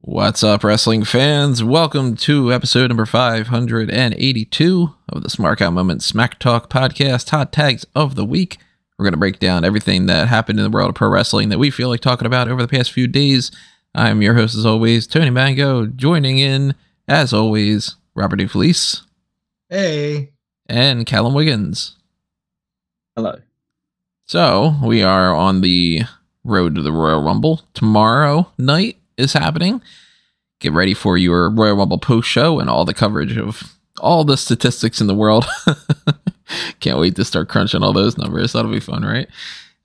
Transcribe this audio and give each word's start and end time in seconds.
What's 0.00 0.42
up, 0.42 0.64
wrestling 0.64 1.04
fans? 1.04 1.62
Welcome 1.62 2.16
to 2.16 2.52
episode 2.52 2.88
number 2.88 3.04
582 3.04 4.94
of 5.10 5.22
the 5.22 5.28
Smark 5.28 5.60
Out 5.60 5.74
Moment 5.74 6.02
Smack 6.02 6.38
Talk 6.38 6.70
podcast, 6.70 7.28
Hot 7.30 7.52
Tags 7.52 7.86
of 7.94 8.14
the 8.14 8.24
Week. 8.24 8.56
We're 8.98 9.04
going 9.04 9.12
to 9.12 9.18
break 9.18 9.38
down 9.38 9.64
everything 9.64 10.06
that 10.06 10.28
happened 10.28 10.58
in 10.58 10.64
the 10.64 10.70
world 10.70 10.88
of 10.88 10.94
pro 10.94 11.08
wrestling 11.08 11.50
that 11.50 11.58
we 11.58 11.70
feel 11.70 11.88
like 11.88 12.00
talking 12.00 12.26
about 12.26 12.48
over 12.48 12.62
the 12.62 12.68
past 12.68 12.90
few 12.90 13.06
days. 13.06 13.52
I'm 13.94 14.22
your 14.22 14.34
host, 14.34 14.56
as 14.56 14.66
always, 14.66 15.06
Tony 15.06 15.30
Mango. 15.30 15.86
Joining 15.86 16.38
in, 16.38 16.74
as 17.06 17.32
always, 17.32 17.96
Robert 18.14 18.40
DeFelice. 18.40 19.02
Hey. 19.68 20.32
And 20.68 21.06
Callum 21.06 21.34
Wiggins. 21.34 21.96
Hello. 23.14 23.40
So, 24.24 24.74
we 24.82 25.02
are 25.02 25.34
on 25.34 25.60
the 25.60 26.02
road 26.48 26.74
to 26.74 26.82
the 26.82 26.92
Royal 26.92 27.22
Rumble. 27.22 27.62
Tomorrow 27.74 28.50
night 28.58 28.98
is 29.16 29.32
happening. 29.32 29.82
Get 30.60 30.72
ready 30.72 30.94
for 30.94 31.16
your 31.16 31.50
Royal 31.50 31.76
Rumble 31.76 31.98
post 31.98 32.28
show 32.28 32.58
and 32.58 32.68
all 32.68 32.84
the 32.84 32.94
coverage 32.94 33.36
of 33.36 33.76
all 34.00 34.24
the 34.24 34.36
statistics 34.36 35.00
in 35.00 35.06
the 35.06 35.14
world. 35.14 35.46
Can't 36.80 36.98
wait 36.98 37.16
to 37.16 37.24
start 37.24 37.48
crunching 37.48 37.82
all 37.82 37.92
those 37.92 38.18
numbers. 38.18 38.52
That'll 38.52 38.70
be 38.70 38.80
fun, 38.80 39.04
right? 39.04 39.28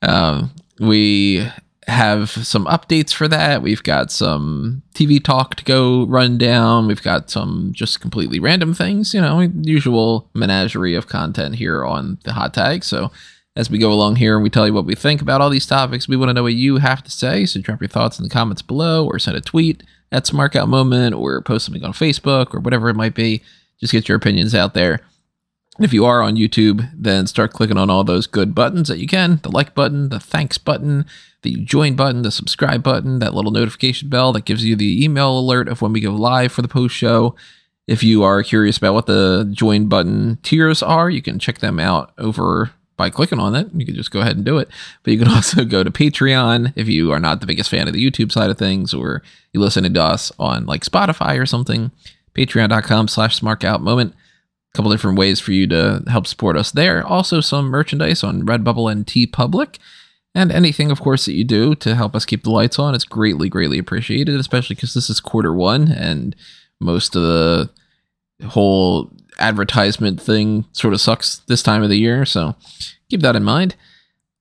Um, 0.02 0.52
we 0.80 1.48
have 1.88 2.30
some 2.30 2.66
updates 2.66 3.14
for 3.14 3.28
that. 3.28 3.62
We've 3.62 3.84
got 3.84 4.12
some 4.12 4.84
TV 4.94 5.24
talk 5.24 5.56
to 5.56 5.64
go 5.64 6.06
run 6.06 6.38
down. 6.38 6.88
We've 6.88 7.04
got 7.04 7.30
some 7.30 7.72
just 7.74 8.00
completely 8.00 8.40
random 8.40 8.74
things, 8.74 9.14
you 9.14 9.22
know, 9.22 9.42
usual 9.42 10.30
menagerie 10.34 10.96
of 10.96 11.08
content 11.08 11.56
here 11.56 11.84
on 11.86 12.20
the 12.24 12.34
hot 12.34 12.54
tag. 12.54 12.84
So 12.84 13.12
as 13.56 13.70
we 13.70 13.78
go 13.78 13.92
along 13.92 14.16
here 14.16 14.36
and 14.36 14.44
we 14.44 14.50
tell 14.50 14.66
you 14.66 14.74
what 14.74 14.86
we 14.86 14.96
think 14.96 15.22
about 15.22 15.42
all 15.42 15.50
these 15.50 15.66
topics, 15.66 16.08
we 16.08 16.18
want 16.18 16.30
to 16.30 16.34
know 16.34 16.44
what 16.44 16.54
you 16.54 16.78
have 16.78 17.04
to 17.04 17.12
say. 17.12 17.46
So 17.46 17.62
drop 17.62 17.82
your 17.82 17.88
thoughts 17.88 18.18
in 18.18 18.24
the 18.24 18.30
comments 18.30 18.62
below 18.62 19.06
or 19.06 19.20
send 19.20 19.38
a 19.38 19.42
tweet 19.42 19.84
at 20.12 20.26
Smarkout 20.26 20.68
Moment 20.68 21.16
or 21.16 21.42
post 21.42 21.66
something 21.66 21.84
on 21.84 21.94
Facebook 21.94 22.54
or 22.54 22.60
whatever 22.60 22.90
it 22.90 22.96
might 22.96 23.14
be. 23.14 23.44
Just 23.80 23.94
get 23.94 24.08
your 24.08 24.18
opinions 24.18 24.56
out 24.56 24.74
there. 24.74 25.02
If 25.80 25.92
you 25.92 26.06
are 26.06 26.22
on 26.22 26.36
YouTube, 26.36 26.88
then 26.96 27.26
start 27.26 27.54
clicking 27.54 27.78
on 27.78 27.90
all 27.90 28.04
those 28.04 28.28
good 28.28 28.54
buttons 28.54 28.90
that 28.90 29.00
you 29.00 29.08
can 29.08 29.40
the 29.44 29.52
like 29.52 29.74
button, 29.74 30.10
the 30.10 30.20
thanks 30.20 30.58
button, 30.58 31.06
the 31.42 31.56
join 31.64 31.96
button, 31.96 32.22
the 32.22 32.32
subscribe 32.32 32.84
button, 32.84 33.20
that 33.20 33.34
little 33.34 33.52
notification 33.52 34.10
bell 34.10 34.32
that 34.34 34.46
gives 34.46 34.64
you 34.64 34.76
the 34.76 35.04
email 35.04 35.38
alert 35.38 35.68
of 35.68 35.82
when 35.82 35.94
we 35.94 36.00
go 36.00 36.12
live 36.12 36.52
for 36.52 36.62
the 36.62 36.68
post 36.68 36.96
show. 36.96 37.36
If 37.88 38.04
you 38.04 38.24
are 38.24 38.44
curious 38.44 38.78
about 38.78 38.94
what 38.94 39.08
the 39.08 39.50
join 39.52 39.88
button 39.88 40.38
tiers 40.42 40.82
are, 40.82 41.10
you 41.10 41.22
can 41.22 41.40
check 41.40 41.58
them 41.60 41.80
out 41.80 42.14
over 42.18 42.72
by 42.98 43.10
clicking 43.10 43.40
on 43.40 43.56
it. 43.56 43.70
You 43.74 43.86
can 43.86 43.96
just 43.96 44.12
go 44.12 44.22
ahead 44.22 44.36
and 44.36 44.46
do 44.46 44.58
it. 44.58 44.70
But 45.04 45.14
you 45.14 45.20
can 45.20 45.28
also 45.34 45.66
go 45.66 45.84
to 45.84 45.92
Patreon 45.92 46.74
if 46.76 46.88
you 46.88 47.12
are 47.12 47.20
not 47.20 47.40
the 47.40 47.48
biggest 47.48 47.70
fan 47.70 47.88
of 47.88 47.94
the 47.94 48.04
YouTube 48.06 48.32
side 48.32 48.50
of 48.50 48.58
things 48.58 48.94
or 48.94 49.22
you 49.52 49.60
listen 49.60 49.92
to 49.92 50.04
us 50.04 50.32
on 50.40 50.66
like 50.66 50.86
Spotify 50.86 51.40
or 51.40 51.46
something. 51.46 51.92
Patreon.com 52.36 53.08
slash 53.08 53.40
smarkout 53.40 53.82
moment. 53.82 54.14
A 54.74 54.78
couple 54.78 54.92
different 54.92 55.20
ways 55.20 55.40
for 55.40 55.52
you 55.52 55.68
to 55.68 56.04
help 56.08 56.26
support 56.26 56.58
us 56.58 56.72
there. 56.72 57.06
Also 57.06 57.42
some 57.42 57.66
merchandise 57.68 58.24
on 58.24 58.46
Redbubble 58.46 58.92
and 58.92 59.06
TeePublic. 59.06 59.78
And 60.36 60.52
anything, 60.52 60.90
of 60.90 61.00
course, 61.00 61.26
that 61.26 61.34
you 61.34 61.44
do 61.44 61.76
to 61.76 61.94
help 61.94 62.16
us 62.16 62.26
keep 62.26 62.42
the 62.44 62.50
lights 62.50 62.80
on 62.80 62.96
is 62.96 63.06
greatly, 63.06 63.50
greatly 63.50 63.78
appreciated, 63.78 64.40
especially 64.40 64.76
because 64.76 64.96
this 64.96 65.10
is 65.10 65.20
quarter 65.20 65.54
one 65.54 65.92
and 65.92 66.36
most 66.80 67.16
of 67.16 67.22
the 67.22 67.70
whole 68.48 69.12
advertisement 69.44 70.22
thing 70.22 70.66
sort 70.72 70.94
of 70.94 71.02
sucks 71.02 71.40
this 71.48 71.62
time 71.62 71.84
of 71.84 71.90
the 71.90 71.98
year. 71.98 72.26
So 72.26 72.56
keep 73.10 73.22
that 73.22 73.36
in 73.36 73.44
mind. 73.44 73.76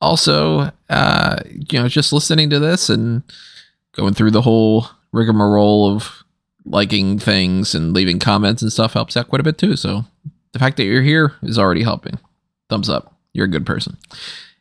Also, 0.00 0.72
uh, 0.88 1.36
you 1.46 1.78
know, 1.78 1.88
just 1.88 2.12
listening 2.12 2.50
to 2.50 2.58
this 2.58 2.88
and 2.88 3.22
going 3.92 4.14
through 4.14 4.30
the 4.30 4.42
whole 4.42 4.86
rigmarole 5.12 5.94
of 5.94 6.24
liking 6.64 7.18
things 7.18 7.74
and 7.74 7.92
leaving 7.92 8.18
comments 8.18 8.62
and 8.62 8.72
stuff 8.72 8.92
helps 8.92 9.16
out 9.16 9.28
quite 9.28 9.40
a 9.40 9.44
bit 9.44 9.58
too. 9.58 9.76
So 9.76 10.04
the 10.52 10.58
fact 10.58 10.76
that 10.76 10.84
you're 10.84 11.02
here 11.02 11.34
is 11.42 11.58
already 11.58 11.82
helping. 11.82 12.18
Thumbs 12.68 12.88
up. 12.88 13.16
You're 13.32 13.46
a 13.46 13.50
good 13.50 13.66
person. 13.66 13.96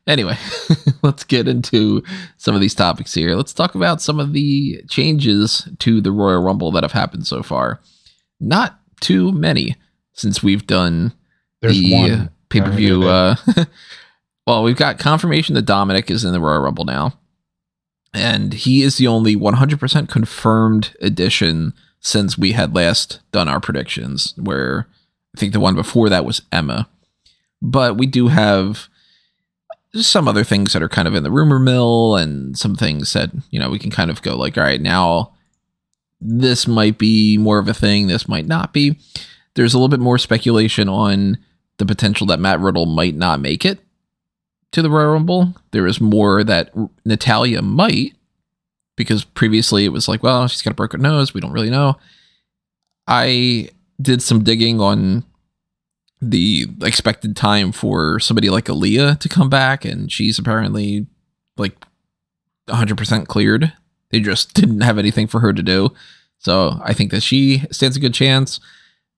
Anyway, 0.07 0.37
let's 1.03 1.23
get 1.23 1.47
into 1.47 2.03
some 2.37 2.55
of 2.55 2.61
these 2.61 2.73
topics 2.73 3.13
here. 3.13 3.35
Let's 3.35 3.53
talk 3.53 3.75
about 3.75 4.01
some 4.01 4.19
of 4.19 4.33
the 4.33 4.81
changes 4.89 5.69
to 5.79 6.01
the 6.01 6.11
Royal 6.11 6.41
Rumble 6.41 6.71
that 6.71 6.83
have 6.83 6.91
happened 6.91 7.27
so 7.27 7.43
far. 7.43 7.79
Not 8.39 8.79
too 8.99 9.31
many 9.31 9.75
since 10.13 10.43
we've 10.43 10.67
done 10.67 11.13
There's 11.61 11.77
the 11.77 12.29
pay 12.49 12.61
per 12.61 12.71
view. 12.71 13.03
Uh, 13.03 13.35
well, 14.47 14.63
we've 14.63 14.75
got 14.75 14.99
confirmation 14.99 15.55
that 15.55 15.63
Dominic 15.63 16.11
is 16.11 16.23
in 16.23 16.33
the 16.33 16.39
Royal 16.39 16.61
Rumble 16.61 16.85
now, 16.85 17.13
and 18.13 18.53
he 18.53 18.83
is 18.83 18.97
the 18.97 19.07
only 19.07 19.35
100% 19.35 20.09
confirmed 20.09 20.95
addition 21.01 21.73
since 21.99 22.37
we 22.37 22.51
had 22.51 22.75
last 22.75 23.19
done 23.31 23.47
our 23.47 23.59
predictions. 23.59 24.33
Where 24.37 24.87
I 25.35 25.39
think 25.39 25.53
the 25.53 25.59
one 25.59 25.75
before 25.75 26.09
that 26.09 26.25
was 26.25 26.41
Emma, 26.51 26.89
but 27.61 27.97
we 27.97 28.05
do 28.05 28.27
have 28.27 28.87
some 29.93 30.27
other 30.27 30.45
things 30.45 30.71
that 30.71 30.81
are 30.81 30.87
kind 30.87 31.07
of 31.07 31.15
in 31.15 31.23
the 31.23 31.31
rumor 31.31 31.59
mill, 31.59 32.15
and 32.15 32.57
some 32.57 32.75
things 32.75 33.13
that 33.13 33.31
you 33.49 33.59
know 33.59 33.69
we 33.69 33.79
can 33.79 33.91
kind 33.91 34.11
of 34.11 34.21
go 34.21 34.35
like, 34.35 34.57
all 34.57 34.63
right, 34.63 34.81
now 34.81 35.33
this 36.23 36.67
might 36.67 36.99
be 36.99 37.37
more 37.37 37.57
of 37.57 37.67
a 37.67 37.73
thing, 37.73 38.05
this 38.07 38.27
might 38.27 38.45
not 38.45 38.73
be 38.73 38.99
there's 39.55 39.73
a 39.73 39.77
little 39.77 39.89
bit 39.89 39.99
more 39.99 40.17
speculation 40.17 40.87
on 40.87 41.37
the 41.77 41.85
potential 41.85 42.27
that 42.27 42.39
Matt 42.39 42.59
Riddle 42.59 42.85
might 42.85 43.15
not 43.15 43.39
make 43.39 43.65
it 43.65 43.79
to 44.71 44.81
the 44.81 44.89
Royal 44.89 45.13
Rumble. 45.13 45.53
There 45.71 45.87
is 45.87 45.99
more 45.99 46.43
that 46.43 46.71
Natalya 47.05 47.61
might, 47.61 48.15
because 48.95 49.23
previously 49.23 49.85
it 49.85 49.89
was 49.89 50.07
like, 50.07 50.23
well, 50.23 50.47
she's 50.47 50.61
got 50.61 50.71
a 50.71 50.75
broken 50.75 51.01
nose. 51.01 51.33
We 51.33 51.41
don't 51.41 51.51
really 51.51 51.69
know. 51.69 51.97
I 53.07 53.69
did 54.01 54.21
some 54.21 54.43
digging 54.43 54.79
on 54.79 55.23
the 56.21 56.67
expected 56.83 57.35
time 57.35 57.71
for 57.71 58.19
somebody 58.19 58.49
like 58.49 58.65
Aliyah 58.65 59.19
to 59.19 59.29
come 59.29 59.49
back, 59.49 59.83
and 59.83 60.11
she's 60.11 60.37
apparently 60.37 61.07
like 61.57 61.75
100% 62.69 63.27
cleared. 63.27 63.73
They 64.11 64.19
just 64.19 64.53
didn't 64.53 64.81
have 64.81 64.97
anything 64.97 65.27
for 65.27 65.39
her 65.39 65.51
to 65.51 65.63
do. 65.63 65.89
So 66.37 66.79
I 66.83 66.93
think 66.93 67.11
that 67.11 67.21
she 67.21 67.63
stands 67.71 67.97
a 67.97 67.99
good 67.99 68.13
chance 68.13 68.59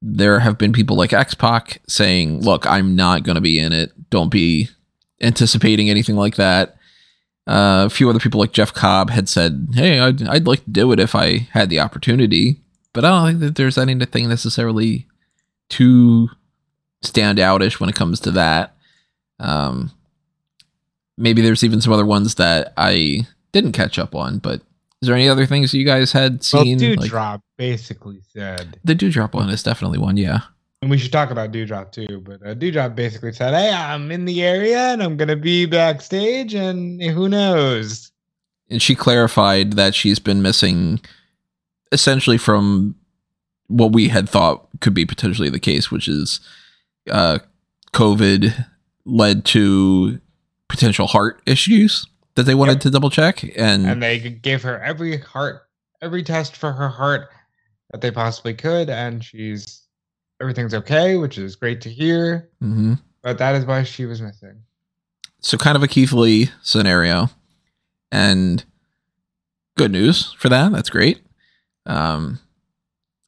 there 0.06 0.40
have 0.40 0.58
been 0.58 0.74
people 0.74 0.98
like 0.98 1.14
X 1.14 1.34
Pac 1.34 1.82
saying, 1.88 2.42
"Look, 2.42 2.68
I'm 2.68 2.96
not 2.96 3.24
going 3.24 3.36
to 3.36 3.42
be 3.42 3.58
in 3.58 3.72
it. 3.72 3.92
Don't 4.10 4.30
be 4.30 4.70
anticipating 5.22 5.90
anything 5.90 6.18
like 6.18 6.36
that." 6.36 6.76
Uh, 7.48 7.84
a 7.86 7.90
few 7.90 8.10
other 8.10 8.20
people 8.20 8.40
like 8.40 8.52
Jeff 8.52 8.74
Cobb 8.74 9.10
had 9.10 9.30
said, 9.30 9.70
"Hey, 9.74 10.00
I'd, 10.00 10.28
I'd 10.28 10.48
like 10.48 10.64
to 10.66 10.70
do 10.70 10.92
it 10.92 11.00
if 11.00 11.16
I 11.16 11.48
had 11.52 11.70
the 11.70 11.80
opportunity," 11.80 12.62
but 12.92 13.06
I 13.06 13.10
don't 13.10 13.28
think 13.28 13.40
that 13.40 13.56
there's 13.56 13.78
anything 13.78 14.28
necessarily 14.28 15.08
too 15.70 16.30
standoutish 17.04 17.80
when 17.80 17.90
it 17.90 17.96
comes 17.96 18.20
to 18.22 18.32
that. 18.32 18.76
Um, 19.40 19.92
maybe 21.18 21.42
there's 21.42 21.64
even 21.64 21.82
some 21.82 21.94
other 21.94 22.06
ones 22.06 22.36
that 22.36 22.74
I 22.76 23.26
didn't 23.54 23.72
catch 23.72 23.98
up 23.98 24.16
on, 24.16 24.40
but 24.40 24.62
is 25.04 25.08
there 25.08 25.16
any 25.16 25.28
other 25.28 25.46
things 25.46 25.74
you 25.74 25.86
guys 25.86 26.12
had 26.12 26.44
seen? 26.44 26.80
Well, 26.80 26.90
like, 26.92 27.00
Dewdrop 27.02 27.42
basically 27.58 28.22
said, 28.34 28.80
the 28.84 28.96
Dewdrop 28.96 29.34
one 29.34 29.50
is 29.50 29.62
definitely 29.62 30.00
one, 30.00 30.18
yeah. 30.18 30.40
and 30.82 30.90
we 30.90 30.98
should 30.98 31.12
talk 31.12 31.30
about 31.30 31.52
Dewdrop 31.52 31.92
too. 31.92 32.24
But 32.26 32.46
uh, 32.46 32.54
Dewdrop 32.54 32.96
basically 32.96 33.34
said, 33.34 33.54
"Hey, 33.54 33.72
I'm 33.72 34.12
in 34.12 34.26
the 34.26 34.44
area 34.44 34.80
and 34.94 35.04
I'm 35.04 35.18
gonna 35.18 35.36
be 35.36 35.66
backstage, 35.66 36.56
and 36.56 37.02
who 37.02 37.30
knows." 37.30 38.12
and 38.70 38.82
she 38.82 38.96
clarified 38.96 39.74
that 39.74 39.94
she's 39.94 40.20
been 40.20 40.42
missing 40.42 41.00
essentially 41.92 42.40
from 42.40 42.96
what 43.68 43.92
we 43.92 44.08
had 44.08 44.28
thought 44.28 44.68
could 44.82 44.96
be 44.96 45.06
potentially 45.06 45.50
the 45.50 45.60
case, 45.60 45.92
which 45.92 46.08
is 46.08 46.40
uh, 47.10 47.38
COVID 47.94 48.66
led 49.06 49.46
to 49.46 50.20
potential 50.70 51.08
heart 51.08 51.42
issues 51.46 52.08
that 52.36 52.44
they 52.44 52.56
wanted 52.56 52.74
Yep. 52.74 52.82
to 52.82 52.90
double 52.90 53.10
check. 53.10 53.44
And, 53.58 53.86
And 53.86 54.02
they 54.02 54.20
gave 54.20 54.64
her 54.64 54.82
every 54.82 55.18
heart, 55.18 55.64
every 56.02 56.24
test 56.24 56.56
for 56.58 56.72
her 56.72 56.90
heart 56.90 57.30
that 57.92 58.02
they 58.02 58.12
possibly 58.12 58.54
could, 58.54 58.90
and 58.90 59.24
she's 59.24 59.82
everything's 60.42 60.74
okay, 60.74 61.16
which 61.18 61.38
is 61.38 61.56
great 61.56 61.80
to 61.82 61.90
hear. 61.90 62.50
Mhm. 62.62 63.00
But 63.22 63.38
that 63.38 63.56
is 63.56 63.66
why 63.66 63.84
she 63.84 64.06
was 64.06 64.22
missing. 64.22 64.64
so 65.46 65.58
kind 65.58 65.76
of 65.76 65.84
a 65.84 65.88
Keith 65.90 66.14
Lee 66.14 66.50
scenario. 66.62 67.30
And 68.12 68.64
good 69.78 69.92
news 69.92 70.34
for 70.40 70.48
that. 70.48 70.72
That's 70.72 70.90
great. 70.90 71.22
Um, 71.86 72.40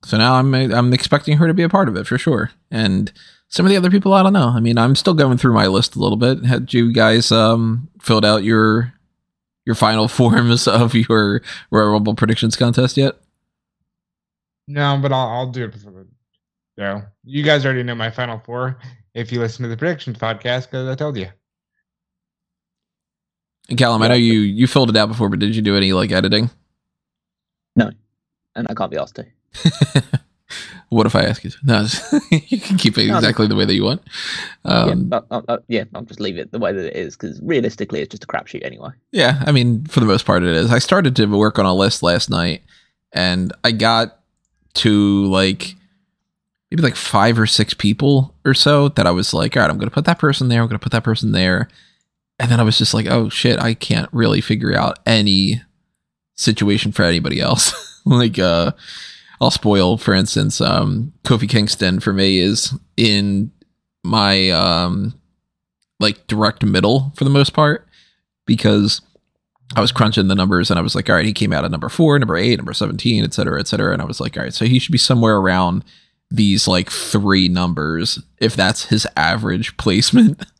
so 0.03 0.17
now 0.17 0.35
I'm 0.35 0.53
I'm 0.55 0.93
expecting 0.93 1.37
her 1.37 1.47
to 1.47 1.53
be 1.53 1.63
a 1.63 1.67
part 1.69 1.89
of 1.89 1.97
it 1.97 2.07
for 2.07 2.17
sure. 2.17 2.51
And 2.71 3.11
some 3.49 3.65
of 3.65 3.69
the 3.69 3.75
other 3.77 3.89
people, 3.91 4.13
I 4.13 4.23
don't 4.23 4.31
know. 4.33 4.47
I 4.49 4.59
mean, 4.61 4.77
I'm 4.77 4.95
still 4.95 5.13
going 5.13 5.37
through 5.37 5.53
my 5.53 5.67
list 5.67 5.95
a 5.95 5.99
little 5.99 6.17
bit. 6.17 6.45
Had 6.45 6.73
you 6.73 6.93
guys 6.93 7.31
um, 7.33 7.89
filled 8.01 8.23
out 8.25 8.43
your 8.43 8.93
your 9.65 9.75
final 9.75 10.07
forms 10.07 10.67
of 10.67 10.93
your 10.93 11.41
Royal 11.71 11.91
Rumble 11.91 12.15
predictions 12.15 12.55
contest 12.55 12.97
yet? 12.97 13.15
No, 14.67 14.97
but 15.01 15.11
I'll, 15.11 15.27
I'll 15.27 15.51
do 15.51 15.65
it 15.65 15.73
for 15.73 15.91
the. 15.91 16.07
No, 16.77 17.03
you 17.23 17.43
guys 17.43 17.65
already 17.65 17.83
know 17.83 17.95
my 17.95 18.09
final 18.11 18.39
four 18.39 18.77
if 19.13 19.31
you 19.31 19.39
listen 19.39 19.63
to 19.63 19.69
the 19.69 19.77
predictions 19.77 20.17
podcast 20.17 20.63
because 20.63 20.89
I 20.89 20.95
told 20.95 21.17
you. 21.17 21.27
And 23.69 23.77
Callum, 23.77 24.01
I 24.01 24.09
know 24.09 24.15
you 24.15 24.39
you 24.39 24.67
filled 24.67 24.89
it 24.89 24.97
out 24.97 25.07
before, 25.07 25.29
but 25.29 25.39
did 25.39 25.55
you 25.55 25.61
do 25.61 25.77
any 25.77 25.93
like 25.93 26.11
editing? 26.11 26.49
No, 27.75 27.91
and 28.55 28.67
I 28.69 28.73
can't 28.73 28.91
be 28.91 28.97
asked 28.97 29.15
to. 29.15 29.25
what 30.89 31.05
if 31.05 31.15
I 31.15 31.23
ask 31.23 31.43
you? 31.43 31.49
to? 31.49 31.57
No, 31.63 31.87
you 32.31 32.59
can 32.59 32.77
keep 32.77 32.97
it 32.97 33.07
exactly 33.07 33.47
the 33.47 33.55
way 33.55 33.65
that 33.65 33.73
you 33.73 33.83
want. 33.83 34.01
Um, 34.63 35.09
yeah, 35.11 35.19
I, 35.31 35.37
I, 35.37 35.41
I, 35.47 35.57
yeah, 35.67 35.83
I'll 35.93 36.03
just 36.03 36.19
leave 36.19 36.37
it 36.37 36.51
the 36.51 36.59
way 36.59 36.71
that 36.71 36.85
it 36.85 36.95
is 36.95 37.15
because 37.15 37.39
realistically, 37.41 38.01
it's 38.01 38.11
just 38.11 38.23
a 38.23 38.27
crapshoot 38.27 38.63
anyway. 38.65 38.91
Yeah, 39.11 39.43
I 39.45 39.51
mean, 39.51 39.85
for 39.85 39.99
the 39.99 40.05
most 40.05 40.25
part, 40.25 40.43
it 40.43 40.55
is. 40.55 40.71
I 40.71 40.79
started 40.79 41.15
to 41.15 41.25
work 41.25 41.57
on 41.59 41.65
a 41.65 41.73
list 41.73 42.03
last 42.03 42.29
night, 42.29 42.61
and 43.11 43.53
I 43.63 43.71
got 43.71 44.19
to 44.75 45.25
like 45.25 45.75
maybe 46.69 46.83
like 46.83 46.95
five 46.95 47.39
or 47.39 47.47
six 47.47 47.73
people 47.73 48.35
or 48.43 48.53
so 48.53 48.89
that 48.89 49.07
I 49.07 49.11
was 49.11 49.33
like, 49.33 49.55
all 49.55 49.61
right, 49.61 49.69
I'm 49.69 49.77
going 49.77 49.89
to 49.89 49.93
put 49.93 50.05
that 50.05 50.19
person 50.19 50.49
there. 50.49 50.61
I'm 50.61 50.67
going 50.67 50.79
to 50.79 50.83
put 50.83 50.91
that 50.91 51.03
person 51.03 51.31
there. 51.31 51.69
And 52.37 52.51
then 52.51 52.59
I 52.59 52.63
was 52.63 52.77
just 52.77 52.93
like, 52.93 53.07
oh 53.07 53.29
shit, 53.29 53.59
I 53.59 53.73
can't 53.73 54.09
really 54.11 54.41
figure 54.41 54.75
out 54.75 54.99
any 55.05 55.61
situation 56.35 56.91
for 56.91 57.03
anybody 57.03 57.39
else. 57.39 58.01
like, 58.05 58.37
uh, 58.37 58.71
I'll 59.41 59.51
spoil, 59.51 59.97
for 59.97 60.13
instance, 60.13 60.61
um, 60.61 61.13
Kofi 61.23 61.49
Kingston 61.49 61.99
for 61.99 62.13
me 62.13 62.39
is 62.39 62.73
in 62.97 63.51
my, 64.03 64.49
um, 64.51 65.19
like 65.99 66.27
direct 66.27 66.63
middle 66.63 67.13
for 67.15 67.23
the 67.23 67.29
most 67.29 67.53
part 67.53 67.87
because 68.45 69.01
I 69.75 69.81
was 69.81 69.91
crunching 69.91 70.27
the 70.27 70.35
numbers 70.35 70.69
and 70.69 70.77
I 70.77 70.83
was 70.83 70.95
like, 70.95 71.09
all 71.09 71.15
right, 71.15 71.25
he 71.25 71.33
came 71.33 71.51
out 71.51 71.65
at 71.65 71.71
number 71.71 71.89
four, 71.89 72.19
number 72.19 72.37
eight, 72.37 72.57
number 72.57 72.73
17, 72.73 73.23
et 73.23 73.33
cetera, 73.33 73.59
et 73.59 73.67
cetera. 73.67 73.93
And 73.93 74.01
I 74.01 74.05
was 74.05 74.19
like, 74.19 74.37
all 74.37 74.43
right, 74.43 74.53
so 74.53 74.65
he 74.65 74.79
should 74.79 74.91
be 74.91 74.97
somewhere 74.97 75.37
around 75.37 75.83
these 76.29 76.67
like 76.67 76.89
three 76.89 77.47
numbers 77.47 78.19
if 78.39 78.55
that's 78.55 78.85
his 78.85 79.07
average 79.15 79.75
placement. 79.77 80.45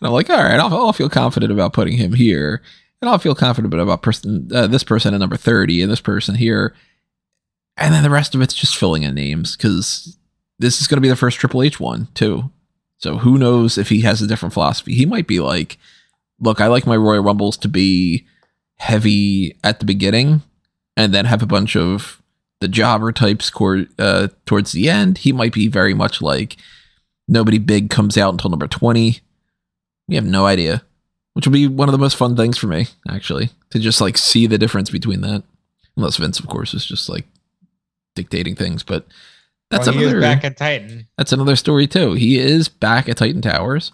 And 0.00 0.06
I'm 0.06 0.14
like, 0.14 0.30
all 0.30 0.42
right, 0.42 0.58
I'll, 0.58 0.74
I'll 0.74 0.92
feel 0.94 1.10
confident 1.10 1.52
about 1.52 1.74
putting 1.74 1.98
him 1.98 2.14
here. 2.14 2.62
And 3.02 3.10
I'll 3.10 3.18
feel 3.18 3.34
confident 3.34 3.74
about 3.74 4.00
person, 4.00 4.48
uh, 4.54 4.66
this 4.66 4.84
person 4.84 5.12
at 5.12 5.20
number 5.20 5.36
30 5.36 5.82
and 5.82 5.92
this 5.92 6.00
person 6.00 6.34
here. 6.34 6.74
And 7.80 7.94
then 7.94 8.02
the 8.02 8.10
rest 8.10 8.34
of 8.34 8.42
it's 8.42 8.54
just 8.54 8.76
filling 8.76 9.02
in 9.02 9.14
names 9.14 9.56
because 9.56 10.18
this 10.58 10.80
is 10.80 10.86
going 10.86 10.98
to 10.98 11.02
be 11.02 11.08
the 11.08 11.16
first 11.16 11.38
Triple 11.38 11.62
H 11.62 11.80
one 11.80 12.08
too. 12.14 12.50
So 12.98 13.16
who 13.16 13.38
knows 13.38 13.78
if 13.78 13.88
he 13.88 14.02
has 14.02 14.20
a 14.20 14.26
different 14.26 14.52
philosophy? 14.52 14.94
He 14.94 15.06
might 15.06 15.26
be 15.26 15.40
like, 15.40 15.78
look, 16.38 16.60
I 16.60 16.66
like 16.66 16.86
my 16.86 16.96
Royal 16.96 17.22
Rumbles 17.22 17.56
to 17.58 17.68
be 17.68 18.26
heavy 18.76 19.56
at 19.64 19.78
the 19.78 19.86
beginning 19.86 20.42
and 20.96 21.14
then 21.14 21.24
have 21.24 21.42
a 21.42 21.46
bunch 21.46 21.76
of 21.76 22.20
the 22.60 22.68
jobber 22.68 23.10
types 23.10 23.48
cor- 23.48 23.86
uh, 23.98 24.28
towards 24.44 24.72
the 24.72 24.90
end. 24.90 25.18
He 25.18 25.32
might 25.32 25.54
be 25.54 25.66
very 25.66 25.94
much 25.94 26.20
like 26.20 26.56
nobody 27.26 27.56
big 27.56 27.88
comes 27.88 28.18
out 28.18 28.34
until 28.34 28.50
number 28.50 28.68
20. 28.68 29.20
We 30.08 30.14
have 30.14 30.26
no 30.26 30.44
idea, 30.44 30.82
which 31.32 31.46
will 31.46 31.54
be 31.54 31.66
one 31.66 31.88
of 31.88 31.92
the 31.92 31.98
most 31.98 32.16
fun 32.16 32.36
things 32.36 32.58
for 32.58 32.66
me, 32.66 32.88
actually, 33.08 33.50
to 33.70 33.78
just 33.78 34.02
like 34.02 34.18
see 34.18 34.46
the 34.46 34.58
difference 34.58 34.90
between 34.90 35.22
that. 35.22 35.42
Unless 35.96 36.18
Vince, 36.18 36.38
of 36.38 36.48
course, 36.48 36.74
is 36.74 36.84
just 36.84 37.08
like 37.08 37.24
dictating 38.22 38.54
things, 38.54 38.82
but 38.82 39.06
that's 39.70 39.86
well, 39.86 39.98
another 39.98 40.20
back 40.20 40.44
at 40.44 40.56
Titan. 40.56 41.06
that's 41.16 41.32
another 41.32 41.56
story 41.56 41.86
too. 41.86 42.12
He 42.14 42.38
is 42.38 42.68
back 42.68 43.08
at 43.08 43.16
Titan 43.16 43.40
Towers, 43.40 43.92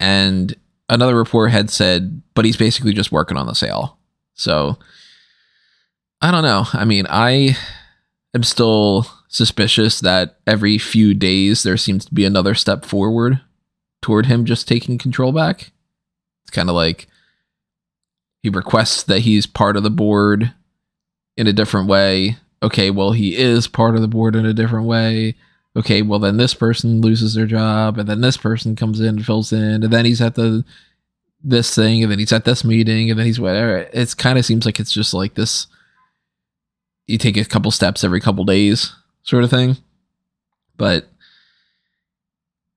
and 0.00 0.54
another 0.88 1.14
report 1.14 1.50
had 1.50 1.70
said, 1.70 2.22
but 2.34 2.44
he's 2.44 2.56
basically 2.56 2.92
just 2.92 3.12
working 3.12 3.36
on 3.36 3.46
the 3.46 3.54
sale. 3.54 3.98
So 4.34 4.78
I 6.20 6.30
don't 6.30 6.44
know. 6.44 6.64
I 6.72 6.84
mean, 6.84 7.06
I 7.08 7.56
am 8.34 8.42
still 8.42 9.06
suspicious 9.28 10.00
that 10.00 10.38
every 10.46 10.78
few 10.78 11.14
days 11.14 11.62
there 11.62 11.76
seems 11.76 12.04
to 12.04 12.14
be 12.14 12.24
another 12.24 12.54
step 12.54 12.84
forward 12.84 13.40
toward 14.00 14.26
him 14.26 14.44
just 14.44 14.68
taking 14.68 14.98
control 14.98 15.32
back. 15.32 15.72
It's 16.44 16.50
kind 16.50 16.68
of 16.68 16.74
like 16.74 17.06
he 18.42 18.48
requests 18.50 19.02
that 19.04 19.20
he's 19.20 19.46
part 19.46 19.76
of 19.76 19.82
the 19.82 19.90
board 19.90 20.52
in 21.36 21.46
a 21.46 21.52
different 21.52 21.88
way. 21.88 22.36
Okay, 22.62 22.90
well, 22.90 23.12
he 23.12 23.36
is 23.36 23.66
part 23.66 23.94
of 23.96 24.00
the 24.00 24.08
board 24.08 24.36
in 24.36 24.46
a 24.46 24.54
different 24.54 24.86
way 24.86 25.34
okay, 25.76 26.02
well 26.02 26.18
then 26.18 26.36
this 26.36 26.54
person 26.54 27.00
loses 27.00 27.34
their 27.34 27.46
job, 27.46 27.98
and 27.98 28.08
then 28.08 28.20
this 28.20 28.36
person 28.36 28.76
comes 28.76 29.00
in 29.00 29.08
and 29.08 29.26
fills 29.26 29.52
in, 29.52 29.82
and 29.82 29.92
then 29.92 30.04
he's 30.04 30.20
at 30.20 30.34
the 30.34 30.64
this 31.44 31.74
thing, 31.74 32.02
and 32.02 32.12
then 32.12 32.18
he's 32.18 32.32
at 32.32 32.44
this 32.44 32.64
meeting, 32.64 33.10
and 33.10 33.18
then 33.18 33.26
he's 33.26 33.40
whatever. 33.40 33.88
It's 33.92 34.14
kind 34.14 34.38
of 34.38 34.44
seems 34.44 34.64
like 34.64 34.78
it's 34.78 34.92
just 34.92 35.12
like 35.12 35.34
this. 35.34 35.66
You 37.06 37.18
take 37.18 37.36
a 37.36 37.44
couple 37.44 37.70
steps 37.70 38.04
every 38.04 38.20
couple 38.20 38.44
days, 38.44 38.92
sort 39.22 39.42
of 39.42 39.50
thing. 39.50 39.76
But 40.76 41.08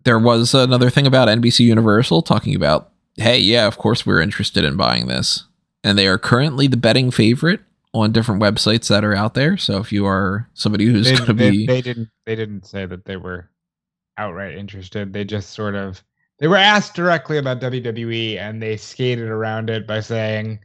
there 0.03 0.17
was 0.17 0.53
another 0.53 0.89
thing 0.89 1.05
about 1.05 1.27
NBC 1.27 1.59
Universal 1.61 2.23
talking 2.23 2.55
about, 2.55 2.91
hey, 3.17 3.39
yeah, 3.39 3.67
of 3.67 3.77
course 3.77 4.05
we're 4.05 4.21
interested 4.21 4.63
in 4.63 4.77
buying 4.77 5.07
this, 5.07 5.43
and 5.83 5.97
they 5.97 6.07
are 6.07 6.17
currently 6.17 6.67
the 6.67 6.77
betting 6.77 7.11
favorite 7.11 7.61
on 8.01 8.11
different 8.11 8.41
websites 8.41 8.87
that 8.89 9.03
are 9.03 9.15
out 9.15 9.33
there. 9.33 9.57
So 9.57 9.77
if 9.79 9.91
you 9.91 10.05
are 10.05 10.49
somebody 10.53 10.85
who's 10.85 11.11
going 11.11 11.25
to 11.25 11.33
be 11.33 11.65
they 11.65 11.81
didn't. 11.81 12.09
They 12.25 12.35
didn't 12.35 12.65
say 12.65 12.85
that 12.85 13.05
they 13.05 13.17
were 13.17 13.49
outright 14.17 14.55
interested. 14.55 15.13
They 15.13 15.23
just 15.23 15.51
sort 15.51 15.75
of. 15.75 16.03
They 16.39 16.47
were 16.47 16.57
asked 16.57 16.95
directly 16.95 17.37
about 17.37 17.61
WWE, 17.61 18.37
and 18.37 18.61
they 18.61 18.75
skated 18.75 19.29
around 19.29 19.69
it 19.69 19.87
by 19.87 20.01
saying, 20.01 20.59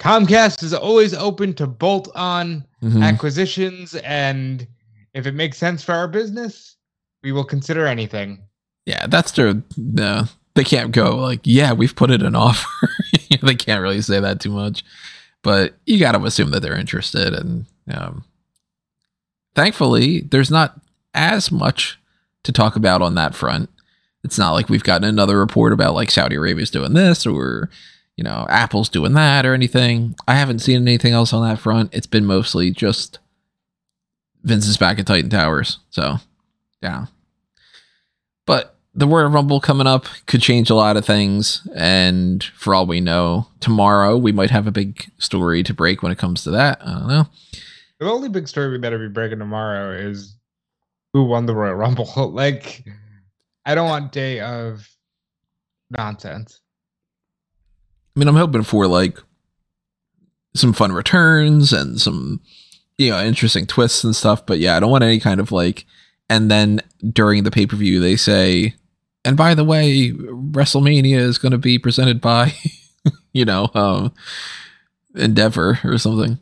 "Comcast 0.00 0.62
is 0.64 0.74
always 0.74 1.14
open 1.14 1.54
to 1.54 1.66
bolt-on 1.68 2.64
Mhm. 2.82 3.02
acquisitions, 3.02 3.94
and 3.96 4.66
if 5.14 5.26
it 5.26 5.34
makes 5.34 5.56
sense 5.58 5.84
for 5.84 5.92
our 5.92 6.08
business, 6.08 6.76
we 7.22 7.30
will 7.30 7.44
consider 7.44 7.86
anything." 7.86 8.42
Yeah, 8.86 9.06
that's 9.06 9.30
their 9.32 9.62
no. 9.76 10.24
They 10.56 10.64
can't 10.64 10.92
go 10.92 11.16
like, 11.16 11.40
yeah, 11.44 11.72
we've 11.72 11.96
put 11.96 12.10
it 12.10 12.22
in 12.22 12.34
offer. 12.36 12.88
they 13.42 13.54
can't 13.54 13.82
really 13.82 14.00
say 14.02 14.18
that 14.20 14.40
too 14.40 14.50
much, 14.50 14.84
but 15.44 15.74
you 15.86 16.00
got 16.00 16.12
to 16.12 16.24
assume 16.24 16.50
that 16.50 16.60
they're 16.60 16.76
interested. 16.76 17.34
And 17.34 17.66
um, 17.88 18.24
thankfully, 19.54 20.22
there's 20.22 20.50
not 20.50 20.80
as 21.12 21.52
much 21.52 22.00
to 22.42 22.50
talk 22.50 22.74
about 22.74 23.02
on 23.02 23.14
that 23.14 23.34
front. 23.34 23.70
It's 24.24 24.38
not 24.38 24.52
like 24.52 24.68
we've 24.68 24.82
gotten 24.82 25.06
another 25.06 25.38
report 25.38 25.72
about 25.72 25.94
like 25.94 26.10
Saudi 26.10 26.34
Arabia's 26.34 26.70
doing 26.70 26.94
this 26.94 27.26
or 27.26 27.70
you 28.16 28.24
know 28.24 28.46
Apple's 28.48 28.88
doing 28.88 29.12
that 29.12 29.44
or 29.44 29.52
anything. 29.52 30.16
I 30.26 30.34
haven't 30.34 30.60
seen 30.60 30.80
anything 30.80 31.12
else 31.12 31.32
on 31.32 31.46
that 31.46 31.60
front. 31.60 31.94
It's 31.94 32.06
been 32.06 32.24
mostly 32.24 32.70
just 32.70 33.18
Vince's 34.42 34.78
back 34.78 34.98
at 34.98 35.06
Titan 35.06 35.30
Towers. 35.30 35.78
So 35.90 36.16
yeah. 36.82 37.06
The 38.96 39.08
Royal 39.08 39.28
Rumble 39.28 39.60
coming 39.60 39.86
up 39.86 40.06
could 40.26 40.40
change 40.40 40.70
a 40.70 40.74
lot 40.74 40.96
of 40.96 41.04
things. 41.04 41.66
And 41.74 42.44
for 42.56 42.74
all 42.74 42.86
we 42.86 43.00
know, 43.00 43.48
tomorrow 43.60 44.16
we 44.16 44.30
might 44.30 44.50
have 44.50 44.66
a 44.66 44.72
big 44.72 45.10
story 45.18 45.62
to 45.64 45.74
break 45.74 46.02
when 46.02 46.12
it 46.12 46.18
comes 46.18 46.44
to 46.44 46.50
that. 46.52 46.80
I 46.80 46.92
don't 46.92 47.08
know. 47.08 47.26
The 47.98 48.06
only 48.06 48.28
big 48.28 48.48
story 48.48 48.70
we 48.70 48.78
better 48.78 48.98
be 48.98 49.08
breaking 49.08 49.38
tomorrow 49.38 49.96
is 49.96 50.36
who 51.12 51.24
won 51.24 51.46
the 51.46 51.54
Royal 51.54 51.74
Rumble. 51.74 52.30
like, 52.32 52.84
I 53.64 53.74
don't 53.74 53.88
want 53.88 54.12
day 54.12 54.40
of 54.40 54.88
nonsense. 55.90 56.60
I 58.14 58.20
mean, 58.20 58.28
I'm 58.28 58.36
hoping 58.36 58.62
for 58.62 58.86
like 58.86 59.18
some 60.54 60.72
fun 60.72 60.92
returns 60.92 61.72
and 61.72 62.00
some, 62.00 62.40
you 62.96 63.10
know, 63.10 63.20
interesting 63.20 63.66
twists 63.66 64.04
and 64.04 64.14
stuff. 64.14 64.46
But 64.46 64.58
yeah, 64.58 64.76
I 64.76 64.80
don't 64.80 64.90
want 64.90 65.04
any 65.04 65.18
kind 65.18 65.40
of 65.40 65.50
like, 65.50 65.84
and 66.28 66.50
then 66.50 66.80
during 67.12 67.42
the 67.42 67.50
pay 67.50 67.66
per 67.66 67.76
view, 67.76 68.00
they 68.00 68.16
say, 68.16 68.74
and 69.24 69.36
by 69.36 69.54
the 69.54 69.64
way, 69.64 70.10
WrestleMania 70.12 71.16
is 71.16 71.38
going 71.38 71.52
to 71.52 71.58
be 71.58 71.78
presented 71.78 72.20
by, 72.20 72.54
you 73.32 73.44
know, 73.44 73.70
um, 73.74 74.12
Endeavor 75.14 75.78
or 75.84 75.96
something. 75.98 76.38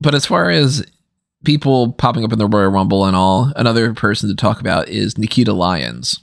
But 0.00 0.14
as 0.14 0.26
far 0.26 0.50
as 0.50 0.84
people 1.44 1.92
popping 1.92 2.24
up 2.24 2.32
in 2.32 2.38
the 2.38 2.46
Royal 2.46 2.70
Rumble 2.70 3.04
and 3.04 3.16
all, 3.16 3.52
another 3.56 3.92
person 3.94 4.28
to 4.28 4.34
talk 4.34 4.60
about 4.60 4.88
is 4.88 5.18
Nikita 5.18 5.52
Lyons. 5.52 6.20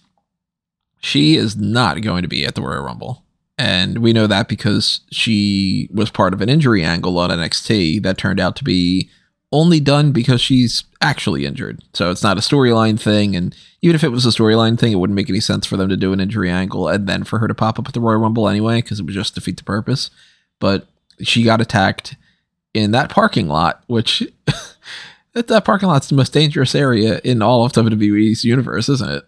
She 1.00 1.36
is 1.36 1.56
not 1.56 2.02
going 2.02 2.24
to 2.24 2.28
be 2.28 2.46
at 2.46 2.56
the 2.56 2.62
Royal 2.62 2.84
Rumble. 2.84 3.24
And 3.58 4.00
we 4.00 4.12
know 4.12 4.28
that 4.28 4.50
because 4.50 5.02
she 5.12 5.90
was 5.94 6.10
part 6.10 6.34
of 6.34 6.42
an 6.42 6.50
injury 6.50 6.84
angle 6.84 7.18
on 7.20 7.30
NXT 7.30 8.04
that 8.04 8.18
turned 8.18 8.40
out 8.40 8.56
to 8.58 8.64
be 8.64 9.10
only 9.56 9.80
done 9.80 10.12
because 10.12 10.42
she's 10.42 10.84
actually 11.02 11.46
injured. 11.46 11.82
So 11.94 12.12
it's 12.12 12.24
not 12.24 12.38
a 12.38 12.42
storyline 12.42 13.00
thing. 13.00 13.36
And 13.36 13.56
even 13.82 13.96
if 13.96 14.04
it 14.04 14.10
was 14.10 14.26
a 14.26 14.30
storyline 14.30 14.78
thing, 14.78 14.92
it 14.92 14.96
wouldn't 14.96 15.16
make 15.16 15.30
any 15.30 15.40
sense 15.40 15.66
for 15.66 15.78
them 15.78 15.90
to 15.90 15.98
do 15.98 16.14
an 16.14 16.20
injury 16.20 16.50
angle 16.50 16.88
and 16.88 17.08
then 17.08 17.24
for 17.24 17.40
her 17.40 17.48
to 17.48 17.56
pop 17.56 17.80
up 17.80 17.88
at 17.88 17.94
the 17.94 18.02
Royal 18.02 18.20
Rumble 18.20 18.50
anyway, 18.50 18.82
because 18.82 19.00
it 19.00 19.04
would 19.04 19.14
just 19.14 19.36
defeat 19.36 19.58
the 19.58 19.64
purpose. 19.64 20.10
But 20.60 20.88
she 21.22 21.44
got 21.44 21.62
attacked 21.62 22.16
in 22.74 22.92
that 22.92 23.10
parking 23.10 23.48
lot, 23.48 23.84
which 23.88 24.24
that, 25.34 25.48
that 25.48 25.66
parking 25.66 25.88
lot's 25.88 26.10
the 26.10 26.16
most 26.16 26.34
dangerous 26.34 26.76
area 26.76 27.22
in 27.24 27.42
all 27.42 27.64
of 27.64 27.72
WWE's 27.72 28.44
universe, 28.44 28.90
isn't 28.90 29.10
it? 29.10 29.24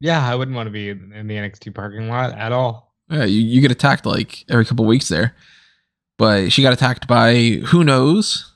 Yeah, 0.00 0.26
I 0.26 0.34
wouldn't 0.34 0.56
want 0.56 0.66
to 0.66 0.70
be 0.72 0.88
in 0.88 1.12
in 1.12 1.26
the 1.26 1.34
NXT 1.34 1.74
parking 1.74 2.08
lot 2.08 2.32
at 2.32 2.52
all. 2.52 2.94
Yeah, 3.10 3.24
you, 3.24 3.40
you 3.40 3.60
get 3.60 3.70
attacked 3.70 4.06
like 4.06 4.44
every 4.48 4.64
couple 4.64 4.86
weeks 4.86 5.08
there. 5.08 5.34
But 6.20 6.52
she 6.52 6.60
got 6.60 6.74
attacked 6.74 7.06
by 7.08 7.34
who 7.68 7.82
knows 7.82 8.52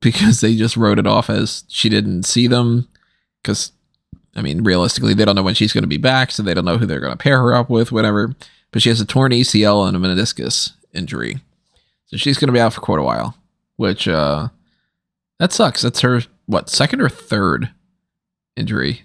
because 0.00 0.40
they 0.40 0.54
just 0.54 0.76
wrote 0.76 1.00
it 1.00 1.06
off 1.06 1.28
as 1.28 1.64
she 1.66 1.88
didn't 1.88 2.22
see 2.22 2.46
them. 2.46 2.86
Because 3.42 3.72
I 4.36 4.40
mean, 4.42 4.62
realistically, 4.62 5.12
they 5.12 5.24
don't 5.24 5.34
know 5.34 5.42
when 5.42 5.56
she's 5.56 5.72
going 5.72 5.82
to 5.82 5.88
be 5.88 5.96
back, 5.96 6.30
so 6.30 6.44
they 6.44 6.54
don't 6.54 6.64
know 6.64 6.78
who 6.78 6.86
they're 6.86 7.00
going 7.00 7.12
to 7.12 7.16
pair 7.18 7.40
her 7.40 7.54
up 7.54 7.68
with, 7.68 7.90
whatever. 7.90 8.36
But 8.70 8.82
she 8.82 8.88
has 8.88 9.00
a 9.00 9.04
torn 9.04 9.32
ACL 9.32 9.88
and 9.88 9.96
a 9.96 10.00
meniscus 10.00 10.74
injury, 10.92 11.38
so 12.06 12.16
she's 12.16 12.38
going 12.38 12.46
to 12.48 12.52
be 12.52 12.60
out 12.60 12.72
for 12.72 12.80
quite 12.80 13.00
a 13.00 13.02
while. 13.02 13.36
Which 13.74 14.06
uh, 14.06 14.48
that 15.40 15.52
sucks. 15.52 15.82
That's 15.82 16.02
her 16.02 16.20
what 16.46 16.70
second 16.70 17.00
or 17.00 17.08
third 17.08 17.70
injury? 18.56 19.02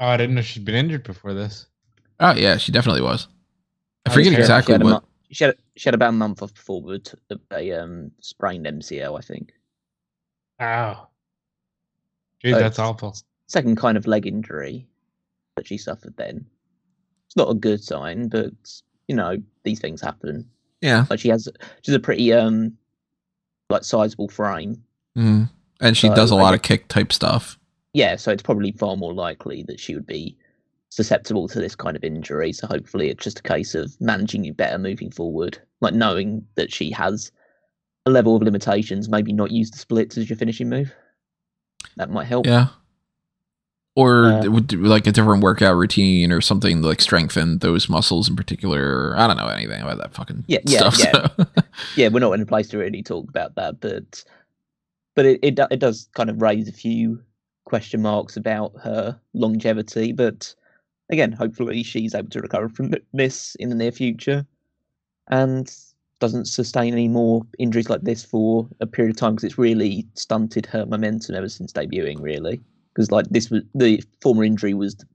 Oh, 0.00 0.06
I 0.06 0.16
didn't 0.16 0.36
know 0.36 0.40
she'd 0.42 0.64
been 0.64 0.74
injured 0.74 1.04
before 1.04 1.34
this. 1.34 1.66
Oh 2.18 2.32
yeah, 2.34 2.56
she 2.56 2.72
definitely 2.72 3.02
was. 3.02 3.28
I 4.06 4.10
Oh, 4.10 4.14
forget 4.14 4.32
yeah, 4.32 4.38
She 4.38 4.42
exactly 4.42 4.72
had, 4.72 4.82
what. 4.82 4.90
mo- 4.90 5.04
she, 5.30 5.44
had, 5.44 5.54
she 5.76 5.84
had 5.88 5.94
about 5.94 6.10
a 6.10 6.12
month 6.12 6.42
off 6.42 6.54
before 6.54 6.82
with 6.82 7.14
a 7.52 7.72
um, 7.72 8.10
sprained 8.20 8.66
MCL, 8.66 9.18
I 9.18 9.22
think. 9.22 9.52
Oh. 10.60 11.06
Geez, 12.40 12.54
Oh, 12.54 12.58
that's 12.58 12.78
awful. 12.78 13.16
Second 13.48 13.76
kind 13.76 13.96
of 13.96 14.06
leg 14.06 14.26
injury 14.26 14.86
that 15.56 15.66
she 15.66 15.78
suffered 15.78 16.16
then. 16.16 16.46
It's 17.26 17.36
not 17.36 17.50
a 17.50 17.54
good 17.54 17.82
sign, 17.82 18.28
but 18.28 18.52
you 19.08 19.16
know 19.16 19.36
these 19.64 19.80
things 19.80 20.00
happen. 20.00 20.48
Yeah, 20.80 21.06
Like 21.08 21.20
she 21.20 21.28
has, 21.28 21.48
she's 21.82 21.94
a 21.94 22.00
pretty 22.00 22.32
um, 22.32 22.76
like 23.70 23.84
sizable 23.84 24.28
frame. 24.28 24.82
Mhm. 25.16 25.50
and 25.80 25.96
she 25.96 26.08
So, 26.08 26.14
does 26.14 26.30
a 26.32 26.34
I 26.36 26.42
lot 26.42 26.50
get- 26.50 26.56
of 26.56 26.62
kick 26.62 26.88
type 26.88 27.12
stuff. 27.12 27.58
Yeah, 27.94 28.16
so 28.16 28.32
it's 28.32 28.42
probably 28.42 28.72
far 28.72 28.96
more 28.96 29.12
likely 29.12 29.62
that 29.64 29.78
she 29.78 29.94
would 29.94 30.06
be 30.06 30.36
susceptible 30.94 31.48
to 31.48 31.58
this 31.58 31.74
kind 31.74 31.96
of 31.96 32.04
injury. 32.04 32.52
So 32.52 32.66
hopefully, 32.66 33.08
it's 33.08 33.24
just 33.24 33.38
a 33.38 33.42
case 33.42 33.74
of 33.74 33.98
managing 34.00 34.44
you 34.44 34.52
better 34.52 34.78
moving 34.78 35.10
forward. 35.10 35.58
Like 35.80 35.94
knowing 35.94 36.46
that 36.56 36.72
she 36.72 36.90
has 36.90 37.32
a 38.04 38.10
level 38.10 38.36
of 38.36 38.42
limitations, 38.42 39.08
maybe 39.08 39.32
not 39.32 39.50
use 39.50 39.70
the 39.70 39.78
splits 39.78 40.18
as 40.18 40.28
your 40.28 40.36
finishing 40.36 40.68
move. 40.68 40.92
That 41.96 42.10
might 42.10 42.26
help. 42.26 42.46
Yeah. 42.46 42.68
Or 43.94 44.24
Uh, 44.26 44.42
it 44.44 44.48
would 44.48 44.66
do, 44.66 44.82
like 44.82 45.06
a 45.06 45.12
different 45.12 45.42
workout 45.42 45.76
routine 45.76 46.32
or 46.32 46.40
something 46.40 46.80
to, 46.82 46.88
like 46.88 47.00
strengthen 47.00 47.58
those 47.58 47.88
muscles 47.88 48.28
in 48.28 48.36
particular. 48.36 49.14
I 49.16 49.26
don't 49.26 49.36
know 49.36 49.46
anything 49.48 49.82
about 49.82 49.98
that 49.98 50.14
fucking 50.14 50.44
Yeah, 50.46 50.60
yeah, 50.64 50.88
stuff. 50.90 50.98
yeah. 50.98 51.28
so. 51.36 51.62
yeah, 51.96 52.08
we're 52.08 52.20
not 52.20 52.32
in 52.32 52.40
a 52.40 52.46
place 52.46 52.68
to 52.68 52.78
really 52.78 53.02
talk 53.02 53.28
about 53.28 53.54
that, 53.56 53.80
but 53.80 54.24
but 55.14 55.26
it 55.26 55.40
it, 55.42 55.58
it 55.70 55.78
does 55.78 56.08
kind 56.14 56.30
of 56.30 56.40
raise 56.40 56.68
a 56.68 56.72
few 56.72 57.22
question 57.64 58.00
marks 58.02 58.36
about 58.36 58.72
her 58.82 59.18
longevity. 59.34 60.12
But 60.12 60.54
again, 61.12 61.30
hopefully 61.30 61.82
she's 61.82 62.14
able 62.14 62.30
to 62.30 62.40
recover 62.40 62.68
from 62.68 62.92
this 63.12 63.54
in 63.56 63.68
the 63.68 63.74
near 63.74 63.92
future 63.92 64.44
and 65.28 65.72
doesn't 66.18 66.46
sustain 66.46 66.92
any 66.92 67.08
more 67.08 67.42
injuries 67.58 67.90
like 67.90 68.00
this 68.02 68.24
for 68.24 68.66
a 68.80 68.86
period 68.86 69.14
of 69.14 69.16
time 69.18 69.34
because 69.34 69.44
it's 69.44 69.58
really 69.58 70.06
stunted 70.14 70.66
her 70.66 70.86
momentum 70.86 71.34
ever 71.34 71.48
since 71.48 71.72
debuting. 71.72 72.20
Really, 72.20 72.60
because 72.94 73.10
like 73.10 73.26
this 73.30 73.50
was 73.50 73.62
the 73.74 74.02
former 74.20 74.42
injury 74.42 74.74
was 74.74 74.96
the 74.96 75.06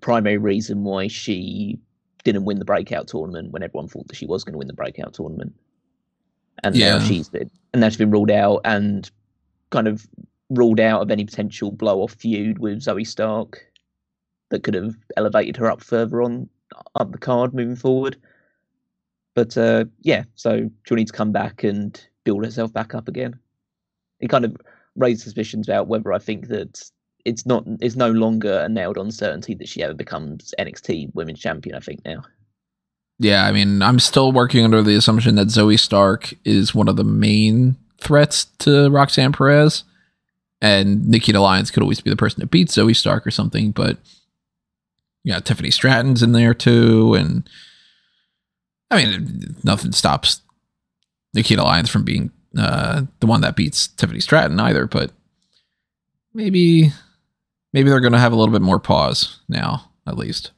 primary 0.00 0.38
reason 0.38 0.84
why 0.84 1.06
she 1.06 1.78
didn't 2.24 2.44
win 2.44 2.58
the 2.58 2.64
breakout 2.64 3.06
tournament 3.06 3.52
when 3.52 3.62
everyone 3.62 3.88
thought 3.88 4.08
that 4.08 4.16
she 4.16 4.26
was 4.26 4.42
going 4.42 4.52
to 4.52 4.58
win 4.58 4.66
the 4.66 4.74
breakout 4.74 5.14
tournament. 5.14 5.54
And 6.64 6.74
Yeah. 6.74 6.98
now 6.98 7.04
she's 7.04 7.28
been 7.28 7.50
and 7.72 7.80
now 7.80 7.88
she's 7.88 7.98
been 7.98 8.10
ruled 8.10 8.30
out 8.30 8.62
and 8.64 9.08
kind 9.70 9.86
of 9.86 10.06
ruled 10.50 10.80
out 10.80 11.02
of 11.02 11.10
any 11.10 11.24
potential 11.24 11.70
blow 11.70 12.00
off 12.00 12.14
feud 12.14 12.58
with 12.58 12.78
Zoey 12.78 13.06
Stark 13.06 13.66
that 14.50 14.62
could 14.62 14.74
have 14.74 14.94
elevated 15.16 15.56
her 15.56 15.70
up 15.70 15.82
further 15.82 16.22
on 16.22 16.48
up 16.94 17.12
the 17.12 17.18
card 17.18 17.54
moving 17.54 17.76
forward. 17.76 18.16
But 19.34 19.56
uh, 19.56 19.84
yeah, 20.00 20.24
so 20.34 20.70
she'll 20.84 20.96
need 20.96 21.08
to 21.08 21.12
come 21.12 21.32
back 21.32 21.62
and 21.62 22.00
build 22.24 22.44
herself 22.44 22.72
back 22.72 22.94
up 22.94 23.08
again. 23.08 23.38
It 24.20 24.28
kind 24.28 24.44
of 24.44 24.56
raised 24.96 25.22
suspicions 25.22 25.68
about 25.68 25.88
whether 25.88 26.12
I 26.12 26.18
think 26.18 26.48
that 26.48 26.82
it's 27.24 27.44
not 27.44 27.64
it's 27.80 27.96
no 27.96 28.10
longer 28.10 28.60
a 28.60 28.68
nailed 28.68 28.98
on 28.98 29.10
certainty 29.10 29.54
that 29.54 29.68
she 29.68 29.82
ever 29.82 29.94
becomes 29.94 30.54
NXT 30.58 31.14
Women's 31.14 31.40
Champion. 31.40 31.76
I 31.76 31.80
think 31.80 32.04
now. 32.04 32.22
yeah, 33.18 33.46
I 33.46 33.52
mean, 33.52 33.82
I'm 33.82 33.98
still 33.98 34.32
working 34.32 34.64
under 34.64 34.82
the 34.82 34.96
assumption 34.96 35.34
that 35.34 35.48
Zoey 35.48 35.78
Stark 35.78 36.34
is 36.44 36.74
one 36.74 36.88
of 36.88 36.96
the 36.96 37.04
main 37.04 37.76
threats 37.98 38.46
to 38.60 38.88
Roxanne 38.90 39.32
Perez. 39.32 39.84
And 40.62 41.06
Nikita 41.08 41.38
Lyons 41.38 41.70
could 41.70 41.82
always 41.82 42.00
be 42.00 42.08
the 42.08 42.16
person 42.16 42.40
that 42.40 42.50
beats 42.50 42.76
Zoey 42.76 42.96
Stark 42.96 43.26
or 43.26 43.30
something, 43.30 43.72
but 43.72 43.98
yeah, 45.26 45.40
Tiffany 45.40 45.72
Stratton's 45.72 46.22
in 46.22 46.30
there 46.30 46.54
too, 46.54 47.14
and 47.14 47.50
I 48.92 49.04
mean, 49.04 49.56
nothing 49.64 49.90
stops 49.90 50.40
Nikita 51.34 51.64
Lyons 51.64 51.90
from 51.90 52.04
being 52.04 52.30
uh, 52.56 53.02
the 53.18 53.26
one 53.26 53.40
that 53.40 53.56
beats 53.56 53.88
Tiffany 53.88 54.20
Stratton 54.20 54.60
either. 54.60 54.86
But 54.86 55.10
maybe, 56.32 56.92
maybe 57.72 57.90
they're 57.90 57.98
going 57.98 58.12
to 58.12 58.20
have 58.20 58.32
a 58.32 58.36
little 58.36 58.52
bit 58.52 58.62
more 58.62 58.78
pause 58.78 59.40
now, 59.48 59.90
at 60.06 60.16
least. 60.16 60.52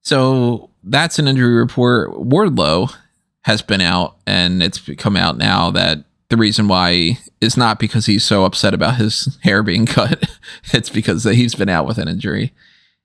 So 0.00 0.70
that's 0.82 1.18
an 1.18 1.28
injury 1.28 1.56
report. 1.56 2.12
Wardlow 2.12 2.96
has 3.42 3.60
been 3.60 3.82
out, 3.82 4.16
and 4.26 4.62
it's 4.62 4.80
come 4.96 5.14
out 5.14 5.36
now 5.36 5.70
that 5.72 6.06
the 6.30 6.36
reason 6.36 6.68
why 6.68 7.18
is 7.40 7.56
not 7.56 7.78
because 7.78 8.06
he's 8.06 8.24
so 8.24 8.44
upset 8.44 8.72
about 8.72 8.96
his 8.96 9.38
hair 9.42 9.62
being 9.62 9.84
cut. 9.84 10.24
it's 10.72 10.88
because 10.88 11.24
that 11.24 11.34
he's 11.34 11.54
been 11.54 11.68
out 11.68 11.86
with 11.86 11.98
an 11.98 12.08
injury. 12.08 12.54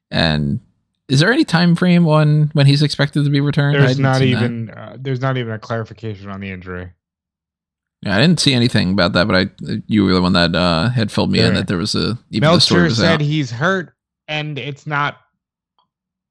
And 0.09 0.61
is 1.09 1.19
there 1.19 1.33
any 1.33 1.43
time 1.43 1.75
frame 1.75 2.07
on 2.07 2.51
when 2.53 2.67
he's 2.67 2.81
expected 2.81 3.25
to 3.25 3.29
be 3.29 3.41
returned? 3.41 3.75
There's 3.75 3.99
not 3.99 4.21
even 4.21 4.69
uh, 4.69 4.97
there's 4.99 5.21
not 5.21 5.37
even 5.37 5.51
a 5.51 5.59
clarification 5.59 6.29
on 6.29 6.39
the 6.39 6.49
injury. 6.49 6.91
Yeah, 8.01 8.15
I 8.15 8.21
didn't 8.21 8.39
see 8.39 8.53
anything 8.53 8.91
about 8.91 9.13
that, 9.13 9.27
but 9.27 9.35
I 9.35 9.81
you 9.87 10.05
were 10.05 10.13
the 10.13 10.21
one 10.21 10.33
that 10.33 10.55
uh, 10.55 10.89
had 10.89 11.11
filled 11.11 11.31
me 11.31 11.39
in 11.39 11.55
that 11.55 11.67
there 11.67 11.77
was 11.77 11.95
a 11.95 12.17
even 12.29 12.51
the 12.51 12.59
story 12.59 12.83
was 12.83 12.97
said 12.97 13.15
out. 13.15 13.21
he's 13.21 13.49
hurt 13.51 13.93
and 14.27 14.59
it's 14.59 14.85
not 14.85 15.17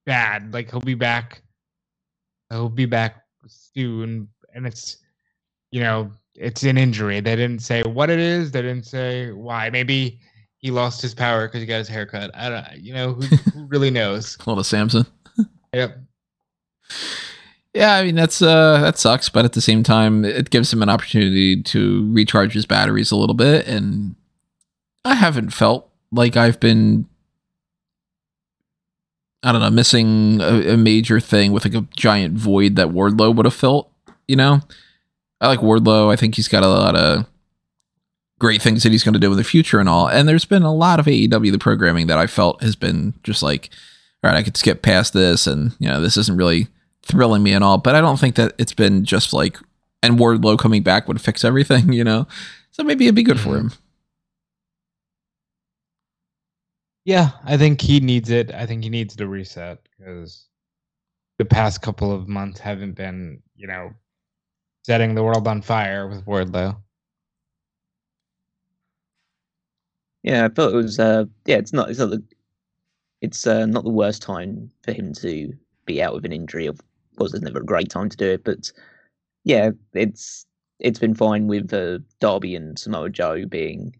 bad. 0.05 0.53
Like 0.53 0.71
he'll 0.71 0.79
be 0.79 0.93
back. 0.93 1.41
He'll 2.49 2.69
be 2.69 2.85
back 2.85 3.23
soon, 3.47 4.29
and 4.53 4.65
it's 4.65 4.97
you 5.71 5.81
know 5.81 6.11
it's 6.35 6.63
an 6.63 6.77
injury. 6.77 7.19
They 7.19 7.35
didn't 7.35 7.61
say 7.61 7.83
what 7.83 8.09
it 8.09 8.19
is. 8.19 8.51
They 8.51 8.61
didn't 8.61 8.85
say 8.85 9.31
why. 9.31 9.69
Maybe 9.69 10.19
he 10.57 10.71
lost 10.71 11.01
his 11.01 11.13
power 11.13 11.47
because 11.47 11.61
he 11.61 11.65
got 11.65 11.77
his 11.77 11.87
hair 11.87 12.05
cut. 12.05 12.31
I 12.33 12.49
don't. 12.49 12.83
You 12.83 12.93
know 12.93 13.13
who, 13.13 13.21
who 13.53 13.65
really 13.67 13.91
knows? 13.91 14.37
Little 14.45 14.63
Samson. 14.63 15.05
Yep. 15.73 15.97
Yeah, 17.73 17.95
I 17.95 18.03
mean 18.03 18.15
that's 18.15 18.41
uh 18.41 18.79
that 18.79 18.97
sucks, 18.97 19.27
but 19.27 19.43
at 19.43 19.51
the 19.51 19.61
same 19.61 19.83
time, 19.83 20.23
it 20.23 20.49
gives 20.49 20.71
him 20.71 20.81
an 20.81 20.87
opportunity 20.87 21.61
to 21.61 22.11
recharge 22.13 22.53
his 22.53 22.65
batteries 22.65 23.11
a 23.11 23.17
little 23.17 23.35
bit, 23.35 23.67
and 23.67 24.15
I 25.03 25.15
haven't 25.15 25.49
felt 25.49 25.89
like 26.09 26.37
I've 26.37 26.59
been, 26.61 27.05
I 29.43 29.51
don't 29.51 29.59
know, 29.59 29.69
missing 29.69 30.39
a, 30.39 30.73
a 30.73 30.77
major 30.77 31.19
thing 31.19 31.51
with 31.51 31.65
like 31.65 31.73
a 31.73 31.85
giant 31.97 32.37
void 32.37 32.77
that 32.77 32.87
Wardlow 32.87 33.35
would 33.35 33.45
have 33.45 33.53
felt. 33.53 33.91
You 34.25 34.37
know, 34.37 34.61
I 35.41 35.47
like 35.47 35.59
Wardlow. 35.59 36.11
I 36.11 36.15
think 36.15 36.35
he's 36.35 36.47
got 36.47 36.63
a 36.63 36.67
lot 36.67 36.95
of 36.95 37.25
great 38.39 38.61
things 38.61 38.83
that 38.83 38.91
he's 38.91 39.03
going 39.03 39.13
to 39.13 39.19
do 39.19 39.31
in 39.31 39.37
the 39.37 39.43
future 39.43 39.79
and 39.79 39.89
all. 39.89 40.07
And 40.07 40.27
there's 40.27 40.45
been 40.45 40.63
a 40.63 40.73
lot 40.73 40.99
of 40.99 41.05
AEW 41.05 41.51
the 41.51 41.59
programming 41.59 42.07
that 42.07 42.17
I 42.17 42.27
felt 42.27 42.61
has 42.61 42.75
been 42.75 43.13
just 43.23 43.41
like, 43.43 43.69
all 44.23 44.31
right, 44.31 44.37
I 44.37 44.43
could 44.43 44.57
skip 44.57 44.81
past 44.81 45.13
this, 45.13 45.45
and 45.47 45.73
you 45.79 45.87
know, 45.87 46.01
this 46.01 46.17
isn't 46.17 46.37
really 46.37 46.67
thrilling 47.03 47.43
me 47.43 47.53
and 47.53 47.63
all, 47.63 47.77
but 47.77 47.95
I 47.95 48.01
don't 48.01 48.19
think 48.19 48.35
that 48.35 48.53
it's 48.57 48.73
been 48.73 49.05
just 49.05 49.33
like 49.33 49.57
and 50.05 50.19
Wardlow 50.19 50.57
coming 50.57 50.83
back 50.83 51.07
would 51.07 51.21
fix 51.21 51.43
everything, 51.43 51.91
you 51.93 52.03
know. 52.03 52.27
So 52.71 52.83
maybe 52.83 53.05
it'd 53.05 53.15
be 53.15 53.23
good 53.23 53.39
for 53.39 53.49
mm-hmm. 53.49 53.67
him. 53.67 53.73
Yeah, 57.05 57.31
I 57.43 57.57
think 57.57 57.81
he 57.81 57.99
needs 57.99 58.31
it. 58.31 58.51
I 58.51 58.65
think 58.65 58.83
he 58.83 58.89
needs 58.89 59.15
to 59.15 59.27
reset 59.27 59.79
because 59.97 60.47
the 61.37 61.45
past 61.45 61.81
couple 61.81 62.11
of 62.11 62.27
months 62.27 62.59
haven't 62.59 62.93
been, 62.93 63.43
you 63.55 63.67
know, 63.67 63.91
setting 64.85 65.15
the 65.15 65.23
world 65.23 65.47
on 65.47 65.63
fire 65.63 66.07
with 66.07 66.23
Wardlow. 66.25 66.77
Yeah, 70.21 70.45
I 70.45 70.49
thought 70.49 70.73
it 70.73 70.75
was. 70.75 70.99
Uh, 70.99 71.25
yeah, 71.45 71.57
it's 71.57 71.73
not. 71.73 71.89
It's 71.89 71.97
not 71.97 72.11
the. 72.11 72.23
It's 73.21 73.47
uh, 73.47 73.65
not 73.65 73.83
the 73.83 73.89
worst 73.89 74.21
time 74.21 74.69
for 74.83 74.91
him 74.91 75.13
to 75.15 75.51
be 75.85 76.03
out 76.03 76.13
with 76.13 76.25
an 76.25 76.31
injury. 76.31 76.67
Of 76.67 76.79
course, 77.17 77.31
there's 77.31 77.41
never 77.41 77.61
a 77.61 77.65
great 77.65 77.89
time 77.89 78.09
to 78.09 78.17
do 78.17 78.31
it, 78.31 78.43
but 78.43 78.71
yeah, 79.43 79.71
it's 79.93 80.45
it's 80.79 80.99
been 80.99 81.15
fine 81.15 81.47
with 81.47 81.73
uh, 81.73 81.99
Darby 82.19 82.55
and 82.55 82.77
Samoa 82.77 83.09
Joe 83.09 83.45
being 83.45 83.95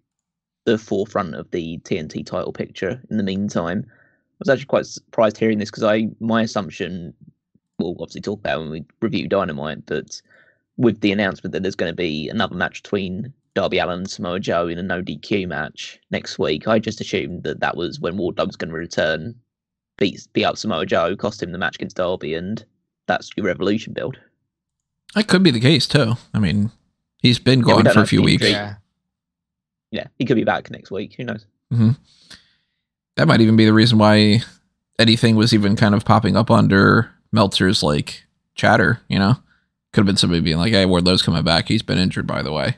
the 0.66 0.78
forefront 0.78 1.34
of 1.34 1.50
the 1.50 1.80
TNT 1.80 2.24
title 2.26 2.54
picture. 2.54 3.02
In 3.10 3.18
the 3.18 3.24
meantime, 3.24 3.86
I 3.88 4.38
was 4.40 4.50
actually 4.50 4.66
quite 4.66 4.86
surprised 4.86 5.38
hearing 5.38 5.58
this 5.58 5.72
because 5.72 5.84
I 5.84 6.10
my 6.20 6.44
assumption. 6.44 7.16
We'll 7.80 7.96
obviously 8.00 8.22
talk 8.22 8.40
about 8.40 8.60
when 8.60 8.70
we 8.70 8.86
review 9.02 9.28
Dynamite, 9.28 9.86
but 9.88 10.22
with 10.78 11.02
the 11.02 11.12
announcement 11.12 11.54
that 11.54 11.64
there's 11.64 11.76
going 11.76 11.92
to 11.92 11.96
be 11.96 12.30
another 12.30 12.56
match 12.56 12.84
between 12.84 13.34
Darby 13.54 13.80
Allin 13.80 14.00
and 14.00 14.10
Samoa 14.10 14.40
Joe 14.40 14.68
in 14.68 14.78
a 14.78 14.84
no 14.84 15.02
DQ 15.02 15.48
match 15.48 16.00
next 16.12 16.38
week. 16.38 16.68
I 16.68 16.78
just 16.80 17.00
assumed 17.00 17.44
that 17.44 17.62
that 17.62 17.78
was 17.78 18.00
when 18.00 18.18
Wardlow 18.18 18.48
was 18.48 18.58
going 18.58 18.70
to 18.70 18.76
return, 18.76 19.34
beat 19.98 20.28
beat 20.34 20.44
up 20.44 20.58
Samoa 20.58 20.86
Joe, 20.86 21.16
cost 21.16 21.42
him 21.42 21.52
the 21.52 21.58
match 21.58 21.76
against 21.76 21.96
Darby, 21.96 22.36
and 22.36 22.64
that's 23.08 23.30
your 23.36 23.46
Revolution 23.46 23.94
build. 23.94 24.18
That 25.16 25.28
could 25.28 25.44
be 25.44 25.52
the 25.52 25.62
case 25.62 25.88
too. 25.88 26.16
I 26.34 26.40
mean, 26.40 26.72
he's 27.22 27.40
been 27.40 27.62
gone 27.62 27.86
don't 27.86 27.94
for 27.94 28.02
a 28.02 28.08
few 28.08 28.22
weeks. 28.22 28.50
Yeah. 28.50 28.76
yeah, 29.92 30.08
he 30.20 30.26
could 30.26 30.36
be 30.36 30.44
back 30.44 30.70
next 30.70 30.92
week. 30.92 31.16
Who 31.16 31.24
knows? 31.24 31.46
Mm-hmm. 31.72 31.92
That 33.16 33.28
might 33.28 33.40
even 33.40 33.56
be 33.56 33.66
the 33.66 33.74
reason 33.74 33.98
why 33.98 34.42
anything 35.00 35.38
was 35.38 35.54
even 35.54 35.78
kind 35.78 35.96
of 35.96 36.04
popping 36.04 36.36
up 36.36 36.52
under 36.52 37.10
Meltzer's 37.32 37.82
like 37.82 38.26
chatter. 38.56 39.00
You 39.08 39.20
know, 39.20 39.36
could 39.96 40.02
have 40.02 40.06
been 40.06 40.18
somebody 40.18 40.42
being 40.42 40.58
like, 40.58 40.74
"Hey, 40.74 40.86
Wardlow's 40.86 41.22
coming 41.22 41.44
back. 41.44 41.70
He's 41.70 41.82
been 41.82 41.98
injured, 41.98 42.28
by 42.28 42.42
the 42.42 42.52
way." 42.52 42.76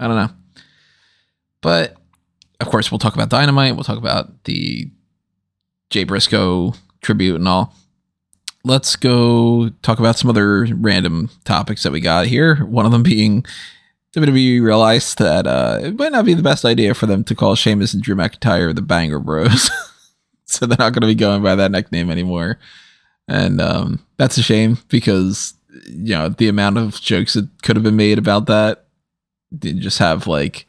I 0.00 0.08
don't 0.08 0.16
know, 0.16 0.30
but 1.60 1.96
of 2.58 2.68
course, 2.68 2.90
we'll 2.90 2.98
talk 2.98 3.14
about 3.14 3.28
Dynamite. 3.28 3.74
We'll 3.74 3.84
talk 3.84 3.98
about 3.98 4.44
the 4.44 4.90
Jay 5.90 6.04
Briscoe 6.04 6.72
tribute 7.02 7.36
and 7.36 7.46
all. 7.46 7.74
Let's 8.64 8.96
go 8.96 9.68
talk 9.82 9.98
about 9.98 10.16
some 10.16 10.30
other 10.30 10.66
random 10.72 11.28
topics 11.44 11.82
that 11.82 11.92
we 11.92 12.00
got 12.00 12.26
here. 12.26 12.64
One 12.64 12.86
of 12.86 12.92
them 12.92 13.02
being 13.02 13.44
WWE 14.14 14.62
realized 14.62 15.18
that 15.18 15.46
uh, 15.46 15.78
it 15.82 15.98
might 15.98 16.12
not 16.12 16.24
be 16.24 16.34
the 16.34 16.42
best 16.42 16.64
idea 16.64 16.94
for 16.94 17.06
them 17.06 17.22
to 17.24 17.34
call 17.34 17.54
Sheamus 17.54 17.92
and 17.92 18.02
Drew 18.02 18.14
McIntyre 18.14 18.74
the 18.74 18.80
Banger 18.80 19.18
Bros. 19.18 19.70
so 20.46 20.64
they're 20.64 20.78
not 20.78 20.92
going 20.92 21.02
to 21.02 21.06
be 21.06 21.14
going 21.14 21.42
by 21.42 21.54
that 21.54 21.70
nickname 21.70 22.10
anymore. 22.10 22.58
And 23.26 23.60
um, 23.60 24.06
that's 24.16 24.38
a 24.38 24.42
shame 24.42 24.78
because, 24.88 25.54
you 25.86 26.14
know, 26.14 26.28
the 26.28 26.48
amount 26.48 26.78
of 26.78 27.00
jokes 27.00 27.34
that 27.34 27.48
could 27.62 27.76
have 27.76 27.82
been 27.82 27.96
made 27.96 28.18
about 28.18 28.46
that. 28.46 28.86
They 29.50 29.72
just 29.72 29.98
have 29.98 30.26
like, 30.26 30.66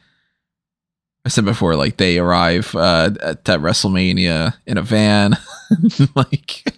I 1.25 1.29
said 1.29 1.45
before, 1.45 1.75
like 1.75 1.97
they 1.97 2.19
arrive 2.19 2.75
uh, 2.75 3.11
at, 3.21 3.49
at 3.49 3.59
WrestleMania 3.59 4.55
in 4.65 4.77
a 4.77 4.81
van, 4.81 5.37
like 6.15 6.73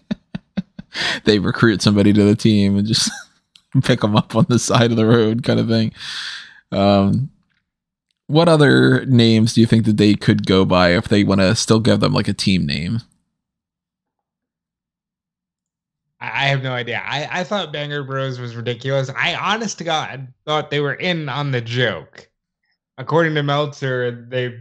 they 1.24 1.40
recruit 1.40 1.82
somebody 1.82 2.14
to 2.14 2.24
the 2.24 2.36
team 2.36 2.78
and 2.78 2.88
just 2.88 3.10
pick 3.84 4.02
them 4.02 4.16
up 4.16 4.36
on 4.36 4.46
the 4.50 4.60
side 4.60 4.92
of 4.92 4.98
the 4.98 5.06
road, 5.06 5.44
kind 5.44 5.60
of 5.60 5.68
thing. 5.68 5.92
Um, 6.72 7.30
what 8.28 8.50
other 8.50 9.06
names 9.06 9.54
do 9.54 9.62
you 9.62 9.68
think 9.68 9.86
that 9.86 9.98
they 9.98 10.16
could 10.16 10.48
go 10.48 10.66
by 10.66 10.96
if 10.96 11.08
they 11.08 11.24
want 11.24 11.42
to 11.42 11.56
still 11.56 11.80
give 11.80 12.00
them 12.00 12.14
like 12.14 12.28
a 12.28 12.34
team 12.34 12.66
name? 12.66 13.02
I 16.34 16.46
have 16.46 16.64
no 16.64 16.72
idea. 16.72 17.02
I, 17.06 17.28
I 17.40 17.44
thought 17.44 17.74
Banger 17.74 18.04
Bros 18.04 18.40
was 18.40 18.56
ridiculous. 18.56 19.10
I 19.16 19.36
honest 19.36 19.78
to 19.80 19.84
God 19.84 20.28
thought 20.46 20.70
they 20.70 20.80
were 20.80 20.94
in 20.94 21.30
on 21.30 21.52
the 21.52 21.62
joke. 21.62 22.30
According 22.98 23.36
to 23.36 23.44
Meltzer, 23.44 24.26
they 24.30 24.58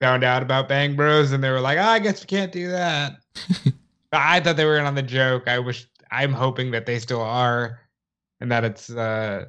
found 0.00 0.24
out 0.24 0.42
about 0.42 0.68
Bang 0.68 0.96
Bros 0.96 1.32
and 1.32 1.42
they 1.42 1.50
were 1.50 1.60
like, 1.60 1.78
oh, 1.78 1.82
I 1.82 1.98
guess 1.98 2.20
we 2.20 2.26
can't 2.26 2.52
do 2.52 2.70
that. 2.70 3.16
But 4.10 4.20
I 4.20 4.38
thought 4.38 4.56
they 4.56 4.64
were 4.64 4.78
in 4.78 4.84
on 4.84 4.94
the 4.94 5.02
joke. 5.02 5.48
I 5.48 5.58
wish 5.58 5.88
I'm 6.12 6.32
hoping 6.32 6.70
that 6.70 6.86
they 6.86 7.00
still 7.00 7.20
are 7.20 7.80
and 8.38 8.48
that 8.52 8.62
it's 8.62 8.88
uh 8.88 9.46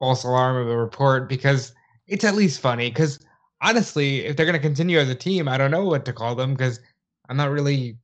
false 0.00 0.24
alarm 0.24 0.56
of 0.56 0.66
the 0.66 0.76
report 0.76 1.28
because 1.28 1.72
it's 2.08 2.24
at 2.24 2.34
least 2.34 2.58
funny. 2.58 2.90
Because 2.90 3.20
honestly, 3.60 4.26
if 4.26 4.34
they're 4.34 4.44
gonna 4.44 4.58
continue 4.58 4.98
as 4.98 5.08
a 5.08 5.14
team, 5.14 5.46
I 5.46 5.56
don't 5.56 5.70
know 5.70 5.84
what 5.84 6.04
to 6.06 6.12
call 6.12 6.34
them 6.34 6.54
because 6.54 6.80
I'm 7.28 7.36
not 7.36 7.52
really 7.52 7.96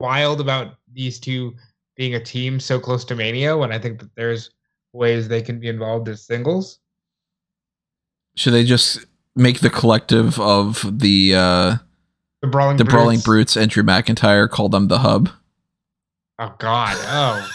wild 0.00 0.40
about 0.40 0.76
these 0.90 1.20
two 1.20 1.56
being 1.96 2.14
a 2.14 2.22
team 2.22 2.58
so 2.58 2.78
close 2.78 3.04
to 3.06 3.14
Mania 3.14 3.56
when 3.56 3.72
I 3.72 3.78
think 3.78 4.00
that 4.00 4.14
there's 4.14 4.50
ways 4.92 5.28
they 5.28 5.42
can 5.42 5.58
be 5.58 5.68
involved 5.68 6.08
as 6.08 6.24
singles. 6.24 6.78
Should 8.36 8.54
they 8.54 8.64
just 8.64 9.04
make 9.36 9.60
the 9.60 9.70
collective 9.70 10.38
of 10.40 10.98
the 11.00 11.34
uh, 11.34 11.76
The 12.40 12.48
Brawling 12.48 12.76
the 12.76 12.84
Brawling 12.84 13.16
Brutes. 13.16 13.54
Brutes 13.54 13.56
and 13.56 13.70
Drew 13.70 13.82
McIntyre 13.82 14.48
call 14.48 14.68
them 14.68 14.88
the 14.88 14.98
Hub? 14.98 15.30
Oh 16.38 16.54
God! 16.58 16.96
Oh. 17.00 17.50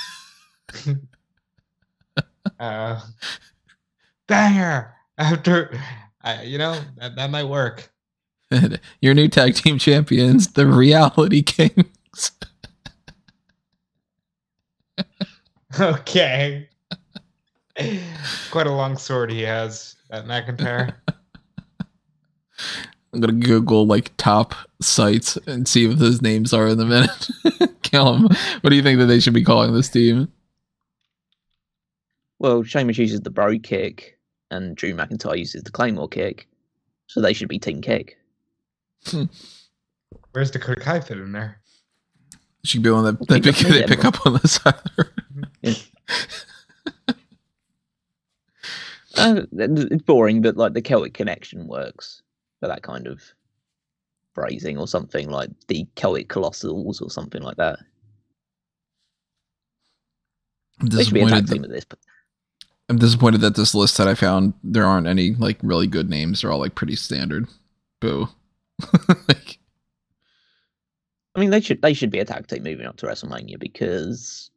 uh, 2.60 3.02
banger 4.28 4.94
after, 5.18 5.80
uh, 6.24 6.38
you 6.44 6.58
know 6.58 6.80
that 6.98 7.16
that 7.16 7.30
might 7.30 7.46
work. 7.46 7.92
Your 9.02 9.14
new 9.14 9.28
tag 9.28 9.56
team 9.56 9.78
champions, 9.78 10.54
the 10.54 10.68
Reality 10.68 11.42
Kings. 11.42 11.86
Okay. 15.80 16.68
Quite 18.50 18.68
a 18.68 18.72
long 18.72 18.98
sword 18.98 19.32
he 19.32 19.42
has, 19.42 19.96
that 20.10 20.26
McIntyre. 20.26 20.96
I'm 23.14 23.22
gonna 23.22 23.34
Google 23.34 23.86
like 23.86 24.16
top 24.18 24.56
sites 24.82 25.38
and 25.48 25.68
see 25.68 25.88
what 25.88 26.00
those 26.00 26.22
names 26.22 26.54
are 26.54 26.68
in 26.68 26.80
a 26.80 26.86
minute. 26.86 27.30
Callum, 27.84 28.24
what 28.62 28.70
do 28.70 28.76
you 28.76 28.84
think 28.84 29.00
that 29.00 29.06
they 29.06 29.20
should 29.20 29.34
be 29.34 29.44
calling 29.44 29.74
this 29.74 29.90
team? 29.90 30.32
Well, 32.40 32.64
Sheamus 32.64 32.98
uses 32.98 33.22
the 33.22 33.30
bro 33.30 33.58
kick, 33.60 34.20
and 34.52 34.76
Drew 34.76 34.94
McIntyre 34.94 35.38
uses 35.38 35.64
the 35.64 35.72
Claymore 35.72 36.10
kick, 36.10 36.48
so 37.08 37.22
they 37.22 37.34
should 37.34 37.50
be 37.50 37.60
Team 37.60 37.82
Kick. 37.82 38.18
Where's 40.32 40.52
Dakota 40.52 40.80
Kai 40.80 41.00
fit 41.00 41.18
in 41.18 41.32
there? 41.32 41.60
Should 42.64 42.84
be 42.84 42.92
one 42.92 43.06
that, 43.06 43.20
Pick 43.28 43.44
that 43.44 43.48
up 43.48 43.56
pick, 43.56 43.68
they 43.68 43.84
pick 43.84 44.06
up 44.06 44.26
on 44.26 44.34
the 44.34 44.48
side. 44.48 44.76
Uh, 49.18 49.42
it's 49.52 50.04
boring, 50.04 50.42
but 50.42 50.58
like 50.58 50.74
the 50.74 50.82
Celtic 50.82 51.14
connection 51.14 51.68
works 51.68 52.22
for 52.60 52.68
that 52.68 52.84
kind 52.84 53.08
of 53.08 53.24
phrasing, 54.34 54.78
or 54.78 54.88
something 54.88 55.30
like 55.30 55.50
the 55.68 55.88
Celtic 55.96 56.30
Colossals, 56.30 57.02
or 57.02 57.10
something 57.10 57.42
like 57.42 57.58
that. 57.58 57.80
I'm 60.80 60.92
should 60.92 61.14
be 61.14 61.22
a 61.22 61.28
tag 61.28 61.46
disappointed. 61.46 61.72
That, 61.72 61.74
this. 61.74 61.86
But 61.86 62.00
I'm 62.90 63.00
disappointed 63.00 63.42
that 63.42 63.56
this 63.56 63.74
list 63.74 63.98
that 63.98 64.08
I 64.08 64.14
found 64.14 64.54
there 64.64 64.86
aren't 64.86 65.08
any 65.08 65.32
like 65.34 65.58
really 65.64 65.88
good 65.88 66.10
names. 66.10 66.42
They're 66.42 66.52
all 66.52 66.60
like 66.60 66.76
pretty 66.76 66.96
standard. 66.96 67.48
Boo. 68.00 68.30
like, 69.28 69.58
I 71.34 71.40
mean, 71.40 71.50
they 71.50 71.62
should 71.62 71.82
they 71.82 71.96
should 71.96 72.12
be 72.12 72.20
a 72.20 72.26
tag 72.26 72.46
team 72.46 72.62
moving 72.62 72.86
up 72.86 72.98
to 72.98 73.08
WrestleMania 73.08 73.58
because 73.58 74.52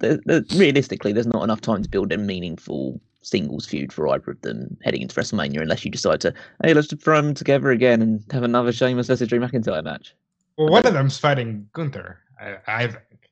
the, 0.00 0.20
the, 0.26 0.44
realistically, 0.56 1.12
there's 1.12 1.26
not 1.26 1.44
enough 1.44 1.60
time 1.60 1.82
to 1.82 1.88
build 1.88 2.12
a 2.12 2.18
meaningful 2.18 3.00
singles 3.22 3.66
feud 3.66 3.92
for 3.92 4.08
either 4.08 4.32
of 4.32 4.40
them 4.40 4.76
heading 4.82 5.02
into 5.02 5.14
WrestleMania 5.14 5.60
unless 5.60 5.84
you 5.84 5.90
decide 5.90 6.22
to 6.22 6.32
hey 6.64 6.72
let's 6.72 6.88
just 6.88 7.02
throw 7.02 7.20
them 7.20 7.34
together 7.34 7.70
again 7.70 8.00
and 8.00 8.24
have 8.30 8.42
another 8.42 8.72
Sheamus 8.72 9.08
versus 9.08 9.28
Drew 9.28 9.38
McIntyre 9.38 9.84
match. 9.84 10.14
Well, 10.56 10.70
one 10.70 10.86
of 10.86 10.94
them's 10.94 11.18
fighting 11.18 11.68
Gunther. 11.72 12.18
I, 12.40 12.56
I 12.66 12.86
think, 12.86 13.30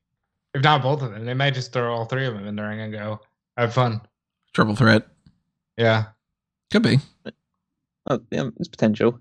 if 0.55 0.63
not 0.63 0.83
both 0.83 1.03
of 1.03 1.11
them, 1.13 1.25
they 1.25 1.35
might 1.35 1.55
just 1.55 1.73
throw 1.73 1.93
all 1.95 2.05
three 2.05 2.27
of 2.27 2.35
them 2.35 2.47
in 2.47 2.57
the 2.57 2.63
ring 2.63 2.81
and 2.81 2.93
go 2.93 3.21
have 3.57 3.75
fun. 3.75 4.01
triple 4.53 4.77
threat. 4.77 5.07
Yeah. 5.77 6.07
Could 6.71 6.83
be. 6.83 6.99
Oh, 8.11 8.21
yeah, 8.31 8.51
it's 8.59 8.69
potential. 8.69 9.21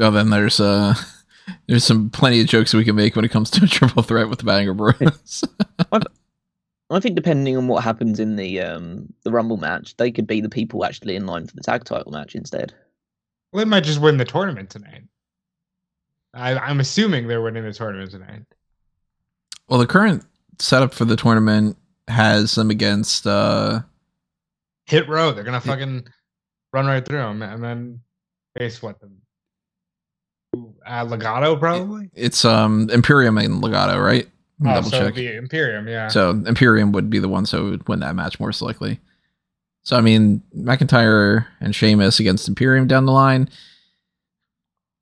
Oh, 0.00 0.10
then 0.10 0.30
there's 0.30 0.60
uh 0.60 0.94
there's 1.66 1.84
some 1.84 2.10
plenty 2.10 2.40
of 2.40 2.46
jokes 2.46 2.74
we 2.74 2.84
can 2.84 2.96
make 2.96 3.16
when 3.16 3.24
it 3.24 3.30
comes 3.30 3.50
to 3.50 3.64
a 3.64 3.68
triple 3.68 4.02
threat 4.02 4.28
with 4.28 4.38
the 4.38 4.44
Banger 4.44 4.74
Bros. 4.74 5.44
I 6.90 7.00
think 7.00 7.16
depending 7.16 7.56
on 7.56 7.68
what 7.68 7.84
happens 7.84 8.18
in 8.18 8.36
the 8.36 8.60
um 8.60 9.12
the 9.24 9.30
Rumble 9.30 9.58
match, 9.58 9.96
they 9.96 10.10
could 10.10 10.26
be 10.26 10.40
the 10.40 10.48
people 10.48 10.84
actually 10.84 11.16
in 11.16 11.26
line 11.26 11.46
for 11.46 11.54
the 11.54 11.62
tag 11.62 11.84
title 11.84 12.12
match 12.12 12.34
instead. 12.34 12.72
Well, 13.52 13.64
they 13.64 13.68
might 13.68 13.84
just 13.84 14.00
win 14.00 14.16
the 14.16 14.24
tournament 14.24 14.70
tonight. 14.70 15.04
I, 16.34 16.56
I'm 16.56 16.80
assuming 16.80 17.26
they're 17.26 17.42
winning 17.42 17.64
the 17.64 17.72
tournament 17.72 18.10
tonight. 18.10 18.42
well, 19.68 19.78
the 19.78 19.86
current 19.86 20.24
setup 20.58 20.94
for 20.94 21.04
the 21.04 21.16
tournament 21.16 21.76
has 22.08 22.54
them 22.54 22.70
against 22.70 23.26
uh 23.26 23.80
Hit 24.86 25.08
row. 25.08 25.32
They're 25.32 25.44
gonna 25.44 25.60
fucking 25.60 26.06
run 26.72 26.86
right 26.86 27.04
through 27.04 27.18
them 27.18 27.42
and 27.42 27.62
then 27.62 28.00
face 28.58 28.82
what 28.82 28.98
them. 29.00 29.20
Uh, 30.54 31.04
Legado 31.04 31.58
probably. 31.58 32.10
it's 32.14 32.44
um 32.44 32.88
Imperium 32.90 33.36
and 33.38 33.62
Legado, 33.62 34.02
right? 34.02 34.26
Oh, 34.62 34.64
double 34.74 34.90
so 34.90 34.98
check. 35.06 35.14
the 35.14 35.36
Imperium, 35.36 35.86
yeah. 35.86 36.08
So 36.08 36.30
Imperium 36.30 36.90
would 36.92 37.10
be 37.10 37.18
the 37.18 37.28
ones 37.28 37.50
who 37.50 37.70
would 37.70 37.86
win 37.88 38.00
that 38.00 38.14
match 38.16 38.40
most 38.40 38.62
likely. 38.62 38.98
So 39.82 39.96
I 39.96 40.00
mean, 40.00 40.42
McIntyre 40.56 41.46
and 41.60 41.74
Sheamus 41.74 42.18
against 42.18 42.48
Imperium 42.48 42.86
down 42.86 43.06
the 43.06 43.12
line. 43.12 43.48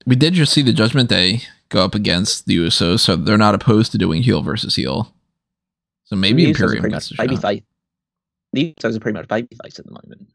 We 0.04 0.14
did 0.16 0.34
just 0.34 0.52
see 0.52 0.62
the 0.62 0.72
Judgment 0.72 1.08
Day 1.08 1.42
go 1.68 1.84
up 1.84 1.94
against 1.94 2.46
the 2.46 2.56
Usos, 2.58 3.00
so 3.00 3.16
they're 3.16 3.38
not 3.38 3.54
opposed 3.54 3.90
to 3.92 3.98
doing 3.98 4.22
heel 4.22 4.42
versus 4.42 4.76
heel. 4.76 5.12
So 6.04 6.14
maybe 6.16 6.44
The 6.44 6.50
Imperium 6.50 6.82
pretty 6.82 6.94
gets 6.94 7.10
a 7.10 7.14
much 7.14 7.30
shot. 7.30 7.42
babyface. 7.42 7.64
The 8.52 8.74
Usos 8.78 8.96
are 8.96 9.00
pretty 9.00 9.18
much 9.18 9.28
babyface 9.28 9.78
at 9.78 9.86
the 9.86 9.90
moment 9.92 10.28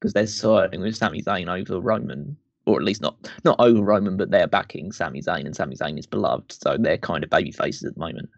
because 0.00 0.12
they're 0.12 0.26
siding 0.26 0.80
with 0.80 0.96
Sami 0.96 1.22
Zayn 1.22 1.48
over 1.48 1.80
Roman, 1.80 2.36
or 2.66 2.78
at 2.78 2.84
least 2.84 3.00
not 3.02 3.16
not 3.44 3.56
over 3.58 3.80
Roman, 3.82 4.16
but 4.16 4.30
they're 4.30 4.46
backing 4.46 4.92
Sami 4.92 5.20
Zayn, 5.20 5.46
and 5.46 5.54
Sami 5.56 5.76
Zayn 5.76 5.98
is 5.98 6.06
beloved, 6.06 6.52
so 6.52 6.76
they're 6.78 6.98
kind 6.98 7.24
of 7.24 7.30
baby 7.30 7.50
faces 7.52 7.84
at 7.84 7.94
the 7.94 8.00
moment. 8.00 8.28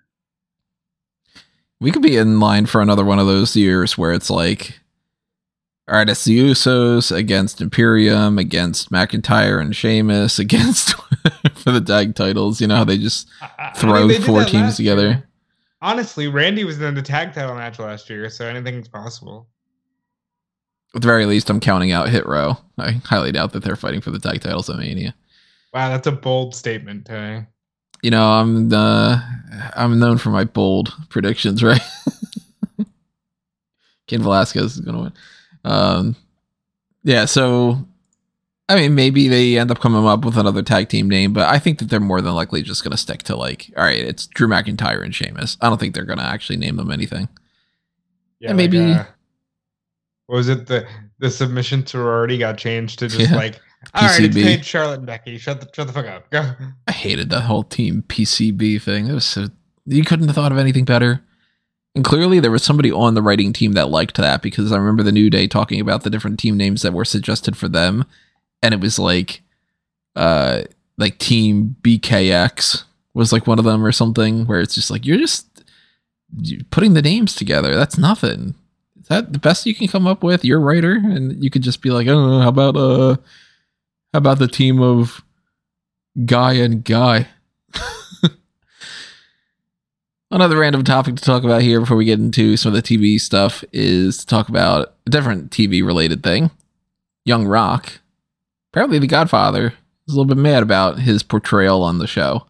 We 1.81 1.91
could 1.91 2.03
be 2.03 2.17
in 2.17 2.41
line 2.41 2.67
for 2.67 2.81
another 2.81 3.05
one 3.05 3.19
of 3.19 3.27
those 3.27 3.57
years 3.57 3.99
where 3.99 4.13
it's 4.13 4.31
like, 4.31 4.81
all 5.89 5.97
right, 5.97 6.09
it's 6.09 6.25
the 6.25 6.39
Usos 6.39 7.15
against 7.15 7.61
Imperium, 7.61 8.39
against 8.39 8.91
McIntyre 8.91 9.61
and 9.61 9.75
Sheamus, 9.77 10.39
against 10.39 10.95
for 11.55 11.73
the 11.73 11.81
tag 11.81 12.15
titles. 12.15 12.61
You 12.61 12.69
know 12.69 12.77
how 12.77 12.85
they 12.85 12.97
just 12.99 13.29
I- 13.43 13.51
I- 13.59 13.63
I 13.63 13.67
mean, 13.73 13.75
throw 13.81 14.09
they 14.09 14.19
four 14.21 14.45
teams 14.45 14.77
together. 14.77 15.07
year. 15.09 15.29
Honestly, 15.83 16.29
Randy 16.29 16.65
was 16.65 16.81
in 16.81 16.95
the 16.95 17.03
tag 17.03 17.35
title 17.35 17.55
match 17.55 17.79
last 17.79 18.09
year, 18.09 18.31
so 18.31 18.47
anything's 18.47 18.89
possible. 18.89 19.49
At 20.95 21.03
the 21.03 21.09
very 21.09 21.27
least, 21.27 21.51
I'm 21.51 21.61
counting 21.61 21.91
out 21.93 22.09
Hit 22.09 22.25
Row. 22.27 22.57
I 22.79 22.93
highly 23.05 23.33
doubt 23.33 23.53
that 23.53 23.65
they're 23.65 23.75
fighting 23.77 24.01
for 24.01 24.11
the 24.11 24.19
tag 24.21 24.41
titles 24.41 24.71
at 24.71 24.77
Mania. 24.79 25.15
Wow, 25.73 25.89
that's 25.91 26.07
a 26.07 26.13
bold 26.13 26.55
statement, 26.55 27.07
Tony. 27.07 27.47
You 28.03 28.11
know, 28.11 28.25
I'm 28.25 28.73
uh, 28.73 29.21
I'm 29.75 29.99
known 29.99 30.19
for 30.19 30.31
my 30.31 30.45
bold 30.45 30.93
predictions, 31.09 31.63
right? 31.65 31.81
Cain 34.07 34.23
Velasquez 34.23 34.77
is 34.77 34.81
gonna 34.81 35.01
win. 35.03 35.13
Um, 35.65 36.17
yeah, 37.03 37.25
so 37.25 37.79
I 38.69 38.77
mean, 38.77 38.95
maybe 38.95 39.29
they 39.29 39.59
end 39.59 39.71
up 39.71 39.81
coming 39.81 40.07
up 40.07 40.25
with 40.25 40.37
another 40.37 40.63
tag 40.63 40.89
team 40.91 41.09
name, 41.09 41.33
but 41.33 41.49
I 41.49 41.59
think 41.59 41.79
that 41.79 41.87
they're 41.89 42.01
more 42.01 42.21
than 42.21 42.35
likely 42.35 42.63
just 42.63 42.85
gonna 42.85 42.97
stick 42.97 43.23
to 43.25 43.37
like, 43.37 43.71
all 43.77 43.85
right, 43.85 43.99
it's 43.99 44.27
Drew 44.27 44.47
McIntyre 44.49 45.03
and 45.03 45.15
Sheamus. 45.15 45.57
I 45.61 45.69
don't 45.69 45.79
think 45.81 45.95
they're 45.95 46.05
gonna 46.05 46.23
actually 46.23 46.57
name 46.59 46.77
them 46.77 46.91
anything. 46.91 47.29
Yeah, 48.39 48.51
And 48.51 48.57
maybe- 48.59 48.93
uh, 48.93 49.05
what 50.27 50.37
was 50.37 50.49
it 50.49 50.67
the 50.67 50.87
the 51.19 51.31
submission 51.31 51.87
sorority 51.87 52.39
got 52.39 52.59
changed 52.59 52.99
to 53.01 53.09
just 53.09 53.31
Yeah. 53.31 53.37
like 53.37 53.61
all 53.95 54.03
right, 54.07 54.21
it's 54.21 54.35
PCB. 54.35 54.43
Paige, 54.43 54.65
Charlotte, 54.65 54.99
and 54.99 55.07
Becky. 55.07 55.37
Shut 55.39 55.61
the 55.61 55.69
shut 55.75 55.87
the 55.87 55.93
fuck 55.93 56.07
up. 56.07 56.31
Go. 56.31 56.53
I 56.89 56.93
hated 56.93 57.29
that 57.31 57.43
whole 57.43 57.65
team 57.65 58.03
PCB 58.09 58.81
thing. 58.81 59.09
It 59.09 59.13
was 59.13 59.27
so 59.27 59.49
you 59.87 60.05
couldn't 60.05 60.29
have 60.29 60.35
thought 60.35 60.53
of 60.53 60.59
anything 60.59 60.85
better. 60.87 61.23
And 61.95 62.05
clearly 62.05 62.41
there 62.41 62.51
was 62.51 62.63
somebody 62.65 62.91
on 62.91 63.15
the 63.15 63.23
writing 63.23 63.53
team 63.53 63.73
that 63.73 63.89
liked 63.91 64.17
that 64.17 64.41
because 64.43 64.73
I 64.73 64.79
remember 64.79 65.03
the 65.03 65.13
New 65.13 65.29
Day 65.31 65.47
talking 65.47 65.81
about 65.81 66.03
the 66.03 66.11
different 66.11 66.41
team 66.41 66.57
names 66.57 66.83
that 66.83 66.93
were 66.95 67.05
suggested 67.05 67.57
for 67.57 67.69
them. 67.69 68.05
And 68.63 68.73
it 68.75 68.81
was 68.81 68.99
like 68.99 69.43
uh 70.17 70.63
like 70.97 71.19
team 71.19 71.77
BKX 71.83 72.85
was 73.13 73.33
like 73.33 73.47
one 73.47 73.59
of 73.59 73.65
them 73.65 73.85
or 73.85 73.93
something 73.93 74.47
where 74.47 74.61
it's 74.61 74.75
just 74.75 74.91
like 74.91 75.05
you're 75.05 75.19
just 75.19 75.47
putting 76.71 76.95
the 76.95 77.03
names 77.03 77.35
together. 77.35 77.77
That's 77.77 77.99
nothing. 77.99 78.55
Is 79.05 79.09
that 79.09 79.35
the 79.35 79.39
best 79.39 79.67
you 79.67 79.75
can 79.75 79.87
come 79.87 80.07
up 80.07 80.23
with? 80.23 80.47
You're 80.47 80.61
a 80.61 80.65
writer 80.65 80.95
and 80.95 81.45
you 81.45 81.51
could 81.51 81.61
just 81.61 81.83
be 81.83 81.91
like, 81.91 82.07
oh, 82.09 82.41
how 82.41 82.49
about 82.49 82.75
uh 82.75 83.17
how 84.15 84.19
about 84.19 84.39
the 84.39 84.49
team 84.49 84.81
of 84.81 85.23
Guy 86.25 86.55
and 86.55 86.83
Guy. 86.83 87.29
Another 90.31 90.57
random 90.57 90.85
topic 90.85 91.17
to 91.17 91.23
talk 91.23 91.45
about 91.45 91.61
here 91.61 91.81
before 91.81 91.99
we 91.99 92.07
get 92.07 92.19
into 92.19 92.57
some 92.57 92.75
of 92.75 92.83
the 92.83 92.97
TV 92.97 93.21
stuff 93.21 93.63
is 93.73 94.17
to 94.19 94.27
talk 94.27 94.49
about 94.49 94.95
a 95.07 95.11
different 95.11 95.51
TV 95.51 95.85
related 95.85 96.23
thing. 96.23 96.51
Young 97.27 97.47
Rock, 97.47 98.01
apparently 98.73 98.99
the 98.99 99.07
Godfather, 99.07 99.75
is 100.09 100.15
a 100.15 100.17
little 100.17 100.35
bit 100.35 100.41
mad 100.41 100.63
about 100.63 101.01
his 101.01 101.23
portrayal 101.23 101.83
on 101.83 101.99
the 101.99 102.07
show. 102.07 102.47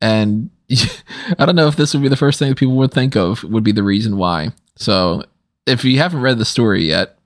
And 0.00 0.50
I 1.38 1.46
don't 1.46 1.54
know 1.54 1.68
if 1.68 1.76
this 1.76 1.94
would 1.94 2.02
be 2.02 2.08
the 2.08 2.16
first 2.16 2.40
thing 2.40 2.48
that 2.48 2.58
people 2.58 2.74
would 2.74 2.92
think 2.92 3.14
of, 3.14 3.44
would 3.44 3.62
be 3.62 3.70
the 3.70 3.84
reason 3.84 4.16
why. 4.16 4.50
So 4.74 5.22
if 5.66 5.84
you 5.84 5.98
haven't 5.98 6.22
read 6.22 6.38
the 6.38 6.44
story 6.44 6.84
yet, 6.84 7.18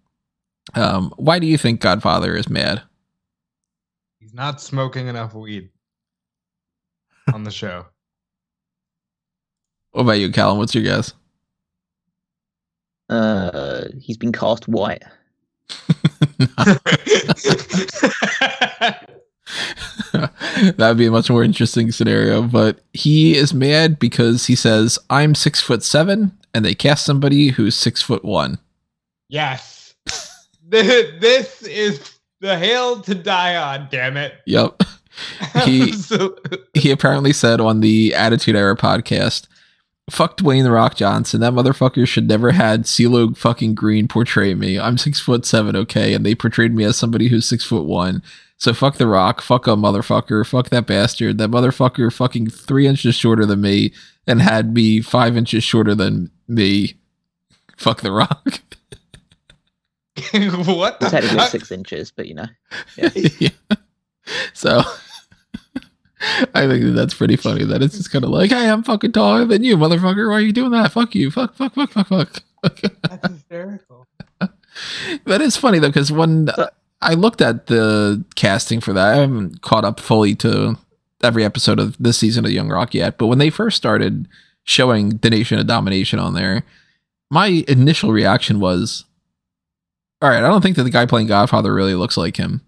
um, 0.75 1.13
why 1.17 1.39
do 1.39 1.47
you 1.47 1.59
think 1.59 1.81
Godfather 1.81 2.35
is 2.35 2.49
mad? 2.49 2.83
He's 4.19 4.35
not 4.35 4.61
smoking 4.61 5.09
enough 5.09 5.35
weed 5.35 5.71
on 7.33 7.45
the 7.45 7.51
show. 7.51 7.87
What 9.93 10.03
about 10.03 10.13
you, 10.13 10.31
Callum? 10.31 10.59
What's 10.59 10.75
your 10.75 10.85
guess? 10.85 11.15
Uh, 13.09 13.89
he's 14.01 14.17
been 14.17 14.33
cast 14.33 14.69
white. 14.69 15.03
that 20.13 20.77
would 20.79 20.97
be 20.97 21.07
a 21.07 21.11
much 21.11 21.29
more 21.29 21.43
interesting 21.43 21.91
scenario. 21.91 22.43
But 22.43 22.81
he 22.93 23.37
is 23.37 23.53
mad 23.53 23.99
because 23.99 24.47
he 24.47 24.55
says, 24.55 24.99
I'm 25.09 25.35
six 25.35 25.61
foot 25.61 25.83
seven, 25.83 26.39
and 26.55 26.65
they 26.65 26.75
cast 26.75 27.05
somebody 27.05 27.49
who's 27.49 27.75
six 27.75 28.03
foot 28.03 28.25
one. 28.25 28.59
yes. 29.29 29.95
This 30.69 31.63
is 31.63 32.01
the 32.41 32.57
hill 32.57 33.01
to 33.03 33.15
die 33.15 33.57
on, 33.57 33.89
damn 33.91 34.17
it. 34.17 34.35
Yep. 34.47 34.83
He- 35.65 35.93
He 36.75 36.91
apparently 36.93 37.33
said 37.33 37.61
on 37.61 37.81
the 37.81 38.15
Attitude 38.15 38.55
Era 38.57 38.77
podcast, 38.77 39.49
Fuck 40.11 40.37
Dwayne 40.39 40.65
the 40.65 40.71
Rock 40.71 40.97
Johnson. 40.97 41.41
That 41.41 41.53
motherfucker 41.53 42.07
should 42.07 42.29
never 42.29 42.51
had 42.51 42.85
CeeLo 42.85 43.37
fucking 43.37 43.75
Green 43.75 44.09
portray 44.09 44.55
me. 44.55 44.79
I'm 44.79 44.99
six 44.99 45.21
foot 45.21 45.47
seven, 45.47 45.77
okay, 45.77 46.15
and 46.15 46.27
they 46.27 46.35
portrayed 46.35 46.75
me 46.75 46.85
as 46.85 46.97
somebody 46.97 47.29
who's 47.29 47.47
six 47.47 47.65
foot 47.65 47.85
one. 47.85 48.23
So 48.57 48.75
fuck 48.75 48.97
the 48.97 49.07
Rock, 49.07 49.41
fuck 49.41 49.67
a 49.67 49.71
motherfucker, 49.71 50.47
fuck 50.47 50.69
that 50.69 50.87
bastard. 50.87 51.39
That 51.39 51.51
motherfucker 51.51 52.13
fucking 52.13 52.51
three 52.51 52.87
inches 52.87 53.15
shorter 53.15 53.47
than 53.47 53.61
me 53.63 53.93
and 54.27 54.43
had 54.43 54.75
me 54.75 55.01
five 55.01 55.37
inches 55.37 55.65
shorter 55.65 55.95
than 55.95 56.31
me. 56.47 56.97
Fuck 57.77 58.03
the 58.03 58.13
Rock. 58.13 58.61
what 60.33 61.01
the 61.01 61.09
Technically 61.09 61.47
six 61.47 61.71
inches, 61.71 62.11
but 62.11 62.27
you 62.27 62.35
know. 62.35 62.47
yeah. 63.39 63.49
So 64.53 64.83
I 66.55 66.67
think 66.67 66.95
that's 66.95 67.15
pretty 67.15 67.37
funny. 67.37 67.65
That 67.65 67.83
it's 67.83 67.97
just 67.97 68.11
kind 68.13 68.25
of 68.25 68.31
like, 68.31 68.51
hey, 68.51 68.69
I'm 68.69 68.83
fucking 68.83 69.13
taller 69.13 69.45
than 69.45 69.65
you, 69.65 69.77
motherfucker. 69.77 70.29
Why 70.29 70.35
are 70.37 70.41
you 70.41 70.53
doing 70.53 70.73
that? 70.73 70.93
Fuck 70.93 71.15
you. 71.15 71.31
Fuck, 71.31 71.55
fuck, 71.55 71.75
fuck, 71.75 71.91
fuck, 71.93 72.09
fuck. 72.09 72.43
That's 72.63 73.29
hysterical. 73.33 74.07
that 75.25 75.41
is 75.41 75.57
funny 75.57 75.79
though, 75.79 75.89
because 75.89 76.13
when 76.13 76.49
So- 76.55 76.69
I 77.03 77.15
looked 77.15 77.41
at 77.41 77.67
the 77.69 78.23
casting 78.35 78.81
for 78.81 78.93
that, 78.93 79.15
I 79.15 79.17
haven't 79.17 79.63
caught 79.63 79.85
up 79.87 80.01
fully 80.01 80.35
to 80.37 80.77
every 81.23 81.45
episode 81.45 81.79
of 81.79 81.97
this 81.99 82.19
season 82.19 82.45
of 82.45 82.51
Young 82.51 82.69
Rock 82.69 82.93
yet. 82.95 83.17
But 83.17 83.29
when 83.29 83.39
they 83.39 83.49
first 83.51 83.77
started 83.79 84.29
showing 84.65 85.17
the 85.19 85.31
Nation 85.31 85.59
of 85.59 85.67
Domination 85.67 86.19
on 86.19 86.35
there, 86.35 86.65
my 87.31 87.65
initial 87.69 88.13
reaction 88.13 88.61
was, 88.61 89.05
all 90.21 90.29
right, 90.29 90.45
I 90.45 90.49
don't 90.49 90.61
think 90.61 90.77
that 90.77 90.83
the 90.85 90.91
guy 90.91 91.07
playing 91.07 91.29
Godfather 91.29 91.73
really 91.73 91.95
looks 91.95 92.19
like 92.19 92.37
him. 92.37 92.61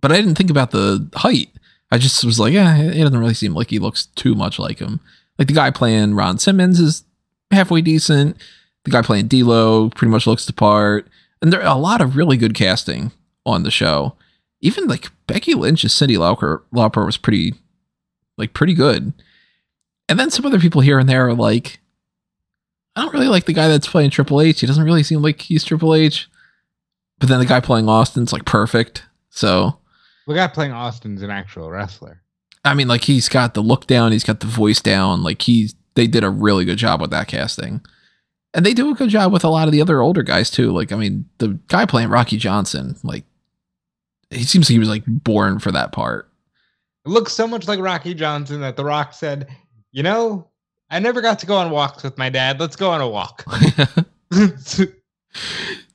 But 0.00 0.10
I 0.10 0.16
didn't 0.16 0.34
think 0.36 0.50
about 0.50 0.72
the 0.72 1.08
height. 1.14 1.50
I 1.90 1.98
just 1.98 2.24
was 2.24 2.38
like, 2.38 2.52
yeah, 2.52 2.76
it 2.78 3.02
doesn't 3.02 3.18
really 3.18 3.34
seem 3.34 3.54
like 3.54 3.70
he 3.70 3.78
looks 3.78 4.06
too 4.06 4.34
much 4.34 4.58
like 4.58 4.78
him. 4.78 5.00
Like 5.38 5.48
the 5.48 5.54
guy 5.54 5.70
playing 5.70 6.14
Ron 6.14 6.38
Simmons 6.38 6.78
is 6.78 7.04
halfway 7.50 7.80
decent. 7.80 8.36
The 8.84 8.90
guy 8.90 9.02
playing 9.02 9.26
D'Lo 9.26 9.90
pretty 9.90 10.10
much 10.10 10.26
looks 10.26 10.46
the 10.46 10.52
part. 10.52 11.08
And 11.42 11.52
there 11.52 11.62
are 11.62 11.76
a 11.76 11.80
lot 11.80 12.00
of 12.00 12.16
really 12.16 12.36
good 12.36 12.54
casting 12.54 13.12
on 13.44 13.62
the 13.62 13.70
show. 13.70 14.14
Even 14.60 14.86
like 14.86 15.10
Becky 15.26 15.54
Lynch 15.54 15.84
as 15.84 15.92
Cyndi 15.92 16.16
Lauper, 16.16 16.62
Lauper 16.72 17.04
was 17.04 17.16
pretty, 17.16 17.54
like 18.36 18.52
pretty 18.52 18.74
good. 18.74 19.12
And 20.08 20.18
then 20.18 20.30
some 20.30 20.44
other 20.44 20.60
people 20.60 20.82
here 20.82 20.98
and 20.98 21.08
there 21.08 21.28
are 21.28 21.34
like, 21.34 21.80
I 22.94 23.02
don't 23.02 23.14
really 23.14 23.28
like 23.28 23.46
the 23.46 23.52
guy 23.52 23.68
that's 23.68 23.88
playing 23.88 24.10
Triple 24.10 24.40
H. 24.40 24.60
He 24.60 24.66
doesn't 24.66 24.84
really 24.84 25.02
seem 25.02 25.22
like 25.22 25.40
he's 25.40 25.64
Triple 25.64 25.94
H. 25.94 26.28
But 27.18 27.28
then 27.28 27.38
the 27.38 27.46
guy 27.46 27.60
playing 27.60 27.88
Austin's 27.88 28.32
like 28.32 28.44
perfect. 28.44 29.04
So 29.30 29.79
The 30.26 30.34
guy 30.34 30.46
playing 30.48 30.72
Austin's 30.72 31.22
an 31.22 31.30
actual 31.30 31.70
wrestler. 31.70 32.22
I 32.64 32.74
mean, 32.74 32.88
like 32.88 33.04
he's 33.04 33.28
got 33.28 33.54
the 33.54 33.62
look 33.62 33.86
down, 33.86 34.12
he's 34.12 34.24
got 34.24 34.40
the 34.40 34.46
voice 34.46 34.80
down. 34.80 35.22
Like 35.22 35.42
he's 35.42 35.74
they 35.94 36.06
did 36.06 36.24
a 36.24 36.30
really 36.30 36.64
good 36.64 36.78
job 36.78 37.00
with 37.00 37.10
that 37.10 37.28
casting, 37.28 37.80
and 38.54 38.64
they 38.64 38.74
do 38.74 38.90
a 38.90 38.94
good 38.94 39.08
job 39.08 39.32
with 39.32 39.44
a 39.44 39.48
lot 39.48 39.66
of 39.66 39.72
the 39.72 39.80
other 39.80 40.00
older 40.00 40.22
guys 40.22 40.50
too. 40.50 40.70
Like 40.70 40.92
I 40.92 40.96
mean, 40.96 41.26
the 41.38 41.58
guy 41.68 41.86
playing 41.86 42.10
Rocky 42.10 42.36
Johnson, 42.36 42.96
like 43.02 43.24
he 44.30 44.44
seems 44.44 44.68
like 44.68 44.74
he 44.74 44.78
was 44.78 44.88
like 44.88 45.04
born 45.06 45.58
for 45.58 45.72
that 45.72 45.92
part. 45.92 46.28
It 47.06 47.08
looks 47.08 47.32
so 47.32 47.46
much 47.46 47.66
like 47.66 47.80
Rocky 47.80 48.14
Johnson 48.14 48.60
that 48.60 48.76
The 48.76 48.84
Rock 48.84 49.14
said, 49.14 49.48
"You 49.90 50.02
know, 50.02 50.48
I 50.90 50.98
never 50.98 51.22
got 51.22 51.38
to 51.40 51.46
go 51.46 51.56
on 51.56 51.70
walks 51.70 52.02
with 52.02 52.18
my 52.18 52.28
dad. 52.28 52.60
Let's 52.60 52.76
go 52.76 52.90
on 52.90 53.00
a 53.00 53.08
walk." 53.08 53.44
but 54.30 54.94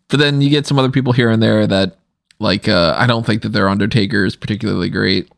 then 0.10 0.42
you 0.42 0.50
get 0.50 0.66
some 0.66 0.80
other 0.80 0.90
people 0.90 1.14
here 1.14 1.30
and 1.30 1.42
there 1.42 1.68
that 1.68 2.00
like 2.40 2.68
uh 2.68 2.96
I 2.98 3.08
don't 3.08 3.26
think 3.26 3.42
that 3.44 3.50
their 3.50 3.70
Undertaker 3.70 4.26
is 4.26 4.36
particularly 4.36 4.90
great. 4.90 5.32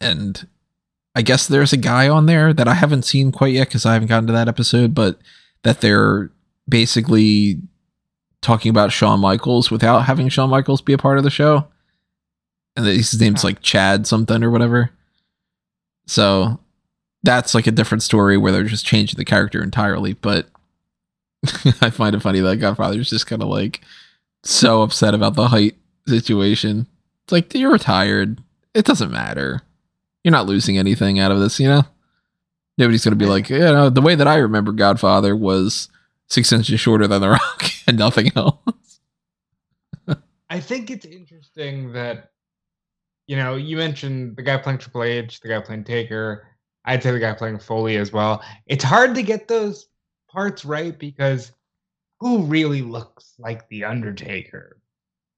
And 0.00 0.46
I 1.14 1.22
guess 1.22 1.46
there's 1.46 1.72
a 1.72 1.78
guy 1.78 2.08
on 2.08 2.26
there 2.26 2.52
that 2.52 2.68
I 2.68 2.74
haven't 2.74 3.04
seen 3.04 3.32
quite 3.32 3.54
yet 3.54 3.68
because 3.68 3.84
I 3.84 3.94
haven't 3.94 4.08
gotten 4.08 4.28
to 4.28 4.32
that 4.34 4.48
episode, 4.48 4.94
but 4.94 5.18
that 5.62 5.80
they're 5.80 6.30
basically 6.68 7.60
talking 8.40 8.70
about 8.70 8.92
Shawn 8.92 9.20
Michaels 9.20 9.70
without 9.70 10.00
having 10.00 10.28
Shawn 10.28 10.50
Michaels 10.50 10.82
be 10.82 10.92
a 10.92 10.98
part 10.98 11.18
of 11.18 11.24
the 11.24 11.30
show. 11.30 11.66
And 12.76 12.86
his 12.86 13.20
name's 13.20 13.42
like 13.42 13.62
Chad 13.62 14.06
something 14.06 14.44
or 14.44 14.50
whatever. 14.50 14.90
So 16.06 16.60
that's 17.24 17.54
like 17.54 17.66
a 17.66 17.72
different 17.72 18.02
story 18.02 18.36
where 18.36 18.52
they're 18.52 18.64
just 18.64 18.86
changing 18.86 19.16
the 19.16 19.24
character 19.24 19.62
entirely. 19.62 20.12
But 20.12 20.48
I 21.80 21.90
find 21.90 22.14
it 22.14 22.22
funny 22.22 22.40
that 22.40 22.58
Godfather's 22.58 23.10
just 23.10 23.26
kind 23.26 23.42
of 23.42 23.48
like 23.48 23.80
so 24.44 24.82
upset 24.82 25.14
about 25.14 25.34
the 25.34 25.48
height 25.48 25.76
situation. 26.08 26.86
It's 27.24 27.32
like 27.32 27.54
you're 27.54 27.72
retired. 27.72 28.42
It 28.74 28.84
doesn't 28.84 29.10
matter. 29.10 29.62
You're 30.24 30.32
not 30.32 30.46
losing 30.46 30.78
anything 30.78 31.18
out 31.18 31.30
of 31.30 31.40
this, 31.40 31.60
you 31.60 31.68
know. 31.68 31.82
Nobody's 32.76 33.04
gonna 33.04 33.16
be 33.16 33.26
like, 33.26 33.50
you 33.50 33.58
know, 33.58 33.90
the 33.90 34.02
way 34.02 34.14
that 34.14 34.28
I 34.28 34.36
remember 34.36 34.72
Godfather 34.72 35.34
was 35.36 35.88
six 36.28 36.52
inches 36.52 36.80
shorter 36.80 37.06
than 37.06 37.20
The 37.20 37.30
Rock 37.30 37.64
and 37.86 37.98
nothing 37.98 38.30
else. 38.36 39.00
I 40.50 40.60
think 40.60 40.90
it's 40.90 41.04
interesting 41.04 41.92
that 41.92 42.30
you 43.26 43.36
know 43.36 43.56
you 43.56 43.76
mentioned 43.76 44.36
the 44.36 44.42
guy 44.42 44.56
playing 44.56 44.78
Triple 44.78 45.02
H, 45.02 45.40
the 45.40 45.48
guy 45.48 45.60
playing 45.60 45.84
Taker. 45.84 46.46
I'd 46.84 47.02
say 47.02 47.10
the 47.10 47.18
guy 47.18 47.34
playing 47.34 47.58
Foley 47.58 47.96
as 47.96 48.12
well. 48.12 48.42
It's 48.66 48.84
hard 48.84 49.14
to 49.14 49.22
get 49.22 49.48
those 49.48 49.88
parts 50.30 50.64
right 50.64 50.98
because 50.98 51.52
who 52.20 52.44
really 52.44 52.80
looks 52.80 53.34
like 53.38 53.68
the 53.68 53.84
Undertaker, 53.84 54.77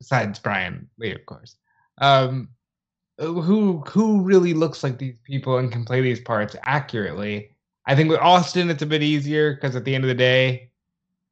besides 0.01 0.39
Brian 0.39 0.89
Lee, 0.99 1.15
of 1.15 1.25
course. 1.27 1.57
Um, 1.99 2.49
who 3.19 3.81
who 3.87 4.23
really 4.23 4.55
looks 4.55 4.83
like 4.83 4.99
these 4.99 5.19
people 5.25 5.59
and 5.59 5.71
can 5.71 5.85
play 5.85 6.01
these 6.01 6.21
parts 6.21 6.57
accurately? 6.65 7.51
I 7.87 7.95
think 7.95 8.09
with 8.09 8.21
Austin, 8.21 8.71
it's 8.71 8.83
a 8.83 8.87
bit 8.87 9.03
easier 9.03 9.55
because 9.55 9.77
at 9.77 9.85
the 9.85 9.95
end 9.95 10.05
of 10.05 10.09
the 10.09 10.15
day, 10.15 10.71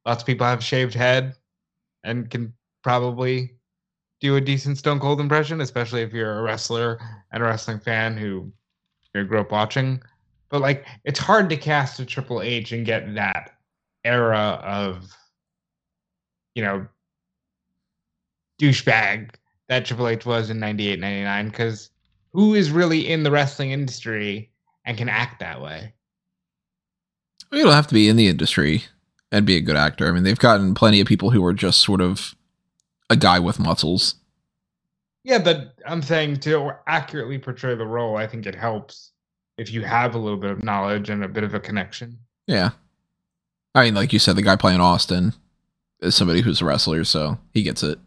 lots 0.05 0.21
of 0.21 0.27
people 0.27 0.45
have 0.45 0.63
shaved 0.63 0.93
head 0.93 1.35
and 2.03 2.29
can 2.29 2.53
probably 2.83 3.55
do 4.21 4.35
a 4.35 4.41
decent 4.41 4.77
Stone 4.77 4.99
Cold 4.99 5.19
impression, 5.19 5.61
especially 5.61 6.01
if 6.01 6.13
you're 6.13 6.39
a 6.39 6.41
wrestler 6.41 6.99
and 7.31 7.41
a 7.41 7.45
wrestling 7.45 7.79
fan 7.79 8.17
who 8.17 8.51
you 9.13 9.23
grew 9.23 9.39
up 9.39 9.51
watching. 9.51 10.01
But 10.49 10.61
like, 10.61 10.85
it's 11.05 11.19
hard 11.19 11.49
to 11.49 11.57
cast 11.57 11.99
a 11.99 12.05
Triple 12.05 12.41
H 12.41 12.71
and 12.71 12.85
get 12.85 13.15
that 13.15 13.51
era 14.03 14.59
of, 14.63 15.15
you 16.55 16.63
know, 16.63 16.87
douchebag 18.59 19.31
that 19.67 19.85
Triple 19.85 20.07
H 20.07 20.25
was 20.25 20.49
in 20.49 20.59
98, 20.59 20.99
99, 20.99 21.49
because 21.49 21.89
who 22.33 22.53
is 22.53 22.71
really 22.71 23.07
in 23.07 23.23
the 23.23 23.31
wrestling 23.31 23.71
industry 23.71 24.51
and 24.85 24.97
can 24.97 25.09
act 25.09 25.39
that 25.39 25.61
way? 25.61 25.93
You 27.51 27.63
don't 27.63 27.73
have 27.73 27.87
to 27.87 27.93
be 27.93 28.07
in 28.07 28.15
the 28.15 28.27
industry 28.27 28.83
and 29.31 29.45
be 29.45 29.55
a 29.55 29.61
good 29.61 29.75
actor. 29.75 30.07
I 30.07 30.11
mean, 30.11 30.23
they've 30.23 30.37
gotten 30.37 30.75
plenty 30.75 31.01
of 31.01 31.07
people 31.07 31.31
who 31.31 31.43
are 31.45 31.53
just 31.53 31.79
sort 31.79 32.01
of 32.01 32.35
a 33.09 33.15
guy 33.15 33.39
with 33.39 33.59
muscles. 33.59 34.15
Yeah, 35.23 35.39
but 35.39 35.75
I'm 35.85 36.01
saying 36.01 36.37
to 36.41 36.71
accurately 36.87 37.37
portray 37.37 37.75
the 37.75 37.85
role, 37.85 38.17
I 38.17 38.27
think 38.27 38.45
it 38.45 38.55
helps 38.55 39.11
if 39.57 39.71
you 39.71 39.81
have 39.81 40.15
a 40.15 40.19
little 40.19 40.39
bit 40.39 40.51
of 40.51 40.63
knowledge 40.63 41.09
and 41.09 41.23
a 41.23 41.27
bit 41.27 41.43
of 41.43 41.53
a 41.53 41.59
connection. 41.59 42.17
Yeah. 42.47 42.71
I 43.75 43.85
mean, 43.85 43.95
like 43.95 44.13
you 44.13 44.19
said, 44.19 44.35
the 44.35 44.41
guy 44.41 44.55
playing 44.55 44.79
Austin 44.79 45.33
is 46.01 46.15
somebody 46.15 46.41
who's 46.41 46.61
a 46.61 46.65
wrestler, 46.65 47.03
so 47.03 47.37
he 47.53 47.61
gets 47.61 47.83
it. 47.83 47.99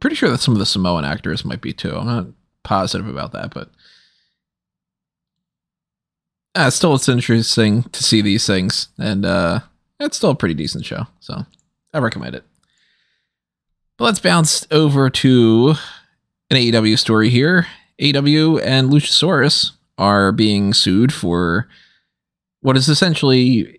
Pretty 0.00 0.16
sure 0.16 0.30
that 0.30 0.40
some 0.40 0.54
of 0.54 0.58
the 0.58 0.66
Samoan 0.66 1.04
actors 1.04 1.44
might 1.44 1.60
be 1.60 1.72
too. 1.72 1.96
I'm 1.96 2.06
not 2.06 2.26
positive 2.62 3.08
about 3.08 3.32
that, 3.32 3.52
but 3.52 3.70
uh, 6.54 6.70
still, 6.70 6.94
it's 6.94 7.08
interesting 7.08 7.84
to 7.84 8.02
see 8.02 8.20
these 8.20 8.46
things, 8.46 8.88
and 8.98 9.24
uh, 9.24 9.60
it's 10.00 10.16
still 10.16 10.30
a 10.30 10.36
pretty 10.36 10.54
decent 10.54 10.84
show. 10.84 11.06
So 11.20 11.46
I 11.92 11.98
recommend 11.98 12.34
it. 12.34 12.44
But 13.96 14.04
let's 14.04 14.20
bounce 14.20 14.66
over 14.70 15.10
to 15.10 15.74
an 16.50 16.56
AEW 16.56 16.98
story 16.98 17.30
here. 17.30 17.66
AEW 18.00 18.60
and 18.64 18.90
Luchasaurus 18.90 19.72
are 19.98 20.32
being 20.32 20.72
sued 20.72 21.12
for 21.12 21.68
what 22.60 22.76
is 22.76 22.88
essentially 22.88 23.77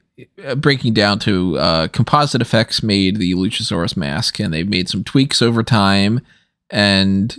breaking 0.57 0.93
down 0.93 1.19
to 1.19 1.57
uh, 1.57 1.87
composite 1.89 2.41
effects 2.41 2.83
made 2.83 3.17
the 3.17 3.33
Luchasaurus 3.33 3.95
mask, 3.95 4.39
and 4.39 4.53
they've 4.53 4.67
made 4.67 4.89
some 4.89 5.03
tweaks 5.03 5.41
over 5.41 5.63
time. 5.63 6.21
And 6.69 7.37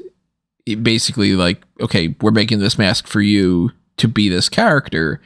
basically, 0.83 1.35
like, 1.35 1.63
okay, 1.81 2.15
we're 2.21 2.31
making 2.31 2.59
this 2.59 2.79
mask 2.79 3.07
for 3.07 3.21
you 3.21 3.71
to 3.99 4.09
be 4.09 4.29
this 4.29 4.49
character. 4.49 5.21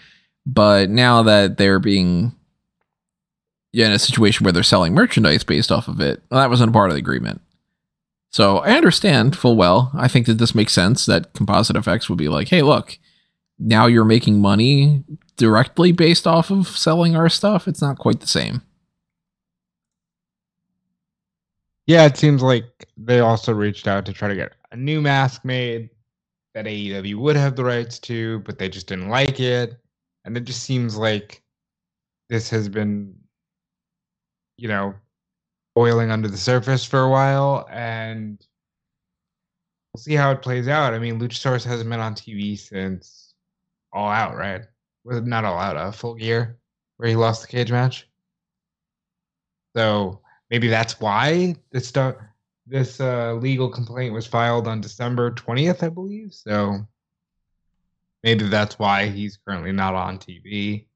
But 0.46 0.90
now 0.90 1.22
that 1.22 1.56
they're 1.56 1.78
being 1.78 2.32
yeah, 3.74 3.86
in 3.86 3.92
a 3.92 3.98
situation 3.98 4.44
where 4.44 4.52
they're 4.52 4.62
selling 4.62 4.94
merchandise 4.94 5.42
based 5.42 5.72
off 5.72 5.88
of 5.88 6.00
it, 6.00 6.22
well, 6.30 6.40
that 6.40 6.48
wasn't 6.48 6.72
part 6.72 6.90
of 6.90 6.94
the 6.94 7.00
agreement. 7.00 7.40
So 8.30 8.58
I 8.58 8.76
understand 8.76 9.36
full 9.36 9.56
well. 9.56 9.90
I 9.94 10.06
think 10.06 10.26
that 10.26 10.38
this 10.38 10.54
makes 10.54 10.72
sense 10.72 11.06
that 11.06 11.32
composite 11.34 11.74
effects 11.74 12.08
would 12.08 12.18
be 12.18 12.28
like, 12.28 12.48
hey, 12.48 12.62
look, 12.62 12.98
now 13.58 13.86
you're 13.86 14.04
making 14.04 14.40
money 14.40 15.02
directly 15.37 15.92
based 15.92 16.27
off 16.27 16.51
of 16.51 16.68
selling 16.68 17.16
our 17.16 17.29
stuff. 17.29 17.66
It's 17.68 17.83
not 17.83 17.99
quite 17.99 18.20
the 18.20 18.27
same. 18.27 18.62
Yeah, 21.87 22.07
it 22.07 22.16
seems 22.16 22.42
like 22.42 22.88
they 22.97 23.20
also 23.20 23.53
reached 23.53 23.87
out 23.87 24.07
to 24.07 24.12
try 24.12 24.29
to 24.29 24.35
get 24.35 24.53
a 24.73 24.77
new 24.77 25.03
mask 25.03 25.44
made 25.44 25.90
that 26.55 26.64
AEW 26.64 27.16
would 27.16 27.37
have 27.37 27.57
the 27.57 27.64
rights 27.64 27.99
to, 28.01 28.38
but 28.40 28.59
they 28.59 28.68
just 28.68 28.87
didn't 28.87 29.09
like 29.09 29.40
it. 29.40 29.77
And 30.25 30.37
it 30.37 30.44
just 30.44 30.62
seems 30.62 30.97
like 30.97 31.42
this 32.31 32.49
has 32.49 32.68
been 32.68 33.14
you 34.57 34.68
know, 34.68 34.94
boiling 35.75 36.11
under 36.11 36.29
the 36.29 36.37
surface 36.37 36.85
for 36.85 37.01
a 37.01 37.11
while, 37.11 37.66
and 37.70 38.44
we'll 39.92 40.01
see 40.01 40.14
how 40.14 40.31
it 40.31 40.42
plays 40.42 40.68
out. 40.68 40.94
I 40.94 40.99
mean, 40.99 41.18
Luchasaurus 41.18 41.64
hasn't 41.64 41.90
been 41.90 42.01
on 42.01 42.14
TV 42.14 42.59
since 42.59 43.35
All 43.92 44.09
Out, 44.09 44.37
right? 44.37 44.62
Was 45.04 45.20
not 45.22 45.44
allowed 45.44 45.76
a 45.76 45.92
full 45.92 46.18
year 46.18 46.58
where 46.96 47.08
he 47.08 47.16
lost 47.16 47.42
the 47.42 47.48
cage 47.48 47.70
match. 47.70 48.08
So 49.76 50.20
maybe 50.50 50.68
that's 50.68 50.98
why 51.00 51.56
this 51.70 51.92
this 52.66 53.00
uh, 53.00 53.34
legal 53.34 53.68
complaint 53.68 54.14
was 54.14 54.26
filed 54.26 54.66
on 54.66 54.80
December 54.80 55.30
twentieth, 55.32 55.82
I 55.82 55.88
believe. 55.90 56.32
So 56.32 56.86
maybe 58.22 58.48
that's 58.48 58.78
why 58.78 59.06
he's 59.06 59.36
currently 59.36 59.72
not 59.72 59.94
on 59.94 60.18
TV. 60.18 60.86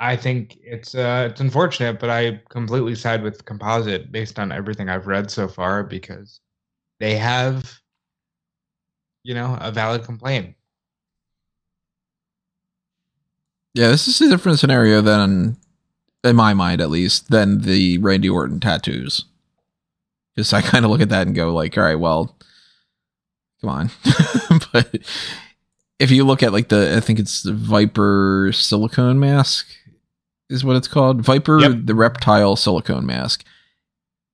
I 0.00 0.16
think 0.16 0.58
it's 0.62 0.94
uh, 0.94 1.28
it's 1.30 1.40
unfortunate, 1.40 1.98
but 1.98 2.10
I 2.10 2.40
completely 2.48 2.94
side 2.94 3.22
with 3.22 3.44
Composite 3.44 4.12
based 4.12 4.38
on 4.38 4.52
everything 4.52 4.88
I've 4.88 5.08
read 5.08 5.30
so 5.30 5.48
far 5.48 5.82
because 5.82 6.40
they 7.00 7.16
have, 7.16 7.80
you 9.24 9.34
know, 9.34 9.58
a 9.60 9.72
valid 9.72 10.04
complaint. 10.04 10.54
Yeah, 13.78 13.90
this 13.90 14.08
is 14.08 14.20
a 14.20 14.28
different 14.28 14.58
scenario 14.58 15.00
than, 15.00 15.56
in 16.24 16.34
my 16.34 16.52
mind 16.52 16.80
at 16.80 16.90
least, 16.90 17.30
than 17.30 17.60
the 17.60 17.98
Randy 17.98 18.28
Orton 18.28 18.58
tattoos. 18.58 19.26
Because 20.34 20.52
I 20.52 20.62
kind 20.62 20.84
of 20.84 20.90
look 20.90 21.00
at 21.00 21.10
that 21.10 21.28
and 21.28 21.36
go 21.36 21.54
like, 21.54 21.78
all 21.78 21.84
right, 21.84 21.94
well, 21.94 22.36
come 23.60 23.70
on, 23.70 23.90
but 24.72 24.98
if 26.00 26.10
you 26.10 26.24
look 26.24 26.42
at 26.42 26.52
like 26.52 26.70
the, 26.70 26.96
I 26.96 26.98
think 26.98 27.20
it's 27.20 27.44
the 27.44 27.52
Viper 27.52 28.50
silicone 28.52 29.20
mask 29.20 29.68
is 30.50 30.64
what 30.64 30.74
it's 30.74 30.88
called. 30.88 31.20
Viper, 31.20 31.60
yep. 31.60 31.72
the 31.84 31.94
reptile 31.94 32.56
silicone 32.56 33.06
mask. 33.06 33.44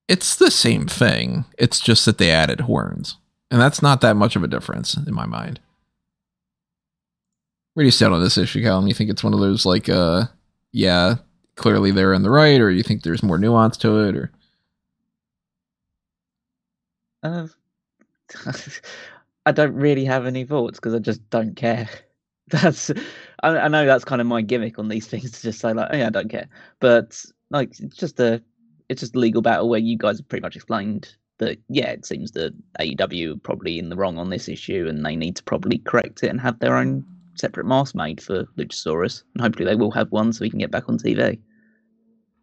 It's 0.09 0.37
the 0.37 0.51
same 0.51 0.87
thing. 0.87 1.45
It's 1.59 1.81
just 1.81 2.07
that 2.07 2.17
they 2.17 2.31
added 2.31 2.63
horns. 2.63 3.19
And 3.51 3.61
that's 3.61 3.83
not 3.83 4.01
that 4.01 4.17
much 4.17 4.37
of 4.37 4.43
a 4.43 4.49
difference 4.49 4.97
in 4.97 5.13
my 5.13 5.27
mind. 5.27 5.61
Where 7.75 7.83
do 7.83 7.87
you 7.87 7.91
stand 7.91 8.15
on 8.15 8.23
this 8.23 8.39
issue, 8.39 8.63
Callum? 8.63 8.87
You 8.87 8.95
think 8.95 9.11
it's 9.11 9.25
one 9.25 9.35
of 9.35 9.41
those 9.41 9.67
like 9.67 9.89
uh 9.89 10.27
yeah, 10.73 11.17
clearly 11.57 11.91
they're 11.91 12.15
in 12.15 12.23
the 12.23 12.31
right, 12.31 12.61
or 12.61 12.71
you 12.71 12.83
think 12.83 13.03
there's 13.03 13.23
more 13.23 13.39
nuance 13.39 13.77
to 13.79 13.99
it, 14.01 14.17
or 14.17 14.33
uh, 17.23 17.49
I 19.47 19.53
don't 19.53 19.75
really 19.75 20.05
have 20.05 20.27
any 20.27 20.45
thoughts 20.45 20.79
because 20.79 20.95
I 20.95 20.99
just 20.99 21.29
don't 21.31 21.57
care. 21.57 21.89
That's 22.49 22.91
I, 23.43 23.57
I, 23.57 23.69
know 23.69 23.87
that's 23.87 24.05
kind 24.05 24.21
of 24.21 24.27
my 24.27 24.43
gimmick 24.43 24.79
on 24.79 24.89
these 24.89 25.07
things 25.11 25.31
to 25.31 25.41
just 25.41 25.61
say 25.61 25.73
like, 25.73 25.89
oh 25.91 25.97
yeah, 25.97 26.09
I 26.09 26.11
don't 26.11 26.29
care. 26.29 26.47
But 26.79 27.25
like, 27.51 27.81
it's 27.81 27.97
just 27.97 28.21
a 28.21 28.43
it's 28.91 29.01
just 29.01 29.17
a 29.17 29.19
legal 29.19 29.41
battle 29.41 29.71
where 29.71 29.81
you 29.81 29.97
guys 29.97 30.19
have 30.19 30.29
pretty 30.29 30.43
much 30.43 30.55
explained 30.55 31.17
that 31.39 31.59
yeah, 31.71 31.91
it 31.91 32.05
seems 32.05 32.33
that 32.33 32.53
AEW 32.79 33.43
probably 33.43 33.79
in 33.79 33.89
the 33.89 33.97
wrong 33.97 34.19
on 34.19 34.29
this 34.29 34.47
issue, 34.47 34.87
and 34.87 35.07
they 35.07 35.17
need 35.17 35.37
to 35.37 35.43
probably 35.43 35.79
correct 35.79 36.23
it 36.23 36.29
and 36.29 36.39
have 36.39 36.59
their 36.59 36.77
own 36.77 37.07
separate 37.35 37.67
mask 37.67 37.95
made 37.95 38.23
for 38.23 38.45
Luchasaurus, 38.57 39.23
and 39.35 39.43
hopefully 39.43 39.65
they 39.65 39.75
will 39.75 39.91
have 39.91 40.11
one 40.13 40.33
so 40.33 40.43
we 40.43 40.51
can 40.51 40.59
get 40.59 40.71
back 40.71 40.89
on 40.89 40.99
TV. 40.99 41.39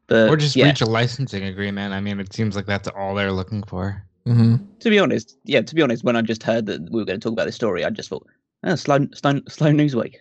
But, 0.08 0.30
or 0.30 0.36
just 0.36 0.56
yeah. 0.56 0.66
reach 0.66 0.82
a 0.82 0.86
licensing 0.86 1.44
agreement. 1.44 1.94
I 1.94 2.02
mean, 2.02 2.20
it 2.20 2.34
seems 2.34 2.56
like 2.56 2.66
that's 2.66 2.90
all 2.90 3.16
they're 3.16 3.32
looking 3.32 3.64
for. 3.64 4.04
Mm-hmm. 4.28 4.58
To 4.80 4.90
be 4.90 5.00
honest, 5.00 5.38
yeah. 5.46 5.62
To 5.62 5.76
be 5.76 5.82
honest, 5.82 6.04
when 6.04 6.16
I 6.16 6.22
just 6.22 6.44
heard 6.44 6.66
that 6.68 6.82
we 6.92 7.00
were 7.00 7.06
going 7.06 7.20
to 7.20 7.24
talk 7.24 7.34
about 7.34 7.46
this 7.46 7.56
story, 7.56 7.86
I 7.86 7.90
just 7.90 8.10
thought, 8.10 8.28
oh, 8.64 8.76
slow, 8.76 9.08
slow, 9.14 9.40
slow 9.48 9.72
news 9.72 9.96
week. 9.96 10.20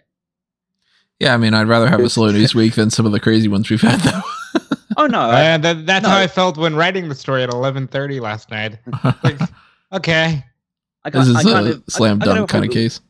Yeah, 1.19 1.35
I 1.35 1.37
mean, 1.37 1.53
I'd 1.53 1.69
rather 1.69 1.89
have 1.89 2.01
a 2.01 2.09
slow 2.09 2.31
news 2.31 2.55
week 2.55 2.75
than 2.75 2.89
some 2.89 3.05
of 3.05 3.13
the 3.13 3.21
crazy 3.21 3.49
ones 3.49 3.69
we've 3.69 3.81
had, 3.81 4.01
though. 4.01 4.21
oh 4.97 5.07
no, 5.07 5.21
uh, 5.21 5.59
that, 5.59 5.87
that's 5.87 6.05
no. 6.05 6.09
how 6.09 6.19
I 6.19 6.27
felt 6.27 6.57
when 6.57 6.77
writing 6.77 7.09
the 7.09 7.15
story 7.15 7.43
at 7.43 7.51
eleven 7.51 7.87
thirty 7.87 8.21
last 8.21 8.51
night. 8.51 8.79
Like, 9.23 9.39
okay, 9.93 10.45
I 11.05 11.11
this 11.11 11.29
is 11.29 11.37
I 11.37 11.43
kind 11.43 11.67
a 11.67 11.73
of, 11.73 11.85
slam 11.89 12.21
dunk 12.21 12.49
kind 12.49 12.65
of 12.65 12.71
case. 12.71 13.01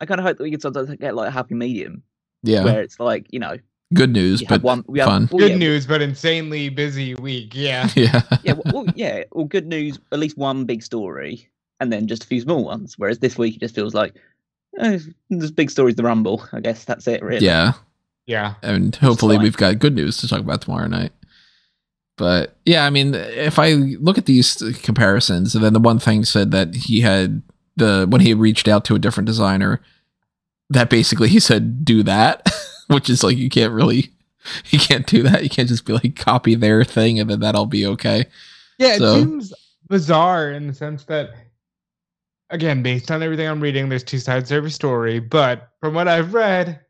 I 0.00 0.06
kind 0.06 0.20
of 0.20 0.26
hope 0.26 0.38
that 0.38 0.44
we 0.44 0.50
can 0.50 0.60
sometimes 0.60 0.90
get 0.96 1.14
like 1.14 1.28
a 1.28 1.32
happy 1.32 1.54
medium. 1.54 2.02
Yeah, 2.42 2.64
where 2.64 2.82
it's 2.82 3.00
like 3.00 3.26
you 3.30 3.38
know, 3.38 3.56
good 3.94 4.12
news, 4.12 4.42
but 4.42 4.62
one, 4.62 4.84
we 4.86 4.98
have, 5.00 5.08
fun. 5.08 5.28
Well, 5.30 5.38
good 5.38 5.52
yeah, 5.52 5.56
news, 5.56 5.86
but 5.86 6.02
insanely 6.02 6.68
busy 6.68 7.14
week. 7.14 7.52
Yeah, 7.54 7.88
yeah, 7.96 8.22
yeah. 8.42 8.54
Well, 8.72 8.86
yeah. 8.94 9.24
Well, 9.32 9.46
good 9.46 9.66
news. 9.66 9.98
At 10.12 10.18
least 10.18 10.36
one 10.36 10.64
big 10.64 10.82
story, 10.82 11.48
and 11.80 11.92
then 11.92 12.06
just 12.06 12.24
a 12.24 12.26
few 12.26 12.40
small 12.40 12.64
ones. 12.64 12.94
Whereas 12.98 13.18
this 13.18 13.38
week 13.38 13.56
it 13.56 13.60
just 13.60 13.74
feels 13.74 13.94
like 13.94 14.14
eh, 14.78 14.98
there's 15.30 15.50
big 15.50 15.70
stories. 15.70 15.96
The 15.96 16.02
Rumble. 16.02 16.46
I 16.52 16.60
guess 16.60 16.84
that's 16.84 17.06
it. 17.08 17.22
Really. 17.22 17.44
Yeah. 17.44 17.72
Yeah. 18.26 18.54
And 18.62 18.94
hopefully 18.96 19.38
we've 19.38 19.56
got 19.56 19.78
good 19.78 19.94
news 19.94 20.18
to 20.18 20.28
talk 20.28 20.40
about 20.40 20.62
tomorrow 20.62 20.88
night. 20.88 21.12
But 22.16 22.56
yeah, 22.64 22.84
I 22.84 22.90
mean, 22.90 23.14
if 23.14 23.58
I 23.58 23.74
look 23.74 24.18
at 24.18 24.26
these 24.26 24.56
comparisons, 24.82 25.54
and 25.54 25.62
then 25.62 25.74
the 25.74 25.80
one 25.80 25.98
thing 25.98 26.24
said 26.24 26.50
that 26.50 26.74
he 26.74 27.00
had 27.00 27.42
the 27.76 28.06
when 28.08 28.20
he 28.20 28.34
reached 28.34 28.68
out 28.68 28.84
to 28.86 28.94
a 28.94 28.98
different 28.98 29.26
designer, 29.26 29.80
that 30.70 30.90
basically 30.90 31.28
he 31.28 31.40
said 31.40 31.84
do 31.84 32.02
that, 32.02 32.46
which 32.88 33.08
is 33.10 33.22
like 33.22 33.36
you 33.36 33.48
can't 33.48 33.72
really 33.72 34.10
you 34.70 34.78
can't 34.78 35.06
do 35.06 35.22
that. 35.24 35.42
You 35.42 35.50
can't 35.50 35.68
just 35.68 35.84
be 35.84 35.92
like 35.92 36.16
copy 36.16 36.54
their 36.54 36.84
thing 36.84 37.18
and 37.20 37.28
then 37.30 37.40
that'll 37.40 37.66
be 37.66 37.86
okay. 37.86 38.26
Yeah, 38.78 38.96
it 38.96 39.00
seems 39.00 39.52
bizarre 39.88 40.50
in 40.50 40.66
the 40.66 40.74
sense 40.74 41.04
that, 41.04 41.30
again, 42.50 42.82
based 42.82 43.10
on 43.10 43.22
everything 43.22 43.48
I'm 43.48 43.60
reading, 43.60 43.88
there's 43.88 44.04
two 44.04 44.18
sides 44.18 44.50
to 44.50 44.54
every 44.54 44.70
story. 44.70 45.18
But 45.18 45.70
from 45.80 45.94
what 45.94 46.08
I've 46.08 46.34
read, 46.34 46.80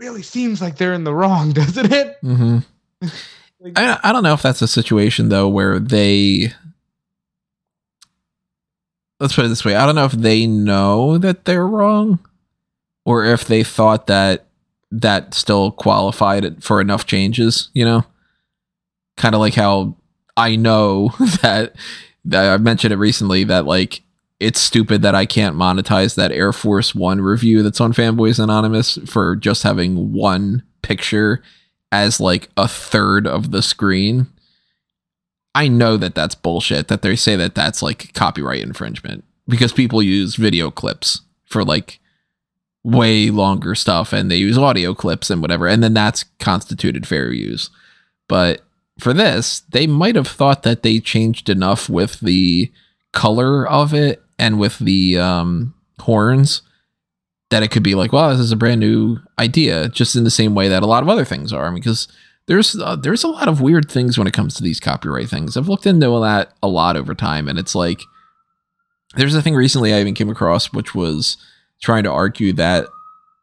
really 0.00 0.22
seems 0.22 0.60
like 0.60 0.76
they're 0.76 0.94
in 0.94 1.04
the 1.04 1.14
wrong, 1.14 1.52
doesn't 1.52 1.92
it? 1.92 2.16
hmm 2.20 2.58
Like, 3.60 3.78
I 3.78 3.98
I 4.02 4.12
don't 4.12 4.22
know 4.22 4.34
if 4.34 4.42
that's 4.42 4.62
a 4.62 4.68
situation 4.68 5.28
though 5.28 5.48
where 5.48 5.78
they. 5.78 6.52
Let's 9.20 9.34
put 9.34 9.44
it 9.44 9.48
this 9.48 9.64
way. 9.64 9.74
I 9.74 9.84
don't 9.84 9.94
know 9.94 10.04
if 10.04 10.12
they 10.12 10.46
know 10.46 11.18
that 11.18 11.44
they're 11.44 11.66
wrong, 11.66 12.20
or 13.04 13.24
if 13.24 13.44
they 13.44 13.64
thought 13.64 14.06
that 14.06 14.46
that 14.90 15.34
still 15.34 15.72
qualified 15.72 16.44
it 16.44 16.62
for 16.62 16.80
enough 16.80 17.06
changes. 17.06 17.70
You 17.74 17.84
know, 17.84 18.04
kind 19.16 19.34
of 19.34 19.40
like 19.40 19.54
how 19.54 19.96
I 20.36 20.56
know 20.56 21.14
that, 21.42 21.74
that 22.24 22.52
I 22.52 22.56
mentioned 22.58 22.92
it 22.92 22.98
recently 22.98 23.44
that 23.44 23.66
like 23.66 24.02
it's 24.40 24.60
stupid 24.60 25.02
that 25.02 25.14
I 25.14 25.26
can't 25.26 25.56
monetize 25.56 26.14
that 26.14 26.30
Air 26.30 26.52
Force 26.52 26.94
One 26.94 27.20
review 27.20 27.62
that's 27.62 27.80
on 27.80 27.92
Fanboys 27.92 28.42
Anonymous 28.42 28.98
for 29.06 29.34
just 29.34 29.64
having 29.64 30.12
one 30.12 30.62
picture 30.82 31.42
as 31.90 32.20
like 32.20 32.48
a 32.56 32.68
third 32.68 33.26
of 33.26 33.50
the 33.50 33.62
screen. 33.62 34.28
I 35.58 35.66
know 35.66 35.96
that 35.96 36.14
that's 36.14 36.36
bullshit 36.36 36.86
that 36.86 37.02
they 37.02 37.16
say 37.16 37.34
that 37.34 37.56
that's 37.56 37.82
like 37.82 38.14
copyright 38.14 38.62
infringement 38.62 39.24
because 39.48 39.72
people 39.72 40.00
use 40.00 40.36
video 40.36 40.70
clips 40.70 41.22
for 41.46 41.64
like 41.64 41.98
way 42.84 43.30
longer 43.30 43.74
stuff 43.74 44.12
and 44.12 44.30
they 44.30 44.36
use 44.36 44.56
audio 44.56 44.94
clips 44.94 45.30
and 45.30 45.42
whatever 45.42 45.66
and 45.66 45.82
then 45.82 45.94
that's 45.94 46.26
constituted 46.38 47.08
fair 47.08 47.32
use. 47.32 47.70
But 48.28 48.60
for 49.00 49.12
this, 49.12 49.62
they 49.70 49.88
might 49.88 50.14
have 50.14 50.28
thought 50.28 50.62
that 50.62 50.84
they 50.84 51.00
changed 51.00 51.48
enough 51.48 51.88
with 51.88 52.20
the 52.20 52.70
color 53.12 53.66
of 53.66 53.92
it 53.92 54.22
and 54.38 54.60
with 54.60 54.78
the 54.78 55.18
um 55.18 55.74
horns 55.98 56.62
that 57.50 57.64
it 57.64 57.72
could 57.72 57.82
be 57.82 57.96
like, 57.96 58.12
well, 58.12 58.30
this 58.30 58.38
is 58.38 58.52
a 58.52 58.56
brand 58.56 58.78
new 58.78 59.18
idea, 59.40 59.88
just 59.88 60.14
in 60.14 60.22
the 60.22 60.30
same 60.30 60.54
way 60.54 60.68
that 60.68 60.84
a 60.84 60.86
lot 60.86 61.02
of 61.02 61.08
other 61.08 61.24
things 61.24 61.52
are. 61.52 61.72
Because 61.72 62.06
there's 62.48 62.74
uh, 62.74 62.96
there's 62.96 63.22
a 63.22 63.28
lot 63.28 63.46
of 63.46 63.60
weird 63.60 63.90
things 63.90 64.18
when 64.18 64.26
it 64.26 64.32
comes 64.32 64.54
to 64.54 64.62
these 64.62 64.80
copyright 64.80 65.28
things. 65.28 65.56
I've 65.56 65.68
looked 65.68 65.86
into 65.86 66.18
that 66.20 66.54
a 66.62 66.68
lot 66.68 66.96
over 66.96 67.14
time, 67.14 67.46
and 67.46 67.58
it's 67.58 67.74
like 67.74 68.00
there's 69.14 69.34
a 69.34 69.42
thing 69.42 69.54
recently 69.54 69.94
I 69.94 70.00
even 70.00 70.14
came 70.14 70.30
across, 70.30 70.72
which 70.72 70.94
was 70.94 71.36
trying 71.80 72.04
to 72.04 72.10
argue 72.10 72.52
that 72.54 72.86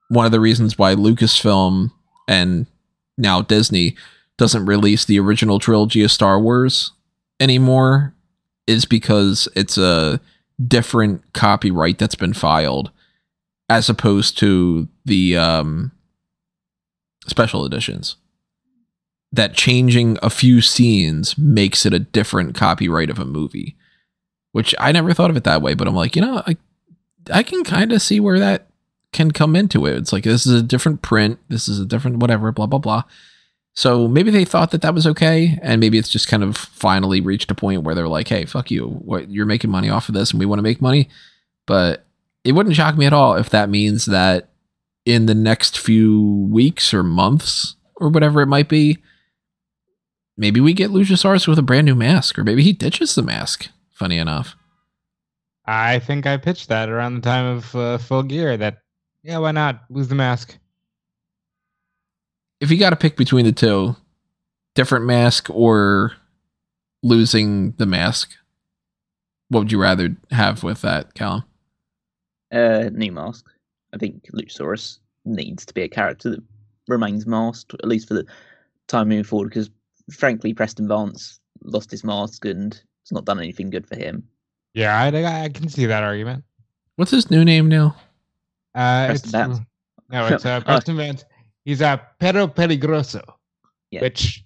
one 0.09 0.25
of 0.25 0.31
the 0.31 0.39
reasons 0.39 0.77
why 0.77 0.95
Lucasfilm 0.95 1.91
and 2.27 2.65
now 3.17 3.41
Disney 3.41 3.95
doesn't 4.37 4.65
release 4.65 5.05
the 5.05 5.19
original 5.19 5.59
trilogy 5.59 6.03
of 6.03 6.11
Star 6.11 6.39
Wars 6.39 6.91
anymore 7.39 8.13
is 8.67 8.85
because 8.85 9.47
it's 9.55 9.77
a 9.77 10.19
different 10.67 11.21
copyright 11.33 11.99
that's 11.99 12.15
been 12.15 12.33
filed 12.33 12.91
as 13.69 13.87
opposed 13.87 14.37
to 14.39 14.87
the 15.05 15.37
um, 15.37 15.91
special 17.27 17.65
editions. 17.65 18.15
That 19.36 19.54
changing 19.54 20.17
a 20.24 20.30
few 20.30 20.62
scenes 20.62 21.38
makes 21.38 21.86
it 21.86 21.93
a 21.93 22.00
different 22.00 22.56
copyright 22.56 23.10
of 23.10 23.19
a 23.19 23.26
movie, 23.26 23.76
which 24.52 24.74
I 24.80 24.91
never 24.91 25.13
thought 25.13 25.30
of 25.30 25.38
it 25.38 25.43
that 25.43 25.62
way. 25.62 25.74
But 25.74 25.88
I'm 25.88 25.95
like, 25.95 26.15
you 26.15 26.21
know, 26.21 26.41
I, 26.48 26.58
I 27.32 27.43
can 27.43 27.63
kind 27.63 27.91
of 27.91 28.02
see 28.02 28.19
where 28.19 28.39
that 28.39 28.67
can 29.12 29.32
come 29.32 29.56
into 29.56 29.86
it. 29.86 29.95
It's 29.95 30.13
like 30.13 30.24
this 30.24 30.45
is 30.45 30.54
a 30.54 30.63
different 30.63 31.02
print, 31.02 31.39
this 31.50 31.67
is 31.67 31.80
a 31.80 31.86
different 31.86 32.17
whatever, 32.17 32.52
blah 32.52 32.67
blah 32.67 32.80
blah. 32.80 33.04
So 33.74 34.08
maybe 34.08 34.32
they 34.32 34.45
thought 34.45 34.71
that 34.71 34.82
that 34.84 34.93
was 34.93 35.06
okay, 35.06 35.60
and 35.62 35.82
maybe 35.82 35.98
it's 35.98 36.10
just 36.10 36.30
kind 36.30 36.43
of 36.43 36.56
finally 36.56 37.19
reached 37.19 37.52
a 37.52 37.56
point 37.56 37.84
where 37.84 37.93
they're 37.93 38.08
like, 38.08 38.30
"Hey, 38.30 38.45
fuck 38.45 38.71
you! 38.71 38.88
What 38.88 39.30
you're 39.30 39.45
making 39.45 39.69
money 39.69 39.89
off 39.89 40.08
of 40.08 40.15
this, 40.15 40.32
and 40.32 40.39
we 40.39 40.45
want 40.45 40.60
to 40.60 40.63
make 40.63 40.82
money." 40.82 41.10
But 41.65 42.06
it 42.45 42.54
wouldn't 42.54 42.76
shock 42.76 42.98
me 42.98 43.06
at 43.06 43.13
all 43.13 43.36
if 43.36 43.50
that 43.50 43.69
means 43.69 44.06
that 44.06 44.50
in 45.06 45.26
the 45.26 45.36
next 45.36 45.78
few 45.78 46.48
weeks 46.50 46.93
or 46.93 47.04
months 47.04 47.76
or 47.98 48.10
whatever 48.10 48.41
it 48.41 48.48
might 48.48 48.69
be, 48.69 49.00
maybe 50.38 50.60
we 50.60 50.74
get 50.74 50.91
Luchasaurus 50.91 51.48
with 51.48 51.60
a 51.60 51.63
brand 51.63 51.86
new 51.86 51.95
mask, 51.95 52.38
or 52.38 52.43
maybe 52.43 52.63
he 52.63 52.74
ditches 52.74 53.15
the 53.15 53.24
mask. 53.24 53.69
Funny 53.91 54.17
enough, 54.17 54.56
I 55.65 56.00
think 56.00 56.26
I 56.26 56.38
pitched 56.38 56.69
that 56.69 56.89
around 56.89 57.15
the 57.15 57.21
time 57.21 57.58
of 57.58 57.76
uh, 57.76 57.98
Full 57.98 58.24
Gear. 58.24 58.58
That 58.58 58.80
yeah, 59.24 59.38
why 59.38 59.52
not 59.52 59.86
lose 59.89 60.10
the 60.10 60.15
mask? 60.15 60.58
if 62.60 62.71
you 62.71 62.78
got 62.78 62.91
to 62.91 62.95
pick 62.95 63.17
between 63.17 63.45
the 63.45 63.52
two, 63.52 63.95
different 64.74 65.06
mask 65.06 65.50
or 65.50 66.13
losing 67.04 67.71
the 67.74 67.86
mask, 67.86 68.32
what 69.50 69.60
would 69.60 69.71
you 69.71 69.82
rather 69.82 70.15
have 70.32 70.63
with 70.63 70.82
that, 70.82 71.13
Callum? 71.13 71.43
Uh, 72.52 72.89
new 72.91 73.12
mask. 73.12 73.45
I 73.93 73.98
think 73.98 74.28
Luchasaurus 74.34 75.00
needs 75.26 75.65
to 75.65 75.74
be 75.74 75.82
a 75.82 75.89
character 75.89 76.32
that 76.32 76.43
remains 76.88 77.26
masked, 77.26 77.74
at 77.74 77.88
least 77.88 78.08
for 78.08 78.13
the 78.13 78.26
time 78.88 79.10
moving 79.10 79.24
forward, 79.24 79.50
because 79.50 79.69
frankly, 80.11 80.53
Preston 80.53 80.87
Vance 80.87 81.39
lost 81.63 81.91
his 81.91 82.03
mask 82.03 82.45
and 82.45 82.73
it's 83.03 83.11
not 83.11 83.25
done 83.25 83.39
anything 83.39 83.69
good 83.69 83.87
for 83.87 83.95
him. 83.95 84.23
Yeah, 84.73 84.99
I, 84.99 85.43
I 85.43 85.49
can 85.49 85.69
see 85.69 85.85
that 85.85 86.03
argument. 86.03 86.43
What's 86.97 87.11
his 87.11 87.29
new 87.31 87.45
name 87.45 87.69
now? 87.69 87.95
Uh, 88.73 89.07
Preston 89.07 89.27
it's, 89.27 89.31
Vance. 89.31 89.59
No, 90.09 90.27
it's 90.27 90.45
uh, 90.45 90.57
Oh. 90.63 90.65
Preston 90.65 90.97
Vance. 90.97 91.25
He's 91.63 91.81
a 91.81 91.87
uh, 91.87 91.97
Perro 92.19 92.47
Peligroso, 92.47 93.23
Yeah. 93.91 94.01
which 94.01 94.43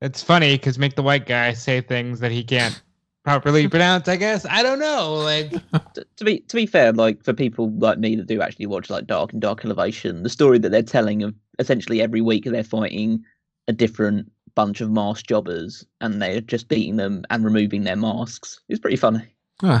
it's 0.00 0.22
funny 0.22 0.56
because 0.56 0.78
make 0.78 0.96
the 0.96 1.02
white 1.02 1.26
guy 1.26 1.52
say 1.52 1.80
things 1.80 2.20
that 2.20 2.32
he 2.32 2.42
can't 2.42 2.82
properly 3.24 3.68
pronounce. 3.70 4.08
I 4.08 4.16
guess 4.16 4.44
I 4.44 4.62
don't 4.62 4.80
know. 4.80 5.14
Like, 5.14 5.50
to, 5.94 6.04
to 6.16 6.24
be 6.24 6.40
to 6.40 6.56
be 6.56 6.66
fair, 6.66 6.92
like 6.92 7.22
for 7.22 7.32
people 7.32 7.70
like 7.78 7.98
me 7.98 8.16
that 8.16 8.26
do 8.26 8.42
actually 8.42 8.66
watch 8.66 8.90
like 8.90 9.06
Dark 9.06 9.32
and 9.32 9.40
Dark 9.40 9.64
Elevation, 9.64 10.24
the 10.24 10.28
story 10.28 10.58
that 10.58 10.70
they're 10.70 10.82
telling 10.82 11.22
of 11.22 11.34
essentially 11.58 12.02
every 12.02 12.20
week 12.20 12.44
they're 12.44 12.64
fighting 12.64 13.22
a 13.68 13.72
different 13.72 14.30
bunch 14.54 14.80
of 14.80 14.90
masked 14.90 15.28
jobbers 15.28 15.84
and 16.00 16.20
they're 16.20 16.40
just 16.40 16.68
beating 16.68 16.96
them 16.96 17.24
and 17.30 17.44
removing 17.44 17.84
their 17.84 17.96
masks. 17.96 18.60
It's 18.68 18.80
pretty 18.80 18.96
funny. 18.96 19.22
Huh. 19.60 19.80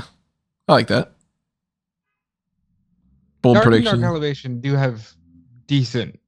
I 0.68 0.72
like 0.72 0.88
that. 0.88 1.12
Bold 3.42 3.56
Dark 3.56 3.66
and 3.66 3.72
prediction. 3.72 4.00
Dark 4.00 4.10
Elevation 4.10 4.60
do 4.60 4.74
have 4.74 5.12
decent 5.66 6.18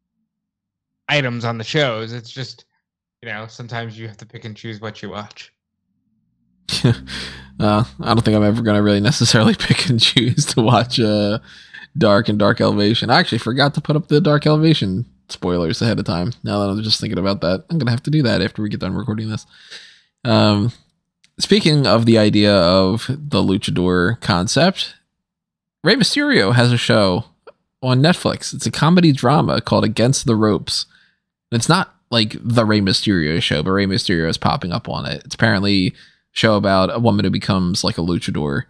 items 1.09 1.45
on 1.45 1.59
the 1.59 1.65
shows. 1.65 2.13
It's 2.13 2.31
just 2.31 2.65
you 3.23 3.29
know 3.29 3.47
sometimes 3.47 3.99
you 3.99 4.09
have 4.09 4.17
to 4.19 4.27
pick 4.27 4.45
and 4.45 4.57
choose 4.57 4.81
what 4.81 5.01
you 5.03 5.11
watch. 5.11 5.53
uh, 6.85 6.93
I 7.61 7.85
don't 8.07 8.23
think 8.25 8.37
I'm 8.37 8.43
ever 8.43 8.63
going 8.63 8.77
to 8.77 8.83
really 8.83 9.01
necessarily 9.01 9.55
pick 9.59 9.89
and 9.89 10.01
choose 10.01 10.45
to 10.47 10.63
watch 10.63 10.99
uh, 10.99 11.39
Dark 11.97 12.29
and 12.29 12.39
Dark 12.39 12.61
Elevation. 12.61 13.11
I 13.11 13.21
actually 13.21 13.39
forgot 13.39 13.75
to 13.75 13.81
put 13.81 13.97
up 13.97 14.09
the 14.09 14.21
Dark 14.21 14.47
Elevation 14.47 15.07
spoilers 15.29 15.81
ahead 15.83 15.99
of 15.99 16.05
time. 16.05 16.33
Now 16.43 16.61
that 16.61 16.71
I'm 16.71 16.83
just 16.83 17.01
thinking 17.01 17.19
about 17.19 17.41
that, 17.41 17.65
I'm 17.71 17.79
to 17.79 17.91
have 17.91 18.03
to 18.05 18.11
do 18.11 18.23
that 18.23 18.43
after 18.43 18.63
we 18.63 18.69
get 18.69 18.81
done 18.81 18.95
recording 18.95 19.29
this. 19.29 19.47
Um, 20.25 20.73
speaking 21.39 21.87
of 21.87 22.07
the 22.07 22.19
idea 22.19 22.55
of 22.55 23.07
the 23.09 23.43
luchador 23.43 24.21
concept, 24.21 24.95
Rey 25.83 25.97
Mysterio 25.97 26.55
has 26.55 26.73
a 26.73 26.79
show 26.79 27.25
on 27.83 28.01
Netflix. 28.01 28.55
It's 28.55 28.67
a 28.67 28.71
comedy 28.71 29.13
drama 29.13 29.61
called 29.61 29.85
Against 29.85 30.27
the 30.27 30.37
Ropes. 30.37 30.87
It's 31.53 31.69
not 31.69 31.95
like 32.11 32.37
the 32.41 32.65
Rey 32.65 32.81
Mysterio 32.81 33.43
show, 33.43 33.63
but 33.63 33.73
Rey 33.73 33.87
Mysterio 33.87 34.29
is 34.29 34.39
popping 34.39 34.73
up 34.73 34.89
on 34.89 35.07
it. 35.07 35.23
It's 35.25 35.35
apparently 35.35 35.89
a 35.89 35.93
show 36.33 36.57
about 36.57 36.95
a 36.95 36.99
woman 36.99 37.25
who 37.25 37.31
becomes 37.31 37.85
like 37.85 37.99
a 37.99 38.03
luchador. 38.03 38.63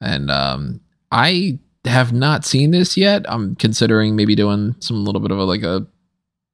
And 0.00 0.30
um, 0.30 0.80
I 1.10 1.58
have 1.84 2.12
not 2.12 2.44
seen 2.44 2.70
this 2.70 2.96
yet. 2.96 3.24
I'm 3.28 3.56
considering 3.56 4.14
maybe 4.16 4.34
doing 4.34 4.74
some 4.80 5.04
little 5.04 5.20
bit 5.20 5.30
of 5.30 5.38
a 5.38 5.44
like 5.44 5.62
a 5.62 5.86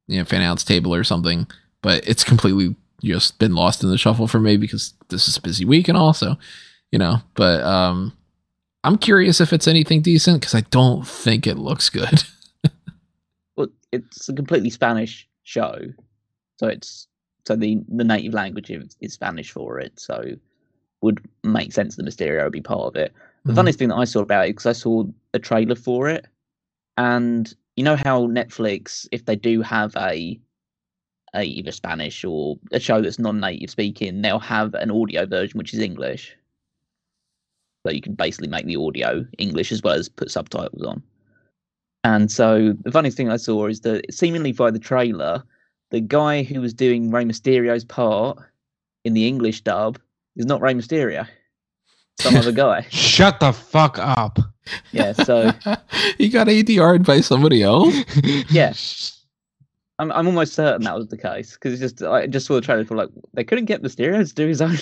you 0.07 0.19
know 0.19 0.25
fan 0.25 0.41
outs 0.41 0.63
table 0.63 0.93
or 0.93 1.03
something, 1.03 1.47
but 1.81 2.07
it's 2.07 2.23
completely 2.23 2.75
just 3.03 3.39
been 3.39 3.55
lost 3.55 3.83
in 3.83 3.89
the 3.89 3.97
shuffle 3.97 4.27
for 4.27 4.39
me 4.39 4.57
because 4.57 4.93
this 5.09 5.27
is 5.27 5.37
a 5.37 5.41
busy 5.41 5.65
week 5.65 5.87
and 5.87 5.97
also, 5.97 6.37
you 6.91 6.99
know, 6.99 7.17
but 7.35 7.61
um 7.63 8.13
I'm 8.83 8.97
curious 8.97 9.41
if 9.41 9.51
it's 9.51 9.67
anything 9.67 10.01
decent 10.01 10.39
because 10.39 10.55
I 10.55 10.61
don't 10.61 11.05
think 11.07 11.45
it 11.47 11.57
looks 11.57 11.89
good. 11.89 12.23
Well, 13.55 13.67
it's 13.91 14.29
a 14.29 14.33
completely 14.33 14.69
Spanish 14.69 15.27
show, 15.43 15.75
so 16.55 16.67
it's 16.67 17.07
so 17.45 17.57
the 17.57 17.83
the 17.89 18.05
native 18.05 18.33
language 18.33 18.69
is, 18.69 18.95
is 19.01 19.11
Spanish 19.11 19.51
for 19.51 19.79
it, 19.79 19.99
so 19.99 20.23
would 21.01 21.19
make 21.43 21.73
sense 21.73 21.97
that 21.97 22.05
Mysterio 22.05 22.43
would 22.45 22.53
be 22.53 22.61
part 22.61 22.87
of 22.87 22.95
it. 22.95 23.13
The 23.45 23.53
Mhm. 23.53 23.55
funniest 23.55 23.79
thing 23.79 23.89
that 23.89 23.95
I 23.95 24.05
saw 24.05 24.21
about 24.21 24.45
it 24.45 24.51
because 24.51 24.65
I 24.65 24.73
saw 24.73 25.05
a 25.33 25.39
trailer 25.39 25.75
for 25.75 26.09
it, 26.09 26.25
and 26.97 27.53
you 27.75 27.83
know 27.83 27.95
how 27.95 28.27
Netflix, 28.27 29.07
if 29.11 29.25
they 29.25 29.35
do 29.35 29.61
have 29.61 29.95
a, 29.95 30.39
a 31.33 31.43
either 31.43 31.71
Spanish 31.71 32.25
or 32.25 32.59
a 32.71 32.79
show 32.79 33.01
that's 33.01 33.19
non-native 33.19 33.69
speaking, 33.69 34.21
they'll 34.21 34.39
have 34.39 34.73
an 34.73 34.91
audio 34.91 35.25
version 35.25 35.57
which 35.57 35.73
is 35.73 35.79
English. 35.79 36.35
So 37.85 37.93
you 37.93 38.01
can 38.01 38.13
basically 38.15 38.49
make 38.49 38.65
the 38.65 38.75
audio 38.75 39.25
English 39.37 39.71
as 39.71 39.81
well 39.81 39.95
as 39.95 40.09
put 40.09 40.29
subtitles 40.31 40.83
on. 40.85 41.01
And 42.03 42.31
so 42.31 42.73
the 42.83 42.91
funniest 42.91 43.15
thing 43.17 43.29
I 43.29 43.37
saw 43.37 43.67
is 43.67 43.81
that 43.81 44.13
seemingly 44.13 44.51
by 44.51 44.71
the 44.71 44.79
trailer, 44.79 45.43
the 45.91 46.01
guy 46.01 46.43
who 46.43 46.61
was 46.61 46.73
doing 46.73 47.11
Rey 47.11 47.23
Mysterio's 47.23 47.85
part 47.85 48.37
in 49.05 49.13
the 49.13 49.27
English 49.27 49.61
dub 49.61 49.97
is 50.35 50.45
not 50.45 50.61
Rey 50.61 50.73
Mysterio. 50.73 51.27
Some 52.19 52.35
other 52.35 52.51
guy. 52.51 52.85
Shut 52.89 53.39
the 53.39 53.51
fuck 53.53 53.97
up. 53.99 54.37
Yeah, 54.91 55.13
so 55.13 55.51
he 56.17 56.29
got 56.29 56.47
ADR'd 56.47 57.05
by 57.05 57.21
somebody 57.21 57.63
else. 57.63 57.95
Yeah. 58.51 58.73
I'm 59.97 60.11
I'm 60.13 60.27
almost 60.27 60.53
certain 60.53 60.83
that 60.83 60.95
was 60.95 61.07
the 61.07 61.17
case 61.17 61.53
because 61.55 61.73
it's 61.73 61.81
just 61.93 62.03
I 62.09 62.25
just 62.27 62.45
saw 62.47 62.53
the 62.55 62.61
trailer 62.61 62.85
for 62.85 62.95
like 62.95 63.09
they 63.33 63.43
couldn't 63.43 63.65
get 63.65 63.81
Mysterio 63.83 64.25
to 64.25 64.33
do 64.33 64.47
his 64.47 64.61
own 64.61 64.77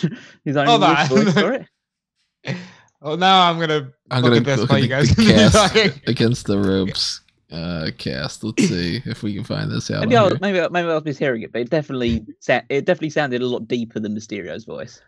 his 0.46 0.56
own 0.58 0.68
Hold 0.68 0.84
English 0.84 1.00
on. 1.00 1.08
voice 1.08 1.34
for 1.34 1.54
it. 1.54 2.58
Oh, 3.02 3.16
now 3.16 3.50
I'm 3.50 3.60
gonna 3.60 3.92
I'm 4.12 4.22
look 4.24 4.34
gonna 4.34 4.52
at 4.52 4.58
this 4.60 4.70
while 4.70 4.78
you 4.78 4.84
the- 4.84 4.88
guys 4.90 5.16
cast 5.16 5.76
against 6.08 6.46
the 6.46 6.60
ropes 6.60 7.22
uh 7.52 7.90
cast. 7.98 8.44
Let's 8.44 8.68
see 8.68 9.02
if 9.06 9.24
we 9.24 9.34
can 9.34 9.44
find 9.44 9.72
this 9.72 9.90
out. 9.90 10.02
Maybe 10.02 10.16
on 10.18 10.26
I, 10.26 10.30
here. 10.30 10.38
maybe 10.42 10.62
I- 10.62 10.68
maybe 10.70 10.90
I 10.90 10.94
was 10.96 11.04
mishearing 11.04 11.44
it, 11.44 11.52
but 11.52 11.62
it 11.62 11.70
definitely 11.72 12.24
sa- 12.40 12.62
it 12.70 12.86
definitely 12.86 13.10
sounded 13.10 13.42
a 13.42 13.48
lot 13.48 13.68
deeper 13.68 14.00
than 14.00 14.14
Mysterio's 14.16 14.66
voice. 14.66 15.02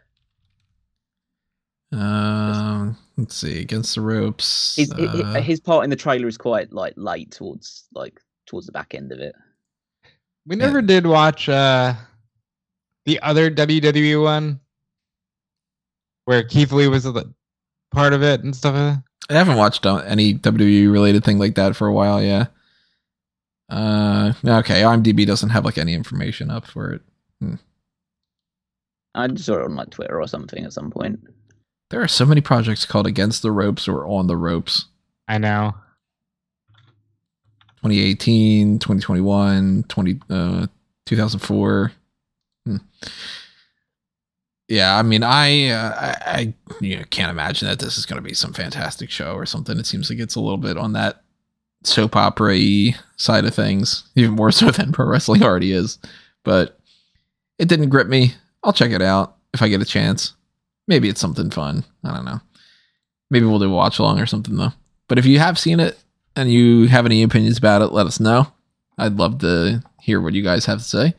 Um, 1.92 2.98
let's 3.18 3.36
see 3.36 3.60
against 3.62 3.96
the 3.96 4.02
ropes. 4.02 4.76
His 4.76 4.92
hi- 4.92 5.06
hi- 5.06 5.40
uh, 5.40 5.42
his 5.42 5.60
part 5.60 5.84
in 5.84 5.90
the 5.90 5.96
trailer 5.96 6.28
is 6.28 6.38
quite 6.38 6.72
like 6.72 6.94
late 6.98 7.32
towards 7.32 7.86
like 7.94 8.20
towards 8.46 8.66
the 8.68 8.72
back 8.72 8.94
end 8.94 9.12
of 9.12 9.20
it. 9.20 9.36
We 10.46 10.56
never 10.56 10.82
did 10.82 11.06
watch 11.08 11.50
uh 11.50 11.94
the 13.06 13.20
other 13.22 13.50
WWE 13.50 14.22
one 14.24 14.60
where 16.26 16.44
Keith 16.44 16.72
Lee 16.72 16.88
was 16.88 17.06
a 17.06 17.26
part 17.92 18.14
of 18.14 18.22
it 18.22 18.44
and 18.44 18.56
stuff. 18.56 18.76
like 18.76 18.96
that. 18.96 19.04
I 19.32 19.38
haven't 19.38 19.58
watched 19.58 19.86
uh, 19.86 19.98
any 20.06 20.36
WWE 20.36 20.92
related 20.92 21.24
thing 21.24 21.40
like 21.40 21.56
that 21.56 21.76
for 21.76 21.88
a 21.88 21.94
while. 21.94 22.22
Yeah. 22.22 22.48
Uh, 23.70 24.34
okay. 24.46 24.82
IMDb 24.82 25.26
doesn't 25.26 25.50
have 25.50 25.66
like 25.66 25.78
any 25.78 25.94
information 25.94 26.50
up 26.52 26.66
for 26.68 26.92
it. 26.94 27.02
I 29.16 29.28
just 29.28 29.46
saw 29.46 29.56
it 29.56 29.66
on 29.66 29.76
like 29.76 29.90
Twitter 29.90 30.20
or 30.20 30.28
something 30.28 30.64
at 30.64 30.74
some 30.74 30.92
point. 30.92 31.20
There 31.90 32.02
are 32.02 32.08
so 32.08 32.26
many 32.26 32.42
projects 32.42 32.86
called 32.86 33.08
Against 33.08 33.42
the 33.42 33.52
Ropes 33.52 33.88
or 33.88 34.06
On 34.06 34.28
the 34.28 34.38
Ropes. 34.38 34.86
I 35.28 35.38
know. 35.38 35.76
2018, 37.82 38.80
2021, 38.80 39.86
20, 39.88 40.20
uh, 40.30 40.68
2004. 41.06 41.92
Hmm. 42.66 42.78
Yeah, 44.68 44.98
I 44.98 45.02
mean, 45.02 45.24
I, 45.24 45.70
uh, 45.70 45.96
I, 45.96 46.16
I 46.26 46.54
you 46.80 46.98
know, 46.98 47.04
can't 47.10 47.32
imagine 47.32 47.68
that 47.68 47.80
this 47.80 47.98
is 47.98 48.06
going 48.06 48.22
to 48.22 48.28
be 48.28 48.36
some 48.36 48.54
fantastic 48.54 49.10
show 49.10 49.34
or 49.34 49.48
something. 49.48 49.80
It 49.80 49.88
seems 49.88 50.10
like 50.10 50.20
it's 50.20 50.36
a 50.36 50.40
little 50.40 50.58
bit 50.58 50.78
on 50.78 50.94
that 50.94 51.24
soap 51.84 52.16
opera 52.16 52.54
y 52.54 52.96
side 53.18 53.46
of 53.46 53.56
things, 53.56 54.04
even 54.16 54.36
more 54.36 54.52
so 54.52 54.70
than 54.72 54.92
pro 54.92 55.08
wrestling 55.08 55.42
already 55.42 55.72
is. 55.72 55.98
But 56.44 56.78
it 57.58 57.68
didn't 57.68 57.90
grip 57.90 58.08
me. 58.08 58.36
I'll 58.64 58.74
check 58.74 58.92
it 58.92 59.02
out 59.02 59.38
if 59.54 59.62
I 59.64 59.70
get 59.70 59.82
a 59.82 59.86
chance. 59.86 60.34
Maybe 60.90 61.08
it's 61.08 61.22
something 61.22 61.50
fun. 61.52 61.86
I 62.04 62.14
don't 62.14 62.26
know. 62.26 62.42
Maybe 63.30 63.46
we'll 63.46 63.60
do 63.60 63.72
a 63.72 63.74
watch 63.74 64.00
along 64.00 64.20
or 64.20 64.26
something 64.26 64.58
though. 64.58 64.74
But 65.08 65.20
if 65.20 65.26
you 65.26 65.40
have 65.40 65.58
seen 65.58 65.80
it, 65.80 65.98
and 66.40 66.52
you 66.52 66.88
have 66.88 67.06
any 67.06 67.22
opinions 67.22 67.58
about 67.58 67.82
it, 67.82 67.92
let 67.92 68.06
us 68.06 68.20
know. 68.20 68.48
I'd 68.98 69.18
love 69.18 69.40
to 69.40 69.84
hear 70.02 70.22
what 70.22 70.34
you 70.34 70.42
guys 70.42 70.66
have 70.66 70.80
to 70.80 70.84
say. 70.84 71.14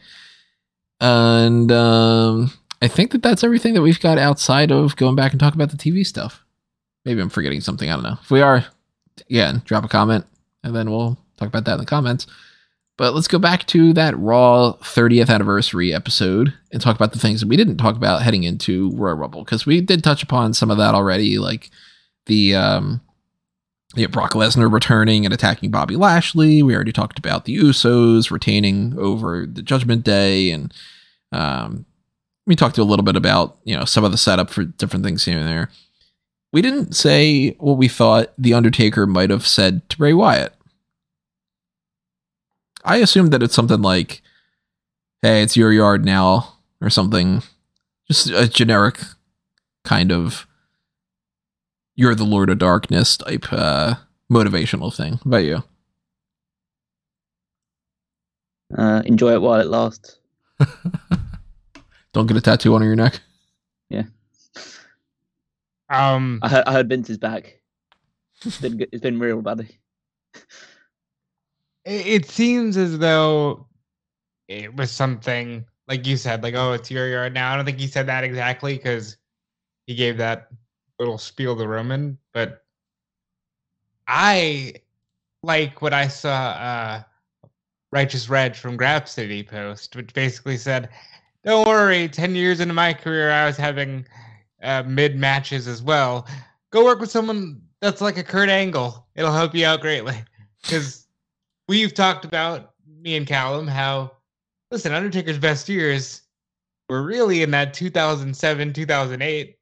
And 1.01 1.71
um, 1.71 2.53
I 2.81 2.89
think 2.89 3.13
that 3.13 3.23
that's 3.23 3.45
everything 3.45 3.75
that 3.75 3.83
we've 3.83 4.01
got 4.01 4.19
outside 4.19 4.71
of 4.71 4.97
going 4.97 5.17
back 5.17 5.33
and 5.33 5.41
talk 5.41 5.55
about 5.55 5.71
the 5.71 5.77
TV 5.77 6.07
stuff. 6.07 6.45
Maybe 7.05 7.21
I'm 7.21 7.31
forgetting 7.31 7.61
something. 7.61 7.91
I 7.91 7.95
don't 7.95 8.03
know. 8.03 8.19
If 8.23 8.31
we 8.31 8.41
are, 8.41 8.65
again, 9.29 9.63
drop 9.65 9.85
a 9.85 9.89
comment 9.89 10.27
and 10.63 10.75
then 10.75 10.91
we'll 10.91 11.19
talk 11.37 11.49
about 11.49 11.65
that 11.67 11.75
in 11.75 11.81
the 11.81 11.87
comments. 11.87 12.27
But 13.01 13.15
let's 13.15 13.29
go 13.29 13.39
back 13.39 13.67
to 13.69 13.95
that 13.95 14.15
Raw 14.19 14.75
30th 14.83 15.31
anniversary 15.31 15.95
episode 15.95 16.53
and 16.71 16.83
talk 16.83 16.97
about 16.97 17.15
the 17.15 17.19
things 17.19 17.41
that 17.41 17.47
we 17.47 17.57
didn't 17.57 17.79
talk 17.79 17.97
about 17.97 18.21
heading 18.21 18.45
into 18.45 18.91
Royal 18.91 19.15
Rumble 19.15 19.43
because 19.43 19.65
we 19.65 19.81
did 19.81 20.05
touch 20.05 20.23
upon 20.23 20.53
some 20.53 20.71
of 20.71 20.77
that 20.77 20.95
already, 20.95 21.39
like 21.39 21.71
the 22.27 22.55
um, 22.55 23.01
yeah, 23.97 24.09
Brock 24.09 24.33
Lesnar 24.33 24.71
returning 24.71 25.25
and 25.25 25.33
attacking 25.33 25.71
Bobby 25.71 25.97
Lashley. 25.97 26.63
We 26.63 26.75
already 26.75 26.93
talked 26.93 27.19
about 27.19 27.47
the 27.47 27.57
Usos 27.57 28.31
retaining 28.31 28.95
over 28.99 29.47
the 29.47 29.63
Judgment 29.63 30.05
Day, 30.05 30.51
and 30.51 30.71
um, 31.33 31.87
we 32.47 32.55
talked 32.55 32.77
a 32.77 32.85
little 32.85 33.03
bit 33.03 33.17
about 33.17 33.57
you 33.65 33.75
know 33.75 33.87
some 33.87 34.05
of 34.05 34.11
the 34.11 34.19
setup 34.19 34.51
for 34.51 34.65
different 34.65 35.07
things 35.07 35.25
here 35.25 35.39
and 35.39 35.49
there. 35.49 35.71
We 36.53 36.61
didn't 36.61 36.95
say 36.95 37.53
what 37.61 37.79
we 37.79 37.89
thought 37.89 38.35
the 38.37 38.53
Undertaker 38.53 39.07
might 39.07 39.31
have 39.31 39.47
said 39.47 39.89
to 39.89 39.97
Bray 39.97 40.13
Wyatt. 40.13 40.55
I 42.85 42.97
assume 42.97 43.29
that 43.29 43.43
it's 43.43 43.55
something 43.55 43.83
like, 43.83 44.23
"Hey, 45.23 45.43
it's 45.43 45.57
your 45.57 45.73
yard 45.73 46.05
now," 46.05 46.55
or 46.81 46.91
something, 46.91 47.43
just 48.09 48.31
a 48.31 48.49
generic 48.49 48.99
kind 49.85 50.13
of 50.13 50.47
you're 51.95 52.15
the 52.15 52.25
Lord 52.25 52.49
of 52.51 52.59
Darkness 52.59 53.17
type 53.19 53.53
uh, 53.53 53.95
motivational 54.33 54.95
thing. 54.95 55.15
What 55.15 55.27
about 55.27 55.37
you? 55.45 55.63
Uh, 58.77 59.03
enjoy 59.05 59.33
it 59.33 59.43
while 59.43 59.61
it 59.61 59.67
lasts. 59.67 60.19
Don't 62.13 62.27
get 62.27 62.37
a 62.37 62.41
tattoo 62.41 62.75
on 62.75 62.83
your 62.83 62.97
neck. 62.97 63.21
Yeah. 63.89 64.05
Um, 65.89 66.39
I 66.43 66.49
heard, 66.49 66.65
I 66.67 66.73
heard 66.73 66.89
Vince 66.89 67.11
is 67.11 67.19
back. 67.19 67.61
It's 68.45 68.61
been 68.61 68.77
good- 68.79 68.89
it's 68.93 69.03
been 69.03 69.19
real, 69.19 69.43
buddy. 69.43 69.79
it, 71.91 72.27
seems 72.27 72.77
as 72.77 72.99
though 72.99 73.67
it 74.49 74.75
was 74.75 74.91
something 74.91 75.65
like 75.89 76.07
you 76.07 76.17
said, 76.17 76.43
like, 76.43 76.55
oh, 76.55 76.73
it's 76.73 76.91
your 76.91 77.09
yard 77.09 77.35
now. 77.35 77.53
I 77.53 77.57
don't 77.57 77.65
think 77.65 77.81
he 77.81 77.89
said 77.89 78.07
that 78.07 78.23
exactly 78.23 78.77
because 78.77 79.17
he 79.87 79.95
gave 79.97 80.17
that 80.19 80.49
little 81.01 81.19
spiel 81.19 81.57
to 81.57 81.67
Roman, 81.67 82.17
but 82.33 82.65
I 84.07 84.75
like 85.43 85.83
what 85.83 85.93
I 85.93 86.07
saw 86.07 86.31
uh 86.31 87.03
Righteous 87.93 88.29
Reg 88.29 88.55
from 88.55 88.77
Grab 88.77 89.09
City 89.09 89.43
post, 89.43 89.97
which 89.97 90.15
basically 90.15 90.57
said, 90.57 90.91
Don't 91.45 91.67
worry, 91.67 92.09
ten 92.09 92.37
years 92.37 92.61
into 92.61 92.75
my 92.75 92.95
career 92.95 93.33
I 93.33 93.47
was 93.47 93.57
having 93.57 94.07
uh, 94.63 94.85
mid 94.87 95.17
matches 95.17 95.67
as 95.67 95.83
well. 95.83 96.29
Go 96.71 96.85
work 96.85 97.01
with 97.01 97.11
someone 97.11 97.61
that's 97.81 98.01
like 98.01 98.17
a 98.17 98.23
Kurt 98.23 98.49
Angle. 98.49 99.07
It'll 99.17 99.33
help 99.33 99.55
you 99.55 99.67
out 99.67 99.81
greatly. 99.81 100.23
Because 100.63 101.00
we've 101.71 101.95
talked 101.95 102.25
about 102.25 102.73
me 103.01 103.17
and 103.17 103.29
Callum 103.29 103.69
how 103.69 104.11
listen, 104.73 104.93
Undertaker's 104.93 105.39
best 105.39 105.69
years 105.69 106.23
were 106.89 107.05
really 107.05 107.43
in 107.43 107.53
that 107.53 107.73
2007 107.73 108.73
2008 108.73 109.57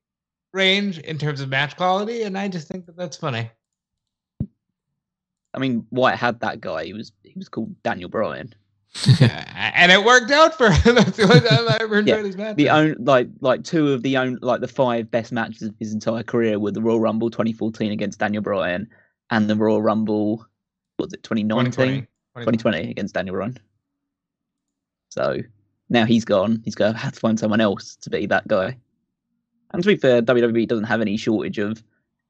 range 0.55 0.99
in 1.01 1.19
terms 1.19 1.43
of 1.43 1.51
match 1.51 1.77
quality, 1.77 2.23
and 2.23 2.37
I 2.37 2.49
just 2.49 2.67
think 2.67 2.87
that 2.87 2.97
that's 2.97 3.19
funny. 3.19 3.51
I 5.53 5.59
mean, 5.59 5.87
Wyatt 5.91 6.19
had 6.19 6.41
that 6.41 6.63
guy. 6.63 6.87
He 6.87 6.95
was 6.95 7.13
he 7.23 7.35
was 7.37 7.49
called 7.49 7.81
Daniel 7.83 8.09
Bryan. 8.09 8.55
Yeah, 9.21 9.73
and 9.75 9.93
it 9.93 10.03
worked 10.03 10.31
out 10.31 10.57
for 10.57 10.71
him. 10.71 10.95
That's 10.95 11.19
the 11.19 11.25
only 11.25 11.41
time 11.41 11.69
I 11.69 11.77
ever 11.83 11.99
enjoyed 11.99 12.17
Yeah, 12.17 12.23
his 12.23 12.37
matches. 12.39 12.57
The 12.57 12.71
own 12.71 12.97
like 12.99 13.29
like 13.43 13.63
two 13.63 13.93
of 13.93 14.03
the 14.03 14.17
own 14.17 14.39
like 14.41 14.63
the 14.63 14.67
five 14.67 15.11
best 15.11 15.31
matches 15.31 15.63
of 15.63 15.75
his 15.79 15.93
entire 15.93 16.23
career 16.23 16.59
were 16.59 16.71
the 16.71 16.81
Royal 16.81 16.99
Rumble 16.99 17.29
2014 17.29 17.93
against 17.93 18.19
Daniel 18.19 18.43
Bryan 18.43 18.89
and 19.31 19.49
the 19.49 19.57
Royal 19.57 19.83
Rumble 19.83 20.39
what 20.39 20.49
was 20.99 21.13
it 21.13 21.23
2019 21.23 21.73
2020. 21.73 22.07
2020 22.37 22.91
against 22.91 23.15
Daniel 23.15 23.37
Bryan. 23.37 23.57
So 25.11 25.39
now 25.89 26.05
he's 26.05 26.25
gone. 26.25 26.61
He's 26.65 26.75
going 26.75 26.93
to 26.93 26.99
have 26.99 27.15
to 27.15 27.21
find 27.21 27.39
someone 27.39 27.61
else 27.61 27.97
to 27.97 28.11
be 28.11 28.27
that 28.27 28.47
guy. 28.49 28.77
And 29.73 29.83
to 29.83 29.87
be 29.89 29.97
fair, 29.97 30.23
WWE 30.23 30.67
doesn't 30.69 30.85
have 30.85 31.01
any 31.01 31.17
shortage 31.17 31.59
of 31.59 31.83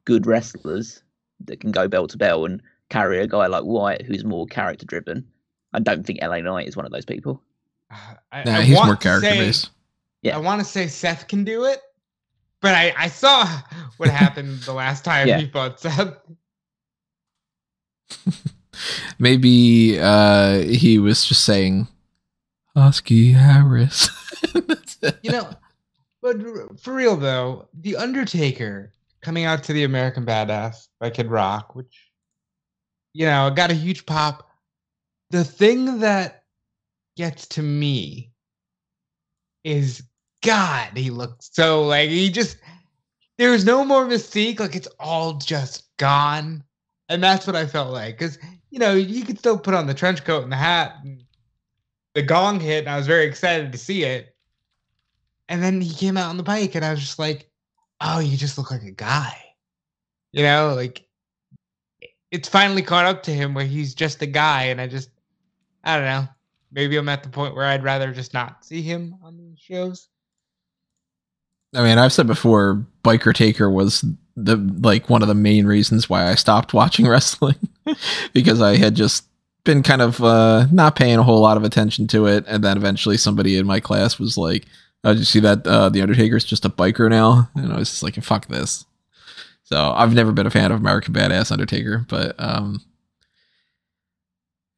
good 0.05 0.27
wrestlers 0.27 1.03
that 1.45 1.61
can 1.61 1.71
go 1.71 1.89
bell 1.89 2.07
to 2.09 2.17
bell 2.17 2.45
and 2.45 2.63
carry 2.89 3.21
a 3.21 3.27
guy 3.27 3.47
like 3.47 3.65
Wyatt 3.65 4.03
who's 4.03 4.25
more 4.25 4.47
character 4.47 4.87
driven. 4.87 5.27
I 5.73 5.81
don't 5.81 6.05
think 6.07 6.21
LA 6.23 6.41
Knight 6.41 6.67
is 6.69 6.77
one 6.77 6.87
of 6.87 6.93
those 6.93 7.05
people. 7.05 7.43
I, 8.33 8.45
Nah, 8.45 8.57
I 8.59 8.63
he's 8.63 8.77
more 8.85 8.97
character 8.97 9.29
say- 9.31 9.39
based. 9.39 9.71
Yeah. 10.23 10.37
I 10.37 10.41
want 10.41 10.61
to 10.61 10.65
say 10.65 10.89
Seth 10.89 11.29
can 11.29 11.45
do 11.45 11.65
it, 11.65 11.81
but 12.61 12.75
I, 12.75 12.93
I 12.99 13.09
saw 13.09 13.47
what 13.99 14.09
happened 14.09 14.61
the 14.61 14.73
last 14.73 15.05
time 15.05 15.29
Yeah. 15.29 15.39
he 15.39 15.47
fought 15.49 15.79
Seth. 15.81 16.15
Maybe 19.19 19.99
uh, 20.01 20.61
he 20.61 20.99
was 20.99 21.25
just 21.25 21.45
saying 21.45 21.89
Husky 22.77 23.33
Harris. 23.33 24.11
You 25.23 25.31
know, 25.31 25.51
but 26.23 26.37
for 26.81 26.93
real 26.93 27.17
though, 27.17 27.69
The 27.81 27.97
Undertaker 27.97 28.93
coming 29.21 29.45
out 29.45 29.63
to 29.65 29.73
the 29.73 29.85
American 29.85 30.27
Badass 30.27 30.89
by 30.99 31.11
Kid 31.11 31.29
Rock, 31.29 31.77
which 31.77 32.11
you 33.15 33.27
know 33.27 33.51
got 33.55 33.71
a 33.71 33.75
huge 33.75 34.07
pop. 34.07 34.49
The 35.31 35.45
thing 35.45 36.01
that 36.01 36.43
gets 37.17 37.47
to 37.49 37.63
me 37.63 38.33
is 39.63 40.03
God, 40.43 40.97
he 40.97 41.11
looks 41.11 41.51
so 41.53 41.85
like 41.85 42.11
he 42.11 42.31
just 42.31 42.59
there's 43.39 43.65
no 43.65 43.85
more 43.85 44.05
mystique, 44.05 44.59
like 44.61 44.75
it's 44.75 44.89
all 44.99 45.35
just 45.35 45.85
gone. 45.97 46.65
And 47.09 47.23
that's 47.23 47.47
what 47.47 47.57
I 47.57 47.67
felt 47.67 47.93
like. 47.93 48.19
Cause 48.19 48.39
you 48.71 48.79
know, 48.79 48.95
you 48.95 49.25
could 49.25 49.39
still 49.39 49.59
put 49.59 49.75
on 49.75 49.87
the 49.87 49.95
trench 49.95 50.25
coat 50.25 50.43
and 50.43 50.53
the 50.53 50.57
hat 50.57 50.97
and 51.03 51.25
the 52.15 52.23
gong 52.23 52.61
hit, 52.61 52.81
and 52.81 52.89
I 52.89 52.97
was 52.97 53.07
very 53.07 53.27
excited 53.27 53.73
to 53.73 53.79
see 53.79 54.05
it. 54.05 54.35
And 55.49 55.63
then 55.63 55.81
he 55.81 55.95
came 55.95 56.17
out 56.17 56.29
on 56.29 56.37
the 56.37 56.43
bike, 56.43 56.75
and 56.75 56.85
I 56.85 56.91
was 56.91 57.01
just 57.01 57.19
like, 57.19 57.51
"Oh, 58.01 58.19
you 58.19 58.37
just 58.37 58.59
look 58.59 58.71
like 58.71 58.83
a 58.83 58.91
guy," 58.91 59.35
you 60.33 60.43
know, 60.43 60.75
like 60.75 61.07
it's 62.31 62.49
finally 62.49 62.83
caught 62.83 63.07
up 63.07 63.23
to 63.25 63.31
him 63.33 63.55
where 63.55 63.65
he's 63.65 63.95
just 63.95 64.21
a 64.23 64.27
guy, 64.27 64.65
and 64.65 64.81
I 64.81 64.87
just, 64.87 65.11
I 65.85 65.97
don't 65.97 66.05
know. 66.05 66.29
Maybe 66.71 66.97
I'm 66.97 67.09
at 67.09 67.23
the 67.23 67.31
point 67.31 67.55
where 67.55 67.65
I'd 67.65 67.83
rather 67.83 68.13
just 68.13 68.35
not 68.35 68.65
see 68.65 68.83
him 68.83 69.17
on 69.23 69.39
these 69.39 69.59
shows. 69.59 70.09
I 71.75 71.83
mean, 71.83 71.99
I've 71.99 72.13
said 72.13 72.27
before, 72.27 72.87
Biker 73.03 73.35
Taker 73.35 73.71
was 73.71 74.05
the 74.45 74.57
like 74.81 75.11
one 75.11 75.23
of 75.23 75.29
the 75.29 75.35
main 75.35 75.67
reasons 75.67 76.09
why 76.09 76.29
I 76.29 76.35
stopped 76.35 76.75
watching 76.75 77.07
wrestling 77.09 77.57
because 78.33 78.61
I 78.61 78.77
had 78.77 78.95
just 78.95 79.25
been 79.65 79.83
kind 79.83 80.01
of 80.01 80.23
uh, 80.23 80.67
not 80.73 80.97
paying 80.97 81.19
a 81.19 81.23
whole 81.23 81.41
lot 81.41 81.57
of 81.57 81.65
attention 81.65 82.07
to 82.09 82.27
it, 82.27 82.45
and 82.47 82.63
then 82.63 82.77
eventually 82.77 83.17
somebody 83.17 83.57
in 83.57 83.67
my 83.67 83.81
class 83.81 84.19
was 84.19 84.39
like, 84.39 84.65
"Oh, 85.05 85.13
did 85.13 85.19
you 85.19 85.25
see 85.25 85.41
that 85.41 85.67
uh, 85.67 85.89
the 85.89 86.03
Undertaker's 86.03 86.45
just 86.45 86.65
a 86.65 86.71
biker 86.71 87.11
now?" 87.11 87.51
And 87.55 87.73
I 87.73 87.77
was 87.79 87.91
just 87.91 88.03
like, 88.03 88.15
"Fuck 88.23 88.47
this." 88.47 88.85
So 89.65 89.93
I've 89.93 90.15
never 90.15 90.33
been 90.33 90.47
a 90.47 90.51
fan 90.51 90.73
of 90.73 90.81
American 90.81 91.13
Badass 91.13 91.53
Undertaker, 91.53 92.07
but 92.09 92.35
um, 92.39 92.81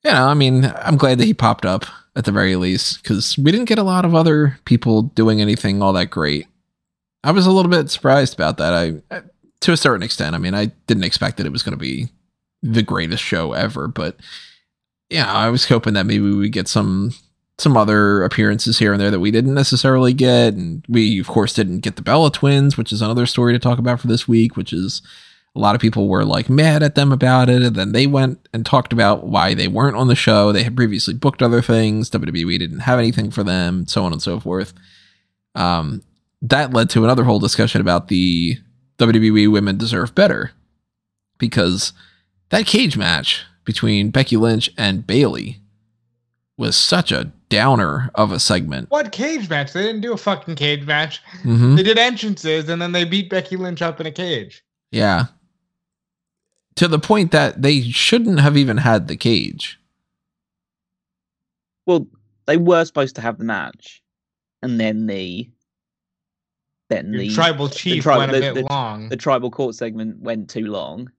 you 0.05 0.11
know, 0.11 0.27
I 0.27 0.35
mean, 0.35 0.73
I'm 0.77 0.97
glad 0.97 1.19
that 1.19 1.27
he 1.27 1.35
popped 1.35 1.65
up 1.65 1.85
at 2.17 2.25
the 2.25 2.33
very 2.33 2.57
least 2.57 3.03
because 3.03 3.39
we 3.39 3.53
didn't 3.53 3.69
get 3.69 3.79
a 3.79 3.85
lot 3.85 4.05
of 4.05 4.15
other 4.15 4.59
people 4.65 5.03
doing 5.03 5.41
anything 5.41 5.83
all 5.83 5.93
that 5.93 6.11
great. 6.11 6.47
I 7.23 7.33
was 7.33 7.47
a 7.47 7.53
little 7.53 7.71
bit 7.71 7.91
surprised 7.91 8.35
about 8.35 8.57
that. 8.59 8.73
I, 8.73 9.23
to 9.61 9.73
a 9.73 9.77
certain 9.77 10.03
extent, 10.03 10.35
I 10.35 10.39
mean, 10.39 10.55
I 10.55 10.67
didn't 10.87 11.05
expect 11.05 11.37
that 11.37 11.47
it 11.47 11.53
was 11.53 11.63
going 11.63 11.73
to 11.73 11.79
be 11.79 12.09
the 12.63 12.83
greatest 12.83 13.23
show 13.23 13.53
ever, 13.53 13.89
but 13.89 14.17
yeah, 15.09 15.31
I 15.31 15.49
was 15.51 15.67
hoping 15.67 15.95
that 15.95 16.07
maybe 16.07 16.25
we 16.25 16.35
would 16.35 16.53
get 16.53 16.69
some 16.69 17.13
some 17.59 17.77
other 17.77 18.23
appearances 18.23 18.79
here 18.79 18.93
and 18.93 19.01
there 19.01 19.11
that 19.11 19.21
we 19.21 19.31
didn't 19.31 19.53
necessarily 19.53 20.15
get, 20.15 20.55
and 20.55 20.85
we 20.89 21.21
of 21.21 21.27
course 21.27 21.53
didn't 21.53 21.81
get 21.81 21.97
the 21.97 22.03
Bella 22.03 22.31
twins, 22.31 22.79
which 22.79 22.93
is 22.93 23.03
another 23.03 23.27
story 23.27 23.53
to 23.53 23.59
talk 23.59 23.79
about 23.79 24.01
for 24.01 24.07
this 24.07 24.27
week, 24.27 24.57
which 24.57 24.73
is 24.73 25.03
a 25.55 25.59
lot 25.59 25.75
of 25.75 25.81
people 25.81 26.09
were 26.09 26.25
like 26.25 26.49
mad 26.49 26.83
at 26.83 26.95
them 26.95 27.13
about 27.13 27.51
it, 27.51 27.63
and 27.63 27.77
then 27.77 27.93
they 27.93 28.07
went 28.07 28.49
and 28.55 28.65
talked 28.65 28.93
about 28.93 29.27
why 29.27 29.53
they 29.53 29.69
weren't 29.69 29.97
on 29.97 30.09
the 30.09 30.15
show. 30.15 30.53
They 30.53 30.63
had 30.63 30.77
previously 30.77 31.13
booked 31.13 31.43
other 31.43 31.61
things. 31.61 32.09
WWE 32.09 32.59
didn't 32.59 32.81
have 32.81 32.99
anything 32.99 33.31
for 33.31 33.43
them, 33.43 33.87
so 33.87 34.05
on 34.05 34.13
and 34.13 34.23
so 34.23 34.41
forth. 34.41 34.73
Um, 35.55 36.03
that 36.43 36.73
led 36.73 36.89
to 36.91 37.05
another 37.05 37.25
whole 37.25 37.41
discussion 37.41 37.81
about 37.81 38.09
the 38.09 38.59
WWE 39.01 39.51
women 39.51 39.79
deserve 39.79 40.15
better 40.15 40.53
because 41.39 41.93
that 42.51 42.67
cage 42.67 42.97
match 42.97 43.45
between 43.65 44.11
Becky 44.11 44.37
Lynch 44.37 44.71
and 44.77 45.07
Bayley 45.07 45.61
was 46.59 46.77
such 46.77 47.11
a 47.11 47.33
downer 47.49 48.11
of 48.15 48.31
a 48.31 48.39
segment. 48.39 48.91
What 48.91 49.13
cage 49.13 49.49
match? 49.49 49.73
They 49.73 49.83
didn't 49.83 50.03
do 50.03 50.13
a 50.13 50.19
fucking 50.19 50.57
cage 50.57 50.85
match. 50.85 51.23
Mm-hmm. 51.43 51.77
They 51.77 51.83
did 51.83 51.99
entrances 51.99 52.69
and 52.69 52.83
then 52.83 52.93
they 52.93 53.05
beat 53.05 53.31
Becky 53.31 53.57
Lynch 53.57 53.81
up 53.81 54.01
in 54.01 54.07
a 54.07 54.13
cage. 54.13 54.63
Yeah. 54.91 55.27
To 56.77 56.87
the 56.87 56.99
point 56.99 57.33
that 57.33 57.63
they 57.63 57.81
shouldn't 57.81 58.41
have 58.41 58.57
even 58.57 58.77
had 58.77 59.09
the 59.09 59.17
cage. 59.17 59.81
Well, 61.87 62.07
they 62.47 62.59
were 62.59 62.85
supposed 62.85 63.15
to 63.17 63.23
have 63.23 63.39
the 63.39 63.45
match, 63.45 64.03
and 64.63 64.79
then 64.79 65.07
the 65.07 65.49
then 66.91 67.13
Your 67.15 67.23
the 67.23 67.31
tribal 67.35 67.69
chief 67.71 68.03
tri- 68.03 68.19
went 68.19 68.33
a 68.33 68.35
the- 68.35 68.41
bit 68.41 68.55
the- 68.57 68.63
long. 68.73 69.09
the 69.09 69.17
tribal 69.17 69.51
court 69.51 69.75
segment 69.75 70.21
went 70.21 70.51
too 70.51 70.67
long, 70.67 71.11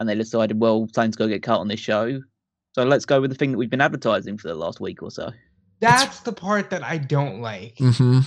and 0.00 0.08
they 0.08 0.14
decided, 0.14 0.58
well, 0.58 0.88
something's 0.94 1.16
got 1.16 1.24
to 1.24 1.28
go 1.28 1.34
get 1.34 1.42
cut 1.42 1.58
on 1.60 1.68
this 1.68 1.80
show, 1.80 2.20
so 2.72 2.84
let's 2.84 3.04
go 3.04 3.20
with 3.20 3.30
the 3.30 3.36
thing 3.36 3.52
that 3.52 3.58
we've 3.58 3.68
been 3.68 3.82
advertising 3.82 4.38
for 4.38 4.48
the 4.48 4.54
last 4.54 4.80
week 4.80 5.02
or 5.02 5.10
so, 5.10 5.30
That's 5.80 6.20
the 6.20 6.32
part 6.32 6.70
that 6.70 6.82
I 6.82 6.96
don't 6.96 7.40
like. 7.42 7.76
Mm-hmm. 7.76 8.20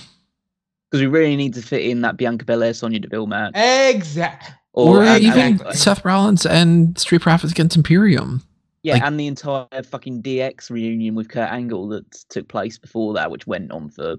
because 0.90 1.00
we 1.00 1.06
really 1.08 1.34
need 1.34 1.54
to 1.54 1.62
fit 1.62 1.82
in 1.82 2.02
that 2.02 2.16
Bianca 2.16 2.44
Belair 2.44 2.72
Sonya 2.72 3.00
Deville 3.00 3.26
match, 3.26 3.52
Exactly. 3.56 4.54
Or, 4.72 5.02
and- 5.02 5.22
even 5.24 5.60
and- 5.60 5.74
Seth 5.74 6.04
Rollins 6.04 6.44
and 6.46 6.96
Street 6.98 7.22
Profits 7.22 7.50
against 7.52 7.76
Imperium. 7.76 8.42
yeah, 8.82 8.94
like- 8.94 9.02
and 9.02 9.18
the 9.18 9.26
entire 9.26 9.66
fucking 9.82 10.22
DX 10.22 10.70
reunion 10.70 11.14
with 11.14 11.28
Kurt 11.30 11.50
Angle 11.50 11.88
that 11.88 12.10
took 12.28 12.46
place 12.48 12.76
before 12.78 13.14
that, 13.14 13.30
which 13.30 13.46
went 13.46 13.72
on 13.72 13.88
for 13.88 14.12
a 14.12 14.16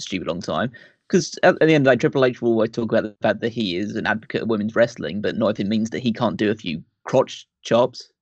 stupid 0.00 0.28
long 0.28 0.40
time. 0.40 0.70
Because 1.08 1.38
at, 1.42 1.58
the 1.58 1.72
end 1.72 1.86
of 1.86 1.90
the 1.90 1.96
day, 1.96 2.00
Triple 2.00 2.24
H 2.24 2.42
will 2.42 2.50
always 2.50 2.70
talk 2.70 2.92
about 2.92 3.04
the 3.04 3.16
fact 3.22 3.40
that 3.40 3.52
he 3.52 3.76
is 3.76 3.96
an 3.96 4.06
advocate 4.06 4.42
of 4.42 4.48
women's 4.48 4.76
wrestling, 4.76 5.22
but 5.22 5.36
not 5.36 5.48
if 5.48 5.60
it 5.60 5.66
means 5.66 5.90
that 5.90 6.00
he 6.00 6.12
can't 6.12 6.36
do 6.36 6.50
a 6.50 6.54
few 6.54 6.82
crotch 7.04 7.46
chops 7.62 8.12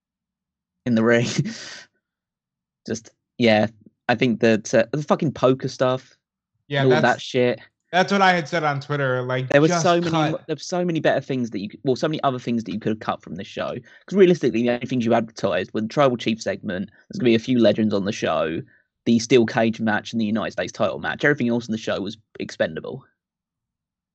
in 0.84 0.94
the 0.94 1.02
ring. 1.02 1.26
Just 2.86 3.10
yeah, 3.38 3.66
I 4.08 4.14
think 4.14 4.40
that 4.40 4.72
uh, 4.72 4.86
the 4.92 5.02
fucking 5.02 5.32
poker 5.32 5.68
stuff, 5.68 6.16
Yeah, 6.68 6.84
all 6.84 6.90
that 6.90 7.20
shit. 7.20 7.58
that's 7.90 8.12
what 8.12 8.22
I 8.22 8.32
had 8.32 8.48
said 8.48 8.62
on 8.62 8.80
Twitter. 8.80 9.22
Like 9.22 9.48
There 9.48 9.60
were 9.60 9.68
so 9.68 10.00
many, 10.00 10.36
there 10.46 10.54
were 10.54 10.56
so 10.56 10.84
many 10.84 11.00
better 11.00 11.20
things 11.20 11.50
that 11.50 11.58
you, 11.58 11.68
could, 11.68 11.80
well, 11.82 11.96
so 11.96 12.06
many 12.06 12.22
other 12.22 12.38
things 12.38 12.62
that 12.64 12.72
you 12.72 12.78
could 12.78 12.90
have 12.90 13.00
cut 13.00 13.20
from 13.20 13.34
this 13.34 13.48
show. 13.48 13.74
Because 13.74 14.16
realistically, 14.16 14.62
the 14.62 14.70
only 14.70 14.86
things 14.86 15.04
you 15.04 15.12
advertised 15.12 15.74
were 15.74 15.80
the 15.80 15.88
Tribal 15.88 16.16
Chief 16.16 16.40
segment. 16.40 16.90
There's 17.08 17.18
gonna 17.18 17.30
be 17.30 17.34
a 17.34 17.40
few 17.40 17.58
legends 17.58 17.92
on 17.92 18.04
the 18.04 18.12
show, 18.12 18.62
the 19.06 19.18
steel 19.18 19.46
cage 19.46 19.80
match, 19.80 20.12
and 20.12 20.20
the 20.20 20.26
United 20.26 20.52
States 20.52 20.72
title 20.72 20.98
match. 20.98 21.24
Everything 21.24 21.48
else 21.48 21.66
in 21.66 21.72
the 21.72 21.78
show 21.78 22.00
was 22.00 22.18
expendable. 22.38 23.04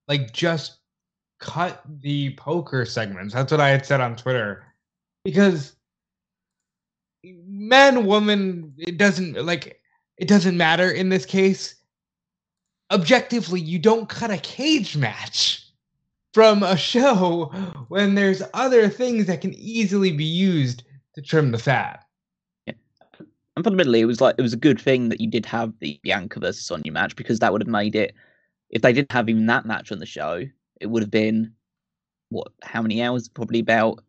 like 0.08 0.34
just 0.34 0.78
cut 1.40 1.82
the 2.02 2.36
poker 2.36 2.86
segments. 2.86 3.34
That's 3.34 3.52
what 3.52 3.62
I 3.62 3.70
had 3.70 3.86
said 3.86 4.02
on 4.02 4.16
Twitter. 4.16 4.64
Because 5.24 5.76
man, 7.24 8.06
woman, 8.06 8.74
it 8.78 8.98
doesn't 8.98 9.44
like 9.46 9.82
it 10.18 10.28
doesn't 10.28 10.58
matter 10.58 10.92
in 10.92 11.10
this 11.10 11.26
case. 11.26 11.76
Objectively, 12.92 13.62
you 13.62 13.80
don't 13.80 14.10
cut 14.10 14.32
a 14.32 14.38
cage 14.38 14.98
match 14.98 15.66
from 16.34 16.64
a 16.64 16.76
show 16.78 17.46
when 17.88 18.16
there's 18.16 18.44
other 18.54 18.90
things 18.90 19.26
that 19.28 19.42
can 19.42 19.54
easily 19.54 20.12
be 20.12 20.26
used 20.26 20.84
to 21.16 21.22
trim 21.22 21.52
the 21.52 21.58
fat. 21.58 22.06
And 23.56 23.66
fundamentally, 23.66 24.00
it 24.00 24.06
was 24.06 24.22
like 24.22 24.36
it 24.38 24.42
was 24.42 24.54
a 24.54 24.58
good 24.58 24.80
thing 24.80 25.10
that 25.10 25.20
you 25.20 25.30
did 25.30 25.46
have 25.46 25.74
the 25.80 26.00
Bianca 26.04 26.40
versus 26.40 26.66
Sonya 26.66 26.92
match 26.92 27.16
because 27.16 27.40
that 27.40 27.52
would 27.52 27.62
have 27.62 27.68
made 27.68 27.96
it. 27.96 28.14
If 28.70 28.82
they 28.82 28.94
didn't 28.94 29.12
have 29.12 29.28
even 29.28 29.46
that 29.48 29.66
match 29.66 29.92
on 29.92 30.00
the 30.00 30.06
show, 30.06 30.46
it 30.80 30.88
would 30.88 31.04
have 31.04 31.12
been 31.12 31.54
what? 32.30 32.48
How 32.64 32.82
many 32.82 33.02
hours? 33.02 33.28
Probably 33.28 33.60
about 33.60 34.04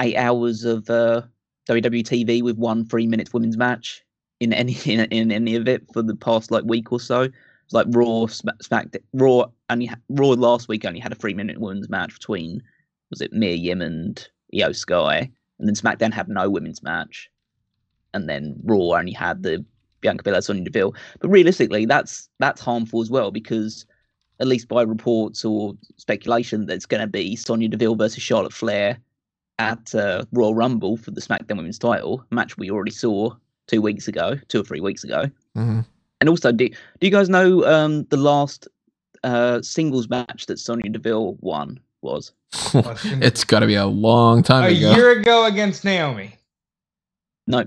eight 0.00 0.16
hours 0.16 0.64
of 0.64 0.90
uh, 0.90 1.22
WWE 1.68 2.02
TV 2.02 2.42
with 2.42 2.56
one 2.58 2.84
three 2.84 3.06
minutes 3.06 3.32
women's 3.32 3.56
match 3.56 4.04
in 4.40 4.52
any 4.52 4.76
in, 4.86 5.00
in 5.12 5.30
any 5.30 5.54
of 5.54 5.68
it 5.68 5.84
for 5.92 6.02
the 6.02 6.16
past 6.16 6.50
like 6.50 6.64
week 6.64 6.90
or 6.90 6.98
so. 6.98 7.22
It's 7.22 7.72
like 7.72 7.86
Raw, 7.90 8.26
Smack, 8.26 8.94
Raw, 9.14 9.46
only 9.70 9.90
Raw 10.10 10.28
last 10.28 10.68
week 10.68 10.84
only 10.84 11.00
had 11.00 11.12
a 11.12 11.16
three 11.16 11.32
minute 11.32 11.58
women's 11.58 11.88
match 11.88 12.12
between 12.14 12.62
was 13.10 13.20
it 13.20 13.32
Mia 13.32 13.54
Yim 13.54 13.80
and 13.80 14.28
Iyo 14.52 14.74
Sky, 14.74 15.30
and 15.58 15.68
then 15.68 15.74
SmackDown 15.74 16.12
had 16.12 16.28
no 16.28 16.50
women's 16.50 16.82
match 16.82 17.30
and 18.14 18.28
then 18.28 18.54
Raw 18.64 18.96
only 18.98 19.12
had 19.12 19.42
the 19.42 19.64
Bianca 20.00 20.22
Belair 20.22 20.40
Sonya 20.40 20.64
Deville. 20.64 20.94
But 21.20 21.28
realistically, 21.28 21.84
that's 21.84 22.28
that's 22.38 22.60
harmful 22.60 23.02
as 23.02 23.10
well 23.10 23.30
because 23.30 23.84
at 24.40 24.46
least 24.46 24.68
by 24.68 24.82
reports 24.82 25.44
or 25.44 25.74
speculation, 25.96 26.66
there's 26.66 26.86
going 26.86 27.00
to 27.00 27.06
be 27.06 27.36
Sonya 27.36 27.68
Deville 27.68 27.96
versus 27.96 28.22
Charlotte 28.22 28.52
Flair 28.52 28.98
at 29.58 29.94
uh, 29.94 30.24
Royal 30.32 30.54
Rumble 30.54 30.96
for 30.96 31.10
the 31.10 31.20
SmackDown 31.20 31.56
Women's 31.56 31.78
Title 31.78 32.24
a 32.30 32.34
match 32.34 32.58
we 32.58 32.70
already 32.70 32.90
saw 32.90 33.30
two 33.66 33.80
weeks 33.80 34.08
ago, 34.08 34.36
two 34.48 34.60
or 34.60 34.64
three 34.64 34.80
weeks 34.80 35.04
ago. 35.04 35.24
Mm-hmm. 35.56 35.80
And 36.20 36.28
also, 36.28 36.52
do, 36.52 36.68
do 36.68 36.76
you 37.00 37.10
guys 37.10 37.28
know 37.28 37.64
um, 37.64 38.04
the 38.04 38.16
last 38.16 38.68
uh, 39.22 39.62
singles 39.62 40.08
match 40.08 40.46
that 40.46 40.58
Sonya 40.58 40.90
Deville 40.90 41.36
won 41.40 41.78
was? 42.02 42.32
it's 42.74 43.44
got 43.44 43.60
to 43.60 43.66
be 43.66 43.74
a 43.74 43.86
long 43.86 44.42
time 44.42 44.64
A 44.64 44.76
ago. 44.76 44.90
A 44.90 44.96
year 44.96 45.10
ago 45.10 45.46
against 45.46 45.84
Naomi. 45.84 46.36
No, 47.46 47.64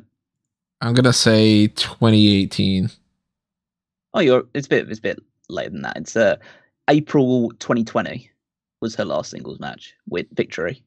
I'm 0.81 0.93
gonna 0.93 1.13
say 1.13 1.67
2018. 1.67 2.89
Oh, 4.13 4.19
you're 4.19 4.43
it's 4.53 4.67
a 4.67 4.69
bit 4.69 4.89
it's 4.89 4.99
a 4.99 5.01
bit 5.01 5.19
later 5.49 5.71
than 5.71 5.81
that. 5.81 5.97
It's 5.97 6.15
uh 6.15 6.37
April 6.89 7.49
2020 7.59 8.29
was 8.81 8.95
her 8.95 9.05
last 9.05 9.31
singles 9.31 9.59
match 9.59 9.93
with 10.07 10.27
victory. 10.33 10.83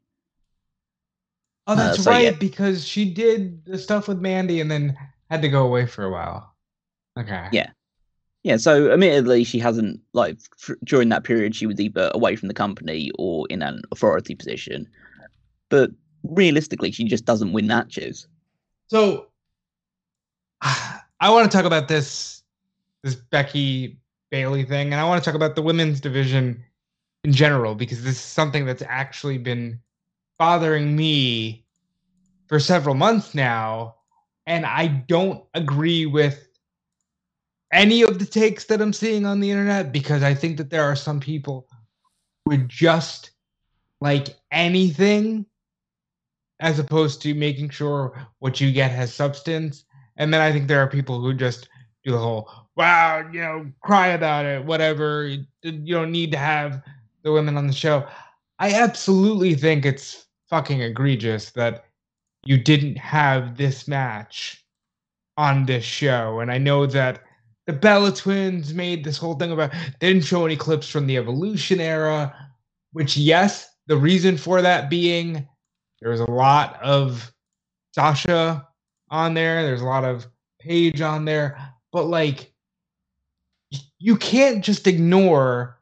Oh, 1.66 1.72
Uh, 1.72 1.76
that's 1.76 2.04
so, 2.04 2.10
right, 2.10 2.24
yeah. 2.24 2.30
because 2.30 2.86
she 2.86 3.04
did 3.12 3.64
the 3.64 3.78
stuff 3.78 4.08
with 4.08 4.20
Mandy 4.20 4.60
and 4.60 4.70
then 4.70 4.96
had 5.30 5.42
to 5.42 5.48
go 5.48 5.64
away 5.64 5.86
for 5.86 6.04
a 6.04 6.10
while. 6.10 6.54
Okay. 7.18 7.48
Yeah. 7.52 7.70
Yeah, 8.42 8.56
so 8.56 8.90
admittedly, 8.90 9.44
she 9.44 9.58
hasn't 9.58 10.00
like 10.14 10.38
f- 10.66 10.74
during 10.84 11.10
that 11.10 11.24
period 11.24 11.54
she 11.54 11.66
was 11.66 11.78
either 11.78 12.10
away 12.14 12.36
from 12.36 12.48
the 12.48 12.54
company 12.54 13.10
or 13.18 13.46
in 13.50 13.60
an 13.60 13.82
authority 13.92 14.34
position. 14.34 14.88
But 15.68 15.90
realistically, 16.22 16.90
she 16.90 17.04
just 17.04 17.26
doesn't 17.26 17.52
win 17.52 17.66
matches. 17.66 18.26
So 18.86 19.26
I 20.62 21.30
want 21.30 21.50
to 21.50 21.56
talk 21.56 21.66
about 21.66 21.88
this 21.88 22.42
this 23.02 23.14
Becky 23.14 23.98
Bayley 24.30 24.64
thing, 24.64 24.92
and 24.92 25.00
I 25.00 25.04
want 25.04 25.22
to 25.22 25.28
talk 25.28 25.34
about 25.34 25.54
the 25.54 25.62
women's 25.62 26.00
division 26.00 26.62
in 27.24 27.32
general 27.32 27.74
because 27.74 28.02
this 28.02 28.16
is 28.16 28.20
something 28.20 28.64
that's 28.66 28.82
actually 28.86 29.38
been 29.38 29.80
bothering 30.38 30.96
me 30.96 31.64
for 32.46 32.58
several 32.58 32.94
months 32.94 33.34
now, 33.34 33.96
and 34.46 34.66
I 34.66 34.86
don't 34.86 35.44
agree 35.54 36.06
with 36.06 36.48
any 37.72 38.02
of 38.02 38.18
the 38.18 38.26
takes 38.26 38.64
that 38.64 38.80
I'm 38.80 38.92
seeing 38.92 39.24
on 39.24 39.40
the 39.40 39.50
internet 39.50 39.92
because 39.92 40.22
I 40.22 40.34
think 40.34 40.56
that 40.56 40.70
there 40.70 40.84
are 40.84 40.96
some 40.96 41.20
people 41.20 41.68
who 42.44 42.58
just 42.58 43.30
like 44.00 44.36
anything 44.50 45.46
as 46.58 46.78
opposed 46.78 47.22
to 47.22 47.34
making 47.34 47.70
sure 47.70 48.26
what 48.38 48.60
you 48.60 48.72
get 48.72 48.90
has 48.90 49.14
substance. 49.14 49.84
And 50.20 50.34
then 50.34 50.42
I 50.42 50.52
think 50.52 50.68
there 50.68 50.82
are 50.82 50.86
people 50.86 51.18
who 51.18 51.32
just 51.32 51.70
do 52.04 52.12
the 52.12 52.18
whole, 52.18 52.50
wow, 52.76 53.26
you 53.32 53.40
know, 53.40 53.66
cry 53.80 54.08
about 54.08 54.44
it, 54.44 54.62
whatever. 54.62 55.26
You, 55.26 55.46
you 55.62 55.94
don't 55.94 56.12
need 56.12 56.30
to 56.32 56.38
have 56.38 56.82
the 57.22 57.32
women 57.32 57.56
on 57.56 57.66
the 57.66 57.72
show. 57.72 58.06
I 58.58 58.74
absolutely 58.74 59.54
think 59.54 59.86
it's 59.86 60.26
fucking 60.50 60.82
egregious 60.82 61.52
that 61.52 61.86
you 62.44 62.58
didn't 62.58 62.98
have 62.98 63.56
this 63.56 63.88
match 63.88 64.62
on 65.38 65.64
this 65.64 65.84
show. 65.84 66.40
And 66.40 66.52
I 66.52 66.58
know 66.58 66.84
that 66.84 67.22
the 67.66 67.72
Bella 67.72 68.12
twins 68.12 68.74
made 68.74 69.04
this 69.04 69.16
whole 69.16 69.36
thing 69.36 69.52
about 69.52 69.72
didn't 70.00 70.24
show 70.24 70.44
any 70.44 70.56
clips 70.56 70.86
from 70.86 71.06
the 71.06 71.16
evolution 71.16 71.80
era, 71.80 72.34
which 72.92 73.16
yes, 73.16 73.74
the 73.86 73.96
reason 73.96 74.36
for 74.36 74.60
that 74.60 74.90
being 74.90 75.48
there 76.02 76.10
was 76.10 76.20
a 76.20 76.30
lot 76.30 76.78
of 76.82 77.32
Sasha 77.94 78.66
on 79.10 79.34
there, 79.34 79.62
there's 79.62 79.80
a 79.82 79.86
lot 79.86 80.04
of 80.04 80.26
Paige 80.58 81.00
on 81.00 81.24
there, 81.24 81.58
but 81.92 82.04
like 82.04 82.52
you 83.98 84.16
can't 84.16 84.64
just 84.64 84.86
ignore 84.86 85.78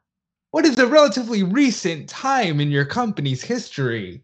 what 0.51 0.65
is 0.65 0.77
a 0.79 0.87
relatively 0.87 1.43
recent 1.43 2.09
time 2.09 2.59
in 2.59 2.71
your 2.71 2.85
company's 2.85 3.41
history 3.41 4.21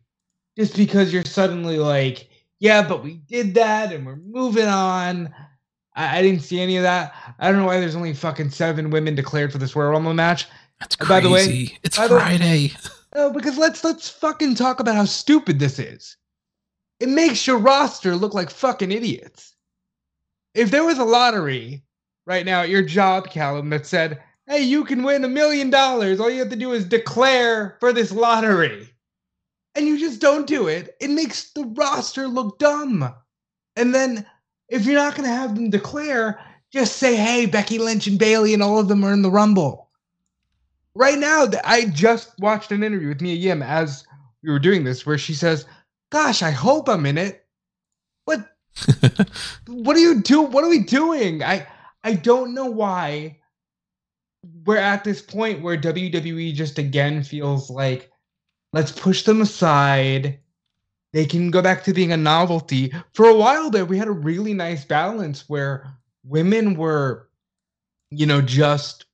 just 0.58 0.76
because 0.76 1.14
you're 1.14 1.26
suddenly 1.26 1.78
like, 1.78 2.30
yeah, 2.60 2.88
but 2.88 3.04
we 3.04 3.16
did 3.28 3.54
that 3.56 3.92
and 3.94 4.06
we're 4.06 4.16
moving 4.16 4.66
on. 4.66 5.34
I, 5.96 6.20
I 6.20 6.22
didn't 6.22 6.42
see 6.42 6.60
any 6.60 6.78
of 6.78 6.84
that. 6.84 7.14
I 7.40 7.52
don't 7.52 7.60
know 7.62 7.66
why 7.68 7.80
there's 7.80 7.96
only 7.96 8.14
fucking 8.14 8.50
seven 8.50 8.90
women 8.90 9.14
declared 9.16 9.52
for 9.52 9.58
this 9.58 9.76
Royal 9.76 9.92
Rumble 9.92 10.14
match. 10.14 10.48
That's 10.80 10.96
crazy. 10.96 11.10
By 11.14 11.20
the 11.22 11.30
way- 11.30 11.78
it's 11.84 11.98
the 12.08 12.16
way- 12.16 12.20
No, 13.14 13.32
because 13.32 13.58
let's 13.58 13.84
let's 13.84 14.10
fucking 14.10 14.56
talk 14.56 14.80
about 14.82 14.96
how 14.96 15.06
stupid 15.06 15.58
this 15.60 15.80
is. 15.80 16.18
It 17.00 17.10
makes 17.10 17.46
your 17.46 17.58
roster 17.58 18.16
look 18.16 18.34
like 18.34 18.50
fucking 18.50 18.92
idiots. 18.92 19.56
If 20.54 20.72
there 20.72 20.86
was 20.86 20.98
a 20.98 21.04
lottery 21.04 21.84
right 22.26 22.46
now 22.46 22.62
at 22.62 22.70
your 22.70 22.82
job, 22.82 23.30
Callum, 23.30 23.70
that 23.70 23.86
said, 23.86 24.22
"Hey, 24.48 24.62
you 24.62 24.86
can 24.86 25.04
win 25.04 25.26
a 25.26 25.30
million 25.30 25.70
dollars. 25.70 26.20
All 26.20 26.30
you 26.30 26.40
have 26.40 26.50
to 26.50 26.56
do 26.56 26.72
is 26.72 26.86
declare 26.86 27.78
for 27.80 27.92
this 27.92 28.12
lottery," 28.12 28.94
and 29.76 29.88
you 29.88 30.00
just 30.00 30.22
don't 30.22 30.48
do 30.48 30.68
it, 30.68 30.96
it 31.02 31.10
makes 31.10 31.52
the 31.52 31.66
roster 31.66 32.28
look 32.28 32.58
dumb. 32.60 33.14
And 33.76 33.94
then 33.94 34.26
if 34.70 34.86
you're 34.86 34.96
not 34.96 35.16
gonna 35.16 35.28
have 35.28 35.56
them 35.56 35.70
declare, 35.70 36.40
just 36.72 36.98
say, 36.98 37.16
"Hey, 37.16 37.46
Becky 37.46 37.78
Lynch 37.78 38.08
and 38.08 38.18
Bayley 38.18 38.54
and 38.54 38.64
all 38.64 38.80
of 38.80 38.88
them 38.88 39.04
are 39.04 39.14
in 39.14 39.22
the 39.22 39.32
Rumble." 39.32 39.86
right 40.96 41.20
now 41.20 41.46
i 41.66 41.86
just 41.86 42.32
watched 42.40 42.72
an 42.72 42.84
interview 42.84 43.10
with 43.10 43.22
mia 43.22 43.36
yim 43.36 43.62
as 43.62 44.06
we 44.44 44.50
were 44.50 44.60
doing 44.60 44.84
this 44.84 45.06
where 45.06 45.18
she 45.18 45.34
says 45.34 45.66
gosh 46.16 46.42
i 46.42 46.52
hope 46.52 46.88
i'm 46.88 47.06
in 47.06 47.18
it 47.18 47.46
what? 48.24 48.56
What 49.68 49.98
are 49.98 50.00
you 50.00 50.22
do 50.22 50.42
what 50.42 50.64
are 50.64 50.70
we 50.70 50.80
doing? 50.80 51.44
I 51.44 51.68
i 52.06 52.14
don't 52.14 52.54
know 52.54 52.68
why 52.68 53.40
we're 54.66 54.78
at 54.78 55.04
this 55.04 55.22
point 55.22 55.62
where 55.62 55.78
wwe 55.78 56.54
just 56.54 56.80
again 56.80 57.22
feels 57.22 57.70
like 57.70 58.12
let's 58.72 58.94
push 58.94 59.24
them 59.24 59.42
aside. 59.42 60.40
They 61.12 61.26
can 61.26 61.52
go 61.52 61.62
back 61.62 61.84
to 61.84 61.94
being 61.94 62.12
a 62.12 62.18
novelty. 62.18 62.94
For 63.14 63.26
a 63.26 63.36
while 63.36 63.70
there 63.70 63.86
we 63.86 63.98
had 63.98 64.08
a 64.08 64.22
really 64.30 64.54
nice 64.54 64.86
balance 64.86 65.50
where 65.50 65.86
women 66.24 66.76
were 66.76 67.30
you 68.10 68.26
know 68.26 68.42
just 68.42 69.06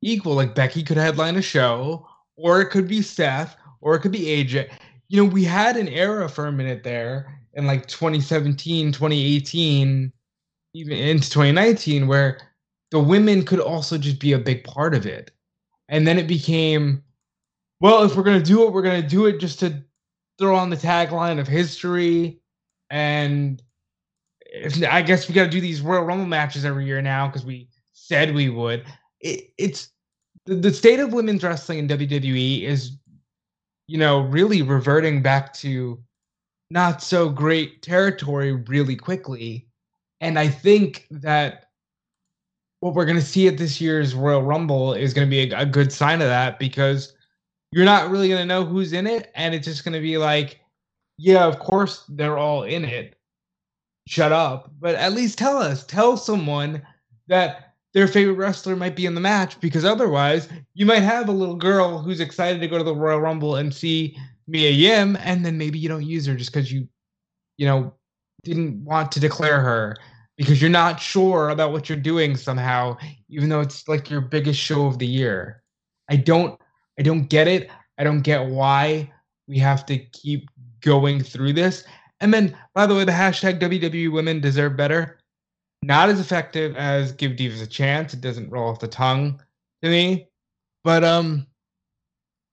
equal. 0.00 0.36
Like 0.36 0.54
Becky 0.54 0.82
could 0.82 0.96
headline 0.96 1.36
a 1.36 1.42
show, 1.42 2.08
or 2.36 2.62
it 2.62 2.70
could 2.70 2.88
be 2.88 3.02
Seth, 3.02 3.56
or 3.80 3.94
it 3.94 4.00
could 4.00 4.12
be 4.12 4.44
AJ. 4.44 4.70
You 5.08 5.22
know, 5.22 5.30
we 5.30 5.44
had 5.44 5.76
an 5.76 5.88
era 5.88 6.28
for 6.28 6.46
a 6.46 6.52
minute 6.52 6.82
there 6.82 7.40
in 7.54 7.66
like 7.66 7.86
2017, 7.86 8.92
2018, 8.92 10.12
even 10.74 10.96
into 10.96 11.30
2019, 11.30 12.06
where 12.06 12.38
the 12.90 13.00
women 13.00 13.44
could 13.44 13.60
also 13.60 13.98
just 13.98 14.18
be 14.18 14.32
a 14.32 14.38
big 14.38 14.64
part 14.64 14.94
of 14.94 15.06
it. 15.06 15.30
And 15.88 16.06
then 16.06 16.18
it 16.18 16.26
became, 16.26 17.02
well, 17.80 18.02
if 18.02 18.16
we're 18.16 18.24
going 18.24 18.42
to 18.42 18.46
do 18.46 18.64
it, 18.64 18.72
we're 18.72 18.82
going 18.82 19.00
to 19.00 19.08
do 19.08 19.26
it 19.26 19.38
just 19.38 19.60
to 19.60 19.82
throw 20.38 20.56
on 20.56 20.70
the 20.70 20.76
tagline 20.76 21.38
of 21.38 21.46
history. 21.46 22.40
And 22.90 23.62
if, 24.40 24.82
I 24.84 25.02
guess 25.02 25.28
we 25.28 25.34
got 25.34 25.44
to 25.44 25.50
do 25.50 25.60
these 25.60 25.80
Royal 25.80 26.02
Rumble 26.02 26.26
matches 26.26 26.64
every 26.64 26.84
year 26.84 27.00
now 27.00 27.28
because 27.28 27.44
we 27.44 27.68
said 27.92 28.34
we 28.34 28.48
would 28.48 28.84
it, 29.20 29.52
it's 29.58 29.90
the, 30.46 30.54
the 30.54 30.72
state 30.72 31.00
of 31.00 31.12
women's 31.12 31.42
wrestling 31.42 31.78
in 31.78 31.88
WWE 31.88 32.62
is, 32.62 32.92
you 33.88 33.98
know, 33.98 34.20
really 34.20 34.62
reverting 34.62 35.22
back 35.22 35.52
to 35.54 36.02
not 36.70 37.02
so 37.02 37.28
great 37.28 37.82
territory 37.82 38.52
really 38.52 38.96
quickly. 38.96 39.66
And 40.20 40.38
I 40.38 40.48
think 40.48 41.06
that 41.10 41.70
what 42.80 42.94
we're 42.94 43.04
going 43.04 43.18
to 43.18 43.22
see 43.22 43.48
at 43.48 43.58
this 43.58 43.80
year's 43.80 44.14
Royal 44.14 44.42
Rumble 44.42 44.94
is 44.94 45.14
going 45.14 45.26
to 45.26 45.30
be 45.30 45.52
a, 45.52 45.60
a 45.60 45.66
good 45.66 45.92
sign 45.92 46.20
of 46.20 46.28
that 46.28 46.58
because 46.58 47.14
you're 47.72 47.84
not 47.84 48.10
really 48.10 48.28
going 48.28 48.40
to 48.40 48.46
know 48.46 48.64
who's 48.64 48.92
in 48.92 49.06
it. 49.06 49.30
And 49.34 49.54
it's 49.54 49.66
just 49.66 49.84
going 49.84 49.94
to 49.94 50.00
be 50.00 50.18
like, 50.18 50.60
yeah, 51.18 51.44
of 51.44 51.58
course 51.58 52.04
they're 52.08 52.38
all 52.38 52.64
in 52.64 52.84
it. 52.84 53.16
Shut 54.08 54.32
up. 54.32 54.70
But 54.78 54.94
at 54.96 55.12
least 55.12 55.38
tell 55.38 55.58
us, 55.58 55.84
tell 55.84 56.16
someone 56.16 56.82
that 57.28 57.65
their 57.96 58.06
favorite 58.06 58.34
wrestler 58.34 58.76
might 58.76 58.94
be 58.94 59.06
in 59.06 59.14
the 59.14 59.22
match 59.22 59.58
because 59.58 59.82
otherwise 59.82 60.50
you 60.74 60.84
might 60.84 61.02
have 61.02 61.30
a 61.30 61.32
little 61.32 61.54
girl 61.54 61.98
who's 61.98 62.20
excited 62.20 62.60
to 62.60 62.68
go 62.68 62.76
to 62.76 62.84
the 62.84 62.94
Royal 62.94 63.22
Rumble 63.22 63.56
and 63.56 63.74
see 63.74 64.18
Mia 64.46 64.68
Yim, 64.68 65.16
and 65.22 65.42
then 65.42 65.56
maybe 65.56 65.78
you 65.78 65.88
don't 65.88 66.04
use 66.04 66.26
her 66.26 66.34
just 66.34 66.52
because 66.52 66.70
you, 66.70 66.86
you 67.56 67.64
know, 67.64 67.94
didn't 68.44 68.84
want 68.84 69.10
to 69.12 69.18
declare 69.18 69.62
her 69.62 69.96
because 70.36 70.60
you're 70.60 70.70
not 70.70 71.00
sure 71.00 71.48
about 71.48 71.72
what 71.72 71.88
you're 71.88 71.96
doing 71.96 72.36
somehow, 72.36 72.98
even 73.30 73.48
though 73.48 73.62
it's 73.62 73.88
like 73.88 74.10
your 74.10 74.20
biggest 74.20 74.60
show 74.60 74.84
of 74.84 74.98
the 74.98 75.06
year. 75.06 75.62
I 76.10 76.16
don't, 76.16 76.60
I 76.98 77.02
don't 77.02 77.30
get 77.30 77.48
it. 77.48 77.70
I 77.96 78.04
don't 78.04 78.20
get 78.20 78.46
why 78.46 79.10
we 79.48 79.58
have 79.60 79.86
to 79.86 79.96
keep 79.96 80.50
going 80.82 81.22
through 81.22 81.54
this. 81.54 81.84
And 82.20 82.32
then, 82.34 82.54
by 82.74 82.84
the 82.84 82.94
way, 82.94 83.04
the 83.04 83.12
hashtag 83.12 83.58
WWE 83.58 84.12
Women 84.12 84.42
deserve 84.42 84.76
better 84.76 85.16
not 85.86 86.08
as 86.08 86.18
effective 86.18 86.76
as 86.76 87.12
give 87.12 87.32
divas 87.32 87.62
a 87.62 87.66
chance. 87.66 88.12
It 88.12 88.20
doesn't 88.20 88.50
roll 88.50 88.68
off 88.68 88.80
the 88.80 88.88
tongue 88.88 89.40
to 89.82 89.88
me. 89.88 90.28
But 90.82 91.04
um 91.04 91.46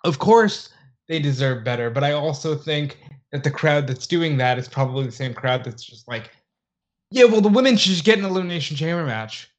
of 0.04 0.20
course 0.20 0.70
they 1.08 1.20
deserve 1.20 1.64
better. 1.64 1.90
But 1.90 2.04
i 2.04 2.12
also 2.12 2.56
think 2.56 3.00
that 3.32 3.44
the 3.44 3.52
crowd 3.52 3.88
that's 3.88 4.06
doing 4.06 4.38
that 4.38 4.60
is 4.60 4.68
probably 4.68 5.06
the 5.06 5.12
same 5.12 5.34
crowd 5.34 5.64
that's 5.64 5.84
just 5.84 6.08
like 6.08 6.30
yeah 7.10 7.26
well 7.26 7.42
the 7.42 7.50
women 7.50 7.76
should 7.76 7.92
just 7.92 8.06
get 8.06 8.20
an 8.20 8.26
elimination 8.26 8.78
chamber 8.78 9.06
match. 9.06 9.50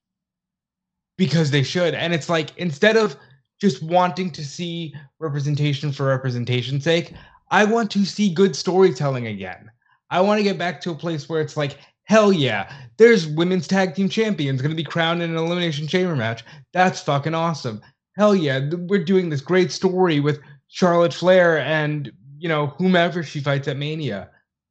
Because 1.17 1.51
they 1.51 1.63
should. 1.63 1.95
And 1.95 2.13
it's 2.15 2.29
like 2.29 2.57
instead 2.57 2.97
of 2.97 3.17
just 3.61 3.83
wanting 3.83 4.31
to 4.33 4.45
see 4.45 4.95
representation 5.21 5.93
for 5.93 6.07
representation's 6.07 6.85
sake 6.85 7.13
i 7.51 7.65
want 7.65 7.91
to 7.91 8.05
see 8.05 8.33
good 8.33 8.55
storytelling 8.55 9.27
again. 9.27 9.71
I 10.11 10.21
want 10.21 10.39
to 10.39 10.45
get 10.45 10.59
back 10.59 10.81
to 10.83 10.91
a 10.91 10.95
place 10.95 11.29
where 11.29 11.41
it's 11.41 11.57
like 11.57 11.79
Hell 12.05 12.33
yeah. 12.33 12.73
There's 12.97 13.27
women's 13.27 13.67
tag 13.67 13.95
team 13.95 14.09
champions 14.09 14.61
going 14.61 14.71
to 14.71 14.77
be 14.77 14.85
crowned 14.85 15.23
in 15.23 15.31
an 15.31 15.37
elimination 15.37 15.87
chamber 15.87 16.15
match. 16.15 16.45
That's 16.73 17.01
fucking 17.01 17.35
awesome. 17.35 17.81
Hell 18.17 18.35
yeah. 18.35 18.69
We're 18.73 19.05
doing 19.05 19.31
this 19.31 19.41
great 19.41 19.73
story 19.73 20.21
with 20.21 20.41
Charlotte 20.69 21.15
Flair 21.15 21.59
and, 21.59 22.13
you 22.39 22.49
know, 22.49 22.69
whomever 22.79 23.23
she 23.23 23.41
fights 23.41 23.69
at 23.69 23.77
Mania. 23.77 24.31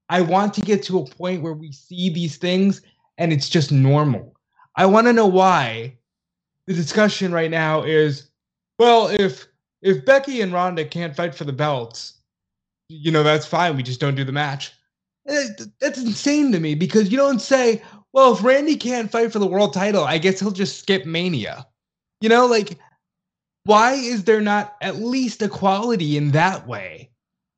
I 0.10 0.22
want 0.22 0.54
to 0.56 0.62
get 0.62 0.84
to 0.84 1.00
a 1.00 1.06
point 1.06 1.42
where 1.42 1.54
we 1.54 1.72
see 1.72 2.10
these 2.10 2.38
things 2.38 2.82
and 3.18 3.34
it's 3.34 3.50
just 3.50 3.72
normal. 3.72 4.36
I 4.76 4.86
want 4.86 5.08
to 5.08 5.14
know 5.14 5.28
why 5.28 5.98
the 6.68 6.74
discussion 6.74 7.32
right 7.32 7.52
now 7.52 7.84
is 7.84 8.30
well, 8.80 9.08
if 9.08 9.48
if 9.82 10.06
Becky 10.06 10.42
and 10.42 10.54
Ronda 10.54 10.86
can't 10.86 11.16
fight 11.16 11.36
for 11.36 11.44
the 11.44 11.54
belts, 11.54 12.22
you 12.90 13.12
know, 13.12 13.24
that's 13.24 13.46
fine. 13.46 13.76
We 13.76 13.84
just 13.84 14.00
don't 14.00 14.16
do 14.16 14.24
the 14.24 14.32
match. 14.32 14.74
Th- 15.28 15.70
That's 15.80 16.00
insane 16.00 16.52
to 16.52 16.60
me 16.60 16.76
because 16.76 17.12
you 17.12 17.18
don't 17.18 17.42
say, 17.42 17.82
well, 18.14 18.34
if 18.34 18.44
Randy 18.44 18.76
can't 18.76 19.12
fight 19.12 19.32
for 19.32 19.40
the 19.40 19.48
world 19.48 19.74
title, 19.74 20.04
I 20.04 20.18
guess 20.18 20.40
he'll 20.40 20.52
just 20.52 20.80
skip 20.80 21.06
Mania. 21.06 21.66
You 22.22 22.30
know, 22.30 22.46
like, 22.46 22.78
why 23.66 23.94
is 23.94 24.24
there 24.26 24.42
not 24.42 24.76
at 24.82 24.98
least 24.98 25.42
equality 25.42 26.18
in 26.18 26.32
that 26.32 26.68
way? 26.68 27.10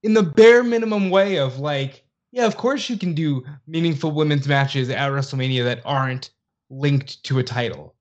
In 0.03 0.13
the 0.13 0.23
bare 0.23 0.63
minimum 0.63 1.09
way 1.09 1.37
of 1.37 1.59
like, 1.59 2.03
yeah, 2.31 2.45
of 2.45 2.57
course 2.57 2.89
you 2.89 2.97
can 2.97 3.13
do 3.13 3.43
meaningful 3.67 4.11
women's 4.11 4.47
matches 4.47 4.89
at 4.89 5.11
WrestleMania 5.11 5.63
that 5.63 5.81
aren't 5.83 6.29
linked 6.69 7.23
to 7.23 7.39
a 7.39 7.43
title. 7.43 7.95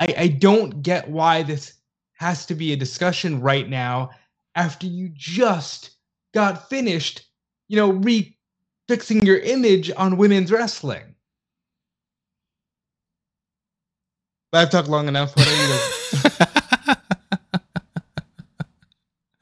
I, 0.00 0.14
I 0.18 0.28
don't 0.28 0.82
get 0.82 1.08
why 1.08 1.42
this 1.42 1.74
has 2.14 2.46
to 2.46 2.54
be 2.54 2.72
a 2.72 2.76
discussion 2.76 3.40
right 3.40 3.68
now 3.68 4.10
after 4.54 4.86
you 4.86 5.10
just 5.14 5.90
got 6.34 6.68
finished, 6.68 7.26
you 7.68 7.76
know, 7.76 7.92
re 7.92 8.35
fixing 8.88 9.24
your 9.24 9.38
image 9.38 9.90
on 9.96 10.16
women's 10.16 10.50
wrestling. 10.52 11.02
But 14.52 14.58
I've 14.62 14.70
talked 14.70 14.88
long 14.88 15.08
enough. 15.08 15.34
What 15.36 15.48
are 15.48 15.52
you? 15.52 15.78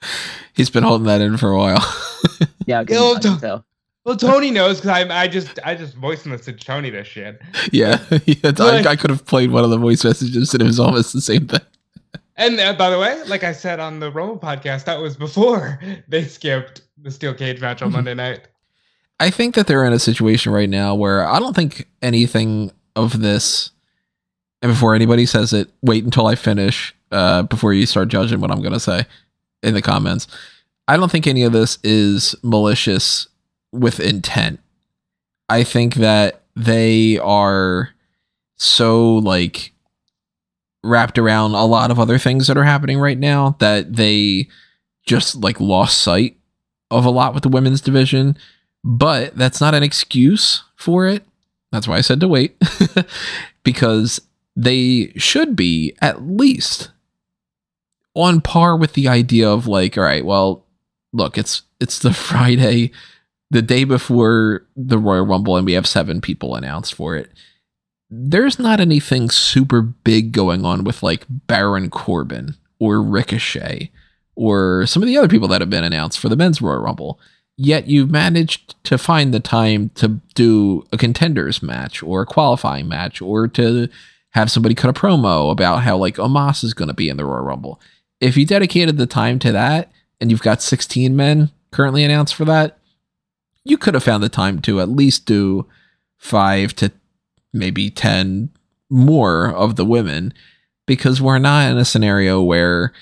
He's 0.55 0.71
been 0.71 0.83
holding 0.85 1.07
that 1.07 1.21
in 1.21 1.37
for 1.37 1.51
a 1.51 1.57
while. 1.59 1.85
Yeah, 2.67 2.81
I 2.81 2.85
can, 2.87 2.97
Yo, 2.97 3.11
I 3.11 3.13
can 3.15 3.21
don't- 3.23 3.41
tell. 3.41 3.67
well, 4.07 4.17
Tony 4.17 4.51
knows 4.51 4.81
because 4.81 4.89
I 4.89 5.25
I 5.25 5.29
just 5.29 5.59
I 5.65 5.75
just 5.75 5.95
voice 5.97 6.23
messaged 6.23 6.61
Tony 6.61 6.89
this 6.89 7.07
shit. 7.07 7.39
yeah, 7.73 8.03
yeah 8.25 8.53
I, 8.59 8.83
I 8.89 8.97
could 8.97 9.11
have 9.11 9.27
played 9.27 9.51
one 9.51 9.65
of 9.65 9.69
the 9.71 9.77
voice 9.77 10.03
messages 10.03 10.55
and 10.55 10.63
it 10.63 10.67
was 10.67 10.81
almost 10.81 11.13
the 11.13 11.21
same 11.21 11.47
thing. 11.47 11.61
And 12.37 12.59
uh, 12.59 12.73
by 12.73 12.89
the 12.89 12.99
way, 12.99 13.23
like 13.25 13.45
I 13.45 13.53
said 13.53 13.81
on 13.81 14.01
the 14.01 14.11
Roman 14.11 14.39
podcast, 14.39 14.87
that 14.87 14.99
was 14.99 15.15
before 15.15 15.79
they 16.09 16.25
skipped 16.25 16.81
the 17.03 17.11
steel 17.11 17.35
cage 17.35 17.61
match 17.61 17.83
on 17.83 17.93
Monday 17.93 18.15
night. 18.15 18.49
I 19.25 19.31
think 19.31 19.55
that 19.55 19.67
they're 19.67 19.87
in 19.87 19.95
a 19.95 19.99
situation 19.99 20.53
right 20.53 20.69
now 20.69 20.95
where 20.95 21.27
I 21.27 21.39
don't 21.39 21.57
think 21.57 21.89
anything 22.03 22.71
of 22.95 23.21
this, 23.21 23.71
and 24.61 24.71
before 24.71 24.95
anybody 24.95 25.25
says 25.25 25.55
it, 25.55 25.71
wait 25.81 26.05
until 26.05 26.27
I 26.27 26.35
finish 26.35 26.95
uh, 27.11 27.45
before 27.45 27.73
you 27.73 27.87
start 27.87 28.09
judging 28.09 28.41
what 28.41 28.51
I'm 28.51 28.61
going 28.61 28.75
to 28.75 28.81
say 28.81 29.07
in 29.63 29.73
the 29.73 29.81
comments. 29.81 30.27
I 30.89 30.99
don't 30.99 31.11
think 31.11 31.27
any 31.27 31.43
of 31.43 31.55
this 31.55 31.79
is 31.83 32.35
malicious 32.43 33.27
with 33.73 33.99
intent. 33.99 34.61
I 35.49 35.65
think 35.65 35.95
that 35.95 36.43
they 36.55 37.17
are 37.17 37.95
so 38.57 39.15
like 39.15 39.73
wrapped 40.83 41.19
around 41.19 41.53
a 41.53 41.65
lot 41.65 41.91
of 41.91 41.99
other 41.99 42.19
things 42.19 42.47
that 42.49 42.59
are 42.59 42.65
happening 42.65 42.99
right 42.99 43.19
now 43.19 43.57
that 43.61 43.95
they 43.95 44.49
just 45.07 45.37
like 45.37 45.61
lost 45.61 46.03
sight 46.03 46.37
of 46.91 47.07
a 47.07 47.11
lot 47.11 47.33
with 47.33 47.43
the 47.43 47.49
women's 47.49 47.81
division 47.81 48.37
but 48.85 49.35
that's 49.35 49.61
not 49.61 49.75
an 49.75 49.83
excuse 49.83 50.63
for 50.77 51.07
it. 51.07 51.25
That's 51.73 51.89
why 51.89 51.97
I 51.97 52.03
said 52.03 52.21
to 52.21 52.29
wait 52.29 52.63
because 53.65 54.21
they 54.55 55.13
should 55.17 55.57
be 55.57 55.97
at 56.01 56.23
least 56.23 56.91
on 58.15 58.41
par 58.41 58.77
with 58.77 58.93
the 58.93 59.09
idea 59.09 59.49
of 59.51 59.67
like, 59.67 59.97
all 59.97 60.05
right, 60.05 60.25
well, 60.25 60.65
look, 61.13 61.39
it's 61.39 61.63
it's 61.81 61.99
the 61.99 62.13
Friday, 62.13 62.93
the 63.51 63.63
day 63.63 63.85
before 63.85 64.67
the 64.77 64.99
Royal 64.99 65.27
Rumble, 65.27 65.57
and 65.57 65.67
we 65.67 65.73
have 65.73 65.87
seven 65.87 66.21
people 66.21 66.55
announced 66.55 66.95
for 66.95 67.17
it. 67.17 67.31
There's 68.11 68.59
not 68.59 68.81
anything 68.81 69.31
super 69.31 69.81
big 69.81 70.33
going 70.33 70.65
on 70.65 70.85
with 70.85 71.03
like 71.03 71.25
Baron 71.29 71.91
Corbin 71.91 72.55
or 72.79 73.03
Ricochet 73.03 73.91
or 74.37 74.85
some 74.87 75.03
of 75.03 75.09
the 75.09 75.17
other 75.17 75.29
people 75.29 75.49
that 75.49 75.61
have 75.61 75.71
been 75.71 75.85
announced 75.85 76.19
for 76.21 76.29
the 76.29 76.37
men's 76.37 76.61
Royal 76.61 76.83
Rumble 76.83 77.19
yet 77.57 77.87
you've 77.87 78.11
managed 78.11 78.83
to 78.85 78.99
find 78.99 79.33
the 79.33 79.41
time 79.41 79.91
to 79.95 80.21
do 80.35 80.87
a 80.93 80.97
contenders 80.97 81.63
match 81.63 82.03
or 82.03 82.23
a 82.23 82.27
qualifying 82.27 82.89
match 82.89 83.23
or 83.23 83.47
to 83.49 83.89
have 84.31 84.51
somebody 84.51 84.75
cut 84.75 84.91
a 84.91 85.01
promo 85.01 85.53
about 85.53 85.83
how 85.83 85.97
like 85.97 86.17
Omos 86.17 86.65
is 86.65 86.75
going 86.75 86.89
to 86.89 86.95
be 86.95 87.09
in 87.09 87.17
the 87.17 87.25
Royal 87.25 87.45
Rumble. 87.45 87.81
If 88.21 88.37
you 88.37 88.45
dedicated 88.45 88.99
the 88.99 89.07
time 89.07 89.39
to 89.41 89.53
that 89.53 89.93
and 90.21 90.31
you've 90.31 90.43
got 90.43 90.63
16 90.63 91.15
men 91.15 91.51
currently 91.71 92.03
announced 92.03 92.35
for 92.35 92.45
that, 92.47 92.79
you 93.65 93.79
could 93.79 93.95
have 93.95 94.03
found 94.03 94.23
the 94.23 94.29
time 94.29 94.61
to 94.63 94.81
at 94.81 94.89
least 94.89 95.27
do 95.27 95.67
5 96.19 96.75
to 96.77 96.93
maybe 97.53 97.91
10 97.91 98.51
more 98.91 99.55
of 99.55 99.77
the 99.77 99.85
women 99.85 100.35
because 100.87 101.23
we're 101.23 101.39
not 101.39 101.71
in 101.71 101.79
a 101.79 101.85
scenario 101.85 102.43
where 102.43 102.93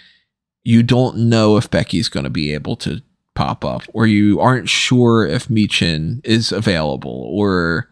you 0.64 0.82
don't 0.82 1.16
know 1.16 1.57
if 1.57 1.70
Becky's 1.70 2.09
going 2.09 2.24
to 2.24 2.30
be 2.30 2.53
able 2.53 2.76
to 2.76 3.03
pop 3.34 3.64
up 3.64 3.82
or 3.92 4.06
you 4.06 4.40
aren't 4.40 4.68
sure 4.68 5.26
if 5.26 5.48
Michin 5.48 6.20
is 6.24 6.52
available 6.52 7.28
or 7.32 7.88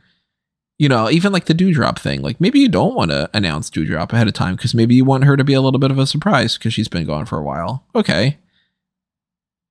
you 0.79 0.89
know 0.89 1.11
even 1.11 1.33
like 1.33 1.47
the 1.47 1.55
dewdrop 1.55 1.99
thing. 1.99 2.23
Like 2.23 2.41
maybe 2.41 2.61
you 2.61 2.69
don't 2.69 2.95
want 2.95 3.11
to 3.11 3.31
announce 3.33 3.71
dewdrop 3.71 4.13
ahead 4.13 4.29
of 4.29 4.35
time 4.35 4.57
because 4.57 4.75
maybe 4.75 4.95
you 4.95 5.05
want 5.05 5.25
her 5.25 5.37
to 5.37 5.45
be 5.45 5.55
a 5.55 5.61
little 5.61 5.81
bit 5.81 5.91
of 5.91 5.99
a 5.99 6.07
surprise 6.07 6.57
because 6.57 6.75
she's 6.75 6.89
been 6.89 7.07
gone 7.07 7.27
for 7.27 7.39
a 7.39 7.45
while. 7.45 7.85
Okay. 7.95 8.39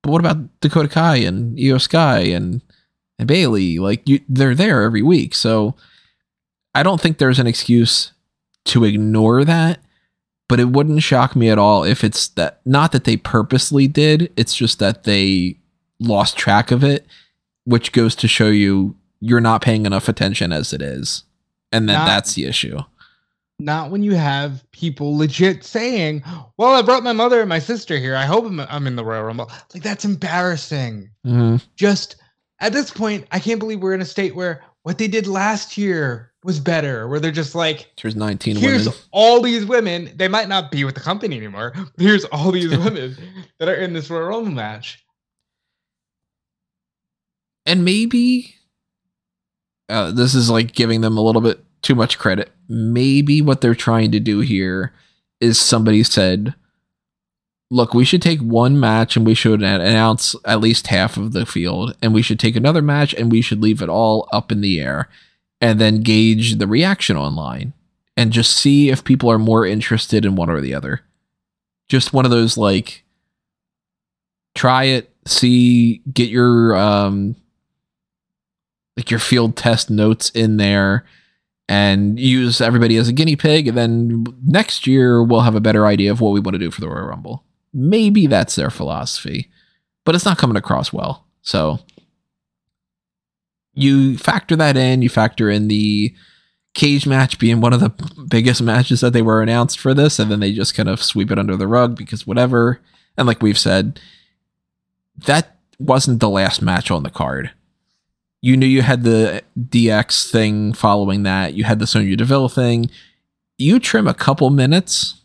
But 0.02 0.12
what 0.12 0.22
about 0.22 0.62
dakota 0.62 0.90
kai 0.90 1.18
and 1.18 1.58
iyo 1.58 1.80
sky 1.80 2.20
and 2.20 2.62
and 3.18 3.28
bayley 3.28 3.80
like 3.80 4.08
you 4.08 4.22
they're 4.28 4.56
there 4.56 4.84
every 4.84 5.02
week. 5.02 5.36
So 5.36 5.76
i 6.74 6.84
don't 6.84 7.02
think 7.02 7.18
there's 7.18 7.40
an 7.40 7.48
excuse 7.48 8.14
to 8.66 8.84
ignore 8.84 9.44
that 9.44 9.80
but 10.50 10.60
it 10.60 10.70
wouldn't 10.70 11.02
shock 11.02 11.36
me 11.36 11.50
at 11.50 11.58
all 11.58 11.84
if 11.86 12.04
it's 12.04 12.28
that 12.30 12.60
not 12.66 12.92
that 12.92 13.06
they 13.06 13.16
purposely 13.16 13.88
did 13.88 14.30
it's 14.36 14.54
just 14.56 14.80
that 14.80 15.04
they 15.06 15.56
lost 16.02 16.36
track 16.38 16.72
of 16.72 16.84
it 16.84 17.06
which 17.64 17.94
goes 17.94 18.16
to 18.16 18.28
show 18.28 18.48
you 18.50 18.96
you're 19.22 19.40
not 19.40 19.62
paying 19.62 19.86
enough 19.86 20.10
attention 20.10 20.52
as 20.52 20.74
it 20.74 20.82
is 20.82 21.24
and 21.72 21.88
then 21.88 22.00
Not- 22.00 22.08
that's 22.08 22.34
the 22.34 22.44
issue 22.46 22.80
Not 23.60 23.92
when 23.92 24.04
you 24.04 24.16
have 24.16 24.64
people 24.72 25.18
legit 25.18 25.66
saying, 25.66 26.24
"Well, 26.56 26.74
I 26.76 26.82
brought 26.82 27.04
my 27.04 27.12
mother 27.12 27.42
and 27.42 27.50
my 27.50 27.60
sister 27.60 27.98
here. 27.98 28.16
I 28.16 28.24
hope 28.26 28.46
I'm, 28.46 28.62
I'm 28.62 28.88
in 28.88 28.96
the 28.96 29.04
Royal 29.04 29.24
Rumble." 29.24 29.52
Like 29.74 29.84
that's 29.84 30.06
embarrassing. 30.06 31.10
Mhm. 31.28 31.62
Just 31.76 32.16
at 32.62 32.72
this 32.72 32.90
point, 32.90 33.28
I 33.34 33.40
can't 33.40 33.60
believe 33.60 33.82
we're 33.82 33.94
in 33.94 34.00
a 34.00 34.06
state 34.06 34.34
where 34.34 34.64
what 34.84 34.98
they 34.98 35.10
did 35.10 35.28
last 35.28 35.78
year 35.78 36.29
was 36.44 36.60
better. 36.60 37.08
Where 37.08 37.20
they're 37.20 37.32
just 37.32 37.56
like, 37.56 37.92
there's 38.02 38.16
19 38.16 38.56
here's 38.56 38.86
women 38.86 39.00
all 39.12 39.42
these 39.42 39.66
women. 39.66 40.12
They 40.16 40.28
might 40.28 40.48
not 40.50 40.72
be 40.72 40.84
with 40.84 40.96
the 40.96 41.02
company 41.02 41.38
anymore, 41.38 41.74
here's 41.98 42.26
all 42.26 42.52
these 42.52 42.70
women 42.78 43.18
that 43.60 43.68
are 43.70 43.76
in 43.76 43.94
this 43.94 44.10
Royal 44.10 44.28
Rumble 44.28 44.52
match. 44.52 45.04
and 47.66 47.86
maybe 47.86 48.56
uh, 49.90 50.12
this 50.12 50.34
is 50.34 50.50
like 50.50 50.74
giving 50.74 51.02
them 51.02 51.18
a 51.18 51.22
little 51.22 51.42
bit 51.42 51.64
too 51.82 51.96
much 51.96 52.18
credit. 52.18 52.52
Maybe 52.68 53.42
what 53.42 53.62
they're 53.62 53.76
trying 53.76 54.12
to 54.12 54.20
do 54.20 54.40
here 54.40 54.94
is 55.40 55.60
somebody 55.60 56.04
said, 56.04 56.54
"Look, 57.72 57.94
we 57.94 58.06
should 58.06 58.22
take 58.22 58.40
one 58.40 58.80
match 58.80 59.16
and 59.16 59.26
we 59.26 59.34
should 59.34 59.62
announce 59.62 60.36
at 60.46 60.62
least 60.62 60.88
half 60.88 61.18
of 61.18 61.32
the 61.32 61.46
field, 61.46 61.96
and 62.02 62.14
we 62.14 62.22
should 62.22 62.40
take 62.40 62.56
another 62.56 62.82
match 62.82 63.14
and 63.14 63.32
we 63.32 63.42
should 63.42 63.62
leave 63.62 63.82
it 63.82 63.90
all 63.90 64.28
up 64.32 64.52
in 64.52 64.62
the 64.62 64.80
air, 64.80 65.08
and 65.62 65.80
then 65.80 66.02
gauge 66.02 66.58
the 66.58 66.68
reaction 66.68 67.18
online 67.18 67.74
and 68.16 68.32
just 68.32 68.56
see 68.56 68.90
if 68.90 69.04
people 69.04 69.32
are 69.32 69.40
more 69.40 69.66
interested 69.66 70.26
in 70.26 70.36
one 70.36 70.50
or 70.50 70.62
the 70.62 70.74
other." 70.74 71.02
Just 71.88 72.14
one 72.14 72.26
of 72.26 72.32
those 72.32 72.58
like 72.58 73.04
try 74.56 74.86
it, 74.86 75.14
see, 75.26 76.02
get 76.12 76.30
your 76.30 76.76
um 76.78 77.36
like 78.98 79.10
your 79.10 79.20
field 79.20 79.56
test 79.56 79.90
notes 79.90 80.30
in 80.32 80.58
there 80.58 81.06
and 81.70 82.20
use 82.20 82.60
everybody 82.60 82.98
as 82.98 83.08
a 83.08 83.14
guinea 83.14 83.38
pig 83.38 83.68
and 83.68 83.78
then 83.78 84.26
next 84.44 84.86
year 84.86 85.24
we'll 85.24 85.42
have 85.42 85.56
a 85.56 85.62
better 85.62 85.86
idea 85.86 86.12
of 86.12 86.20
what 86.20 86.32
we 86.32 86.40
want 86.42 86.54
to 86.54 86.60
do 86.60 86.70
for 86.70 86.82
the 86.82 86.90
Royal 86.90 87.08
Rumble. 87.08 87.46
Maybe 87.74 88.28
that's 88.28 88.56
their 88.56 88.70
philosophy, 88.70 89.50
but 90.04 90.16
it's 90.16 90.26
not 90.26 90.38
coming 90.38 90.58
across 90.58 90.92
well. 90.92 91.26
So 91.42 91.80
you 93.74 94.18
factor 94.18 94.56
that 94.56 94.78
in, 94.78 95.02
you 95.02 95.10
factor 95.10 95.50
in 95.50 95.68
the 95.68 96.14
cage 96.74 97.08
match 97.08 97.40
being 97.40 97.62
one 97.62 97.74
of 97.74 97.80
the 97.80 97.90
biggest 98.30 98.62
matches 98.62 99.02
that 99.02 99.12
they 99.12 99.22
were 99.22 99.42
announced 99.42 99.80
for 99.80 99.94
this 99.94 100.20
and 100.20 100.30
then 100.30 100.40
they 100.40 100.54
just 100.54 100.76
kind 100.76 100.88
of 100.88 101.02
sweep 101.02 101.32
it 101.32 101.40
under 101.40 101.56
the 101.56 101.68
rug 101.68 101.96
because 101.96 102.28
whatever. 102.28 102.80
And 103.18 103.28
like 103.28 103.42
we've 103.42 103.58
said, 103.58 104.00
that 105.26 105.58
wasn't 105.80 106.20
the 106.20 106.30
last 106.30 106.62
match 106.62 106.92
on 106.92 107.04
the 107.04 107.10
card 107.10 107.52
you 108.42 108.56
knew 108.56 108.66
you 108.66 108.82
had 108.82 109.04
the 109.04 109.44
DX 109.58 110.32
thing 110.32 110.74
following 110.74 111.24
that. 111.24 111.54
You 111.54 111.66
had 111.66 111.80
the 111.80 111.88
Sonya 111.88 112.16
Deville 112.16 112.50
thing. 112.50 112.90
You 113.58 113.80
trim 113.80 114.08
a 114.08 114.14
couple 114.14 114.50
minutes 114.50 115.22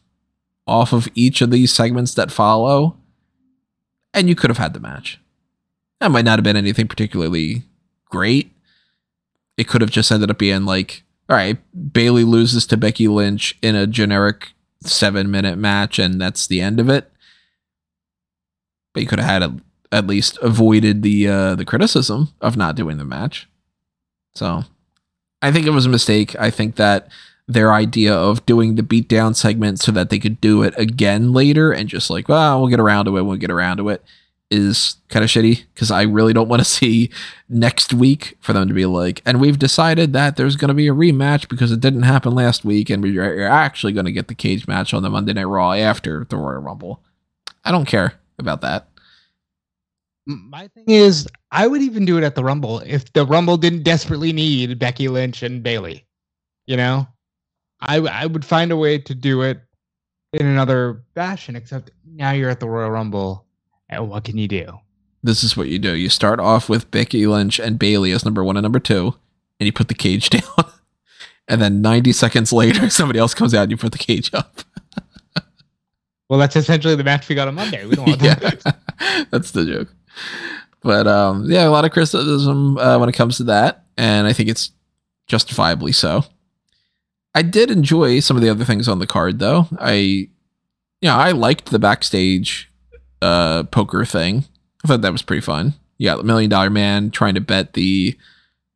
off 0.66 0.92
of 0.92 1.09
each 1.14 1.40
of 1.40 1.51
these 1.51 1.72
segments 1.72 2.14
that 2.14 2.32
follow, 2.32 2.97
and 4.12 4.28
you 4.28 4.34
could 4.34 4.51
have 4.51 4.59
had 4.59 4.74
the 4.74 4.80
match. 4.80 5.20
That 6.01 6.11
might 6.11 6.24
not 6.24 6.38
have 6.38 6.45
been 6.45 6.57
anything 6.57 6.88
particularly 6.88 7.62
great. 8.11 8.53
It 9.57 9.69
could 9.69 9.81
have 9.81 9.91
just 9.91 10.11
ended 10.11 10.31
up 10.31 10.39
being 10.39 10.65
like, 10.65 11.05
all 11.29 11.37
right, 11.37 11.59
Bayley 11.93 12.25
loses 12.25 12.67
to 12.67 12.77
Becky 12.77 13.09
Lynch 13.09 13.57
in 13.63 13.75
a 13.75 13.87
generic 13.87 14.53
seven 14.83 15.31
minute 15.31 15.57
match, 15.57 15.99
and 15.99 16.21
that's 16.21 16.47
the 16.47 16.61
end 16.61 16.81
of 16.81 16.89
it. 16.89 17.11
But 18.93 19.03
you 19.03 19.09
could 19.09 19.21
have 19.21 19.29
had 19.29 19.43
a 19.43 19.57
at 19.93 20.07
least 20.07 20.39
avoided 20.43 21.03
the 21.03 21.29
uh, 21.29 21.55
the 21.55 21.65
criticism 21.65 22.31
of 22.41 22.57
not 22.57 22.77
doing 22.77 22.99
the 22.99 23.05
match. 23.05 23.49
So 24.35 24.65
I 25.41 25.53
think 25.53 25.67
it 25.67 25.71
was 25.71 25.87
a 25.87 25.91
mistake. 25.91 26.35
I 26.39 26.51
think 26.51 26.77
that 26.77 27.09
their 27.47 27.73
idea 27.73 28.15
of 28.15 28.45
doing 28.47 28.75
the 28.75 28.83
beatdown 28.83 29.37
segment 29.37 29.79
so 29.79 29.93
that 29.93 30.11
they 30.11 30.19
could 30.19 30.41
do 30.41 30.63
it 30.63 30.75
again 30.79 31.33
later 31.33 31.73
and 31.73 31.89
just 31.89 32.09
like, 32.09 32.29
well, 32.29 32.59
we'll 32.59 32.71
get 32.71 32.81
around 32.81 33.05
to 33.05 33.17
it, 33.19 33.23
we'll 33.23 33.37
get 33.37 33.51
around 33.51 33.77
to 33.77 33.89
it 33.91 34.03
is 34.51 34.97
kind 35.09 35.24
of 35.24 35.30
shitty 35.30 35.64
because 35.74 35.90
I 35.90 36.03
really 36.03 36.32
don't 36.32 36.49
want 36.49 36.61
to 36.61 36.64
see 36.68 37.11
next 37.49 37.92
week 37.92 38.36
for 38.40 38.53
them 38.53 38.68
to 38.68 38.74
be 38.74 38.86
like, 38.86 39.22
and 39.24 39.40
we've 39.40 39.59
decided 39.59 40.12
that 40.12 40.36
there's 40.36 40.57
going 40.57 40.68
to 40.68 40.74
be 40.74 40.88
a 40.88 40.95
rematch 40.95 41.49
because 41.49 41.72
it 41.72 41.80
didn't 41.80 42.03
happen 42.03 42.34
last 42.34 42.64
week 42.64 42.90
and 42.90 43.03
we're 43.03 43.47
actually 43.47 43.92
going 43.92 44.07
to 44.07 44.12
get 44.12 44.28
the 44.28 44.34
cage 44.34 44.66
match 44.66 44.95
on 44.95 45.03
the 45.03 45.11
Monday 45.11 45.32
Night 45.32 45.45
Raw 45.45 45.72
after 45.72 46.24
the 46.28 46.36
Royal 46.36 46.61
Rumble. 46.61 47.03
I 47.64 47.70
don't 47.70 47.86
care 47.86 48.14
about 48.38 48.61
that. 48.61 48.88
My 50.26 50.68
thing 50.68 50.84
is, 50.86 51.28
I 51.51 51.66
would 51.66 51.82
even 51.82 52.07
do 52.07 52.16
it 52.16 52.24
at 52.24 52.34
the 52.34 52.45
Rumble 52.45 52.80
if 52.80 53.12
the 53.12 53.26
Rumble 53.26 53.59
didn't 53.59 53.82
desperately 53.82 54.32
need 54.32 54.78
Becky 54.78 55.09
Lynch 55.09 55.42
and 55.42 55.62
Bayley. 55.62 56.07
You 56.66 56.78
know, 56.78 57.07
I 57.80 57.99
I 57.99 58.24
would 58.24 58.45
find 58.45 58.72
a 58.72 58.76
way 58.76 58.99
to 58.99 59.14
do 59.14 59.42
it 59.42 59.61
in 60.32 60.47
another 60.47 61.03
fashion. 61.14 61.57
Except 61.57 61.90
now 62.07 62.32
you're 62.32 62.49
at 62.49 62.61
the 62.61 62.68
Royal 62.68 62.90
Rumble, 62.90 63.43
and 63.95 64.09
what 64.09 64.24
can 64.24 64.38
you 64.38 64.49
do? 64.49 64.80
This 65.22 65.42
is 65.42 65.57
what 65.57 65.68
you 65.68 65.78
do. 65.78 65.95
You 65.95 66.09
start 66.09 66.38
off 66.38 66.68
with 66.68 66.90
Becky 66.90 67.26
Lynch 67.26 67.59
and 67.59 67.78
Bayley 67.78 68.12
as 68.12 68.24
number 68.24 68.45
one 68.45 68.57
and 68.57 68.62
number 68.62 68.80
two, 68.80 69.14
and 69.59 69.66
you 69.66 69.72
put 69.72 69.88
the 69.88 69.95
cage 69.95 70.30
down. 70.30 70.42
and 71.49 71.61
then 71.61 71.80
90 71.80 72.12
seconds 72.12 72.53
later, 72.53 72.90
somebody 72.90 73.18
else 73.18 73.34
comes 73.34 73.55
out 73.55 73.62
and 73.62 73.70
you 73.70 73.76
put 73.76 73.92
the 73.92 73.99
cage 73.99 74.32
up. 74.34 74.61
Well, 76.30 76.38
that's 76.38 76.57
essentially 76.57 76.97
the 76.97 77.05
match 77.05 77.28
we 77.28 77.34
got 77.34 77.49
on 77.49 77.55
Monday. 77.55 77.84
We 77.84 77.97
don't 77.97 78.07
want 78.07 78.20
that. 78.20 79.26
that's 79.30 79.51
the 79.51 79.66
joke. 79.66 79.95
But 80.82 81.07
um, 81.07 81.45
yeah, 81.51 81.68
a 81.68 81.70
lot 81.70 81.84
of 81.84 81.92
criticism 81.92 82.78
uh, 82.78 82.99
when 82.99 83.11
it 83.11 83.14
comes 83.14 83.36
to 83.36 83.45
that, 83.45 83.84
and 83.99 84.26
I 84.26 84.32
think 84.32 84.49
it's 84.49 84.72
justifiably 85.26 85.92
so. 85.92 86.24
I 87.34 87.42
did 87.42 87.70
enjoy 87.70 88.20
some 88.20 88.36
of 88.36 88.42
the 88.42 88.49
other 88.49 88.64
things 88.64 88.88
on 88.88 89.01
the 89.01 89.07
card, 89.07 89.38
though. 89.38 89.68
I, 89.78 89.92
you 89.92 90.28
know, 91.03 91.16
I 91.16 91.32
liked 91.32 91.70
the 91.70 91.78
backstage 91.78 92.70
uh, 93.25 93.62
poker 93.64 94.05
thing. 94.05 94.45
I 94.85 94.89
thought 94.89 95.01
that 95.01 95.12
was 95.12 95.22
pretty 95.22 95.41
fun. 95.41 95.75
You 95.99 96.09
got 96.09 96.18
the 96.18 96.25
Million 96.25 96.51
Dollar 96.51 96.70
Man 96.70 97.11
trying 97.11 97.35
to 97.35 97.41
bet 97.41 97.72
the 97.72 98.16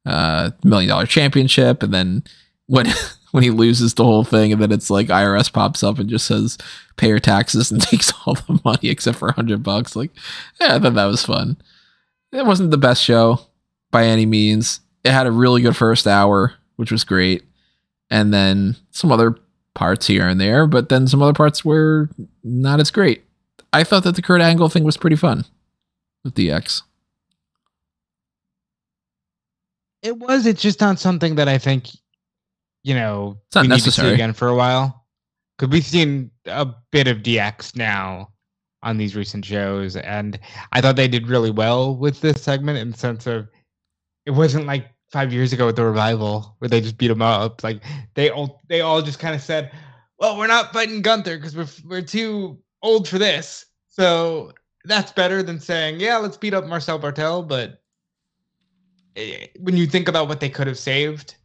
uh, 0.07 0.51
Million 0.65 0.89
Dollar 0.89 1.07
Championship, 1.07 1.83
and 1.83 1.93
then 1.93 2.25
when 2.67 2.87
when 3.33 3.43
he 3.43 3.51
loses 3.51 3.95
the 3.95 4.05
whole 4.05 4.25
thing, 4.25 4.53
and 4.53 4.63
then 4.63 4.73
it's 4.73 4.91
like 4.91 5.09
IRS 5.09 5.53
pops 5.53 5.83
up 5.83 5.99
and 5.99 6.09
just 6.09 6.27
says 6.27 6.57
pay 6.97 7.09
your 7.09 7.19
taxes 7.19 7.71
and 7.71 7.81
takes 7.81 8.13
all 8.25 8.35
the 8.35 8.61
money 8.65 8.89
except 8.89 9.19
for 9.19 9.31
hundred 9.33 9.63
bucks. 9.63 9.95
Like, 9.95 10.11
yeah, 10.61 10.75
I 10.75 10.79
thought 10.79 10.95
that 10.95 11.05
was 11.05 11.25
fun. 11.25 11.57
It 12.33 12.47
wasn't 12.47 12.71
the 12.71 12.79
best 12.79 13.03
show 13.03 13.41
by 13.91 14.05
any 14.05 14.27
means. 14.27 14.81
It 15.05 15.13
had 15.13 15.27
a 15.27 15.33
really 15.33 15.63
good 15.63 15.77
first 15.77 16.07
hour, 16.07 16.55
which 16.77 16.91
was 16.91 17.05
great, 17.05 17.45
and 18.11 18.33
then 18.33 18.77
some 18.91 19.13
other 19.13 19.37
parts 19.75 20.07
here 20.07 20.27
and 20.27 20.41
there, 20.41 20.67
but 20.67 20.89
then 20.89 21.07
some 21.07 21.23
other 21.23 21.33
parts 21.33 21.65
were 21.65 22.11
not 22.43 22.81
as 22.81 22.91
great. 22.91 23.25
I 23.73 23.85
thought 23.85 24.05
that 24.05 24.17
the 24.17 24.23
Kurt 24.23 24.41
Angle 24.41 24.69
thing 24.69 24.85
was 24.85 24.97
pretty 24.97 25.17
fun 25.17 25.45
with 26.25 26.35
DX. 26.35 26.83
It 30.03 30.19
was. 30.19 30.47
It's 30.47 30.63
just 30.63 30.81
not 30.81 30.99
something 30.99 31.35
that 31.35 31.49
I 31.49 31.59
think, 31.59 31.89
you 32.85 32.95
know, 32.95 33.39
It's 33.47 33.57
not 33.57 33.63
we 33.63 33.69
need 33.69 33.81
to 33.81 33.91
see 33.91 34.09
again 34.09 34.33
for 34.33 34.49
a 34.49 34.55
while. 34.55 35.05
Because 35.59 35.73
we've 35.73 35.85
seen 35.85 36.31
a 36.47 36.67
bit 36.93 37.09
of 37.09 37.19
DX 37.19 37.77
now 37.77 38.31
on 38.85 38.97
these 38.97 39.17
recent 39.17 39.45
shows, 39.45 39.97
and 39.97 40.39
I 40.71 40.81
thought 40.81 40.95
they 40.95 41.09
did 41.09 41.27
really 41.27 41.51
well 41.51 41.97
with 41.97 42.21
this 42.21 42.41
segment 42.41 42.79
in 42.79 42.93
the 42.93 42.97
sense 42.97 43.27
of 43.27 43.49
it 44.25 44.31
wasn't 44.31 44.67
like 44.67 44.87
five 45.11 45.33
years 45.33 45.53
ago 45.53 45.67
with 45.67 45.75
the 45.75 45.85
revival 45.85 46.55
where 46.59 46.69
they 46.69 46.81
just 46.81 46.97
beat 46.97 47.11
him 47.11 47.23
up. 47.23 47.65
Like 47.65 47.83
they 48.15 48.31
all 48.31 48.61
they 48.69 48.83
all 48.83 49.03
just 49.03 49.19
kind 49.19 49.35
of 49.35 49.43
said, 49.43 49.73
"Well, 50.21 50.39
we're 50.39 50.47
not 50.47 50.73
fighting 50.73 51.03
Gunther 51.03 51.39
because 51.39 51.57
we're 51.57 51.67
we're 51.89 52.03
too 52.03 52.59
old 52.83 53.09
for 53.09 53.19
this." 53.19 53.67
So 53.89 54.53
that's 54.85 55.13
better 55.13 55.43
than 55.43 55.61
saying, 55.61 56.01
"Yeah, 56.01 56.19
let's 56.19 56.37
beat 56.37 56.55
up 56.55 56.67
Marcel 56.67 56.99
Barthel." 56.99 57.47
But 57.47 57.83
eh, 59.17 59.47
when 59.59 59.77
you 59.77 59.87
think 59.87 60.09
about 60.09 60.29
what 60.29 60.41
they 60.41 60.51
could 60.51 60.67
have 60.67 60.79
saved, 60.79 61.37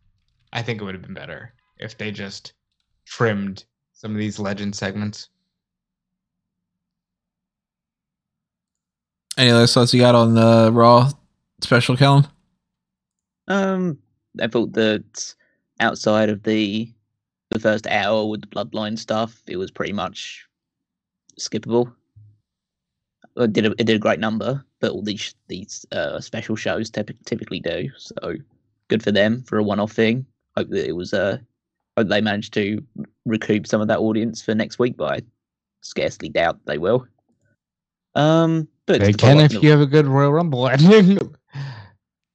I 0.53 0.61
think 0.61 0.81
it 0.81 0.83
would 0.83 0.95
have 0.95 1.03
been 1.03 1.13
better 1.13 1.53
if 1.79 1.97
they 1.97 2.11
just 2.11 2.53
trimmed 3.05 3.65
some 3.93 4.11
of 4.11 4.17
these 4.17 4.39
legend 4.39 4.75
segments. 4.75 5.29
Any 9.37 9.49
other 9.49 9.65
thoughts 9.65 9.93
you 9.93 9.99
got 9.99 10.15
on 10.15 10.35
the 10.35 10.71
Raw 10.71 11.09
special, 11.61 11.97
Callum? 11.97 12.27
Um, 13.47 13.97
I 14.39 14.47
thought 14.47 14.73
that 14.73 15.33
outside 15.79 16.29
of 16.29 16.43
the 16.43 16.91
the 17.49 17.59
first 17.59 17.85
hour 17.87 18.25
with 18.25 18.41
the 18.41 18.47
bloodline 18.47 18.97
stuff, 18.97 19.41
it 19.47 19.57
was 19.57 19.69
pretty 19.69 19.93
much 19.93 20.47
skippable. 21.39 21.93
It 23.35 23.53
did 23.53 23.65
a, 23.65 23.71
it 23.71 23.85
did 23.85 23.95
a 23.95 23.99
great 23.99 24.19
number, 24.19 24.63
but 24.79 24.91
all 24.91 25.01
these 25.01 25.33
these 25.47 25.85
uh, 25.91 26.19
special 26.19 26.55
shows 26.55 26.91
typ- 26.91 27.15
typically 27.25 27.59
do. 27.59 27.89
So 27.97 28.35
good 28.89 29.03
for 29.03 29.11
them 29.11 29.43
for 29.43 29.57
a 29.57 29.63
one 29.63 29.79
off 29.79 29.91
thing. 29.91 30.25
Hope 30.55 30.69
that 30.69 30.87
it 30.87 30.95
was 30.95 31.13
uh 31.13 31.37
hope 31.97 32.07
they 32.07 32.21
managed 32.21 32.53
to 32.55 32.83
recoup 33.25 33.65
some 33.67 33.81
of 33.81 33.87
that 33.87 33.99
audience 33.99 34.41
for 34.41 34.53
next 34.53 34.79
week, 34.79 34.97
but 34.97 35.13
I 35.13 35.21
scarcely 35.81 36.29
doubt 36.29 36.59
they 36.65 36.77
will. 36.77 37.07
Um, 38.15 38.67
but 38.85 39.01
They 39.01 39.13
can 39.13 39.39
if 39.39 39.53
you 39.63 39.71
have 39.71 39.81
a 39.81 39.87
good 39.87 40.05
Royal 40.05 40.31
Rumble 40.31 40.69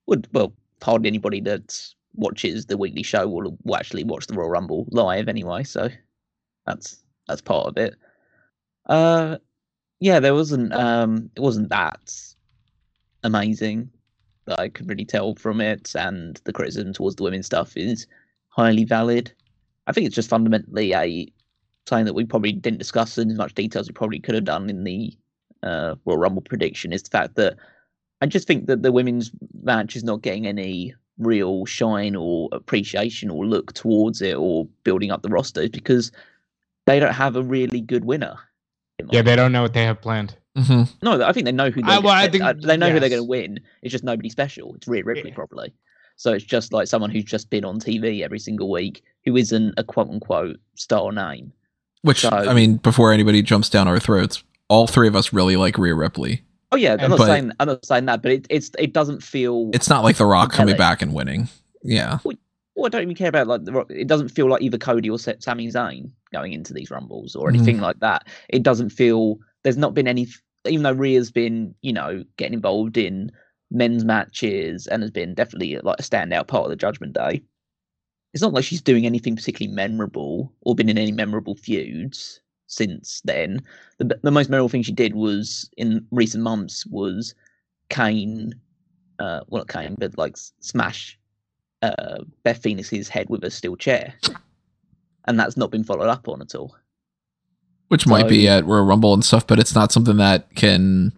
would 0.07 0.27
well 0.33 0.53
hardly 0.83 1.09
anybody 1.09 1.41
that 1.43 1.95
watches 2.15 2.67
the 2.67 2.77
weekly 2.77 3.03
show 3.03 3.29
will, 3.29 3.57
will 3.65 3.77
actually 3.77 4.05
watch 4.05 4.27
the 4.27 4.35
Royal 4.35 4.51
Rumble 4.51 4.87
live 4.91 5.29
anyway, 5.29 5.63
so 5.63 5.89
that's 6.67 7.03
that's 7.27 7.41
part 7.41 7.67
of 7.67 7.77
it. 7.77 7.95
Uh 8.89 9.39
yeah, 10.01 10.20
there 10.20 10.34
wasn't 10.34 10.72
um 10.72 11.30
it 11.36 11.41
wasn't 11.41 11.70
that 11.70 12.12
amazing 13.24 13.91
that 14.47 14.61
I 14.61 14.68
could 14.68 14.89
really 14.89 15.05
tell 15.05 15.34
from 15.34 15.61
it 15.61 15.95
and 15.95 16.41
the 16.45 16.53
criticism 16.53 16.93
towards 16.93 17.16
the 17.16 17.24
women's 17.24 17.47
stuff 17.47 17.76
is 17.76 18.07
highly 18.49 18.84
valid. 18.84 19.32
I 19.86 19.93
think 19.93 20.07
it's 20.07 20.14
just 20.14 20.30
fundamentally 20.30 20.95
a 20.95 21.28
something 21.86 22.07
that 22.07 22.14
we 22.14 22.24
probably 22.24 22.53
didn't 22.53 22.78
discuss 22.78 23.18
in 23.18 23.30
as 23.30 23.39
much 23.39 23.55
detail 23.55 23.80
as 23.80 23.89
we 23.89 23.95
probably 23.95 24.20
could 24.20 24.34
have 24.34 24.45
done 24.45 24.68
in 24.68 24.84
the 24.84 25.16
uh, 25.62 25.95
Royal 26.05 26.18
Rumble 26.18 26.43
prediction 26.43 26.93
is 26.93 27.03
the 27.03 27.11
fact 27.11 27.34
that 27.36 27.57
I 28.20 28.26
just 28.26 28.47
think 28.47 28.66
that 28.66 28.82
the 28.82 28.93
women's 28.93 29.30
match 29.62 29.97
is 29.97 30.05
not 30.05 30.22
getting 30.22 30.47
any 30.47 30.95
real 31.18 31.64
shine 31.66 32.14
or 32.14 32.49
appreciation 32.53 33.30
or 33.30 33.47
look 33.47 33.72
towards 33.72 34.22
it 34.22 34.36
or 34.36 34.66
building 34.84 35.11
up 35.11 35.22
the 35.22 35.28
rosters 35.28 35.70
because 35.70 36.12
they 36.86 37.01
don't 37.01 37.14
have 37.14 37.36
a 37.36 37.43
really 37.43 37.80
good 37.80 38.05
winner. 38.05 38.36
In 38.99 39.09
yeah, 39.11 39.23
they 39.23 39.37
don't 39.37 39.53
know 39.53 39.63
what 39.63 39.75
they 39.75 39.85
have 39.85 40.01
planned. 40.01 40.35
Mm-hmm. 40.57 40.83
no, 41.03 41.23
I 41.25 41.33
think 41.33 41.45
they 41.45 41.53
know 41.53 41.71
who 41.71 41.83
they're 41.83 42.01
well, 42.01 42.13
I 42.13 42.27
gonna- 42.27 42.33
think- 42.33 42.65
uh, 42.65 42.67
they 42.67 42.77
know 42.77 42.91
who 42.91 42.99
they're 42.99 43.09
going 43.09 43.21
to 43.23 43.29
win. 43.29 43.61
It's 43.83 43.93
just 43.93 44.03
nobody 44.03 44.29
special. 44.29 44.75
It's 44.75 44.89
Rhea 44.89 45.05
Ripley 45.05 45.31
Yeah. 45.31 45.35
probably. 45.37 45.73
So 46.17 46.33
it's 46.33 46.45
just 46.45 46.73
like 46.73 46.89
someone 46.89 47.11
who's 47.11 47.25
just 47.25 47.49
been 47.49 47.65
on 47.65 47.79
TV 47.79 48.23
every 48.25 48.41
single 48.41 48.69
week 48.71 49.05
who 49.25 49.37
isn't 49.37 49.75
a 49.77 49.85
quote 49.85 50.11
unquote 50.11 50.57
star 50.75 51.13
name. 51.13 51.53
Which 52.03 52.21
So- 52.23 52.31
I 52.31 52.55
mean, 52.55 52.77
before 52.79 53.13
anybody 53.13 53.41
jumps 53.43 53.69
down 53.69 53.87
our 53.87 54.01
throats, 54.01 54.43
all 54.69 54.89
three 54.89 55.07
of 55.07 55.15
us 55.15 55.33
really 55.33 55.57
like 55.57 55.79
Rhea 55.79 55.95
Ripley. 55.95 56.43
Oh 56.73 56.77
yeah, 56.77 56.95
I'm 56.95 57.01
And- 57.01 57.11
not 57.11 57.19
But- 57.19 57.27
saying 57.27 57.53
I'm 57.61 57.69
not 57.69 57.85
saying 57.87 58.07
that, 58.07 58.23
but 58.23 58.33
it, 58.33 58.47
it's 58.51 58.71
it 58.81 58.93
doesn't 58.93 59.23
feel. 59.23 59.71
It's 59.73 59.89
not 59.89 60.03
like 60.03 60.17
The 60.17 60.27
Rock 60.27 60.53
coming 60.53 60.77
back 60.77 61.03
and 61.03 61.15
winning. 61.15 61.49
Yeah, 61.85 62.19
well, 62.25 62.37
I 62.87 62.89
don't 62.91 63.03
even 63.03 63.14
care 63.14 63.29
about 63.29 63.47
like 63.47 63.64
the. 63.64 63.72
Rock- 63.72 63.91
It 63.91 64.07
doesn't 64.09 64.29
feel 64.29 64.49
like 64.49 64.62
either 64.62 64.79
Cody 64.79 65.11
or 65.11 65.18
Sa- 65.18 65.33
Sami 65.39 65.68
Zayn 65.68 66.11
going 66.33 66.53
into 66.53 66.72
these 66.72 66.91
rumbles 66.91 67.35
or 67.35 67.49
anything 67.49 67.81
like 67.81 68.01
that. 68.01 68.26
It 68.49 68.62
doesn't 68.62 68.91
feel. 68.91 69.39
There's 69.62 69.76
not 69.76 69.95
been 69.95 70.09
any. 70.09 70.29
Even 70.66 70.83
though 70.83 70.93
Rhea's 70.93 71.31
been, 71.31 71.74
you 71.83 71.93
know, 71.93 72.24
getting 72.37 72.55
involved 72.55 72.97
in 72.97 73.31
men's 73.70 74.05
matches 74.05 74.87
and 74.87 75.03
has 75.03 75.11
been 75.11 75.35
definitely 75.35 75.79
like 75.79 75.99
a 75.99 76.03
standout 76.03 76.49
part 76.49 76.64
of 76.64 76.70
the 76.70 76.76
Judgment 76.76 77.12
Day. 77.14 77.43
It's 78.35 78.43
not 78.43 78.53
like 78.53 78.64
she's 78.64 78.83
doing 78.83 79.07
anything 79.07 79.37
particularly 79.37 79.74
memorable 79.74 80.53
or 80.62 80.74
been 80.74 80.89
in 80.89 80.99
any 80.99 81.12
memorable 81.12 81.55
feuds 81.55 82.41
since 82.66 83.20
then. 83.24 83.62
The, 83.99 84.18
the 84.22 84.31
most 84.31 84.51
memorable 84.51 84.68
thing 84.68 84.83
she 84.83 84.93
did 84.93 85.14
was 85.14 85.70
in 85.76 86.07
recent 86.11 86.43
months 86.45 86.87
was 86.87 87.35
Kane, 87.91 88.55
uh, 89.18 89.41
well 89.49 89.61
not 89.61 89.68
Kane, 89.68 89.97
but 89.99 90.16
like 90.18 90.37
smash 90.61 91.18
uh, 91.83 92.18
Beth 92.43 92.62
Phoenix's 92.62 93.09
head 93.09 93.29
with 93.31 93.45
a 93.45 93.51
steel 93.51 93.76
chair, 93.76 94.14
and 95.26 95.39
that's 95.39 95.57
not 95.57 95.70
been 95.70 95.85
followed 95.85 96.09
up 96.09 96.29
on 96.29 96.41
at 96.43 96.55
all. 96.55 96.74
which 97.89 98.07
might 98.07 98.29
be 98.29 98.47
at 98.49 98.66
Royal 98.66 98.85
Rumble 98.85 99.14
and 99.14 99.24
stuff, 99.24 99.47
but 99.47 99.59
it's 99.59 99.74
not 99.74 99.93
something 99.93 100.16
that 100.18 100.55
can 100.55 101.12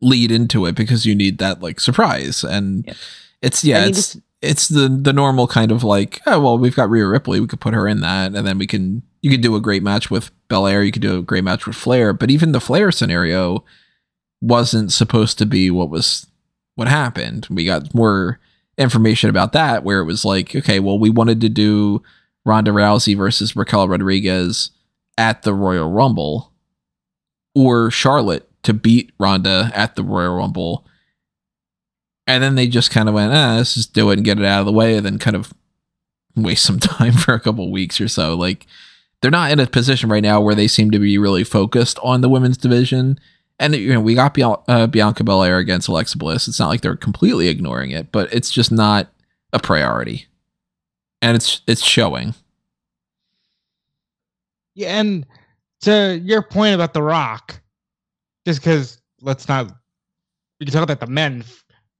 lead 0.00 0.30
into 0.30 0.66
it 0.66 0.74
because 0.74 1.06
you 1.06 1.14
need 1.14 1.38
that 1.38 1.62
like 1.62 1.80
surprise 1.80 2.44
and 2.44 2.84
Yeah. 2.86 2.92
it's 3.40 3.64
yeah 3.64 3.80
mean, 3.80 3.88
it's 3.88 4.12
this- 4.12 4.22
it's 4.42 4.68
the 4.68 4.88
the 4.88 5.12
normal 5.14 5.46
kind 5.46 5.72
of 5.72 5.82
like 5.82 6.20
oh 6.26 6.38
well 6.38 6.58
we've 6.58 6.76
got 6.76 6.90
Rhea 6.90 7.06
Ripley 7.06 7.40
we 7.40 7.46
could 7.46 7.60
put 7.60 7.72
her 7.72 7.88
in 7.88 8.00
that 8.00 8.34
and 8.34 8.46
then 8.46 8.58
we 8.58 8.66
can 8.66 9.02
you 9.22 9.30
could 9.30 9.40
do 9.40 9.56
a 9.56 9.60
great 9.60 9.82
match 9.82 10.10
with 10.10 10.30
Belair 10.48 10.82
you 10.82 10.92
could 10.92 11.00
do 11.02 11.18
a 11.18 11.22
great 11.22 11.42
match 11.44 11.66
with 11.66 11.74
Flair 11.74 12.12
but 12.12 12.30
even 12.30 12.52
the 12.52 12.60
Flair 12.60 12.92
scenario 12.92 13.64
wasn't 14.42 14.92
supposed 14.92 15.38
to 15.38 15.46
be 15.46 15.70
what 15.70 15.88
was 15.88 16.26
what 16.74 16.86
happened 16.88 17.46
we 17.50 17.64
got 17.64 17.94
more 17.94 18.38
information 18.78 19.30
about 19.30 19.52
that 19.52 19.84
where 19.84 20.00
it 20.00 20.04
was 20.04 20.24
like 20.24 20.54
okay 20.54 20.80
well 20.80 20.98
we 20.98 21.08
wanted 21.08 21.40
to 21.40 21.48
do 21.48 22.02
Ronda 22.44 22.70
Rousey 22.70 23.16
versus 23.16 23.56
Raquel 23.56 23.88
Rodriguez 23.88 24.70
at 25.18 25.42
the 25.42 25.52
Royal 25.52 25.90
Rumble 25.90 26.52
or 27.54 27.90
Charlotte 27.90 28.48
to 28.62 28.72
beat 28.72 29.12
Ronda 29.18 29.70
at 29.74 29.96
the 29.96 30.04
Royal 30.04 30.36
Rumble. 30.36 30.86
And 32.26 32.42
then 32.42 32.54
they 32.54 32.66
just 32.66 32.90
kind 32.90 33.08
of 33.08 33.14
went, 33.14 33.32
ah, 33.32 33.56
let's 33.56 33.74
just 33.74 33.92
do 33.92 34.10
it 34.10 34.14
and 34.14 34.24
get 34.24 34.38
it 34.38 34.44
out 34.44 34.60
of 34.60 34.66
the 34.66 34.72
way 34.72 34.96
and 34.96 35.06
then 35.06 35.18
kind 35.18 35.36
of 35.36 35.52
waste 36.34 36.64
some 36.64 36.78
time 36.80 37.12
for 37.12 37.34
a 37.34 37.40
couple 37.40 37.70
weeks 37.70 38.00
or 38.00 38.08
so. 38.08 38.34
Like 38.34 38.66
they're 39.20 39.30
not 39.30 39.50
in 39.50 39.60
a 39.60 39.66
position 39.66 40.08
right 40.08 40.22
now 40.22 40.40
where 40.40 40.54
they 40.54 40.68
seem 40.68 40.90
to 40.90 40.98
be 40.98 41.18
really 41.18 41.44
focused 41.44 41.98
on 42.02 42.20
the 42.20 42.28
women's 42.28 42.56
division. 42.56 43.18
And 43.58 43.74
you 43.74 43.92
know, 43.92 44.00
we 44.00 44.14
got 44.14 44.34
Bian- 44.34 44.62
uh, 44.68 44.86
Bianca 44.86 45.24
Belair 45.24 45.58
against 45.58 45.88
Alexa 45.88 46.18
Bliss. 46.18 46.46
It's 46.46 46.60
not 46.60 46.68
like 46.68 46.82
they're 46.82 46.96
completely 46.96 47.48
ignoring 47.48 47.90
it, 47.90 48.12
but 48.12 48.32
it's 48.32 48.50
just 48.50 48.70
not 48.70 49.08
a 49.52 49.58
priority. 49.58 50.26
And 51.22 51.36
it's 51.36 51.62
it's 51.66 51.82
showing. 51.82 52.34
Yeah, 54.74 55.00
and 55.00 55.26
to 55.80 56.20
your 56.22 56.42
point 56.42 56.74
about 56.74 56.92
The 56.92 57.02
Rock, 57.02 57.60
just 58.46 58.60
because 58.60 59.00
let's 59.22 59.48
not, 59.48 59.72
we 60.60 60.66
can 60.66 60.72
talk 60.72 60.82
about 60.82 61.00
the 61.00 61.06
men 61.06 61.44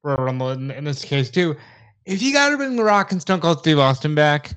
for 0.02 0.14
Rumble 0.14 0.50
in, 0.50 0.70
in 0.70 0.84
this 0.84 1.02
case 1.02 1.30
too. 1.30 1.56
If 2.04 2.22
you 2.22 2.34
got 2.34 2.50
to 2.50 2.56
bring 2.58 2.76
The 2.76 2.84
Rock 2.84 3.12
and 3.12 3.20
Stone 3.20 3.40
Cold 3.40 3.60
Steve 3.60 3.78
Austin 3.78 4.14
back, 4.14 4.54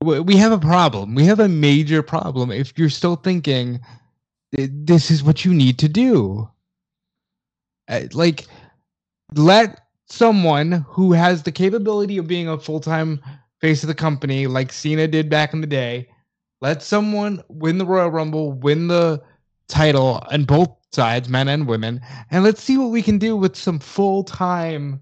we 0.00 0.36
have 0.36 0.52
a 0.52 0.58
problem. 0.58 1.14
We 1.14 1.24
have 1.24 1.40
a 1.40 1.48
major 1.48 2.02
problem 2.02 2.50
if 2.50 2.76
you're 2.78 2.88
still 2.88 3.16
thinking 3.16 3.80
this 4.52 5.10
is 5.10 5.22
what 5.22 5.44
you 5.44 5.54
need 5.54 5.78
to 5.78 5.88
do. 5.88 6.48
Uh, 7.88 8.02
like, 8.12 8.46
let 9.34 9.80
someone 10.06 10.84
who 10.88 11.12
has 11.12 11.42
the 11.42 11.52
capability 11.52 12.18
of 12.18 12.26
being 12.26 12.48
a 12.48 12.58
full 12.58 12.80
time 12.80 13.20
face 13.60 13.82
of 13.82 13.88
the 13.88 13.94
company, 13.94 14.46
like 14.46 14.72
Cena 14.72 15.08
did 15.08 15.30
back 15.30 15.54
in 15.54 15.60
the 15.60 15.66
day, 15.66 16.08
let 16.60 16.82
someone 16.82 17.42
win 17.48 17.78
the 17.78 17.86
Royal 17.86 18.10
Rumble, 18.10 18.52
win 18.52 18.88
the 18.88 19.22
title 19.68 20.22
on 20.30 20.44
both 20.44 20.70
sides, 20.92 21.28
men 21.28 21.48
and 21.48 21.66
women, 21.66 22.00
and 22.30 22.44
let's 22.44 22.62
see 22.62 22.76
what 22.76 22.90
we 22.90 23.02
can 23.02 23.18
do 23.18 23.36
with 23.36 23.56
some 23.56 23.78
full 23.78 24.22
time 24.22 25.00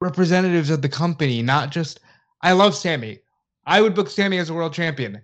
representatives 0.00 0.70
of 0.70 0.82
the 0.82 0.88
company, 0.88 1.42
not 1.42 1.70
just. 1.70 2.00
I 2.42 2.52
love 2.52 2.74
Sammy. 2.74 3.20
I 3.66 3.80
would 3.80 3.94
book 3.94 4.10
Sammy 4.10 4.38
as 4.38 4.50
a 4.50 4.54
world 4.54 4.74
champion. 4.74 5.22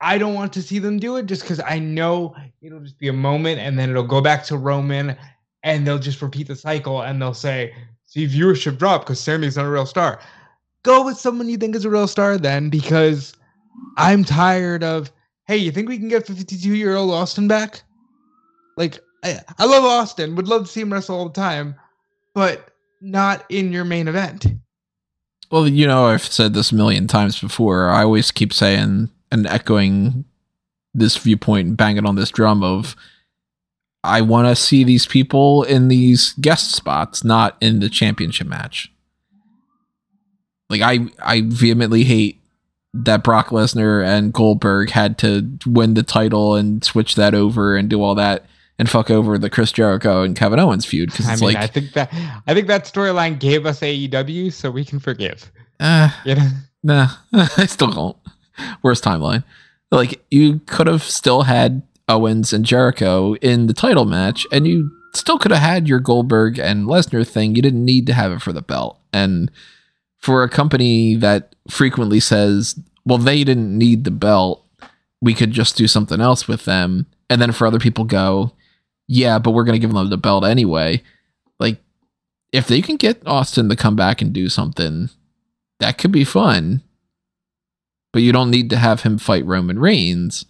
I 0.00 0.18
don't 0.18 0.34
want 0.34 0.52
to 0.52 0.62
see 0.62 0.78
them 0.78 0.98
do 0.98 1.16
it 1.16 1.26
just 1.26 1.42
because 1.42 1.60
I 1.60 1.78
know 1.78 2.34
it'll 2.62 2.80
just 2.80 2.98
be 2.98 3.08
a 3.08 3.12
moment 3.12 3.60
and 3.60 3.78
then 3.78 3.90
it'll 3.90 4.04
go 4.04 4.20
back 4.20 4.44
to 4.44 4.56
Roman 4.56 5.16
and 5.64 5.86
they'll 5.86 5.98
just 5.98 6.22
repeat 6.22 6.46
the 6.46 6.56
cycle 6.56 7.02
and 7.02 7.20
they'll 7.20 7.34
say, 7.34 7.74
see, 8.04 8.26
viewership 8.26 8.78
drop 8.78 9.02
because 9.02 9.20
Sammy's 9.20 9.56
not 9.56 9.66
a 9.66 9.70
real 9.70 9.86
star. 9.86 10.20
Go 10.84 11.04
with 11.04 11.18
someone 11.18 11.48
you 11.48 11.56
think 11.56 11.74
is 11.74 11.84
a 11.84 11.90
real 11.90 12.06
star 12.06 12.38
then 12.38 12.70
because 12.70 13.34
I'm 13.96 14.24
tired 14.24 14.84
of, 14.84 15.10
hey, 15.46 15.56
you 15.56 15.72
think 15.72 15.88
we 15.88 15.98
can 15.98 16.08
get 16.08 16.26
52 16.26 16.74
year 16.74 16.94
old 16.94 17.10
Austin 17.10 17.48
back? 17.48 17.82
Like, 18.76 19.00
I, 19.24 19.40
I 19.58 19.64
love 19.64 19.84
Austin, 19.84 20.36
would 20.36 20.46
love 20.46 20.66
to 20.66 20.70
see 20.70 20.80
him 20.80 20.92
wrestle 20.92 21.16
all 21.16 21.28
the 21.28 21.34
time, 21.34 21.74
but 22.34 22.70
not 23.00 23.44
in 23.48 23.72
your 23.72 23.84
main 23.84 24.06
event. 24.06 24.46
Well, 25.50 25.66
you 25.66 25.86
know, 25.88 26.06
I've 26.06 26.22
said 26.24 26.54
this 26.54 26.70
a 26.70 26.76
million 26.76 27.08
times 27.08 27.40
before. 27.40 27.88
I 27.88 28.02
always 28.02 28.30
keep 28.30 28.52
saying 28.52 29.10
and 29.30 29.46
echoing 29.46 30.24
this 30.94 31.16
viewpoint 31.16 31.68
and 31.68 31.76
banging 31.76 32.06
on 32.06 32.16
this 32.16 32.30
drum 32.30 32.62
of 32.62 32.96
I 34.04 34.20
want 34.20 34.48
to 34.48 34.56
see 34.56 34.84
these 34.84 35.06
people 35.06 35.64
in 35.64 35.88
these 35.88 36.32
guest 36.34 36.74
spots, 36.74 37.24
not 37.24 37.56
in 37.60 37.80
the 37.80 37.88
championship 37.88 38.46
match. 38.46 38.92
Like 40.70 40.82
I, 40.82 41.08
I 41.22 41.42
vehemently 41.46 42.04
hate 42.04 42.40
that 42.94 43.22
Brock 43.22 43.48
Lesnar 43.48 44.04
and 44.04 44.32
Goldberg 44.32 44.90
had 44.90 45.18
to 45.18 45.58
win 45.66 45.94
the 45.94 46.02
title 46.02 46.54
and 46.54 46.82
switch 46.84 47.16
that 47.16 47.34
over 47.34 47.76
and 47.76 47.88
do 47.88 48.02
all 48.02 48.14
that 48.14 48.46
and 48.78 48.88
fuck 48.88 49.10
over 49.10 49.38
the 49.38 49.50
Chris 49.50 49.72
Jericho 49.72 50.22
and 50.22 50.36
Kevin 50.36 50.58
Owens 50.58 50.84
feud 50.84 51.10
because 51.10 51.28
it's 51.28 51.42
I 51.42 51.46
mean, 51.46 51.54
like 51.54 51.64
I 51.64 51.66
think 51.66 51.92
that 51.94 52.10
I 52.46 52.54
think 52.54 52.68
that 52.68 52.84
storyline 52.84 53.38
gave 53.38 53.66
us 53.66 53.80
AEW, 53.80 54.52
so 54.52 54.70
we 54.70 54.84
can 54.84 55.00
forgive. 55.00 55.50
Uh, 55.80 56.10
you 56.24 56.36
know? 56.36 56.48
Nah, 56.82 57.08
I 57.32 57.66
still 57.66 57.90
don't. 57.90 58.16
Worst 58.82 59.04
timeline. 59.04 59.44
Like 59.90 60.24
you 60.30 60.60
could 60.66 60.86
have 60.86 61.02
still 61.02 61.42
had 61.42 61.82
Owens 62.08 62.52
and 62.52 62.64
Jericho 62.64 63.34
in 63.36 63.66
the 63.66 63.74
title 63.74 64.04
match, 64.04 64.46
and 64.52 64.66
you 64.66 64.90
still 65.14 65.38
could 65.38 65.50
have 65.50 65.62
had 65.62 65.88
your 65.88 66.00
Goldberg 66.00 66.58
and 66.58 66.86
Lesnar 66.86 67.26
thing. 67.26 67.54
You 67.54 67.62
didn't 67.62 67.84
need 67.84 68.06
to 68.06 68.14
have 68.14 68.32
it 68.32 68.42
for 68.42 68.52
the 68.52 68.62
belt. 68.62 68.98
And 69.12 69.50
for 70.18 70.42
a 70.42 70.48
company 70.48 71.16
that 71.16 71.54
frequently 71.70 72.20
says, 72.20 72.78
"Well, 73.04 73.18
they 73.18 73.44
didn't 73.44 73.76
need 73.76 74.04
the 74.04 74.10
belt," 74.10 74.64
we 75.20 75.34
could 75.34 75.52
just 75.52 75.76
do 75.76 75.88
something 75.88 76.20
else 76.20 76.46
with 76.46 76.64
them. 76.64 77.06
And 77.30 77.40
then 77.40 77.52
for 77.52 77.66
other 77.66 77.78
people, 77.78 78.04
go, 78.04 78.52
yeah, 79.08 79.38
but 79.38 79.52
we're 79.52 79.64
going 79.64 79.74
to 79.74 79.84
give 79.84 79.92
them 79.92 80.10
the 80.10 80.16
belt 80.16 80.44
anyway. 80.44 81.02
Like, 81.58 81.78
if 82.52 82.68
they 82.68 82.80
can 82.80 82.96
get 82.96 83.26
Austin 83.26 83.68
to 83.68 83.76
come 83.76 83.96
back 83.96 84.22
and 84.22 84.32
do 84.32 84.48
something, 84.48 85.10
that 85.80 85.98
could 85.98 86.12
be 86.12 86.24
fun. 86.24 86.82
But 88.12 88.22
you 88.22 88.32
don't 88.32 88.50
need 88.50 88.70
to 88.70 88.76
have 88.76 89.02
him 89.02 89.18
fight 89.18 89.44
Roman 89.44 89.78
Reigns. 89.78 90.44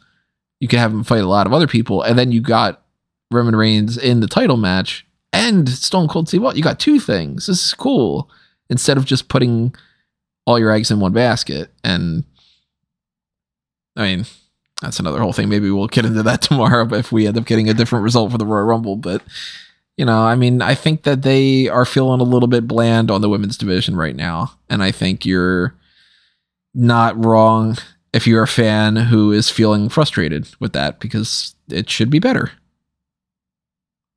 You 0.60 0.68
can 0.68 0.78
have 0.78 0.92
him 0.92 1.04
fight 1.04 1.22
a 1.22 1.28
lot 1.28 1.46
of 1.46 1.52
other 1.52 1.66
people, 1.66 2.02
and 2.02 2.18
then 2.18 2.32
you 2.32 2.40
got 2.40 2.82
Roman 3.30 3.56
Reigns 3.56 3.96
in 3.96 4.20
the 4.20 4.26
title 4.26 4.56
match 4.56 5.06
and 5.32 5.68
Stone 5.68 6.08
Cold 6.08 6.28
Steve. 6.28 6.42
Well, 6.42 6.56
you 6.56 6.62
got 6.62 6.80
two 6.80 6.98
things. 7.00 7.46
This 7.46 7.64
is 7.64 7.74
cool. 7.74 8.30
Instead 8.70 8.96
of 8.96 9.04
just 9.04 9.28
putting 9.28 9.74
all 10.46 10.58
your 10.58 10.70
eggs 10.70 10.90
in 10.90 11.00
one 11.00 11.12
basket, 11.12 11.70
and 11.84 12.24
I 13.96 14.02
mean, 14.02 14.26
that's 14.80 15.00
another 15.00 15.20
whole 15.20 15.32
thing. 15.32 15.48
Maybe 15.48 15.70
we'll 15.70 15.88
get 15.88 16.04
into 16.04 16.22
that 16.22 16.42
tomorrow 16.42 16.92
if 16.94 17.12
we 17.12 17.26
end 17.26 17.38
up 17.38 17.46
getting 17.46 17.68
a 17.68 17.74
different 17.74 18.04
result 18.04 18.32
for 18.32 18.38
the 18.38 18.46
Royal 18.46 18.64
Rumble. 18.64 18.96
But 18.96 19.22
you 19.96 20.04
know, 20.04 20.20
I 20.20 20.36
mean, 20.36 20.62
I 20.62 20.74
think 20.74 21.02
that 21.02 21.22
they 21.22 21.68
are 21.68 21.84
feeling 21.84 22.20
a 22.20 22.24
little 22.24 22.46
bit 22.46 22.68
bland 22.68 23.10
on 23.10 23.20
the 23.20 23.28
women's 23.28 23.58
division 23.58 23.96
right 23.96 24.14
now, 24.14 24.52
and 24.70 24.82
I 24.82 24.92
think 24.92 25.26
you're 25.26 25.74
not 26.74 27.22
wrong 27.24 27.76
if 28.12 28.26
you're 28.26 28.42
a 28.42 28.48
fan 28.48 28.96
who 28.96 29.32
is 29.32 29.50
feeling 29.50 29.88
frustrated 29.88 30.48
with 30.60 30.72
that 30.72 31.00
because 31.00 31.54
it 31.68 31.90
should 31.90 32.10
be 32.10 32.18
better. 32.18 32.52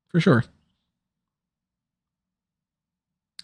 For 0.10 0.20
sure. 0.20 0.44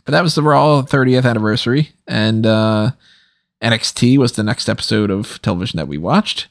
But 0.06 0.12
that 0.14 0.24
was 0.24 0.36
the 0.36 0.44
Raw 0.44 0.84
30th 0.84 1.26
anniversary, 1.30 1.92
and 2.08 2.46
uh, 2.46 2.92
NXT 3.62 4.18
was 4.18 4.32
the 4.34 4.44
next 4.44 4.70
episode 4.70 5.12
of 5.12 5.42
television 5.42 5.78
that 5.78 5.90
we 5.90 5.98
watched 5.98 6.48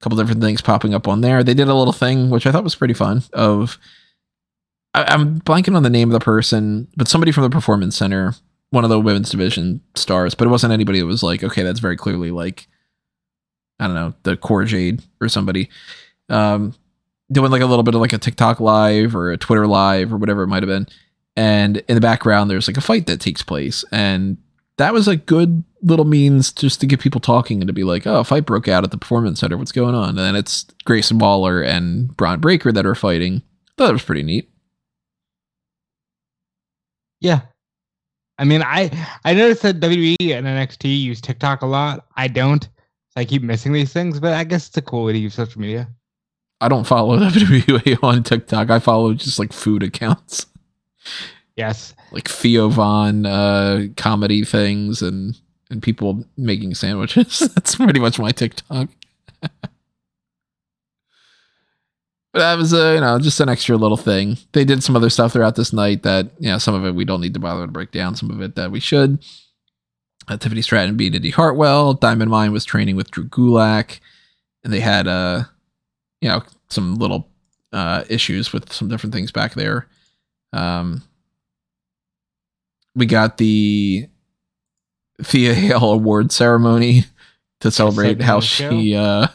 A 0.00 0.02
couple 0.02 0.18
different 0.18 0.40
things 0.42 0.60
popping 0.60 0.92
up 0.92 1.06
on 1.06 1.20
there. 1.20 1.44
They 1.44 1.54
did 1.54 1.68
a 1.68 1.74
little 1.74 1.92
thing 1.92 2.30
which 2.30 2.46
I 2.46 2.50
thought 2.50 2.64
was 2.64 2.74
pretty 2.74 2.94
fun. 2.94 3.22
Of 3.32 3.78
I, 4.92 5.14
am 5.14 5.40
blanking 5.40 5.76
on 5.76 5.84
the 5.84 5.90
name 5.90 6.08
of 6.08 6.12
the 6.12 6.24
person, 6.24 6.88
but 6.96 7.08
somebody 7.08 7.30
from 7.30 7.44
the 7.44 7.50
performance 7.50 7.96
center, 7.96 8.34
one 8.72 8.84
of 8.84 8.90
the 8.90 8.98
women's 8.98 9.30
division 9.30 9.82
stars, 9.94 10.34
but 10.34 10.48
it 10.48 10.50
wasn't 10.50 10.72
anybody 10.72 10.98
that 10.98 11.06
was 11.06 11.22
like, 11.22 11.44
okay, 11.44 11.62
that's 11.62 11.78
very 11.78 11.96
clearly 11.96 12.30
like 12.30 12.66
I 13.78 13.86
don't 13.86 13.94
know, 13.94 14.14
the 14.22 14.36
Cora 14.36 14.64
Jade 14.64 15.02
or 15.20 15.28
somebody. 15.28 15.68
Um, 16.28 16.74
doing 17.30 17.50
like 17.50 17.62
a 17.62 17.66
little 17.66 17.82
bit 17.82 17.94
of 17.94 18.00
like 18.00 18.12
a 18.12 18.18
TikTok 18.18 18.60
live 18.60 19.14
or 19.14 19.30
a 19.30 19.36
Twitter 19.36 19.66
live 19.66 20.12
or 20.12 20.16
whatever 20.16 20.42
it 20.42 20.48
might 20.48 20.62
have 20.62 20.68
been. 20.68 20.86
And 21.36 21.78
in 21.88 21.94
the 21.94 22.00
background, 22.00 22.50
there's 22.50 22.66
like 22.66 22.76
a 22.76 22.82
fight 22.82 23.06
that 23.06 23.20
takes 23.20 23.42
place, 23.42 23.84
and 23.92 24.38
that 24.78 24.92
was 24.92 25.06
a 25.06 25.16
good 25.16 25.64
little 25.82 26.04
means 26.04 26.50
just 26.52 26.80
to 26.80 26.86
get 26.86 27.00
people 27.00 27.20
talking 27.20 27.60
and 27.60 27.66
to 27.66 27.72
be 27.72 27.84
like, 27.84 28.06
oh, 28.06 28.20
a 28.20 28.24
fight 28.24 28.46
broke 28.46 28.68
out 28.68 28.84
at 28.84 28.90
the 28.90 28.98
performance 28.98 29.40
center. 29.40 29.58
What's 29.58 29.72
going 29.72 29.94
on? 29.94 30.10
And 30.10 30.18
then 30.18 30.36
it's 30.36 30.64
Grayson 30.84 31.18
Waller 31.18 31.60
and 31.60 32.16
Bron 32.16 32.40
Breakker 32.40 32.72
that 32.72 32.86
are 32.86 32.94
fighting. 32.94 33.42
Thought 33.76 33.90
it 33.90 33.94
was 33.94 34.02
pretty 34.02 34.22
neat. 34.22 34.50
Yeah. 37.20 37.42
I 38.38 38.44
mean, 38.44 38.62
I 38.62 38.90
I 39.24 39.34
noticed 39.34 39.62
that 39.62 39.80
WWE 39.80 40.16
and 40.20 40.46
NXT 40.46 41.02
use 41.02 41.20
TikTok 41.20 41.62
a 41.62 41.66
lot. 41.66 42.06
I 42.16 42.28
don't. 42.28 42.64
So 42.64 43.20
I 43.20 43.24
keep 43.24 43.42
missing 43.42 43.72
these 43.72 43.92
things, 43.92 44.18
but 44.20 44.32
I 44.32 44.44
guess 44.44 44.68
it's 44.68 44.76
a 44.76 44.82
cool 44.82 45.04
way 45.04 45.12
to 45.12 45.18
use 45.18 45.34
social 45.34 45.60
media. 45.60 45.88
I 46.60 46.68
don't 46.68 46.84
follow 46.84 47.18
WWE 47.28 48.02
on 48.02 48.22
TikTok. 48.22 48.70
I 48.70 48.78
follow 48.78 49.12
just 49.14 49.38
like 49.38 49.52
food 49.52 49.82
accounts. 49.82 50.46
Yes. 51.56 51.94
Like 52.12 52.28
Theo 52.28 52.68
Von 52.68 53.26
uh, 53.26 53.88
comedy 53.96 54.44
things 54.44 55.02
and 55.02 55.38
and 55.70 55.82
people 55.82 56.24
making 56.36 56.74
sandwiches. 56.74 57.38
That's 57.54 57.76
pretty 57.76 58.00
much 58.00 58.18
my 58.18 58.30
TikTok. 58.30 58.88
but 62.32 62.40
that 62.40 62.58
was 62.58 62.72
a 62.72 62.94
you 62.94 63.00
know 63.00 63.18
just 63.18 63.40
an 63.40 63.48
extra 63.48 63.76
little 63.76 63.96
thing. 63.96 64.38
They 64.52 64.64
did 64.64 64.82
some 64.82 64.96
other 64.96 65.10
stuff 65.10 65.32
throughout 65.32 65.56
this 65.56 65.72
night 65.72 66.02
that 66.02 66.30
you 66.38 66.50
know 66.50 66.58
some 66.58 66.74
of 66.74 66.84
it 66.84 66.94
we 66.94 67.04
don't 67.04 67.20
need 67.20 67.34
to 67.34 67.40
bother 67.40 67.66
to 67.66 67.72
break 67.72 67.90
down. 67.92 68.16
Some 68.16 68.30
of 68.30 68.40
it 68.40 68.54
that 68.56 68.70
we 68.70 68.80
should. 68.80 69.24
Uh, 70.28 70.36
Tiffany 70.36 70.62
Stratton 70.62 70.96
beat 70.96 71.14
Indi 71.14 71.30
Hartwell. 71.30 71.94
Diamond 71.94 72.30
Mine 72.30 72.52
was 72.52 72.64
training 72.64 72.96
with 72.96 73.10
Drew 73.10 73.24
Gulak, 73.24 73.98
and 74.64 74.72
they 74.72 74.80
had 74.80 75.06
uh 75.08 75.44
you 76.20 76.28
know 76.28 76.42
some 76.68 76.94
little 76.94 77.28
uh 77.72 78.04
issues 78.08 78.52
with 78.52 78.72
some 78.72 78.88
different 78.88 79.14
things 79.14 79.32
back 79.32 79.54
there. 79.54 79.88
Um, 80.52 81.02
we 82.94 83.06
got 83.06 83.38
the 83.38 84.06
Thea 85.22 85.54
Hale 85.54 85.92
award 85.92 86.32
ceremony 86.32 87.04
to 87.60 87.70
celebrate 87.70 88.20
how 88.20 88.40
she 88.40 88.94
uh, 88.94 89.28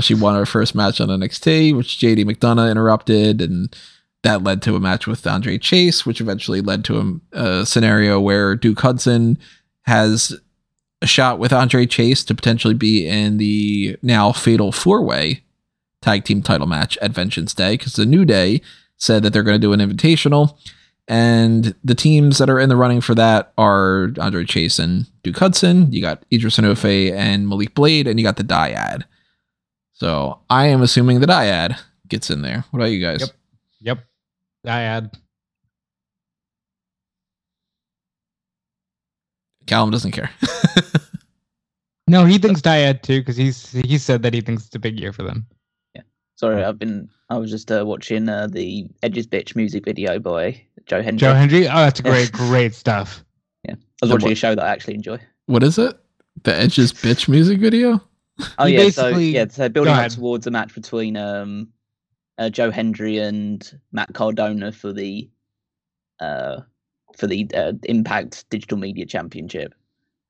she 0.00 0.14
won 0.14 0.34
her 0.34 0.46
first 0.46 0.74
match 0.74 1.00
on 1.00 1.08
NXT, 1.08 1.76
which 1.76 1.98
JD 1.98 2.24
McDonagh 2.24 2.70
interrupted, 2.70 3.40
and 3.40 3.74
that 4.22 4.42
led 4.42 4.62
to 4.62 4.76
a 4.76 4.80
match 4.80 5.06
with 5.06 5.26
Andre 5.26 5.58
Chase, 5.58 6.04
which 6.04 6.20
eventually 6.20 6.60
led 6.60 6.84
to 6.86 7.20
a, 7.32 7.60
a 7.60 7.66
scenario 7.66 8.20
where 8.20 8.54
Duke 8.54 8.80
Hudson 8.80 9.38
has 9.82 10.38
a 11.00 11.06
shot 11.06 11.38
with 11.38 11.52
Andre 11.52 11.86
Chase 11.86 12.24
to 12.24 12.34
potentially 12.34 12.74
be 12.74 13.06
in 13.06 13.38
the 13.38 13.96
now 14.02 14.32
fatal 14.32 14.72
four 14.72 15.02
way 15.02 15.42
tag 16.02 16.24
team 16.24 16.42
title 16.42 16.66
match 16.66 16.96
at 16.98 17.12
Vengeance 17.12 17.54
Day 17.54 17.74
because 17.74 17.94
the 17.94 18.06
New 18.06 18.24
Day 18.24 18.60
said 18.96 19.22
that 19.22 19.32
they're 19.32 19.42
going 19.42 19.60
to 19.60 19.64
do 19.64 19.72
an 19.72 19.80
invitational 19.80 20.56
and 21.08 21.74
the 21.82 21.94
teams 21.94 22.36
that 22.36 22.50
are 22.50 22.60
in 22.60 22.68
the 22.68 22.76
running 22.76 23.00
for 23.00 23.14
that 23.14 23.52
are 23.56 24.12
Andre 24.20 24.44
Chase 24.44 24.78
and 24.78 25.06
Duke 25.22 25.38
Hudson. 25.38 25.90
You 25.90 26.02
got 26.02 26.22
Edris 26.30 26.58
Enofe 26.58 27.10
and 27.12 27.48
Malik 27.48 27.74
Blade, 27.74 28.06
and 28.06 28.20
you 28.20 28.24
got 28.24 28.36
the 28.36 28.44
Dyad. 28.44 29.04
So 29.98 30.40
I 30.48 30.66
am 30.66 30.80
assuming 30.82 31.20
that 31.20 31.28
Iad 31.28 31.78
gets 32.06 32.30
in 32.30 32.42
there. 32.42 32.64
What 32.70 32.80
about 32.80 32.90
you 32.92 33.00
guys? 33.04 33.20
Yep. 33.20 33.30
Yep. 33.80 33.98
I 34.66 34.80
add. 34.82 35.16
Callum 39.66 39.90
doesn't 39.90 40.12
care. 40.12 40.30
No, 42.10 42.24
he 42.24 42.38
thinks 42.38 42.62
Dyad 42.62 43.02
too 43.02 43.20
because 43.20 43.36
he's 43.36 43.70
he 43.70 43.98
said 43.98 44.22
that 44.22 44.32
he 44.32 44.40
thinks 44.40 44.64
it's 44.64 44.74
a 44.74 44.78
big 44.78 44.98
year 44.98 45.12
for 45.12 45.22
them. 45.24 45.46
Yeah. 45.94 46.00
Sorry, 46.36 46.64
I've 46.64 46.78
been. 46.78 47.10
I 47.28 47.36
was 47.36 47.50
just 47.50 47.70
uh, 47.70 47.84
watching 47.84 48.30
uh, 48.30 48.46
the 48.46 48.88
Edges 49.02 49.26
Bitch 49.26 49.54
music 49.54 49.84
video 49.84 50.18
by 50.18 50.58
Joe 50.86 51.02
Hendry. 51.02 51.18
Joe 51.28 51.34
Hendry. 51.34 51.68
Oh, 51.68 51.76
that's 51.76 52.00
great, 52.00 52.32
great 52.48 52.74
stuff. 52.74 53.22
Yeah, 53.64 53.74
I 53.74 53.76
was 54.00 54.10
And 54.10 54.12
watching 54.12 54.24
what- 54.28 54.32
a 54.32 54.36
show 54.36 54.54
that 54.54 54.64
I 54.64 54.70
actually 54.70 54.94
enjoy. 54.94 55.18
what 55.48 55.62
is 55.62 55.76
it? 55.76 56.00
The 56.44 56.54
Edges 56.54 56.94
bitch 56.94 57.28
music 57.28 57.60
video? 57.60 58.00
Oh 58.58 58.66
He 58.66 58.74
yeah, 58.74 58.88
so 58.90 59.02
basically- 59.04 59.30
yeah, 59.30 59.46
so 59.48 59.68
building 59.68 59.92
up 59.92 60.12
towards 60.12 60.46
a 60.46 60.50
match 60.50 60.74
between 60.74 61.16
um, 61.16 61.68
uh, 62.38 62.48
Joe 62.50 62.70
Hendry 62.70 63.18
and 63.18 63.80
Matt 63.92 64.14
Cardona 64.14 64.72
for 64.72 64.92
the 64.92 65.28
uh, 66.20 66.60
for 67.16 67.26
the 67.26 67.48
uh, 67.54 67.72
Impact 67.84 68.48
Digital 68.50 68.78
Media 68.78 69.06
Championship, 69.06 69.74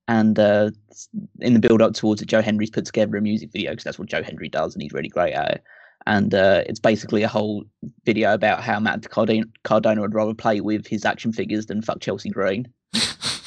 and 0.07 0.39
uh, 0.39 0.71
in 1.41 1.55
the 1.55 1.61
build 1.61 1.83
up 1.83 1.95
towards 1.95 2.23
it, 2.23 2.29
Joe 2.29 2.43
Hendry's 2.43 2.71
put 2.71 2.87
together 2.87 3.17
a 3.17 3.21
music 3.23 3.51
video 3.53 3.73
because 3.73 3.85
that's 3.85 3.99
what 3.99 4.09
Joe 4.09 4.23
Hendry 4.23 4.49
does, 4.49 4.75
and 4.75 4.83
he's 4.83 4.93
really 4.93 5.09
great 5.09 5.35
at 5.35 5.51
it. 5.57 5.63
And 6.07 6.33
uh, 6.33 6.63
it's 6.67 6.81
basically 6.81 7.23
a 7.23 7.29
whole 7.29 7.65
video 8.07 8.33
about 8.33 8.63
how 8.63 8.81
Matt 8.81 9.09
Cardona, 9.11 9.45
Cardona 9.65 10.01
would 10.01 10.15
rather 10.15 10.33
play 10.33 10.61
with 10.61 10.87
his 10.87 11.05
action 11.05 11.33
figures 11.33 11.67
than 11.67 11.83
fuck 11.83 12.01
Chelsea 12.01 12.31
Green 12.31 12.67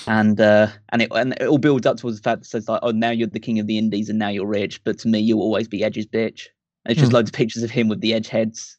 and 0.08 0.40
uh, 0.40 0.68
and 0.90 1.02
it 1.02 1.10
and 1.12 1.34
it 1.34 1.48
all 1.48 1.58
builds 1.58 1.86
up 1.86 1.98
towards 1.98 2.18
the 2.18 2.24
fact 2.24 2.42
that 2.42 2.48
says 2.48 2.68
like, 2.70 2.80
oh, 2.84 2.92
now 2.92 3.12
you're 3.12 3.28
the 3.28 3.40
king 3.40 3.60
of 3.60 3.68
the 3.68 3.78
indies, 3.78 4.10
and 4.10 4.18
now 4.20 4.30
you're 4.30 4.46
rich, 4.48 4.84
but 4.84 4.98
to 5.00 5.08
me, 5.08 5.20
you'll 5.20 5.42
always 5.42 5.68
be 5.68 5.84
Edge's 5.84 6.06
bitch. 6.08 6.48
And 6.86 6.92
it's 6.92 7.00
just 7.00 7.12
Hmm. 7.12 7.16
loads 7.18 7.30
of 7.30 7.34
pictures 7.34 7.64
of 7.64 7.70
him 7.72 7.88
with 7.88 8.02
the 8.02 8.14
Edge 8.14 8.28
heads, 8.28 8.78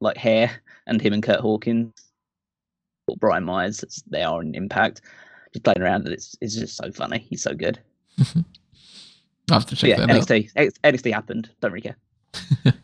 like 0.00 0.16
hair, 0.16 0.50
and 0.86 1.00
him 1.00 1.12
and 1.12 1.22
Kurt 1.22 1.40
Hawkins, 1.40 1.92
or 3.08 3.16
Brian 3.16 3.44
Myers. 3.44 3.84
They 4.08 4.22
are 4.22 4.40
in 4.42 4.54
Impact, 4.54 5.00
just 5.52 5.64
playing 5.64 5.82
around. 5.82 6.04
And 6.04 6.12
it's 6.14 6.36
it's 6.40 6.54
just 6.54 6.76
so 6.76 6.90
funny. 6.92 7.26
He's 7.28 7.42
so 7.42 7.54
good. 7.54 7.78
I'll 9.50 9.58
have 9.58 9.66
to 9.66 9.70
But 9.74 9.78
check 9.78 9.90
yeah, 9.90 9.96
that 10.06 10.10
out. 10.10 10.16
NXT 10.28 10.50
X- 10.54 10.78
NXT 10.84 11.12
happened. 11.12 11.50
Don't 11.60 11.72
really 11.72 11.82
care. 11.82 11.96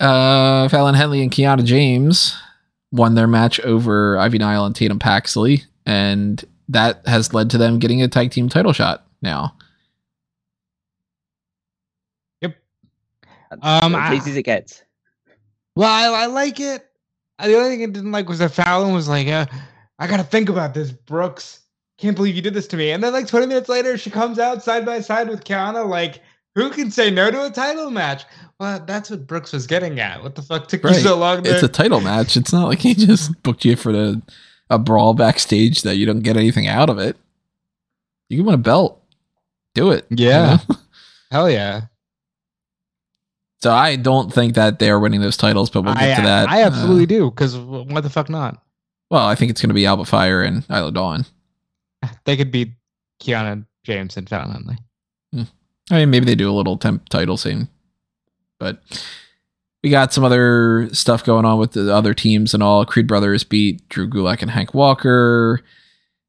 uh, 0.00 0.68
Fallon 0.68 0.94
Henley 0.94 1.22
and 1.22 1.30
Kiana 1.30 1.64
James 1.64 2.34
won 2.90 3.14
their 3.14 3.26
match 3.26 3.60
over 3.60 4.16
Ivy 4.18 4.38
Nile 4.38 4.64
and 4.66 4.74
Tatum 4.74 4.98
Paxley, 4.98 5.64
and 5.86 6.42
that 6.72 7.06
has 7.06 7.32
led 7.32 7.50
to 7.50 7.58
them 7.58 7.78
getting 7.78 8.02
a 8.02 8.08
tag 8.08 8.30
team 8.30 8.48
title 8.48 8.72
shot 8.72 9.06
now. 9.22 9.56
Yep. 12.40 12.56
Um, 13.62 13.94
as 13.94 14.14
easy 14.18 14.30
as 14.32 14.36
it 14.36 14.42
gets. 14.42 14.82
Well, 15.76 15.88
I, 15.90 16.24
I 16.24 16.26
like 16.26 16.60
it. 16.60 16.86
Uh, 17.38 17.46
The 17.48 17.56
only 17.56 17.70
thing 17.70 17.82
I 17.82 17.86
didn't 17.86 18.12
like 18.12 18.28
was 18.28 18.38
that 18.40 18.52
Fallon 18.52 18.92
was 18.94 19.08
like, 19.08 19.28
uh, 19.28 19.46
"I 19.98 20.06
gotta 20.06 20.24
think 20.24 20.48
about 20.48 20.74
this, 20.74 20.90
Brooks. 20.90 21.60
Can't 21.98 22.16
believe 22.16 22.34
you 22.36 22.42
did 22.42 22.54
this 22.54 22.66
to 22.68 22.76
me." 22.76 22.90
And 22.90 23.02
then, 23.02 23.12
like 23.12 23.26
20 23.26 23.46
minutes 23.46 23.68
later, 23.68 23.96
she 23.96 24.10
comes 24.10 24.38
out 24.38 24.62
side 24.62 24.84
by 24.84 25.00
side 25.00 25.28
with 25.28 25.44
Kiana. 25.44 25.86
Like, 25.88 26.20
who 26.54 26.70
can 26.70 26.90
say 26.90 27.10
no 27.10 27.30
to 27.30 27.46
a 27.46 27.50
title 27.50 27.90
match? 27.90 28.24
Well, 28.60 28.80
that's 28.86 29.10
what 29.10 29.26
Brooks 29.26 29.52
was 29.52 29.66
getting 29.66 29.98
at. 30.00 30.22
What 30.22 30.34
the 30.34 30.42
fuck 30.42 30.68
took 30.68 30.84
Right. 30.84 30.94
you 30.96 31.00
so 31.00 31.16
long? 31.16 31.42
To- 31.42 31.50
It's 31.52 31.62
a 31.62 31.68
title 31.68 32.00
match. 32.00 32.36
It's 32.36 32.52
not 32.52 32.68
like 32.68 32.80
he 32.80 32.94
just 32.94 33.42
booked 33.42 33.64
you 33.64 33.76
for 33.76 33.92
the, 33.92 34.20
a 34.72 34.78
brawl 34.78 35.14
backstage 35.14 35.82
that 35.82 35.96
you 35.96 36.06
don't 36.06 36.20
get 36.20 36.36
anything 36.36 36.66
out 36.66 36.88
of 36.90 36.98
it. 36.98 37.16
You 38.28 38.38
can 38.38 38.46
win 38.46 38.54
a 38.54 38.58
belt. 38.58 39.00
Do 39.74 39.90
it. 39.90 40.06
you 40.10 40.26
Yeah. 40.28 40.58
know? 40.68 40.76
Hell 41.30 41.50
yeah. 41.50 41.82
So 43.60 43.72
I 43.72 43.96
don't 43.96 44.32
think 44.32 44.54
that 44.54 44.78
they 44.80 44.90
are 44.90 44.98
winning 44.98 45.20
those 45.20 45.36
titles, 45.36 45.70
but 45.70 45.82
we'll 45.84 45.94
get 45.94 46.14
I, 46.18 46.20
to 46.20 46.22
that. 46.22 46.48
I 46.48 46.62
absolutely 46.62 47.04
Uh, 47.04 47.20
do. 47.20 47.30
Because 47.30 47.56
why 47.56 48.00
the 48.00 48.10
fuck 48.10 48.28
not? 48.28 48.60
well, 49.10 49.26
I 49.26 49.34
think 49.34 49.50
it's 49.50 49.60
going 49.60 49.68
to 49.68 49.74
be 49.74 49.84
Alba 49.86 50.04
Fyre 50.06 50.42
and 50.42 50.64
Isla 50.70 50.90
Dawn. 50.92 51.26
They 52.24 52.36
could 52.36 52.50
beat 52.50 52.72
Kiana 53.22 53.64
James 53.84 54.16
and 54.16 54.28
Fallon 54.28 54.50
Henley. 54.52 54.76
I 55.90 55.94
mean, 55.98 56.10
maybe 56.10 56.24
they 56.26 56.34
do 56.34 56.50
a 56.50 56.54
little 56.54 56.76
temp 56.76 57.08
title 57.10 57.36
scene, 57.36 57.68
but 58.58 58.80
we 59.82 59.90
got 59.90 60.12
some 60.12 60.24
other 60.24 60.88
stuff 60.92 61.24
going 61.24 61.44
on 61.44 61.58
with 61.58 61.72
the 61.72 61.92
other 61.92 62.14
teams 62.14 62.54
and 62.54 62.62
all. 62.62 62.84
Creed 62.86 63.06
Brothers 63.06 63.44
beat 63.44 63.88
Drew 63.88 64.08
Gulak 64.08 64.42
and 64.42 64.50
Hank 64.50 64.74
Walker. 64.74 65.60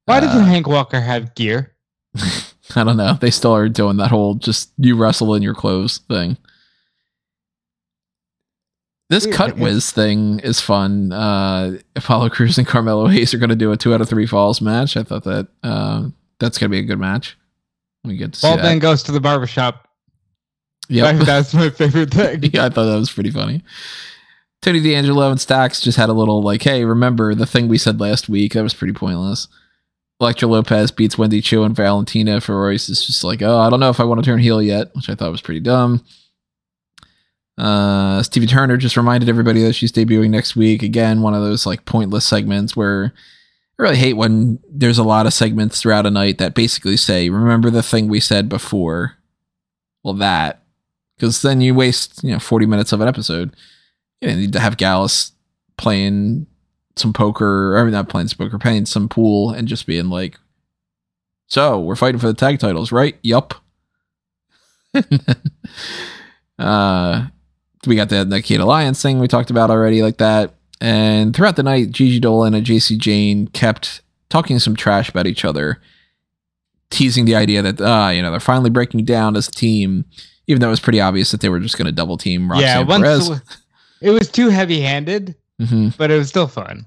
Why 0.05 0.17
Uh, 0.17 0.21
doesn't 0.21 0.45
Hank 0.45 0.67
Walker 0.67 0.99
have 0.99 1.35
gear? 1.35 1.73
I 2.75 2.83
don't 2.83 2.97
know. 2.97 3.13
They 3.13 3.29
still 3.31 3.55
are 3.55 3.69
doing 3.69 3.97
that 3.97 4.09
whole 4.09 4.35
just 4.35 4.71
you 4.77 4.95
wrestle 4.95 5.35
in 5.35 5.43
your 5.43 5.53
clothes 5.53 5.99
thing. 6.09 6.37
This 9.09 9.25
Weird, 9.25 9.35
cut 9.35 9.57
whiz 9.57 9.91
thing 9.91 10.39
is 10.39 10.59
fun. 10.59 11.11
Uh, 11.11 11.77
Apollo 11.95 12.29
Crews 12.29 12.57
and 12.57 12.65
Carmelo 12.65 13.07
Hayes 13.09 13.33
are 13.33 13.37
going 13.37 13.49
to 13.49 13.55
do 13.55 13.71
a 13.71 13.77
two 13.77 13.93
out 13.93 14.01
of 14.01 14.09
three 14.09 14.25
falls 14.25 14.61
match. 14.61 14.97
I 14.97 15.03
thought 15.03 15.23
that 15.25 15.47
uh, 15.61 16.07
that's 16.39 16.57
going 16.57 16.69
to 16.71 16.75
be 16.75 16.79
a 16.79 16.83
good 16.83 16.99
match. 16.99 17.37
We 18.03 18.17
get 18.17 18.33
to 18.33 18.41
that. 18.57 18.63
man 18.63 18.79
goes 18.79 19.03
to 19.03 19.11
the 19.11 19.19
barbershop. 19.19 19.87
Yep. 20.89 21.25
That's 21.25 21.53
my 21.53 21.69
favorite 21.69 22.11
thing. 22.13 22.43
yeah, 22.53 22.65
I 22.65 22.69
thought 22.69 22.85
that 22.85 22.95
was 22.99 23.11
pretty 23.11 23.31
funny. 23.31 23.63
Tony 24.61 24.79
D'Angelo 24.81 25.29
and 25.29 25.41
Stacks 25.41 25.81
just 25.81 25.97
had 25.97 26.09
a 26.09 26.13
little 26.13 26.41
like, 26.41 26.61
hey, 26.61 26.85
remember 26.85 27.35
the 27.35 27.45
thing 27.45 27.67
we 27.67 27.77
said 27.77 27.99
last 27.99 28.29
week? 28.29 28.53
That 28.53 28.63
was 28.63 28.73
pretty 28.73 28.93
pointless. 28.93 29.47
Elektra 30.21 30.47
Lopez 30.47 30.91
beats 30.91 31.17
Wendy 31.17 31.41
Choo 31.41 31.63
and 31.63 31.75
Valentina 31.75 32.39
Feroz. 32.39 32.87
It's 32.87 33.05
just 33.05 33.23
like, 33.25 33.41
oh, 33.41 33.57
I 33.57 33.69
don't 33.69 33.81
know 33.81 33.89
if 33.89 33.99
I 33.99 34.05
want 34.05 34.23
to 34.23 34.25
turn 34.25 34.39
heel 34.39 34.61
yet, 34.61 34.95
which 34.95 35.09
I 35.09 35.15
thought 35.15 35.31
was 35.31 35.41
pretty 35.41 35.59
dumb. 35.59 36.03
Uh, 37.57 38.23
Stevie 38.23 38.47
Turner 38.47 38.77
just 38.77 38.97
reminded 38.97 39.29
everybody 39.29 39.61
that 39.63 39.73
she's 39.73 39.91
debuting 39.91 40.29
next 40.29 40.55
week. 40.55 40.81
Again, 40.81 41.21
one 41.21 41.33
of 41.33 41.41
those 41.41 41.65
like 41.65 41.85
pointless 41.85 42.25
segments 42.25 42.75
where 42.75 43.13
I 43.77 43.83
really 43.83 43.97
hate 43.97 44.13
when 44.13 44.59
there's 44.69 44.97
a 44.97 45.03
lot 45.03 45.25
of 45.25 45.33
segments 45.33 45.81
throughout 45.81 46.05
a 46.05 46.11
night 46.11 46.37
that 46.37 46.55
basically 46.55 46.97
say, 46.97 47.29
remember 47.29 47.69
the 47.69 47.83
thing 47.83 48.07
we 48.07 48.19
said 48.19 48.47
before. 48.49 49.15
Well, 50.03 50.15
that 50.15 50.62
because 51.15 51.41
then 51.41 51.61
you 51.61 51.73
waste 51.75 52.23
you 52.23 52.31
know 52.31 52.39
40 52.39 52.65
minutes 52.65 52.91
of 52.91 53.01
an 53.01 53.07
episode. 53.07 53.55
You 54.21 54.33
need 54.35 54.53
to 54.53 54.59
have 54.59 54.77
gallus 54.77 55.33
playing 55.77 56.47
some 56.95 57.13
poker 57.13 57.77
or 57.77 57.89
not 57.89 58.09
playing 58.09 58.27
some 58.27 58.37
poker 58.37 58.59
playing 58.59 58.85
some 58.85 59.09
pool 59.09 59.51
and 59.51 59.67
just 59.67 59.87
being 59.87 60.09
like 60.09 60.37
so 61.47 61.79
we're 61.79 61.95
fighting 61.95 62.19
for 62.19 62.27
the 62.27 62.33
tag 62.33 62.59
titles 62.59 62.91
right? 62.91 63.17
Yup. 63.21 63.53
Uh 66.59 67.27
we 67.87 67.95
got 67.95 68.09
the 68.09 68.41
Kate 68.43 68.59
Alliance 68.59 69.01
thing 69.01 69.19
we 69.19 69.27
talked 69.27 69.49
about 69.49 69.71
already 69.71 70.03
like 70.03 70.17
that. 70.19 70.53
And 70.79 71.35
throughout 71.35 71.55
the 71.55 71.63
night 71.63 71.89
Gigi 71.91 72.19
Dolan 72.19 72.53
and 72.53 72.63
Jacy 72.63 72.95
Jayne 72.95 73.47
kept 73.47 74.01
talking 74.29 74.59
some 74.59 74.75
trash 74.75 75.09
about 75.09 75.25
each 75.25 75.43
other 75.43 75.81
teasing 76.91 77.25
the 77.25 77.35
idea 77.35 77.63
that 77.63 77.81
ah 77.81 78.11
you 78.11 78.21
know 78.21 78.29
they're 78.29 78.39
finally 78.39 78.69
breaking 78.69 79.03
down 79.03 79.35
as 79.35 79.47
a 79.47 79.51
team 79.51 80.05
even 80.47 80.61
though 80.61 80.67
it 80.67 80.71
was 80.71 80.79
pretty 80.79 81.01
obvious 81.01 81.31
that 81.31 81.41
they 81.41 81.49
were 81.49 81.59
just 81.59 81.77
going 81.77 81.85
to 81.85 81.91
double 81.91 82.17
team 82.17 82.49
Roxanne 82.49 82.81
yeah, 82.81 82.83
once 82.83 83.03
Perez. 83.03 83.27
it 83.27 83.29
was, 83.29 83.41
it 84.01 84.09
was 84.11 84.29
too 84.29 84.49
heavy 84.49 84.81
handed, 84.81 85.35
hmm 85.59 85.89
but 85.97 86.11
it 86.11 86.17
was 86.17 86.29
still 86.29 86.47
fun. 86.47 86.85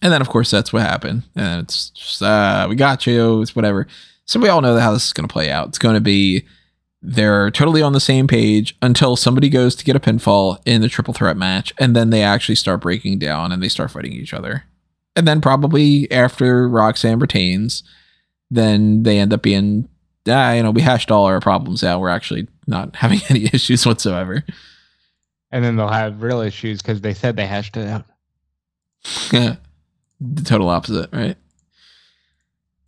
And 0.00 0.12
then, 0.12 0.20
of 0.20 0.28
course, 0.28 0.50
that's 0.50 0.72
what 0.72 0.82
happened. 0.82 1.24
And 1.34 1.62
it's 1.62 1.90
just, 1.90 2.22
uh, 2.22 2.66
we 2.68 2.76
got 2.76 3.06
you. 3.06 3.42
It's 3.42 3.56
whatever. 3.56 3.86
So 4.26 4.38
we 4.38 4.48
all 4.48 4.60
know 4.60 4.78
how 4.78 4.92
this 4.92 5.06
is 5.06 5.12
going 5.12 5.26
to 5.26 5.32
play 5.32 5.50
out. 5.50 5.68
It's 5.68 5.78
going 5.78 5.94
to 5.94 6.00
be 6.00 6.44
they're 7.00 7.50
totally 7.50 7.80
on 7.82 7.92
the 7.92 8.00
same 8.00 8.26
page 8.26 8.76
until 8.82 9.16
somebody 9.16 9.48
goes 9.48 9.74
to 9.76 9.84
get 9.84 9.96
a 9.96 10.00
pinfall 10.00 10.58
in 10.66 10.80
the 10.80 10.88
triple 10.88 11.14
threat 11.14 11.36
match. 11.36 11.72
And 11.78 11.94
then 11.94 12.10
they 12.10 12.22
actually 12.22 12.56
start 12.56 12.80
breaking 12.80 13.18
down 13.18 13.52
and 13.52 13.62
they 13.62 13.68
start 13.68 13.90
fighting 13.90 14.12
each 14.12 14.34
other. 14.34 14.64
And 15.16 15.26
then, 15.26 15.40
probably 15.40 16.10
after 16.12 16.68
Roxanne 16.68 17.18
retains, 17.18 17.82
then 18.50 19.02
they 19.02 19.18
end 19.18 19.32
up 19.32 19.42
being, 19.42 19.88
ah, 20.28 20.52
you 20.52 20.62
know, 20.62 20.70
we 20.70 20.82
hashed 20.82 21.10
all 21.10 21.24
our 21.24 21.40
problems 21.40 21.82
out. 21.82 22.00
We're 22.00 22.08
actually 22.08 22.46
not 22.68 22.94
having 22.96 23.20
any 23.28 23.46
issues 23.46 23.84
whatsoever. 23.86 24.44
And 25.50 25.64
then 25.64 25.76
they'll 25.76 25.88
have 25.88 26.22
real 26.22 26.40
issues 26.40 26.82
because 26.82 27.00
they 27.00 27.14
said 27.14 27.36
they 27.36 27.46
hashed 27.46 27.76
it 27.76 27.88
out. 27.88 28.04
Yeah. 29.32 29.56
the 30.20 30.42
total 30.42 30.68
opposite, 30.68 31.10
right? 31.12 31.36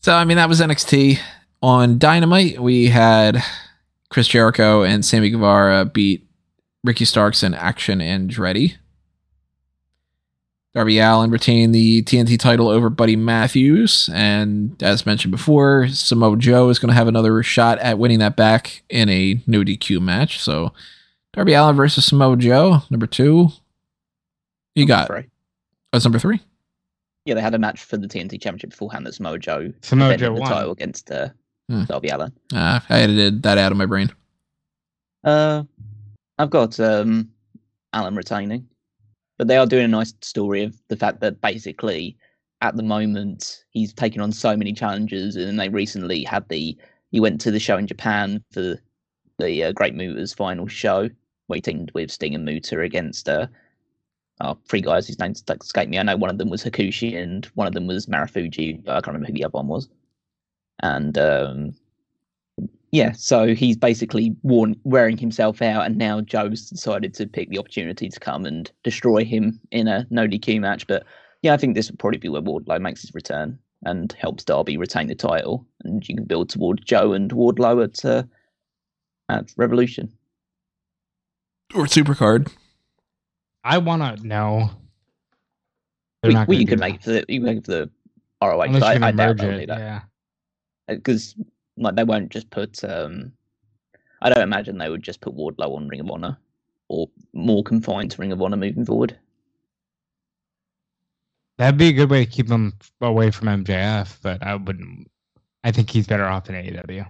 So, 0.03 0.15
I 0.15 0.25
mean, 0.25 0.37
that 0.37 0.49
was 0.49 0.61
NXT. 0.61 1.19
On 1.63 1.99
Dynamite, 1.99 2.61
we 2.61 2.87
had 2.87 3.43
Chris 4.09 4.29
Jericho 4.29 4.83
and 4.83 5.05
Sammy 5.05 5.31
Guevara 5.31 5.85
beat 5.85 6.27
Ricky 6.85 7.05
Starks 7.05 7.43
and 7.43 7.55
Action 7.55 8.01
Andretti. 8.01 8.77
Darby 10.75 10.99
Allin 11.01 11.31
retained 11.31 11.75
the 11.75 12.03
TNT 12.05 12.39
title 12.39 12.69
over 12.69 12.89
Buddy 12.91 13.17
Matthews. 13.17 14.09
And 14.13 14.81
as 14.83 15.05
mentioned 15.05 15.33
before, 15.33 15.89
Samoa 15.89 16.37
Joe 16.37 16.69
is 16.69 16.79
going 16.79 16.91
to 16.91 16.95
have 16.95 17.09
another 17.09 17.43
shot 17.43 17.79
at 17.81 17.99
winning 17.99 18.21
that 18.21 18.37
back 18.37 18.83
in 18.89 19.09
a 19.09 19.43
no 19.49 19.63
DQ 19.63 20.01
match. 20.01 20.39
So, 20.41 20.73
Darby 21.33 21.55
Allin 21.55 21.75
versus 21.77 22.05
Samoa 22.07 22.37
Joe, 22.37 22.83
number 22.89 23.07
two. 23.09 23.49
You 24.77 24.87
got 24.87 25.09
Sorry. 25.09 25.29
Oh, 25.93 25.97
it's 25.97 26.05
number 26.05 26.21
three. 26.21 26.41
Yeah, 27.25 27.35
they 27.35 27.41
had 27.41 27.55
a 27.55 27.59
match 27.59 27.83
for 27.83 27.97
the 27.97 28.07
TNT 28.07 28.41
Championship 28.41 28.71
beforehand 28.71 29.05
that 29.07 29.15
Samoa 29.15 29.39
Joe 29.39 29.73
Samoa 29.83 30.11
defended 30.17 30.21
Joe 30.29 30.35
the 30.37 30.41
won. 30.41 30.51
title 30.51 30.73
against 30.73 31.11
uh, 31.11 31.29
Hmm. 31.69 31.85
Darby 31.85 32.09
Allin. 32.09 32.33
Uh, 32.53 32.81
I 32.89 33.01
edited 33.01 33.43
that 33.45 33.57
out 33.59 33.71
of 33.71 33.79
my 33.79 33.87
brain. 33.87 34.11
Uh, 35.23 35.63
I've 36.39 36.51
got 36.51 36.81
um, 36.81 37.31
Allin 37.93 38.17
retaining, 38.17 38.67
but 39.41 39.49
they 39.49 39.57
are 39.57 39.65
doing 39.65 39.87
a 39.87 39.89
nice 39.89 40.13
story 40.21 40.65
of 40.65 40.77
the 40.89 40.97
fact 40.97 41.23
that 41.23 41.41
basically, 41.41 42.15
at 42.61 42.77
the 42.77 42.83
moment, 42.83 43.65
he's 43.71 43.91
taken 43.91 44.21
on 44.21 44.33
so 44.33 44.55
many 44.55 44.71
challenges, 44.71 45.35
and 45.35 45.59
they 45.59 45.71
recently 45.71 46.23
had 46.23 46.47
the 46.51 46.77
he 47.11 47.21
went 47.21 47.41
to 47.41 47.51
the 47.51 47.59
show 47.59 47.79
in 47.79 47.87
Japan 47.87 48.45
for 48.53 48.77
the 49.39 49.65
uh, 49.65 49.73
Great 49.73 49.95
Muta's 49.95 50.35
final 50.35 50.67
show, 50.67 51.09
where 51.47 51.57
he 51.57 51.63
teamed 51.63 51.91
with 51.95 52.11
Sting 52.11 52.35
and 52.35 52.45
Muta 52.45 52.81
against 52.81 53.31
uh, 53.31 53.47
uh, 54.43 54.57
three 54.69 54.83
guys 54.83 55.07
whose 55.07 55.19
names 55.19 55.43
escape 55.49 55.89
me. 55.89 55.99
I 55.99 56.03
know 56.03 56.19
one 56.19 56.29
of 56.29 56.37
them 56.37 56.51
was 56.51 56.63
Hakushi 56.63 57.17
and 57.17 57.47
one 57.55 57.67
of 57.67 57.73
them 57.73 57.87
was 57.87 58.09
Marufuji 58.09 58.87
I 58.89 59.01
can't 59.01 59.07
remember 59.07 59.29
who 59.29 59.33
the 59.33 59.45
other 59.45 59.53
one 59.53 59.69
was. 59.69 59.89
And 60.83 61.17
um, 61.17 61.75
yeah, 62.93 63.13
so 63.13 63.55
he's 63.55 63.77
basically 63.77 64.35
worn, 64.43 64.75
wearing 64.85 65.17
himself 65.17 65.63
out, 65.63 65.87
and 65.87 65.97
now 65.97 66.21
Joe's 66.21 66.69
decided 66.69 67.15
to 67.15 67.27
pick 67.27 67.49
the 67.51 67.59
opportunity 67.59 68.09
to 68.09 68.21
come 68.21 68.45
and 68.45 68.71
destroy 68.83 69.25
him 69.25 69.61
in 69.71 69.87
a 69.87 70.07
no 70.11 70.27
DQ 70.27 70.61
match. 70.61 70.87
But 70.87 71.05
yeah, 71.43 71.55
I 71.55 71.57
think 71.57 71.75
this 71.75 71.91
would 71.91 71.99
probably 71.99 72.19
be 72.19 72.29
where 72.29 72.43
Wardlow 72.43 72.81
makes 72.81 73.03
his 73.03 73.15
return 73.15 73.59
and 73.85 74.13
helps 74.15 74.45
Darby 74.45 74.77
retain 74.77 75.07
the 75.07 75.15
title, 75.15 75.67
and 75.85 76.07
you 76.09 76.17
can 76.17 76.25
build 76.25 76.49
towards 76.49 76.85
Joe 76.85 77.13
and 77.13 77.31
Wardlow 77.31 77.85
at 77.85 78.05
uh, 78.05 78.25
at 79.29 79.53
Revolution 79.57 80.13
or 81.75 81.85
Supercard. 81.85 82.51
I 83.63 83.79
want 83.79 84.19
to 84.19 84.27
know. 84.27 84.71
We, 86.23 86.35
well, 86.35 86.53
you 86.53 86.67
could 86.67 86.81
make 86.81 86.97
it 86.97 87.03
for 87.03 87.11
the 87.11 87.25
you 87.29 87.41
make 87.41 87.59
it 87.59 87.67
for 87.67 87.73
the 87.73 87.91
ROH. 88.43 88.61
Unless 88.63 88.83
I, 88.83 88.95
you 88.95 89.05
I 89.05 89.11
doubt 89.13 89.17
merge 89.17 89.39
they'll 89.39 89.51
it, 89.51 89.61
do 89.61 89.67
that 89.67 89.79
yeah. 89.79 90.01
because 90.89 91.35
like 91.81 91.97
they 91.97 92.05
won't 92.05 92.31
just 92.31 92.51
put. 92.51 92.83
um 92.85 93.33
I 94.23 94.29
don't 94.29 94.43
imagine 94.43 94.77
they 94.79 94.91
would 94.91 95.03
just 95.03 95.21
put 95.23 95.35
Wardlow 95.35 95.77
on 95.77 95.89
Ring 95.89 96.01
of 96.01 96.11
Honor 96.11 96.39
or 96.89 97.09
more 97.33 97.65
confined 97.65 98.11
to 98.13 98.21
Ring 98.21 98.33
of 98.33 98.43
Honor 98.43 98.57
moving 98.57 98.85
forward. 98.85 99.19
That'd 101.57 101.79
be 101.79 101.89
a 101.89 101.93
good 101.93 102.11
way 102.11 102.25
to 102.25 102.31
keep 102.31 102.49
him 102.49 102.73
away 103.01 103.31
from 103.31 103.49
MJF, 103.49 104.19
but 104.23 104.43
I 104.43 104.57
wouldn't. 104.57 105.11
I 105.65 105.73
think 105.73 105.91
he's 105.91 106.07
better 106.07 106.25
off 106.25 106.49
in 106.49 106.55
AEW. 106.55 107.07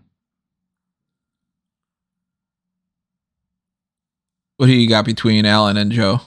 What 4.56 4.66
do 4.66 4.72
you 4.72 4.88
got 4.88 5.04
between 5.04 5.46
Allin 5.46 5.76
and 5.78 5.90
Joe, 5.90 6.20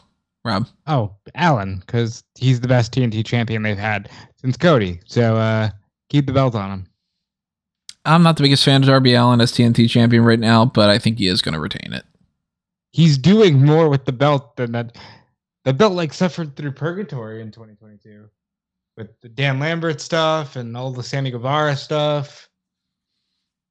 Rob? 0.43 0.67
Oh, 0.87 1.15
Allin, 1.35 1.79
because 1.79 2.23
he's 2.35 2.59
the 2.59 2.67
best 2.67 2.91
TNT 2.93 3.25
champion 3.25 3.61
they've 3.61 3.77
had 3.77 4.09
since 4.37 4.57
Cody. 4.57 4.99
So 5.05 5.35
uh 5.37 5.69
keep 6.09 6.25
the 6.25 6.33
belt 6.33 6.55
on 6.55 6.71
him. 6.71 6.87
I'm 8.05 8.23
not 8.23 8.35
the 8.37 8.43
biggest 8.43 8.65
fan 8.65 8.81
of 8.81 8.87
Darby 8.87 9.13
Allin 9.13 9.41
as 9.41 9.51
TNT 9.51 9.89
champion 9.89 10.23
right 10.23 10.39
now, 10.39 10.65
but 10.65 10.89
I 10.89 10.99
think 10.99 11.17
he 11.19 11.27
is 11.27 11.41
going 11.41 11.53
to 11.53 11.59
retain 11.59 11.93
it. 11.93 12.03
He's 12.91 13.17
doing 13.17 13.65
more 13.65 13.89
with 13.89 14.05
the 14.05 14.11
belt 14.11 14.55
than 14.57 14.73
that. 14.73 14.97
The 15.63 15.73
belt 15.73 15.93
like 15.93 16.13
suffered 16.13 16.55
through 16.55 16.73
purgatory 16.73 17.41
in 17.41 17.51
2022 17.51 18.29
with 18.97 19.09
the 19.21 19.29
Dan 19.29 19.59
Lambert 19.59 20.01
stuff 20.01 20.55
and 20.57 20.75
all 20.75 20.91
the 20.91 21.01
Sammy 21.01 21.31
Guevara 21.31 21.75
stuff. 21.75 22.49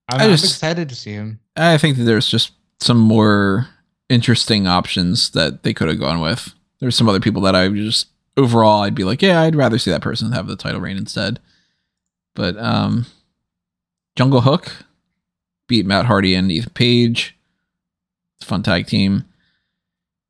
I'm, 0.08 0.20
I 0.20 0.24
I'm 0.24 0.30
just- 0.30 0.44
excited 0.44 0.88
to 0.88 0.94
see 0.94 1.12
him. 1.12 1.38
I 1.56 1.76
think 1.76 1.98
that 1.98 2.04
there's 2.04 2.28
just 2.28 2.52
some 2.80 2.98
more 2.98 3.68
interesting 4.08 4.66
options 4.66 5.30
that 5.30 5.62
they 5.62 5.74
could 5.74 5.88
have 5.88 6.00
gone 6.00 6.20
with. 6.20 6.54
There's 6.80 6.96
some 6.96 7.08
other 7.08 7.20
people 7.20 7.42
that 7.42 7.54
I 7.54 7.68
just 7.68 8.08
overall 8.38 8.82
I'd 8.82 8.94
be 8.94 9.04
like, 9.04 9.20
yeah, 9.20 9.42
I'd 9.42 9.54
rather 9.54 9.78
see 9.78 9.90
that 9.90 10.00
person 10.02 10.32
have 10.32 10.46
the 10.46 10.56
title 10.56 10.80
reign 10.80 10.96
instead. 10.96 11.38
But 12.34 12.56
um 12.56 13.04
Jungle 14.16 14.40
Hook 14.42 14.70
beat 15.68 15.86
Matt 15.86 16.06
Hardy 16.06 16.34
and 16.34 16.50
Ethan 16.50 16.72
Page. 16.74 17.36
It's 18.36 18.46
a 18.46 18.48
fun 18.48 18.62
tag 18.62 18.86
team. 18.86 19.24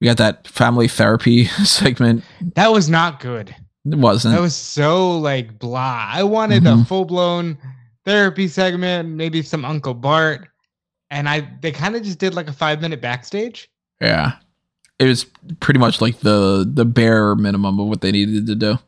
We 0.00 0.06
got 0.06 0.16
that 0.18 0.46
family 0.48 0.88
therapy 0.88 1.44
segment. 1.64 2.24
That 2.54 2.72
was 2.72 2.88
not 2.88 3.20
good. 3.20 3.54
It 3.84 3.98
wasn't. 3.98 4.34
That 4.34 4.40
was 4.40 4.54
so 4.54 5.18
like 5.18 5.58
blah. 5.58 6.06
I 6.08 6.22
wanted 6.22 6.66
a 6.66 6.70
Mhm. 6.70 6.86
full 6.86 7.04
blown 7.04 7.58
therapy 8.04 8.46
segment, 8.48 9.08
maybe 9.08 9.42
some 9.42 9.64
Uncle 9.64 9.94
Bart, 9.94 10.48
and 11.10 11.28
I 11.28 11.48
they 11.60 11.72
kind 11.72 11.96
of 11.96 12.02
just 12.02 12.18
did 12.18 12.34
like 12.34 12.48
a 12.48 12.52
five 12.52 12.80
minute 12.80 13.00
backstage. 13.00 13.68
Yeah. 14.00 14.34
It 15.00 15.06
was 15.06 15.26
pretty 15.58 15.80
much 15.80 16.00
like 16.00 16.20
the 16.20 16.68
the 16.72 16.84
bare 16.84 17.34
minimum 17.34 17.80
of 17.80 17.86
what 17.88 18.02
they 18.02 18.12
needed 18.12 18.46
to 18.46 18.54
do. 18.54 18.78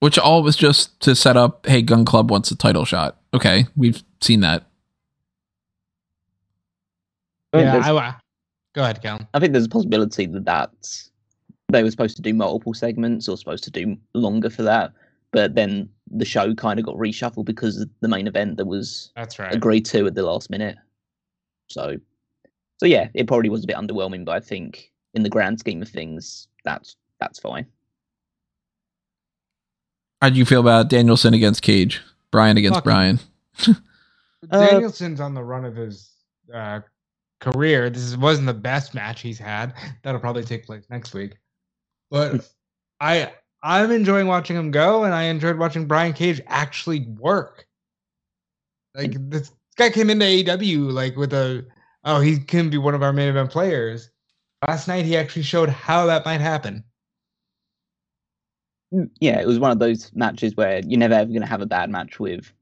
Which 0.00 0.18
all 0.18 0.42
was 0.42 0.56
just 0.56 0.98
to 1.00 1.14
set 1.14 1.36
up, 1.36 1.66
hey, 1.66 1.82
Gunn 1.82 2.04
Club 2.04 2.30
wants 2.30 2.50
a 2.50 2.56
title 2.56 2.84
shot. 2.84 3.18
Okay, 3.34 3.66
we've 3.76 4.02
seen 4.20 4.40
that. 4.40 4.64
Yeah, 7.54 7.80
I, 7.84 7.92
I- 7.92 8.14
go 8.74 8.82
ahead, 8.82 9.02
Cal. 9.02 9.20
I 9.34 9.40
think 9.40 9.52
there's 9.52 9.66
a 9.66 9.70
possibility 9.70 10.26
that 10.26 10.44
that's 10.44 11.10
they 11.70 11.82
were 11.82 11.90
supposed 11.90 12.16
to 12.16 12.22
do 12.22 12.34
multiple 12.34 12.74
segments 12.74 13.28
or 13.28 13.36
supposed 13.36 13.62
to 13.64 13.70
do 13.70 13.96
longer 14.14 14.50
for 14.50 14.62
that, 14.62 14.92
but 15.32 15.54
then 15.54 15.88
the 16.10 16.24
show 16.24 16.52
kind 16.54 16.80
of 16.80 16.86
got 16.86 16.96
reshuffled 16.96 17.44
because 17.44 17.76
of 17.78 17.88
the 18.00 18.08
main 18.08 18.26
event 18.26 18.56
that 18.56 18.66
was 18.66 19.12
That's 19.14 19.38
right. 19.38 19.54
agreed 19.54 19.84
to 19.86 20.06
at 20.06 20.14
the 20.16 20.24
last 20.24 20.50
minute. 20.50 20.76
So, 21.68 21.96
so 22.78 22.86
yeah, 22.86 23.08
it 23.14 23.28
probably 23.28 23.50
was 23.50 23.62
a 23.62 23.66
bit 23.68 23.76
underwhelming, 23.76 24.24
but 24.24 24.32
I 24.34 24.40
think 24.40 24.90
in 25.14 25.22
the 25.22 25.28
grand 25.28 25.60
scheme 25.60 25.82
of 25.82 25.88
things, 25.88 26.48
that's 26.64 26.96
that's 27.20 27.38
fine. 27.38 27.66
How'd 30.20 30.36
you 30.36 30.44
feel 30.44 30.60
about 30.60 30.88
Danielson 30.88 31.32
against 31.34 31.62
Cage? 31.62 32.02
Brian 32.30 32.56
against 32.56 32.78
Fuck. 32.78 32.84
Brian. 32.84 33.20
Uh, 34.50 34.66
Danielson's 34.66 35.20
on 35.20 35.34
the 35.34 35.44
run 35.44 35.66
of 35.66 35.76
his 35.76 36.12
uh, 36.52 36.80
career. 37.40 37.90
This 37.90 38.16
wasn't 38.16 38.46
the 38.46 38.54
best 38.54 38.94
match 38.94 39.20
he's 39.20 39.38
had. 39.38 39.74
That'll 40.02 40.18
probably 40.18 40.44
take 40.44 40.64
place 40.64 40.84
next 40.88 41.12
week. 41.12 41.34
But 42.10 42.50
I 43.00 43.32
I'm 43.62 43.90
enjoying 43.90 44.26
watching 44.26 44.56
him 44.56 44.70
go, 44.70 45.04
and 45.04 45.12
I 45.12 45.24
enjoyed 45.24 45.58
watching 45.58 45.86
Brian 45.86 46.14
Cage 46.14 46.40
actually 46.46 47.00
work. 47.18 47.66
Like 48.94 49.12
this 49.28 49.52
guy 49.76 49.90
came 49.90 50.08
into 50.08 50.24
AEW 50.24 50.90
like 50.90 51.16
with 51.16 51.34
a 51.34 51.66
oh 52.04 52.20
he 52.20 52.38
can 52.38 52.70
be 52.70 52.78
one 52.78 52.94
of 52.94 53.02
our 53.02 53.12
main 53.12 53.28
event 53.28 53.50
players. 53.50 54.10
Last 54.66 54.88
night 54.88 55.04
he 55.04 55.16
actually 55.16 55.42
showed 55.42 55.68
how 55.68 56.06
that 56.06 56.24
might 56.24 56.40
happen. 56.40 56.82
Mm, 58.92 59.10
yeah, 59.20 59.40
it 59.40 59.46
was 59.46 59.58
one 59.58 59.70
of 59.70 59.78
those 59.78 60.10
matches 60.14 60.56
where 60.56 60.80
you're 60.80 60.98
never 60.98 61.14
ever 61.14 61.28
going 61.30 61.40
to 61.42 61.46
have 61.46 61.60
a 61.60 61.66
bad 61.66 61.90
match 61.90 62.18
with 62.18 62.52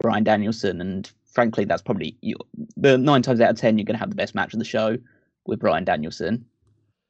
Brian 0.00 0.24
Danielson, 0.24 0.80
and 0.80 1.10
frankly, 1.26 1.64
that's 1.64 1.82
probably 1.82 2.16
the 2.76 2.98
nine 2.98 3.22
times 3.22 3.40
out 3.40 3.50
of 3.50 3.56
ten 3.56 3.78
you're 3.78 3.84
going 3.84 3.96
to 3.96 4.00
have 4.00 4.10
the 4.10 4.16
best 4.16 4.34
match 4.34 4.52
of 4.52 4.58
the 4.58 4.64
show 4.64 4.96
with 5.46 5.60
Brian 5.60 5.84
Danielson. 5.84 6.44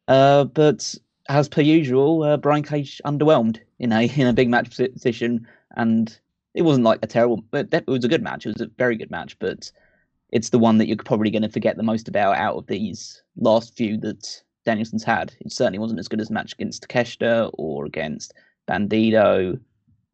Uh, 0.09 0.45
but 0.45 0.95
as 1.29 1.49
per 1.49 1.63
usual, 1.63 2.23
uh, 2.23 2.37
Brian 2.37 2.63
Cage 2.63 3.01
underwhelmed 3.05 3.59
in 3.79 3.93
a 3.93 4.03
in 4.17 4.27
a 4.27 4.33
big 4.33 4.49
match 4.49 4.71
posi- 4.71 4.93
position, 4.93 5.47
and 5.77 6.19
it 6.55 6.63
wasn't 6.63 6.85
like 6.85 6.99
a 7.03 7.07
terrible, 7.07 7.45
but 7.51 7.69
it 7.73 7.87
was 7.87 8.05
a 8.05 8.09
good 8.09 8.23
match. 8.23 8.47
It 8.47 8.55
was 8.55 8.61
a 8.61 8.71
very 8.79 8.97
good 8.97 9.11
match, 9.11 9.39
but 9.39 9.71
it's 10.31 10.51
the 10.51 10.59
one 10.59 10.79
that 10.79 10.89
you're 10.89 10.97
probably 10.97 11.31
going 11.31 11.43
to 11.43 11.49
forget 11.49 11.77
the 11.77 11.83
most 11.83 12.09
about 12.09 12.37
out 12.37 12.57
of 12.57 12.67
these 12.67 13.23
last 13.37 13.77
few 13.77 13.97
that 13.99 14.43
Danielson's 14.65 15.05
had. 15.05 15.33
It 15.41 15.53
certainly 15.53 15.79
wasn't 15.79 16.01
as 16.01 16.09
good 16.09 16.21
as 16.21 16.29
the 16.29 16.35
match 16.35 16.55
against 16.55 16.89
Takeshita 16.89 17.51
or 17.55 17.85
against 17.85 18.35
Bandito 18.69 19.59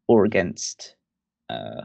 or 0.07 0.25
against 0.25 0.95
uh 1.49 1.81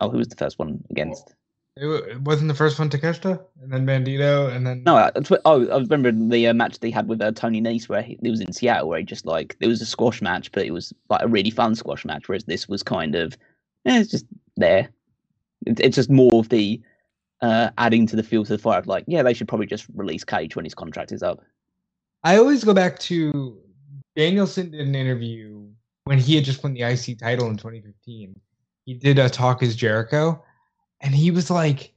oh 0.00 0.10
who 0.10 0.18
was 0.18 0.28
the 0.28 0.36
first 0.36 0.58
one 0.58 0.82
against? 0.90 1.34
It, 1.78 2.22
wasn't 2.22 2.48
the 2.48 2.54
first 2.54 2.78
one 2.78 2.88
Takeshita, 2.88 3.38
and 3.62 3.70
then 3.70 3.86
Bandito, 3.86 4.50
and 4.50 4.66
then 4.66 4.82
no 4.84 4.96
I, 4.96 5.10
oh 5.44 5.68
I 5.68 5.78
remember 5.78 6.10
the 6.10 6.48
uh, 6.48 6.54
match 6.54 6.78
they 6.78 6.90
had 6.90 7.06
with 7.06 7.20
uh, 7.20 7.32
Tony 7.32 7.60
Nese 7.60 7.88
where 7.88 8.00
he, 8.00 8.18
it 8.22 8.30
was 8.30 8.40
in 8.40 8.52
Seattle 8.52 8.88
where 8.88 8.98
he 8.98 9.04
just 9.04 9.26
like 9.26 9.56
it 9.60 9.66
was 9.66 9.82
a 9.82 9.86
squash 9.86 10.22
match 10.22 10.50
but 10.52 10.64
it 10.64 10.70
was 10.70 10.94
like 11.10 11.22
a 11.22 11.28
really 11.28 11.50
fun 11.50 11.74
squash 11.74 12.04
match 12.06 12.28
whereas 12.28 12.44
this 12.44 12.66
was 12.66 12.82
kind 12.82 13.14
of 13.14 13.36
eh, 13.84 14.00
it's 14.00 14.10
just 14.10 14.24
there. 14.56 14.88
It, 15.66 15.80
it's 15.80 15.96
just 15.96 16.10
more 16.10 16.40
of 16.40 16.48
the 16.48 16.80
uh 17.42 17.68
adding 17.76 18.06
to 18.06 18.16
the 18.16 18.22
fuel 18.22 18.46
to 18.46 18.52
the 18.52 18.58
fire 18.58 18.78
of 18.78 18.86
like 18.86 19.04
yeah 19.06 19.22
they 19.22 19.34
should 19.34 19.48
probably 19.48 19.66
just 19.66 19.86
release 19.94 20.24
Cage 20.24 20.56
when 20.56 20.64
his 20.64 20.74
contract 20.74 21.12
is 21.12 21.22
up. 21.22 21.42
I 22.24 22.38
always 22.38 22.64
go 22.64 22.72
back 22.72 22.98
to 23.00 23.58
Danielson 24.16 24.70
did 24.70 24.80
an 24.80 24.94
interview 24.94 25.68
when 26.06 26.18
he 26.18 26.36
had 26.36 26.44
just 26.44 26.62
won 26.62 26.72
the 26.72 26.82
IC 26.82 27.18
title 27.18 27.48
in 27.48 27.56
2015. 27.56 28.38
He 28.84 28.94
did 28.94 29.18
a 29.18 29.28
talk 29.28 29.62
as 29.62 29.74
Jericho, 29.74 30.42
and 31.00 31.14
he 31.14 31.30
was 31.30 31.50
like, 31.50 31.92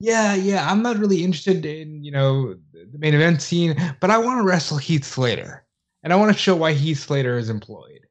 "Yeah, 0.00 0.34
yeah, 0.34 0.70
I'm 0.70 0.82
not 0.82 0.98
really 0.98 1.22
interested 1.22 1.64
in 1.64 2.02
you 2.02 2.10
know 2.10 2.54
the 2.72 2.98
main 2.98 3.14
event 3.14 3.40
scene, 3.40 3.76
but 4.00 4.10
I 4.10 4.18
want 4.18 4.40
to 4.40 4.44
wrestle 4.44 4.78
Heath 4.78 5.04
Slater, 5.04 5.64
and 6.02 6.12
I 6.12 6.16
want 6.16 6.32
to 6.32 6.38
show 6.38 6.56
why 6.56 6.72
Heath 6.72 6.98
Slater 6.98 7.38
is 7.38 7.48
employed." 7.48 8.06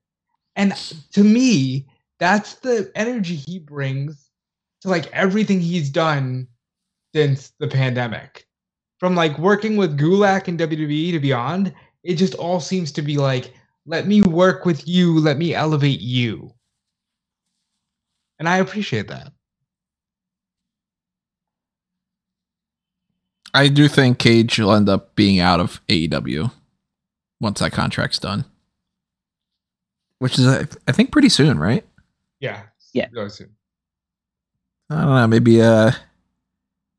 And 0.55 0.73
to 1.11 1.23
me, 1.23 1.87
that's 2.17 2.55
the 2.55 2.89
energy 2.95 3.35
he 3.35 3.59
brings 3.59 4.29
to 4.81 4.89
like 4.89 5.11
everything 5.11 5.59
he's 5.59 5.89
done 5.89 6.47
since 7.13 7.51
the 7.59 7.67
pandemic 7.67 8.47
from 8.99 9.15
like 9.15 9.37
working 9.37 9.75
with 9.77 9.99
Gulak 9.99 10.47
and 10.47 10.59
WWE 10.59 11.11
to 11.11 11.19
beyond, 11.19 11.73
it 12.03 12.15
just 12.15 12.35
all 12.35 12.59
seems 12.59 12.91
to 12.93 13.01
be 13.01 13.17
like, 13.17 13.53
let 13.85 14.07
me 14.07 14.21
work 14.21 14.65
with 14.65 14.87
you, 14.87 15.19
let 15.19 15.37
me 15.37 15.53
elevate 15.53 15.99
you. 15.99 16.53
And 18.39 18.49
I 18.49 18.57
appreciate 18.57 19.07
that. 19.07 19.31
I 23.53 23.69
do 23.69 23.87
think 23.87 24.19
Cage 24.19 24.59
will 24.59 24.73
end 24.73 24.89
up 24.89 25.15
being 25.15 25.39
out 25.39 25.61
of 25.61 25.79
AEW 25.87 26.51
once 27.39 27.59
that 27.59 27.71
contract's 27.71 28.19
done, 28.19 28.43
which 30.19 30.37
is 30.37 30.45
I 30.45 30.67
I 30.87 30.91
think 30.91 31.11
pretty 31.13 31.29
soon, 31.29 31.57
right? 31.57 31.85
Yeah. 32.41 32.63
Yeah. 32.93 33.07
Really 33.13 33.29
soon. 33.29 33.55
I 34.89 35.01
don't 35.01 35.15
know. 35.15 35.27
Maybe 35.27 35.61
uh, 35.61 35.91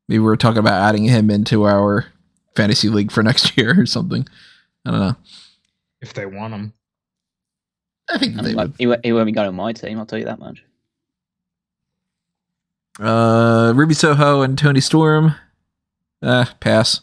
maybe 0.09 0.19
we're 0.19 0.35
talking 0.35 0.57
about 0.57 0.81
adding 0.81 1.03
him 1.03 1.29
into 1.29 1.65
our 1.65 2.07
fantasy 2.55 2.89
league 2.89 3.11
for 3.11 3.21
next 3.21 3.55
year 3.57 3.79
or 3.79 3.85
something. 3.85 4.27
I 4.83 4.91
don't 4.91 4.99
know. 4.99 5.15
If 6.01 6.13
they 6.13 6.25
want 6.25 6.53
him. 6.55 6.73
I 8.09 8.17
think 8.17 8.35
they 8.41 8.53
like, 8.53 8.67
would. 8.67 8.75
he, 8.79 8.87
won't- 8.87 9.05
he 9.05 9.13
won't 9.13 9.25
be 9.25 9.31
going 9.31 9.47
on 9.47 9.55
my 9.55 9.73
team. 9.73 9.99
I'll 9.99 10.05
tell 10.05 10.19
you 10.19 10.25
that 10.25 10.39
much. 10.39 10.63
Uh, 12.99 13.73
Ruby 13.75 13.93
Soho 13.93 14.41
and 14.41 14.57
Toni 14.57 14.81
Storm. 14.81 15.35
Uh, 16.21 16.45
pass. 16.59 17.01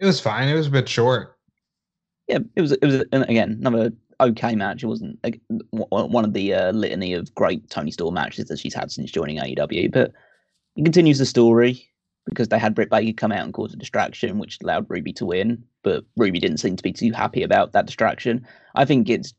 It 0.00 0.06
was 0.06 0.20
fine. 0.20 0.48
It 0.48 0.54
was 0.54 0.66
a 0.66 0.70
bit 0.70 0.88
short. 0.88 1.36
Yeah, 2.26 2.38
it 2.56 2.60
was. 2.60 2.72
It 2.72 2.84
was 2.84 3.04
again 3.12 3.56
another 3.60 3.92
okay 4.20 4.54
match. 4.54 4.82
It 4.82 4.86
wasn't 4.86 5.18
like, 5.22 5.40
one 5.70 6.24
of 6.24 6.32
the 6.32 6.52
uh, 6.54 6.72
litany 6.72 7.14
of 7.14 7.32
great 7.34 7.68
Toni 7.70 7.90
Storm 7.90 8.14
matches 8.14 8.46
that 8.46 8.58
she's 8.58 8.74
had 8.74 8.90
since 8.90 9.10
joining 9.10 9.38
AEW, 9.38 9.92
but 9.92 10.12
it 10.76 10.84
continues 10.84 11.18
the 11.18 11.26
story 11.26 11.88
because 12.28 12.48
they 12.48 12.58
had 12.58 12.74
Britt 12.74 12.90
Baker 12.90 13.12
come 13.12 13.32
out 13.32 13.44
and 13.44 13.54
cause 13.54 13.72
a 13.72 13.76
distraction, 13.76 14.38
which 14.38 14.58
allowed 14.62 14.86
Ruby 14.88 15.12
to 15.14 15.26
win. 15.26 15.62
But 15.82 16.04
Ruby 16.16 16.40
didn't 16.40 16.58
seem 16.58 16.76
to 16.76 16.82
be 16.82 16.92
too 16.92 17.12
happy 17.12 17.42
about 17.42 17.72
that 17.72 17.86
distraction. 17.86 18.46
I 18.74 18.84
think 18.84 19.08
it's 19.08 19.34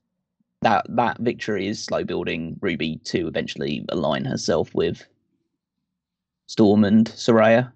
that 0.61 0.85
that 0.89 1.19
victory 1.19 1.67
is 1.67 1.83
slow 1.83 2.03
building 2.03 2.57
Ruby 2.61 2.97
to 3.05 3.27
eventually 3.27 3.85
align 3.89 4.25
herself 4.25 4.73
with 4.75 5.05
Storm 6.47 6.83
and 6.83 7.07
Saraya. 7.09 7.71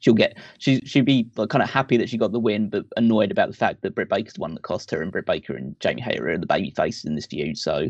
She'll 0.00 0.14
get 0.14 0.36
she 0.58 0.80
she'd 0.80 1.04
be 1.04 1.30
kind 1.36 1.62
of 1.62 1.70
happy 1.70 1.96
that 1.96 2.08
she 2.08 2.18
got 2.18 2.32
the 2.32 2.40
win, 2.40 2.70
but 2.70 2.86
annoyed 2.96 3.30
about 3.30 3.50
the 3.50 3.56
fact 3.56 3.82
that 3.82 3.94
Britt 3.94 4.08
Baker's 4.08 4.34
the 4.34 4.40
one 4.40 4.54
that 4.54 4.62
cost 4.62 4.90
her, 4.90 5.02
and 5.02 5.12
Britt 5.12 5.26
Baker 5.26 5.54
and 5.54 5.78
Jamie 5.80 6.02
Hayter 6.02 6.28
are 6.28 6.38
the 6.38 6.46
baby 6.46 6.70
faces 6.70 7.04
in 7.04 7.14
this 7.14 7.26
feud. 7.26 7.58
So 7.58 7.88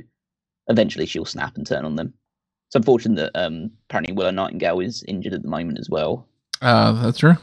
eventually 0.69 1.07
she'll 1.07 1.25
snap 1.25 1.57
and 1.57 1.67
turn 1.67 1.85
on 1.85 1.97
them. 1.97 2.13
It's 2.69 2.77
unfortunate 2.77 3.33
that 3.33 3.41
um, 3.41 3.71
apparently 3.89 4.15
Willow 4.15 4.31
Nightingale 4.31 4.81
is 4.81 5.03
injured 5.09 5.35
at 5.35 5.43
the 5.43 5.49
moment 5.49 5.79
as 5.81 5.91
well. 5.91 6.29
Uh, 6.61 6.93
that's 7.03 7.19
true. 7.19 7.35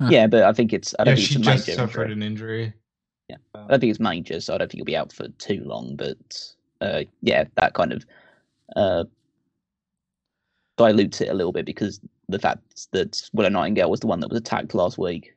Huh. 0.00 0.08
Yeah, 0.10 0.26
but 0.26 0.42
I 0.44 0.52
think 0.52 0.72
it's 0.72 0.94
I 0.98 1.04
don't 1.04 1.16
Yeah, 1.16 1.16
think 1.16 1.28
she 1.28 1.34
it's 1.34 1.42
a 1.48 1.50
just 1.52 1.66
major 1.68 1.76
suffered 1.76 2.10
injury. 2.10 2.12
an 2.12 2.22
injury. 2.22 2.74
Yeah. 3.28 3.36
I 3.54 3.66
don't 3.68 3.80
think 3.80 3.90
it's 3.90 4.00
major, 4.00 4.40
so 4.40 4.54
I 4.54 4.58
don't 4.58 4.70
think 4.70 4.78
he'll 4.78 4.84
be 4.84 4.96
out 4.96 5.12
for 5.12 5.28
too 5.38 5.62
long. 5.64 5.96
But 5.96 6.52
uh, 6.80 7.02
yeah, 7.22 7.44
that 7.56 7.74
kind 7.74 7.92
of 7.92 8.06
uh, 8.76 9.04
dilutes 10.76 11.20
it 11.20 11.28
a 11.28 11.34
little 11.34 11.52
bit 11.52 11.66
because 11.66 12.00
the 12.28 12.38
fact 12.38 12.88
that 12.92 13.28
Willow 13.32 13.48
Nightingale 13.50 13.90
was 13.90 14.00
the 14.00 14.06
one 14.06 14.20
that 14.20 14.30
was 14.30 14.38
attacked 14.40 14.74
last 14.74 14.98
week. 14.98 15.34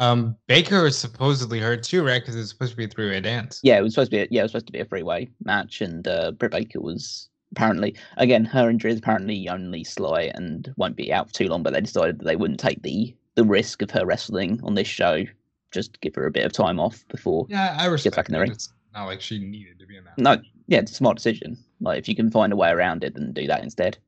um, 0.00 0.36
Baker 0.48 0.82
was 0.82 0.98
supposedly 0.98 1.60
hurt 1.60 1.82
too, 1.84 2.04
right? 2.04 2.20
Because 2.20 2.36
it's 2.36 2.50
supposed 2.50 2.72
to 2.72 2.76
be 2.76 2.84
a 2.84 2.88
three-way 2.88 3.20
dance. 3.20 3.60
Yeah, 3.62 3.78
it 3.78 3.82
was 3.82 3.94
supposed 3.94 4.10
to 4.10 4.16
be. 4.16 4.22
A, 4.22 4.28
yeah, 4.30 4.40
it 4.40 4.44
was 4.44 4.50
supposed 4.52 4.66
to 4.66 4.72
be 4.72 4.80
a 4.80 4.84
three-way 4.84 5.30
match, 5.44 5.80
and 5.80 6.06
uh, 6.08 6.32
Britt 6.32 6.52
Baker 6.52 6.80
was 6.80 7.28
apparently 7.56 7.94
again 8.16 8.44
her 8.44 8.68
injury 8.68 8.92
is 8.92 8.98
apparently 8.98 9.48
only 9.48 9.84
slight 9.84 10.32
and 10.34 10.72
won't 10.76 10.96
be 10.96 11.12
out 11.12 11.28
for 11.28 11.34
too 11.34 11.48
long. 11.48 11.62
But 11.62 11.72
they 11.72 11.80
decided 11.80 12.18
that 12.18 12.24
they 12.24 12.36
wouldn't 12.36 12.60
take 12.60 12.82
the 12.82 13.14
the 13.34 13.44
risk 13.44 13.82
of 13.82 13.90
her 13.90 14.06
wrestling 14.06 14.60
on 14.62 14.74
this 14.74 14.88
show, 14.88 15.24
just 15.72 16.00
give 16.00 16.14
her 16.14 16.26
a 16.26 16.30
bit 16.30 16.46
of 16.46 16.52
time 16.52 16.78
off 16.78 17.06
before. 17.08 17.46
Yeah, 17.48 17.76
I 17.78 17.86
respect 17.86 18.16
back 18.16 18.28
in 18.28 18.34
the 18.34 18.40
ring. 18.40 18.52
It's 18.52 18.72
not 18.94 19.06
like 19.06 19.20
she 19.20 19.38
needed 19.38 19.78
to 19.80 19.86
be 19.86 19.96
in 19.96 20.04
that. 20.04 20.18
No, 20.18 20.36
match. 20.36 20.46
yeah, 20.68 20.78
it's 20.78 20.92
a 20.92 20.94
smart 20.94 21.16
decision. 21.16 21.58
Like 21.80 21.98
if 21.98 22.08
you 22.08 22.14
can 22.14 22.30
find 22.30 22.52
a 22.52 22.56
way 22.56 22.70
around 22.70 23.04
it, 23.04 23.14
then 23.14 23.32
do 23.32 23.46
that 23.46 23.62
instead. 23.62 23.98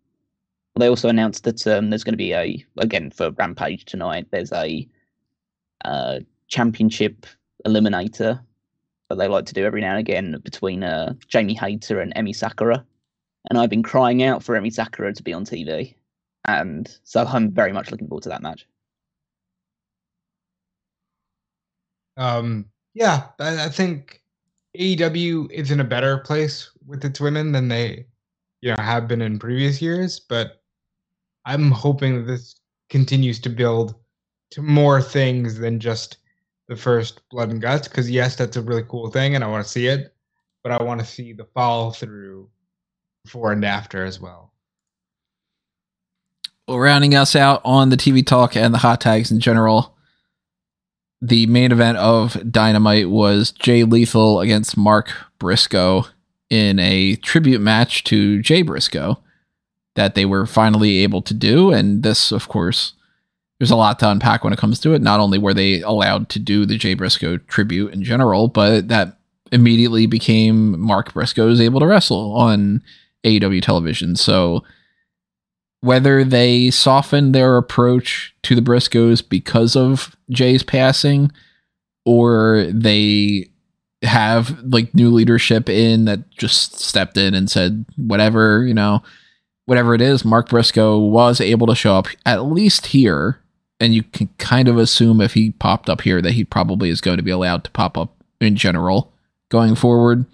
They 0.79 0.89
also 0.89 1.09
announced 1.09 1.45
that 1.45 1.67
um, 1.67 1.91
there's 1.91 2.05
going 2.05 2.13
to 2.13 2.19
be 2.19 2.35
a 2.35 2.65
again 2.79 3.11
for 3.11 3.31
Rampage 3.31 3.85
tonight. 3.85 4.27
There's 4.31 4.53
a 4.53 4.87
uh, 5.85 6.21
championship 6.49 7.27
eliminator 7.67 8.41
that 9.09 9.17
they 9.17 9.29
like 9.29 9.47
to 9.47 9.55
do 9.55 9.65
every 9.65 9.81
now 9.81 9.91
and 9.91 10.01
again 10.01 10.41
between 10.45 10.83
uh, 10.83 11.15
Jamie 11.29 11.55
Hayter 11.55 12.01
and 12.01 12.15
Emi 12.15 12.35
Sakura. 12.35 12.85
And 13.49 13.59
I've 13.59 13.71
been 13.71 13.83
crying 13.83 14.23
out 14.23 14.43
for 14.43 14.59
Emi 14.59 14.73
Sakura 14.73 15.13
to 15.13 15.23
be 15.23 15.33
on 15.33 15.45
TV, 15.45 15.95
and 16.47 16.99
so 17.05 17.25
I'm 17.25 17.51
very 17.53 17.73
much 17.73 17.91
looking 17.91 18.09
forward 18.09 18.25
to 18.25 18.29
that 18.31 18.43
match. 18.43 18.67
Um, 22.17 22.67
yeah, 22.95 23.29
I, 23.39 23.67
I 23.67 23.69
think 23.69 24.23
AEW 24.79 25.51
is 25.51 25.71
in 25.71 25.81
a 25.81 25.85
better 25.85 26.19
place 26.19 26.71
with 26.87 27.05
its 27.05 27.21
women 27.21 27.53
than 27.53 27.69
they, 27.69 28.07
you 28.61 28.71
know, 28.71 28.83
have 28.83 29.09
been 29.09 29.23
in 29.23 29.39
previous 29.39 29.83
years. 29.83 30.21
But 30.21 30.63
I'm 31.45 31.71
hoping 31.71 32.17
that 32.17 32.31
this 32.31 32.57
continues 32.89 33.39
to 33.41 33.51
build 33.51 33.95
to 34.53 34.63
more 34.63 35.03
things 35.03 35.59
than 35.59 35.81
just 35.81 36.19
the 36.69 36.77
first 36.77 37.21
blood 37.31 37.51
and 37.51 37.61
guts. 37.61 37.89
Because 37.89 38.11
yes, 38.11 38.37
that's 38.37 38.57
a 38.57 38.63
really 38.63 38.85
cool 38.89 39.11
thing, 39.11 39.35
and 39.35 39.45
I 39.45 39.49
want 39.49 39.65
to 39.65 39.71
see 39.71 39.87
it. 39.87 40.15
But 40.63 40.73
I 40.73 40.83
want 40.83 41.01
to 41.01 41.07
see 41.07 41.33
the 41.33 41.45
follow 41.45 41.91
through 41.91 42.49
before 43.27 43.53
and 43.53 43.65
after 43.65 44.05
as 44.05 44.21
well. 44.21 44.53
Well, 46.67 46.79
rounding 46.79 47.15
us 47.15 47.37
out 47.37 47.61
on 47.65 47.91
the 47.91 47.97
TV 47.97 48.25
talk 48.25 48.57
and 48.57 48.73
the 48.73 48.79
hot 48.79 49.01
tags 49.01 49.31
in 49.31 49.41
general, 49.41 49.95
the 51.21 51.47
main 51.47 51.73
event 51.73 51.99
of 51.99 52.51
Dynamite 52.51 53.11
was 53.11 53.53
Jay 53.53 53.85
Lethal 53.85 54.41
against 54.41 54.77
Mark 54.77 55.13
Briscoe 55.39 56.07
in 56.51 56.79
a 56.79 57.17
tribute 57.17 57.61
match 57.61 58.05
to 58.05 58.41
Jay 58.43 58.63
Briscoe 58.63 59.19
that 59.95 60.15
they 60.15 60.25
were 60.25 60.47
finally 60.47 60.99
able 60.99 61.23
to 61.23 61.35
do. 61.35 61.73
And 61.73 62.03
this, 62.03 62.31
of 62.31 62.49
course, 62.49 62.93
there's 63.59 63.71
a 63.71 63.77
lot 63.77 63.99
to 64.01 64.11
unpack 64.11 64.45
when 64.45 64.53
it 64.53 64.59
comes 64.59 64.79
to 64.81 64.93
it. 64.93 65.03
Not 65.03 65.21
only 65.21 65.39
were 65.39 65.55
they 65.55 65.81
allowed 65.81 66.29
to 66.31 66.39
do 66.39 66.67
the 66.67 66.77
Jay 66.77 66.95
Briscoe 66.95 67.39
tribute 67.39 67.93
in 67.93 68.05
general, 68.05 68.49
but 68.49 68.89
that 68.89 69.19
immediately 69.53 70.07
became 70.07 70.79
Mark 70.79 71.15
Briscoe 71.15 71.49
is 71.49 71.61
able 71.61 71.81
to 71.81 71.87
wrestle 71.87 72.35
on 72.35 72.83
AEW 73.27 73.61
television. 73.61 74.17
So 74.17 74.63
whether 75.81 76.25
they 76.25 76.71
softened 76.71 77.35
their 77.35 77.57
approach 77.57 78.35
to 78.43 78.55
the 78.55 78.63
Briscoes 78.63 79.27
because 79.27 79.77
of 79.77 80.17
Jay's 80.31 80.63
passing 80.63 81.31
or 82.05 82.69
they 82.73 83.49
have 84.03 84.59
like 84.65 84.95
new 84.95 85.11
leadership 85.11 85.69
in 85.69 86.05
that 86.07 86.31
just 86.31 86.79
stepped 86.79 87.17
in 87.17 87.35
and 87.35 87.51
said 87.51 87.85
whatever, 87.97 88.65
you 88.65 88.75
know, 88.75 89.03
whatever 89.67 89.95
it 89.95 90.01
is, 90.01 90.25
Mark 90.25 90.49
Briscoe 90.49 90.99
was 90.99 91.41
able 91.41 91.67
to 91.67 91.75
show 91.75 91.95
up 91.97 92.09
at 92.25 92.47
least 92.47 92.87
here 92.87 93.41
and 93.79 93.95
you 93.95 94.03
can 94.03 94.29
kind 94.39 94.69
of 94.69 94.79
assume 94.79 95.21
if 95.21 95.35
he 95.35 95.51
popped 95.51 95.91
up 95.91 96.01
here 96.03 96.23
that 96.23 96.33
he 96.33 96.45
probably 96.45 96.89
is 96.89 97.01
going 97.01 97.19
to 97.19 97.23
be 97.23 97.31
allowed 97.31 97.65
to 97.65 97.71
pop 97.73 97.99
up 97.99 98.15
in 98.41 98.57
general 98.57 99.13
going 99.51 99.75
forward. 99.75 100.25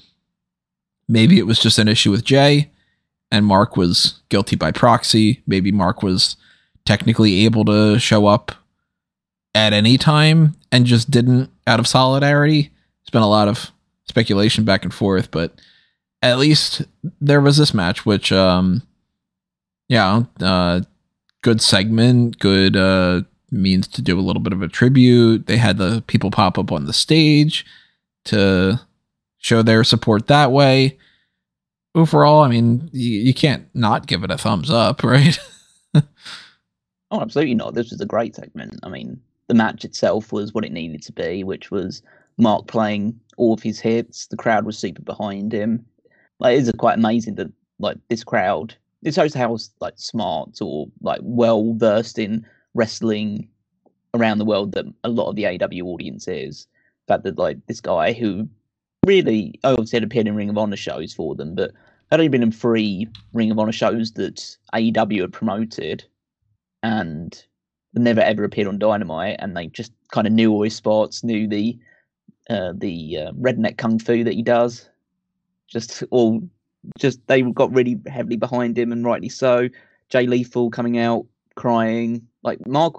Maybe 1.08 1.38
it 1.38 1.46
was 1.46 1.58
just 1.58 1.78
an 1.78 1.88
issue 1.88 2.10
with 2.10 2.24
Jay 2.24 2.70
and 3.32 3.46
Mark 3.46 3.76
was 3.78 4.20
guilty 4.28 4.54
by 4.54 4.70
proxy. 4.70 5.42
Maybe 5.46 5.72
Mark 5.72 6.02
was 6.02 6.36
technically 6.84 7.46
able 7.46 7.64
to 7.64 7.98
show 7.98 8.26
up 8.26 8.52
at 9.54 9.72
any 9.72 9.96
time 9.96 10.54
and 10.70 10.84
just 10.84 11.10
didn't 11.10 11.50
out 11.66 11.80
of 11.80 11.86
solidarity. 11.88 12.70
It's 13.00 13.10
been 13.10 13.22
a 13.22 13.28
lot 13.28 13.48
of 13.48 13.72
speculation 14.04 14.64
back 14.64 14.84
and 14.84 14.92
forth, 14.92 15.30
but 15.30 15.58
at 16.20 16.38
least 16.38 16.82
there 17.20 17.40
was 17.40 17.56
this 17.56 17.72
match, 17.72 18.04
which, 18.04 18.30
um, 18.32 18.82
yeah, 19.88 20.24
uh, 20.40 20.82
good 21.40 21.62
segment, 21.62 22.38
good 22.38 22.76
uh, 22.76 23.22
means 23.50 23.88
to 23.88 24.02
do 24.02 24.18
a 24.18 24.22
little 24.22 24.42
bit 24.42 24.52
of 24.52 24.60
a 24.60 24.68
tribute. 24.68 25.46
They 25.46 25.56
had 25.56 25.78
the 25.78 26.04
people 26.06 26.30
pop 26.30 26.58
up 26.58 26.70
on 26.70 26.84
the 26.84 26.92
stage 26.92 27.64
to 28.26 28.80
show 29.38 29.62
their 29.62 29.84
support 29.84 30.26
that 30.26 30.52
way 30.52 30.98
overall, 31.94 32.42
I 32.42 32.48
mean, 32.48 32.88
you, 32.92 33.20
you 33.20 33.34
can't 33.34 33.66
not 33.74 34.06
give 34.06 34.24
it 34.24 34.30
a 34.30 34.38
thumbs 34.38 34.70
up, 34.70 35.02
right? 35.04 35.38
Oh, 35.94 37.20
absolutely 37.20 37.54
not. 37.54 37.74
This 37.74 37.90
was 37.90 38.00
a 38.00 38.06
great 38.06 38.34
segment. 38.34 38.80
I 38.82 38.88
mean, 38.88 39.20
the 39.48 39.54
match 39.54 39.84
itself 39.84 40.32
was 40.32 40.54
what 40.54 40.64
it 40.64 40.72
needed 40.72 41.02
to 41.02 41.12
be, 41.12 41.44
which 41.44 41.70
was 41.70 42.02
Mark 42.38 42.66
playing 42.68 43.20
all 43.36 43.52
of 43.52 43.62
his 43.62 43.78
hits. 43.78 44.26
The 44.28 44.36
crowd 44.36 44.64
was 44.64 44.78
super 44.78 45.02
behind 45.02 45.52
him. 45.52 45.84
Like, 46.38 46.56
it 46.56 46.62
is 46.62 46.72
quite 46.78 46.98
amazing 46.98 47.34
that 47.34 47.52
like 47.78 47.98
this 48.08 48.24
crowd. 48.24 48.74
It 49.02 49.14
shows 49.14 49.34
how 49.34 49.58
like 49.80 49.94
smart 49.96 50.58
or 50.62 50.86
like 51.02 51.20
well 51.22 51.74
versed 51.74 52.18
in 52.18 52.46
wrestling 52.72 53.48
around 54.14 54.38
the 54.38 54.44
world 54.44 54.72
that 54.72 54.86
a 55.04 55.08
lot 55.08 55.28
of 55.28 55.36
the 55.36 55.46
AW 55.46 55.86
audience 55.86 56.26
is. 56.28 56.66
The 57.06 57.14
fact 57.14 57.24
that 57.24 57.38
like 57.38 57.58
this 57.66 57.80
guy 57.80 58.12
who 58.12 58.48
really 59.06 59.58
obviously 59.64 59.96
had 59.96 60.04
appeared 60.04 60.28
in 60.28 60.36
Ring 60.36 60.50
of 60.50 60.58
Honor 60.58 60.76
shows 60.76 61.12
for 61.12 61.34
them, 61.34 61.54
but 61.54 61.72
had 62.10 62.20
only 62.20 62.28
been 62.28 62.42
in 62.42 62.52
three 62.52 63.08
Ring 63.32 63.50
of 63.50 63.58
Honor 63.58 63.72
shows 63.72 64.12
that 64.12 64.56
AEW 64.74 65.22
had 65.22 65.32
promoted 65.32 66.04
and 66.82 67.44
never 67.94 68.20
ever 68.20 68.44
appeared 68.44 68.68
on 68.68 68.78
Dynamite, 68.78 69.36
and 69.38 69.56
they 69.56 69.66
just 69.68 69.92
kind 70.10 70.26
of 70.26 70.32
knew 70.32 70.52
all 70.52 70.62
his 70.62 70.76
spots, 70.76 71.24
knew 71.24 71.46
the 71.46 71.78
uh, 72.50 72.72
the 72.76 73.18
uh, 73.18 73.32
redneck 73.32 73.76
kung 73.76 73.98
fu 73.98 74.24
that 74.24 74.34
he 74.34 74.42
does. 74.42 74.88
Just 75.68 76.02
all, 76.10 76.42
just 76.98 77.26
they 77.26 77.42
got 77.42 77.72
really 77.72 78.00
heavily 78.06 78.36
behind 78.36 78.78
him, 78.78 78.92
and 78.92 79.04
rightly 79.04 79.28
so. 79.28 79.68
Jay 80.08 80.26
Lethal 80.26 80.70
coming 80.70 80.98
out 80.98 81.26
crying. 81.54 82.26
Like 82.42 82.66
Mark, 82.66 82.96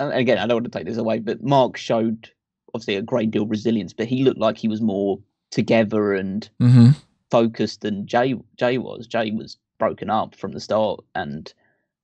and 0.00 0.12
again, 0.12 0.38
I 0.38 0.46
don't 0.46 0.56
want 0.56 0.72
to 0.72 0.78
take 0.78 0.86
this 0.86 0.96
away, 0.96 1.18
but 1.20 1.42
Mark 1.42 1.76
showed 1.76 2.30
obviously 2.74 2.96
a 2.96 3.02
great 3.02 3.30
deal 3.30 3.44
of 3.44 3.50
resilience, 3.50 3.92
but 3.92 4.08
he 4.08 4.24
looked 4.24 4.40
like 4.40 4.58
he 4.58 4.68
was 4.68 4.80
more 4.80 5.18
together 5.50 6.14
and 6.14 6.48
Mm-hmm. 6.60 6.90
focused 7.30 7.80
than 7.82 8.06
Jay 8.06 8.34
Jay 8.56 8.78
was. 8.78 9.06
Jay 9.06 9.30
was 9.30 9.56
broken 9.78 10.10
up 10.10 10.34
from 10.34 10.52
the 10.52 10.60
start, 10.60 11.00
and 11.14 11.52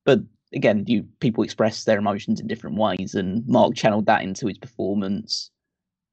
but 0.05 0.19
again, 0.53 0.83
you 0.87 1.03
people 1.19 1.43
express 1.43 1.83
their 1.83 1.99
emotions 1.99 2.39
in 2.39 2.47
different 2.47 2.77
ways, 2.77 3.15
and 3.15 3.47
Mark 3.47 3.75
channeled 3.75 4.05
that 4.07 4.23
into 4.23 4.47
his 4.47 4.57
performance, 4.57 5.51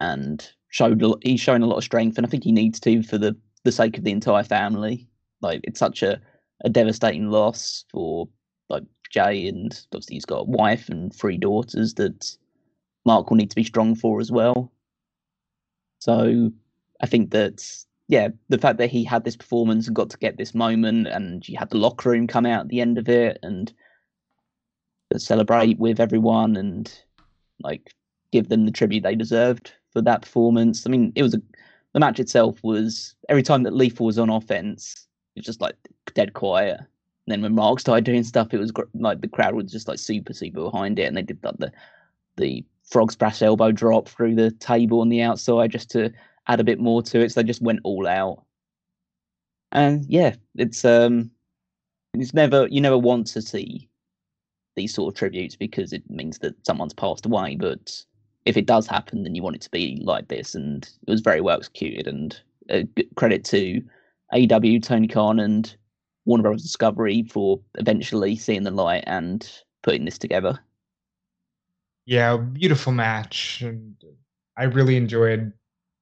and 0.01 0.51
showed 0.68 1.02
a 1.02 1.12
he's 1.22 1.40
shown 1.40 1.62
a 1.62 1.66
lot 1.66 1.78
of 1.78 1.85
strength, 1.85 2.16
and 2.18 2.26
I 2.26 2.30
think 2.30 2.44
he 2.44 2.52
needs 2.52 2.80
to 2.80 3.02
for 3.02 3.18
the 3.18 3.36
the 3.64 3.72
sake 3.72 3.98
of 3.98 4.05
the 4.05 4.12
entire 4.12 4.44
family. 4.44 5.09
Like 5.40 5.60
it's 5.64 5.80
such 5.80 6.02
a 6.02 6.20
a 6.64 6.68
devastating 6.68 7.30
loss 7.30 7.85
for 7.90 8.28
like 8.68 8.85
Jay, 9.10 9.47
and 9.47 9.72
obviously 9.93 10.16
he's 10.16 10.24
got 10.24 10.40
a 10.40 10.44
wife 10.51 10.89
and 10.89 11.14
three 11.14 11.39
daughters 11.39 11.94
that 11.94 12.36
Mark 13.09 13.30
will 13.30 13.39
need 13.39 13.48
to 13.48 13.56
be 13.56 13.64
strong 13.64 13.94
for 13.94 14.20
as 14.20 14.30
well. 14.30 14.70
So 15.98 16.52
I 17.01 17.06
think 17.06 17.30
that 17.30 17.64
yeah, 18.06 18.28
the 18.51 18.59
fact 18.59 18.76
that 18.78 18.90
he 18.90 19.02
had 19.02 19.24
this 19.24 19.36
performance 19.36 19.86
and 19.86 19.97
got 19.97 20.10
to 20.10 20.18
get 20.18 20.36
this 20.36 20.55
moment, 20.55 21.06
and 21.09 21.47
you 21.48 21.56
had 21.59 21.70
the 21.70 21.78
locker 21.78 22.10
room 22.10 22.26
come 22.26 22.44
out 22.44 22.60
at 22.60 22.68
the 22.68 22.82
end 22.82 22.98
of 22.98 23.09
it 23.09 23.39
and 23.43 23.72
celebrate 25.16 25.78
with 25.78 26.01
everyone 26.01 26.55
and 26.56 27.02
like 27.60 27.94
give 28.30 28.51
them 28.51 28.66
the 28.66 28.70
tribute 28.70 29.02
they 29.02 29.14
deserved 29.14 29.72
for 29.90 30.02
that 30.02 30.22
performance. 30.22 30.86
I 30.86 30.90
mean, 30.90 31.12
it 31.14 31.22
was 31.22 31.35
a 31.35 31.43
the 31.94 32.01
match 32.01 32.20
itself 32.20 32.62
was 32.62 33.14
every 33.30 33.43
time 33.43 33.62
that 33.62 33.74
Lethal 33.74 34.05
was 34.05 34.18
on 34.18 34.28
offense, 34.28 35.06
it 35.35 35.40
was 35.40 35.47
just 35.47 35.62
like 35.62 35.76
dead 36.12 36.35
quiet. 36.35 36.78
And 36.78 37.32
then 37.32 37.40
when 37.40 37.55
Mark 37.55 37.80
started 37.80 38.05
doing 38.05 38.22
stuff, 38.22 38.52
it 38.52 38.59
was 38.59 38.70
gr- 38.70 38.82
like 38.94 39.22
the 39.22 39.28
crowd 39.28 39.55
was 39.55 39.72
just 39.72 39.89
like 39.89 39.98
super 39.98 40.35
super 40.35 40.64
behind 40.64 40.98
it, 40.98 41.05
and 41.05 41.16
they 41.16 41.22
did 41.22 41.43
like 41.43 41.56
the 41.56 41.72
the 42.36 42.64
frog 42.90 43.12
splash 43.12 43.43
elbow 43.43 43.73
drop 43.73 44.09
through 44.09 44.35
the 44.35 44.51
table 44.51 45.01
on 45.01 45.09
the 45.09 45.23
outside 45.23 45.70
just 45.70 45.90
to 45.90 46.10
add 46.47 46.60
a 46.60 46.65
bit 46.65 46.81
more 46.81 47.02
to 47.02 47.20
it. 47.20 47.32
So 47.32 47.40
they 47.40 47.47
just 47.47 47.62
went 47.62 47.81
all 47.85 48.06
out. 48.06 48.44
And 49.73 50.05
yeah, 50.06 50.35
it's 50.56 50.85
um 50.85 51.31
it's 52.15 52.35
never 52.35 52.66
you 52.69 52.81
never 52.81 52.98
want 52.98 53.27
to 53.28 53.43
see 53.43 53.89
these 54.77 54.94
sort 54.94 55.12
of 55.12 55.19
tributes 55.19 55.56
because 55.56 55.93
it 55.93 56.09
means 56.09 56.39
that 56.39 56.55
someone's 56.65 56.94
passed 56.94 57.27
away. 57.27 57.56
But 57.56 58.05
if 58.47 58.56
it 58.56 58.66
does 58.66 58.86
happen, 58.86 59.23
then 59.23 59.35
you 59.35 59.43
want 59.43 59.56
it 59.56 59.62
to 59.62 59.70
be 59.70 60.01
like 60.02 60.28
this, 60.28 60.55
and 60.55 60.85
it 61.06 61.10
was 61.10 61.20
very 61.20 61.40
well 61.40 61.59
executed. 61.59 62.06
And 62.06 62.40
uh, 62.70 62.82
credit 63.16 63.44
to 63.47 63.82
AEW, 64.32 64.82
Tony 64.82 65.09
Khan, 65.09 65.39
and 65.40 65.74
Warner 66.24 66.43
Brothers 66.43 66.62
Discovery 66.62 67.24
for 67.24 67.60
eventually 67.74 68.36
seeing 68.36 68.62
the 68.62 68.70
light 68.70 69.05
and 69.06 69.51
putting 69.82 70.05
this 70.05 70.19
together. 70.19 70.59
Yeah, 72.09 72.39
beautiful 72.39 72.90
match. 72.94 73.60
And 73.60 73.94
I 74.56 74.62
really 74.62 74.97
enjoyed 74.97 75.52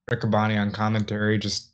Riccaboni 0.09 0.57
on 0.57 0.71
commentary, 0.71 1.37
just 1.37 1.73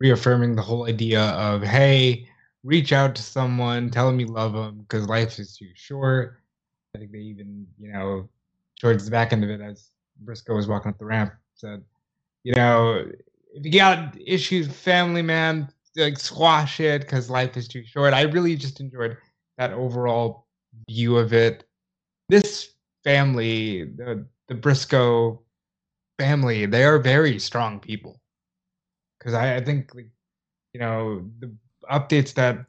reaffirming 0.00 0.56
the 0.56 0.62
whole 0.62 0.86
idea 0.86 1.20
of, 1.20 1.62
hey, 1.62 2.26
reach 2.64 2.94
out 2.94 3.14
to 3.16 3.22
someone, 3.22 3.90
tell 3.90 4.06
them 4.06 4.18
you 4.18 4.28
love 4.28 4.54
them, 4.54 4.78
because 4.78 5.06
life 5.08 5.38
is 5.38 5.54
too 5.58 5.68
short. 5.74 6.40
I 6.94 7.00
think 7.00 7.12
they 7.12 7.18
even, 7.18 7.66
you 7.78 7.92
know, 7.92 8.30
towards 8.80 9.04
the 9.04 9.10
back 9.10 9.34
end 9.34 9.44
of 9.44 9.50
it, 9.50 9.60
as 9.60 9.90
Briscoe 10.22 10.56
was 10.56 10.66
walking 10.66 10.90
up 10.90 10.98
the 10.98 11.04
ramp, 11.04 11.34
said, 11.54 11.84
you 12.44 12.54
know, 12.54 13.04
if 13.52 13.62
you 13.62 13.72
got 13.72 14.16
issues 14.24 14.68
with 14.68 14.76
family, 14.76 15.20
man, 15.20 15.70
like 15.96 16.18
squash 16.18 16.80
it 16.80 17.02
because 17.02 17.28
life 17.28 17.58
is 17.58 17.68
too 17.68 17.84
short. 17.84 18.14
I 18.14 18.22
really 18.22 18.56
just 18.56 18.80
enjoyed 18.80 19.18
that 19.58 19.74
overall 19.74 20.46
view 20.88 21.18
of 21.18 21.34
it. 21.34 21.64
This 22.30 22.70
family, 23.04 23.84
the 23.84 24.26
the 24.48 24.54
Briscoe 24.54 25.40
family, 26.18 26.66
they 26.66 26.84
are 26.84 26.98
very 26.98 27.38
strong 27.38 27.80
people. 27.80 28.20
Because 29.18 29.34
I, 29.34 29.56
I 29.56 29.64
think, 29.64 29.92
you 30.72 30.80
know, 30.80 31.24
the 31.38 31.54
updates 31.90 32.34
that 32.34 32.66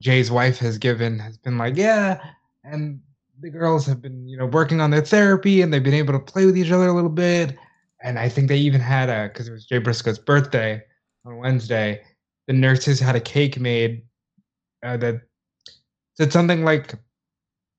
Jay's 0.00 0.30
wife 0.30 0.58
has 0.58 0.78
given 0.78 1.18
has 1.18 1.36
been 1.36 1.58
like, 1.58 1.76
yeah, 1.76 2.20
and 2.64 3.00
the 3.40 3.50
girls 3.50 3.86
have 3.86 4.00
been, 4.00 4.28
you 4.28 4.36
know, 4.36 4.46
working 4.46 4.80
on 4.80 4.90
their 4.90 5.04
therapy 5.04 5.62
and 5.62 5.72
they've 5.72 5.82
been 5.82 5.94
able 5.94 6.12
to 6.12 6.18
play 6.18 6.46
with 6.46 6.56
each 6.56 6.70
other 6.70 6.88
a 6.88 6.92
little 6.92 7.10
bit. 7.10 7.56
And 8.02 8.18
I 8.18 8.28
think 8.28 8.48
they 8.48 8.58
even 8.58 8.80
had 8.80 9.08
a, 9.08 9.28
because 9.28 9.48
it 9.48 9.52
was 9.52 9.66
Jay 9.66 9.78
Briscoe's 9.78 10.18
birthday 10.18 10.82
on 11.24 11.36
Wednesday, 11.36 12.02
the 12.46 12.52
nurses 12.52 12.98
had 13.00 13.16
a 13.16 13.20
cake 13.20 13.60
made 13.60 14.02
uh, 14.84 14.96
that 14.98 15.22
said 16.14 16.32
something 16.32 16.64
like, 16.64 16.94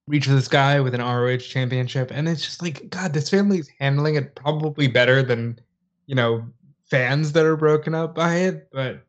reach 0.10 0.26
the 0.26 0.42
sky 0.42 0.80
with 0.80 0.96
an 0.96 1.02
ROH 1.02 1.38
championship. 1.38 2.10
And 2.12 2.28
it's 2.28 2.44
just 2.44 2.64
like, 2.64 2.90
God, 2.90 3.14
this 3.14 3.30
family 3.30 3.60
is 3.60 3.70
handling 3.80 4.16
it 4.16 4.34
probably 4.34 4.88
better 4.88 5.22
than, 5.22 5.60
you 6.08 6.16
know, 6.16 6.44
fans 6.90 7.32
that 7.34 7.46
are 7.46 7.56
broken 7.56 7.94
up 7.94 8.16
by 8.16 8.38
it. 8.38 8.68
But 8.72 9.06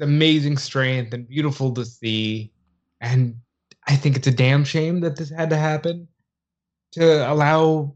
amazing 0.00 0.56
strength 0.56 1.12
and 1.12 1.28
beautiful 1.28 1.70
to 1.74 1.84
see. 1.84 2.50
And 3.02 3.36
I 3.86 3.94
think 3.94 4.16
it's 4.16 4.26
a 4.26 4.32
damn 4.32 4.64
shame 4.64 5.00
that 5.00 5.16
this 5.16 5.28
had 5.28 5.50
to 5.50 5.56
happen 5.56 6.08
to 6.92 7.30
allow, 7.30 7.94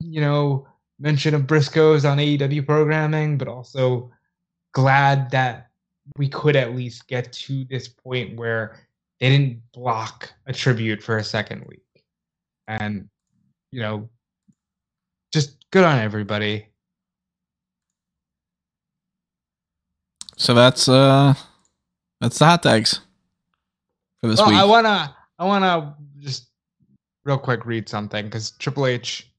you 0.00 0.22
know, 0.22 0.66
mention 0.98 1.34
of 1.34 1.42
Briscoes 1.42 2.10
on 2.10 2.16
AEW 2.16 2.64
programming, 2.64 3.36
but 3.36 3.46
also 3.46 4.10
glad 4.72 5.30
that 5.32 5.68
we 6.16 6.30
could 6.30 6.56
at 6.56 6.74
least 6.74 7.08
get 7.08 7.30
to 7.30 7.64
this 7.66 7.88
point 7.88 8.36
where 8.36 8.87
they 9.20 9.30
didn't 9.30 9.60
block 9.72 10.32
a 10.46 10.52
tribute 10.52 11.02
for 11.02 11.18
a 11.18 11.24
second 11.24 11.64
week. 11.68 11.82
And, 12.68 13.08
you 13.72 13.80
know, 13.80 14.08
just 15.32 15.56
good 15.70 15.84
on 15.84 15.98
everybody. 15.98 16.66
So 20.36 20.54
that's 20.54 20.88
uh 20.88 21.34
that's 22.20 22.38
the 22.38 22.44
hot 22.44 22.62
tags 22.62 23.00
for 24.20 24.28
this 24.28 24.38
Well, 24.38 24.48
week. 24.50 24.58
I 24.58 24.64
wanna 24.64 25.16
I 25.38 25.44
wanna 25.44 25.96
just 26.20 26.48
real 27.24 27.38
quick 27.38 27.66
read 27.66 27.88
something 27.88 28.26
because 28.26 28.52
Triple 28.52 28.86
H 28.86 29.30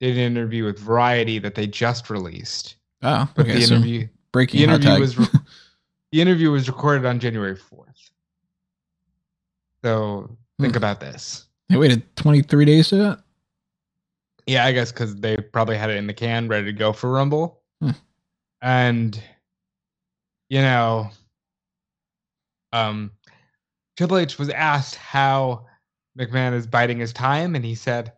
did 0.00 0.16
an 0.16 0.22
interview 0.22 0.64
with 0.64 0.78
Variety 0.78 1.38
that 1.40 1.54
they 1.56 1.66
just 1.66 2.08
released. 2.08 2.76
oh, 3.02 3.28
But 3.34 3.46
okay. 3.48 3.58
the 3.58 3.64
interview 3.64 4.00
the 4.02 4.08
breaking 4.32 4.68
hot 4.68 4.80
interview 4.84 5.00
was 5.00 5.18
re- 5.18 5.26
the 6.12 6.20
interview 6.20 6.50
was 6.52 6.68
recorded 6.68 7.04
on 7.04 7.18
January 7.18 7.56
fourth. 7.56 8.10
So 9.84 10.36
think 10.60 10.74
Hmm. 10.74 10.78
about 10.78 11.00
this. 11.00 11.46
they 11.68 11.76
waited 11.76 12.16
23 12.16 12.64
days 12.64 12.88
to 12.88 12.96
that. 12.96 13.20
Yeah, 14.46 14.64
I 14.64 14.72
guess 14.72 14.90
because 14.90 15.14
they 15.16 15.36
probably 15.36 15.76
had 15.76 15.90
it 15.90 15.96
in 15.98 16.06
the 16.06 16.14
can, 16.14 16.48
ready 16.48 16.64
to 16.66 16.72
go 16.72 16.92
for 16.92 17.10
Rumble. 17.10 17.62
Hmm. 17.82 17.90
And 18.62 19.22
you 20.48 20.62
know, 20.62 21.10
um, 22.72 23.10
Triple 23.96 24.18
H 24.18 24.38
was 24.38 24.48
asked 24.50 24.94
how 24.94 25.66
McMahon 26.18 26.54
is 26.54 26.66
biding 26.66 26.98
his 26.98 27.12
time, 27.12 27.54
and 27.54 27.64
he 27.64 27.74
said, 27.74 28.12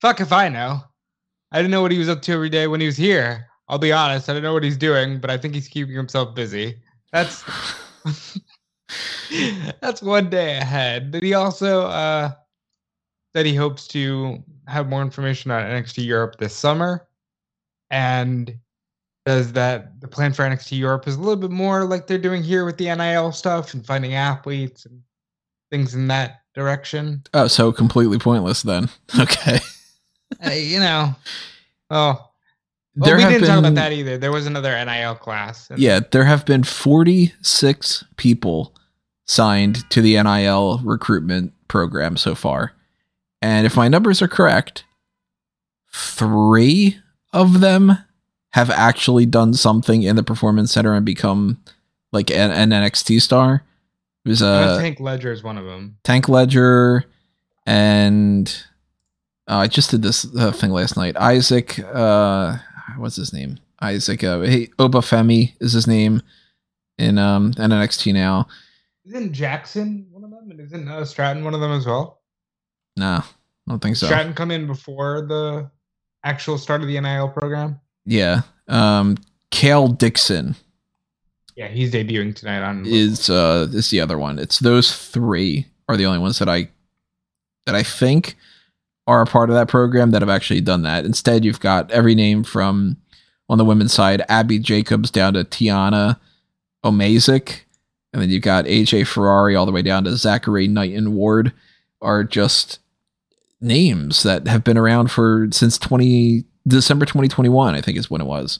"Fuck 0.00 0.20
if 0.20 0.32
I 0.32 0.48
know. 0.48 0.82
I 1.52 1.58
didn't 1.58 1.70
know 1.70 1.82
what 1.82 1.90
he 1.92 1.98
was 1.98 2.08
up 2.08 2.22
to 2.22 2.32
every 2.32 2.50
day 2.50 2.66
when 2.66 2.80
he 2.80 2.86
was 2.86 2.96
here. 2.96 3.46
I'll 3.68 3.78
be 3.78 3.92
honest, 3.92 4.28
I 4.28 4.34
don't 4.34 4.42
know 4.42 4.52
what 4.52 4.62
he's 4.64 4.76
doing, 4.76 5.20
but 5.20 5.30
I 5.30 5.36
think 5.38 5.54
he's 5.54 5.68
keeping 5.68 5.94
himself 5.94 6.34
busy. 6.34 6.80
That's 7.12 7.42
that's 9.80 10.02
one 10.02 10.30
day 10.30 10.56
ahead. 10.58 11.10
But 11.12 11.22
he 11.22 11.34
also 11.34 11.82
uh, 11.82 12.32
said 13.34 13.46
he 13.46 13.54
hopes 13.54 13.86
to 13.88 14.42
have 14.66 14.88
more 14.88 15.02
information 15.02 15.50
on 15.50 15.62
NXT 15.62 16.04
Europe 16.04 16.36
this 16.38 16.54
summer, 16.54 17.06
and 17.90 18.56
says 19.26 19.52
that 19.52 20.00
the 20.00 20.08
plan 20.08 20.32
for 20.32 20.42
NXT 20.44 20.78
Europe 20.78 21.06
is 21.06 21.16
a 21.16 21.18
little 21.18 21.36
bit 21.36 21.50
more 21.50 21.84
like 21.84 22.06
they're 22.06 22.18
doing 22.18 22.42
here 22.42 22.64
with 22.64 22.78
the 22.78 22.94
NIL 22.94 23.32
stuff 23.32 23.74
and 23.74 23.84
finding 23.84 24.14
athletes 24.14 24.86
and 24.86 25.02
things 25.70 25.94
in 25.94 26.08
that 26.08 26.42
direction. 26.54 27.22
Oh, 27.34 27.46
so 27.46 27.70
completely 27.72 28.18
pointless 28.18 28.62
then. 28.62 28.88
Okay. 29.18 29.58
Uh, 30.46 30.50
you 30.50 30.78
know, 30.78 31.14
oh. 31.90 32.26
Well, 32.96 33.16
we 33.16 33.22
didn't 33.22 33.40
been, 33.40 33.48
talk 33.48 33.58
about 33.60 33.74
that 33.74 33.92
either. 33.92 34.16
There 34.18 34.32
was 34.32 34.46
another 34.46 34.72
NIL 34.84 35.14
class. 35.16 35.68
and- 35.70 35.78
Yeah, 35.78 36.00
there 36.12 36.24
have 36.24 36.44
been 36.44 36.62
46 36.64 38.04
people 38.16 38.74
signed 39.30 39.88
to 39.90 40.02
the 40.02 40.20
NIL 40.20 40.80
recruitment 40.82 41.52
program 41.68 42.16
so 42.16 42.34
far. 42.34 42.72
And 43.40 43.64
if 43.64 43.76
my 43.76 43.86
numbers 43.86 44.20
are 44.20 44.28
correct, 44.28 44.82
three 45.92 46.98
of 47.32 47.60
them 47.60 47.96
have 48.50 48.70
actually 48.70 49.26
done 49.26 49.54
something 49.54 50.02
in 50.02 50.16
the 50.16 50.24
performance 50.24 50.72
center 50.72 50.94
and 50.94 51.06
become 51.06 51.62
like 52.10 52.28
an, 52.32 52.50
an 52.50 52.70
NXT 52.70 53.22
star. 53.22 53.62
It 54.24 54.28
was 54.28 54.42
I 54.42 54.64
uh, 54.64 54.78
think 54.78 54.98
Ledger 54.98 55.30
is 55.30 55.44
one 55.44 55.56
of 55.56 55.64
them. 55.64 55.96
Tank 56.02 56.28
Ledger 56.28 57.04
and 57.66 58.52
uh, 59.46 59.58
I 59.58 59.68
just 59.68 59.92
did 59.92 60.02
this 60.02 60.26
uh, 60.36 60.50
thing 60.50 60.72
last 60.72 60.96
night. 60.96 61.16
Isaac, 61.16 61.78
uh, 61.78 62.56
what's 62.96 63.14
his 63.14 63.32
name? 63.32 63.60
Isaac, 63.80 64.24
uh, 64.24 64.40
hey, 64.40 64.66
Obafemi 64.78 65.54
is 65.60 65.72
his 65.72 65.86
name 65.86 66.20
in 66.98 67.16
um 67.16 67.54
in 67.56 67.70
NXT 67.70 68.12
now. 68.12 68.48
Isn't 69.06 69.32
Jackson 69.32 70.06
one 70.10 70.24
of 70.24 70.30
them? 70.30 70.50
and 70.50 70.60
isn't 70.60 70.88
uh, 70.88 71.04
Stratton 71.04 71.44
one 71.44 71.54
of 71.54 71.60
them 71.60 71.72
as 71.72 71.86
well? 71.86 72.20
No, 72.96 73.06
I 73.16 73.24
don't 73.68 73.80
think 73.80 73.96
so. 73.96 74.06
Stratton 74.06 74.34
come 74.34 74.50
in 74.50 74.66
before 74.66 75.26
the 75.26 75.70
actual 76.24 76.58
start 76.58 76.82
of 76.82 76.88
the 76.88 77.00
NIL 77.00 77.28
program. 77.30 77.80
Yeah. 78.04 78.42
Um, 78.68 79.16
Kale 79.50 79.88
Dixon 79.88 80.54
Yeah, 81.56 81.68
he's 81.68 81.92
debuting 81.92 82.34
tonight 82.36 82.62
on. 82.62 82.84
is 82.86 83.28
uh 83.30 83.66
is 83.72 83.90
the 83.90 84.00
other 84.00 84.18
one. 84.18 84.38
It's 84.38 84.58
those 84.58 84.94
three 84.94 85.66
are 85.88 85.96
the 85.96 86.06
only 86.06 86.18
ones 86.18 86.38
that 86.38 86.48
I 86.48 86.68
that 87.66 87.74
I 87.74 87.82
think 87.82 88.36
are 89.06 89.22
a 89.22 89.26
part 89.26 89.50
of 89.50 89.56
that 89.56 89.66
program 89.68 90.12
that 90.12 90.22
have 90.22 90.28
actually 90.28 90.60
done 90.60 90.82
that. 90.82 91.04
Instead, 91.04 91.44
you've 91.44 91.58
got 91.60 91.90
every 91.90 92.14
name 92.14 92.44
from 92.44 92.96
on 93.48 93.58
the 93.58 93.64
women's 93.64 93.92
side, 93.92 94.22
Abby 94.28 94.58
Jacobs 94.60 95.10
down 95.10 95.34
to 95.34 95.42
Tiana 95.42 96.18
Omazik, 96.84 97.62
and 98.12 98.20
then 98.20 98.30
you've 98.30 98.42
got 98.42 98.64
AJ 98.66 99.06
Ferrari 99.06 99.54
all 99.56 99.66
the 99.66 99.72
way 99.72 99.82
down 99.82 100.04
to 100.04 100.16
Zachary 100.16 100.66
Knighton 100.68 101.14
Ward 101.14 101.52
are 102.02 102.24
just 102.24 102.78
names 103.60 104.22
that 104.22 104.46
have 104.46 104.64
been 104.64 104.78
around 104.78 105.10
for 105.10 105.48
since 105.52 105.78
20 105.78 106.44
December 106.66 107.04
2021, 107.04 107.74
I 107.74 107.80
think 107.80 107.98
is 107.98 108.10
when 108.10 108.20
it 108.20 108.26
was. 108.26 108.58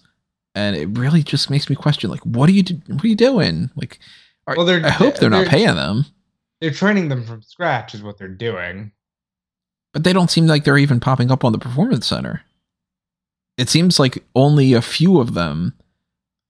And 0.55 0.77
it 0.77 0.89
really 0.99 1.23
just 1.23 1.49
makes 1.51 1.71
me 1.71 1.77
question 1.77 2.11
like 2.11 2.21
what 2.27 2.49
are 2.49 2.53
you 2.53 2.63
do- 2.63 2.81
what 2.89 3.05
are 3.05 3.09
you 3.09 3.15
doing? 3.17 3.71
Like 3.77 3.99
are, 4.47 4.57
Well, 4.57 4.69
I 4.85 4.91
hope 4.91 5.17
they're, 5.17 5.31
not 5.31 5.43
they're- 5.43 5.49
paying 5.51 5.75
them, 5.77 6.07
They're 6.61 6.71
training 6.73 7.09
them 7.09 7.25
from 7.25 7.43
scratch, 7.43 7.95
is 7.95 8.03
what 8.03 8.19
they're 8.19 8.29
doing. 8.29 8.93
but 9.93 10.05
they 10.05 10.13
don't 10.13 10.31
seem 10.31 10.47
like 10.47 10.65
they're 10.65 10.79
even 10.79 11.01
popping 11.01 11.31
up 11.31 11.45
on 11.45 11.53
the 11.53 11.59
performance 11.59 12.07
center. 12.07 12.43
It 13.57 13.69
seems 13.69 13.99
like 13.99 14.25
only 14.35 14.73
a 14.73 14.83
few 14.83 15.19
of 15.21 15.35
them 15.35 15.75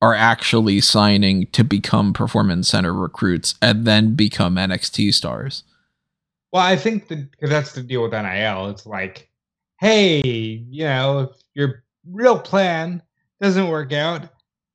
are 0.03 0.15
actually 0.15 0.81
signing 0.81 1.47
to 1.49 1.63
become 1.63 2.13
performance 2.13 2.69
center 2.69 2.95
recruits 2.95 3.55
and 3.61 3.85
then 3.85 4.15
become 4.15 4.57
NXT 4.57 5.13
stars. 5.13 5.63
Well, 6.53 6.63
I 6.63 6.77
think 6.77 7.09
that 7.09 7.29
that's 7.43 7.73
the 7.73 7.83
deal 7.83 8.03
with 8.03 8.13
NIL. 8.13 8.71
It's 8.71 8.87
like, 8.87 9.29
hey, 9.79 10.21
you 10.25 10.85
know, 10.85 11.21
if 11.21 11.43
your 11.55 11.85
real 12.11 12.39
plan 12.39 13.03
doesn't 13.41 13.69
work 13.69 13.93
out, 13.93 14.29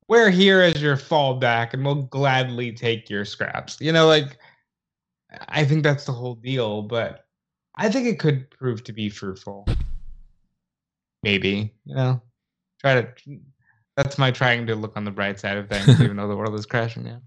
we're 0.08 0.30
here 0.30 0.62
as 0.62 0.82
your 0.82 0.96
fallback, 0.96 1.74
and 1.74 1.84
we'll 1.84 2.04
gladly 2.04 2.72
take 2.72 3.10
your 3.10 3.26
scraps. 3.26 3.82
You 3.82 3.92
know, 3.92 4.06
like, 4.06 4.38
I 5.50 5.66
think 5.66 5.84
that's 5.84 6.06
the 6.06 6.12
whole 6.12 6.36
deal. 6.36 6.84
But 6.84 7.26
I 7.74 7.90
think 7.90 8.08
it 8.08 8.20
could 8.20 8.50
prove 8.52 8.84
to 8.84 8.94
be 8.94 9.10
fruitful. 9.10 9.68
Maybe, 11.24 11.74
you 11.86 11.96
know, 11.96 12.22
try 12.80 13.02
to. 13.02 13.08
That's 13.98 14.18
my 14.18 14.32
trying 14.32 14.68
to 14.68 14.76
look 14.76 14.98
on 14.98 15.06
the 15.06 15.12
bright 15.12 15.40
side 15.40 15.58
of 15.58 15.70
things, 15.70 16.02
even 16.02 16.18
though 16.18 16.28
the 16.28 16.36
world 16.36 16.56
is 16.56 16.66
crashing 16.66 17.06
Yeah. 17.06 17.18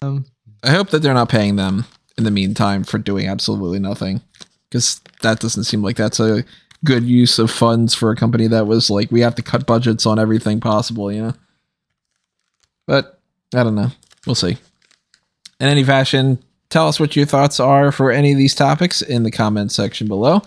Um, 0.00 0.24
I 0.62 0.70
hope 0.70 0.90
that 0.90 1.00
they're 1.00 1.14
not 1.14 1.28
paying 1.28 1.56
them 1.56 1.84
in 2.18 2.24
the 2.24 2.30
meantime 2.30 2.84
for 2.84 2.98
doing 2.98 3.28
absolutely 3.28 3.78
nothing 3.78 4.20
because 4.68 5.00
that 5.22 5.40
doesn't 5.40 5.64
seem 5.64 5.82
like 5.82 5.96
that's 5.96 6.20
a 6.20 6.44
good 6.84 7.04
use 7.04 7.38
of 7.38 7.50
funds 7.50 7.94
for 7.94 8.10
a 8.10 8.16
company 8.16 8.46
that 8.46 8.66
was 8.66 8.90
like 8.90 9.10
we 9.10 9.20
have 9.20 9.34
to 9.34 9.42
cut 9.42 9.66
budgets 9.66 10.06
on 10.06 10.18
everything 10.18 10.60
possible, 10.60 11.12
you 11.12 11.22
know. 11.22 11.34
But 12.86 13.20
I 13.54 13.62
don't 13.62 13.74
know. 13.74 13.90
We'll 14.26 14.34
see. 14.34 14.56
In 15.60 15.68
any 15.68 15.84
fashion, 15.84 16.42
tell 16.70 16.88
us 16.88 16.98
what 16.98 17.16
your 17.16 17.26
thoughts 17.26 17.60
are 17.60 17.92
for 17.92 18.10
any 18.10 18.32
of 18.32 18.38
these 18.38 18.54
topics 18.54 19.02
in 19.02 19.22
the 19.22 19.30
comments 19.30 19.74
section 19.74 20.08
below. 20.08 20.42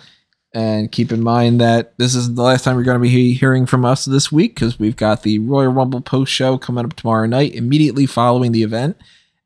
And 0.53 0.91
keep 0.91 1.11
in 1.11 1.23
mind 1.23 1.59
that 1.61 1.97
this 1.97 2.13
is 2.13 2.35
the 2.35 2.43
last 2.43 2.63
time 2.63 2.75
you're 2.75 2.83
going 2.83 2.99
to 2.99 3.01
be 3.01 3.33
hearing 3.33 3.65
from 3.65 3.83
us 3.83 4.05
this 4.05 4.31
week 4.31 4.53
because 4.53 4.77
we've 4.77 4.95
got 4.95 5.23
the 5.23 5.39
Royal 5.39 5.71
Rumble 5.71 6.01
post 6.01 6.31
show 6.31 6.59
coming 6.59 6.85
up 6.85 6.93
tomorrow 6.93 7.25
night, 7.25 7.55
immediately 7.55 8.05
following 8.05 8.51
the 8.51 8.61
event. 8.61 8.95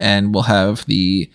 And 0.02 0.34
we'll 0.34 0.44
have 0.44 0.86
the 0.86 1.32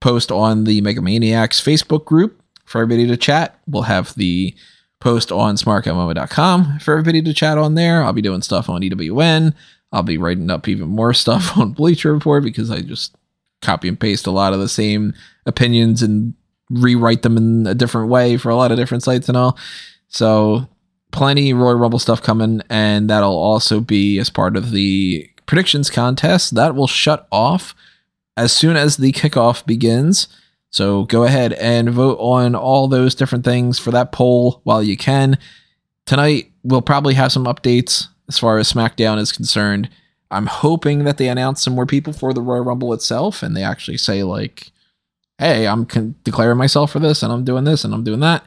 post 0.00 0.32
on 0.32 0.64
the 0.64 0.80
Mega 0.80 1.00
Maniacs 1.00 1.60
Facebook 1.60 2.04
group 2.04 2.42
for 2.64 2.82
everybody 2.82 3.06
to 3.06 3.16
chat. 3.16 3.60
We'll 3.68 3.82
have 3.82 4.14
the 4.14 4.54
post 5.00 5.30
on 5.32 5.54
smarkoutmoment.com 5.54 6.80
for 6.80 6.92
everybody 6.92 7.22
to 7.22 7.32
chat 7.32 7.58
on 7.58 7.74
there. 7.74 8.02
I'll 8.02 8.12
be 8.12 8.22
doing 8.22 8.42
stuff 8.42 8.68
on 8.68 8.82
EWN. 8.82 9.54
I'll 9.92 10.02
be 10.02 10.18
writing 10.18 10.50
up 10.50 10.68
even 10.68 10.88
more 10.88 11.14
stuff 11.14 11.56
on 11.56 11.72
Bleacher 11.72 12.12
Report 12.12 12.42
because 12.42 12.70
I 12.70 12.80
just 12.80 13.14
copy 13.62 13.88
and 13.88 14.00
paste 14.00 14.26
a 14.26 14.30
lot 14.30 14.52
of 14.52 14.60
the 14.60 14.68
same 14.68 15.14
opinions 15.46 16.02
and 16.02 16.34
rewrite 16.70 17.22
them 17.22 17.36
in 17.36 17.66
a 17.66 17.74
different 17.74 18.08
way 18.08 18.36
for 18.36 18.48
a 18.48 18.56
lot 18.56 18.70
of 18.70 18.78
different 18.78 19.02
sites 19.02 19.28
and 19.28 19.36
all. 19.36 19.58
So 20.08 20.68
plenty 21.10 21.52
Royal 21.52 21.74
Rumble 21.74 21.98
stuff 21.98 22.22
coming, 22.22 22.62
and 22.70 23.10
that'll 23.10 23.36
also 23.36 23.80
be 23.80 24.18
as 24.18 24.30
part 24.30 24.56
of 24.56 24.70
the 24.70 25.28
predictions 25.46 25.90
contest. 25.90 26.54
That 26.54 26.74
will 26.74 26.86
shut 26.86 27.26
off 27.30 27.74
as 28.36 28.52
soon 28.52 28.76
as 28.76 28.96
the 28.96 29.12
kickoff 29.12 29.66
begins. 29.66 30.28
So 30.70 31.04
go 31.04 31.24
ahead 31.24 31.52
and 31.54 31.90
vote 31.90 32.18
on 32.18 32.54
all 32.54 32.86
those 32.86 33.14
different 33.14 33.44
things 33.44 33.78
for 33.78 33.90
that 33.90 34.12
poll 34.12 34.60
while 34.62 34.82
you 34.82 34.96
can. 34.96 35.36
Tonight, 36.06 36.52
we'll 36.62 36.82
probably 36.82 37.14
have 37.14 37.32
some 37.32 37.44
updates 37.44 38.06
as 38.28 38.38
far 38.38 38.58
as 38.58 38.72
SmackDown 38.72 39.18
is 39.18 39.32
concerned. 39.32 39.90
I'm 40.30 40.46
hoping 40.46 41.02
that 41.04 41.18
they 41.18 41.28
announce 41.28 41.62
some 41.62 41.74
more 41.74 41.86
people 41.86 42.12
for 42.12 42.32
the 42.32 42.40
Royal 42.40 42.62
Rumble 42.62 42.92
itself 42.92 43.42
and 43.42 43.56
they 43.56 43.64
actually 43.64 43.96
say, 43.96 44.22
like, 44.22 44.70
hey, 45.40 45.66
I'm 45.66 45.86
con- 45.86 46.14
declaring 46.22 46.58
myself 46.58 46.92
for 46.92 46.98
this 46.98 47.22
and 47.22 47.32
I'm 47.32 47.44
doing 47.44 47.64
this 47.64 47.82
and 47.82 47.94
I'm 47.94 48.04
doing 48.04 48.20
that. 48.20 48.44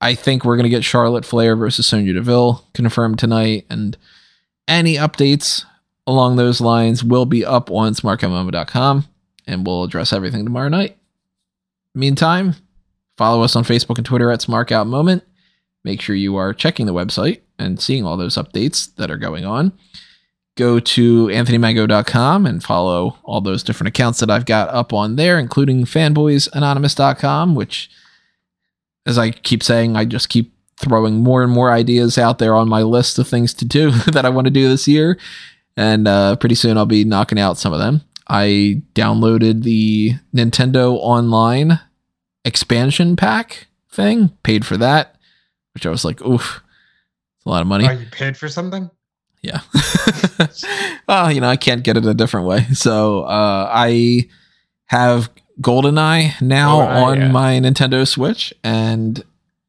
I 0.00 0.14
think 0.14 0.44
we're 0.44 0.56
going 0.56 0.64
to 0.64 0.70
get 0.70 0.84
Charlotte 0.84 1.24
Flair 1.24 1.56
versus 1.56 1.86
Sonya 1.86 2.12
Deville 2.14 2.64
confirmed 2.74 3.18
tonight. 3.18 3.66
And 3.68 3.96
any 4.68 4.94
updates 4.94 5.64
along 6.06 6.36
those 6.36 6.60
lines 6.60 7.02
will 7.02 7.26
be 7.26 7.44
up 7.44 7.70
on 7.72 7.94
smarkoutmoment.com 7.94 9.04
and 9.48 9.66
we'll 9.66 9.82
address 9.82 10.12
everything 10.12 10.44
tomorrow 10.44 10.68
night. 10.68 10.96
Meantime, 11.94 12.54
follow 13.16 13.42
us 13.42 13.56
on 13.56 13.64
Facebook 13.64 13.98
and 13.98 14.06
Twitter 14.06 14.30
at 14.30 14.40
SmarkOutMoment. 14.40 15.22
Make 15.84 16.00
sure 16.00 16.14
you 16.14 16.36
are 16.36 16.54
checking 16.54 16.86
the 16.86 16.94
website 16.94 17.40
and 17.58 17.80
seeing 17.80 18.04
all 18.06 18.16
those 18.16 18.36
updates 18.36 18.94
that 18.94 19.10
are 19.10 19.18
going 19.18 19.44
on. 19.44 19.72
Go 20.56 20.80
to 20.80 21.26
anthonymango.com 21.28 22.44
and 22.46 22.62
follow 22.62 23.16
all 23.24 23.40
those 23.40 23.62
different 23.62 23.88
accounts 23.88 24.20
that 24.20 24.30
I've 24.30 24.44
got 24.44 24.68
up 24.68 24.92
on 24.92 25.16
there, 25.16 25.38
including 25.38 25.84
fanboysanonymous.com, 25.84 27.54
which, 27.54 27.90
as 29.06 29.16
I 29.18 29.30
keep 29.30 29.62
saying, 29.62 29.96
I 29.96 30.04
just 30.04 30.28
keep 30.28 30.54
throwing 30.76 31.22
more 31.22 31.42
and 31.42 31.52
more 31.52 31.70
ideas 31.70 32.18
out 32.18 32.38
there 32.38 32.54
on 32.54 32.68
my 32.68 32.82
list 32.82 33.18
of 33.18 33.28
things 33.28 33.54
to 33.54 33.64
do 33.64 33.90
that 34.12 34.26
I 34.26 34.28
want 34.28 34.46
to 34.46 34.50
do 34.50 34.68
this 34.68 34.86
year. 34.86 35.18
And 35.76 36.06
uh, 36.06 36.36
pretty 36.36 36.54
soon 36.54 36.76
I'll 36.76 36.86
be 36.86 37.04
knocking 37.04 37.38
out 37.38 37.56
some 37.56 37.72
of 37.72 37.78
them. 37.78 38.02
I 38.28 38.82
downloaded 38.94 39.62
the 39.62 40.14
Nintendo 40.34 40.96
Online 40.96 41.80
expansion 42.44 43.16
pack 43.16 43.68
thing, 43.90 44.36
paid 44.42 44.66
for 44.66 44.76
that, 44.76 45.16
which 45.74 45.86
I 45.86 45.90
was 45.90 46.04
like, 46.04 46.20
oof, 46.22 46.62
it's 47.36 47.46
a 47.46 47.48
lot 47.48 47.62
of 47.62 47.68
money. 47.68 47.86
are 47.86 47.94
you 47.94 48.06
paid 48.10 48.36
for 48.36 48.48
something? 48.48 48.90
Yeah. 49.42 49.60
well, 51.08 51.32
you 51.32 51.40
know, 51.40 51.48
I 51.48 51.56
can't 51.56 51.82
get 51.82 51.96
it 51.96 52.06
a 52.06 52.14
different 52.14 52.46
way. 52.46 52.64
So 52.72 53.22
uh, 53.22 53.68
I 53.72 54.28
have 54.86 55.30
GoldenEye 55.60 56.40
now 56.40 56.80
GoldenEye, 56.80 57.02
on 57.02 57.20
yeah. 57.20 57.28
my 57.28 57.52
Nintendo 57.58 58.06
Switch. 58.06 58.54
And 58.62 59.22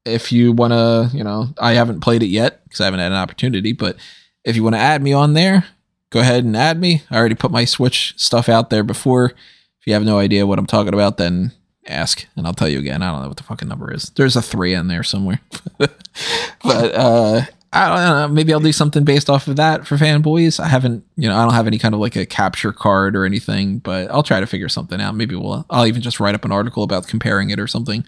if 0.05 0.31
you 0.31 0.51
want 0.51 0.73
to, 0.73 1.09
you 1.15 1.23
know, 1.23 1.49
I 1.57 1.73
haven't 1.73 2.01
played 2.01 2.23
it 2.23 2.27
yet 2.27 2.63
because 2.65 2.81
I 2.81 2.85
haven't 2.85 2.99
had 2.99 3.11
an 3.11 3.17
opportunity. 3.17 3.73
But 3.73 3.97
if 4.43 4.55
you 4.55 4.63
want 4.63 4.75
to 4.75 4.81
add 4.81 5.01
me 5.01 5.13
on 5.13 5.33
there, 5.33 5.65
go 6.11 6.19
ahead 6.19 6.43
and 6.43 6.55
add 6.55 6.79
me. 6.79 7.03
I 7.09 7.17
already 7.17 7.35
put 7.35 7.51
my 7.51 7.65
Switch 7.65 8.13
stuff 8.17 8.49
out 8.49 8.69
there 8.69 8.83
before. 8.83 9.31
If 9.79 9.87
you 9.87 9.93
have 9.93 10.05
no 10.05 10.19
idea 10.19 10.45
what 10.45 10.59
I'm 10.59 10.67
talking 10.67 10.93
about, 10.93 11.17
then 11.17 11.51
ask 11.87 12.25
and 12.35 12.47
I'll 12.47 12.53
tell 12.53 12.69
you 12.69 12.79
again. 12.79 13.01
I 13.01 13.11
don't 13.11 13.21
know 13.21 13.27
what 13.27 13.37
the 13.37 13.43
fucking 13.43 13.67
number 13.67 13.91
is. 13.93 14.11
There's 14.15 14.35
a 14.35 14.41
three 14.41 14.73
in 14.73 14.87
there 14.87 15.03
somewhere. 15.03 15.41
but 15.77 16.95
uh 16.95 17.41
I 17.75 17.87
don't 17.87 17.97
know. 17.97 18.27
Maybe 18.27 18.53
I'll 18.53 18.59
do 18.59 18.71
something 18.71 19.03
based 19.03 19.31
off 19.31 19.47
of 19.47 19.55
that 19.55 19.87
for 19.87 19.97
fanboys. 19.97 20.59
I 20.59 20.67
haven't, 20.67 21.03
you 21.15 21.27
know, 21.27 21.35
I 21.35 21.43
don't 21.43 21.55
have 21.55 21.65
any 21.65 21.79
kind 21.79 21.95
of 21.95 21.99
like 21.99 22.15
a 22.15 22.25
capture 22.25 22.71
card 22.71 23.15
or 23.15 23.25
anything, 23.25 23.79
but 23.79 24.11
I'll 24.11 24.21
try 24.21 24.39
to 24.39 24.45
figure 24.45 24.69
something 24.69 25.01
out. 25.01 25.15
Maybe 25.15 25.35
we'll, 25.35 25.65
I'll 25.71 25.87
even 25.87 26.03
just 26.03 26.19
write 26.19 26.35
up 26.35 26.45
an 26.45 26.51
article 26.51 26.83
about 26.83 27.07
comparing 27.07 27.49
it 27.49 27.59
or 27.59 27.65
something. 27.65 28.05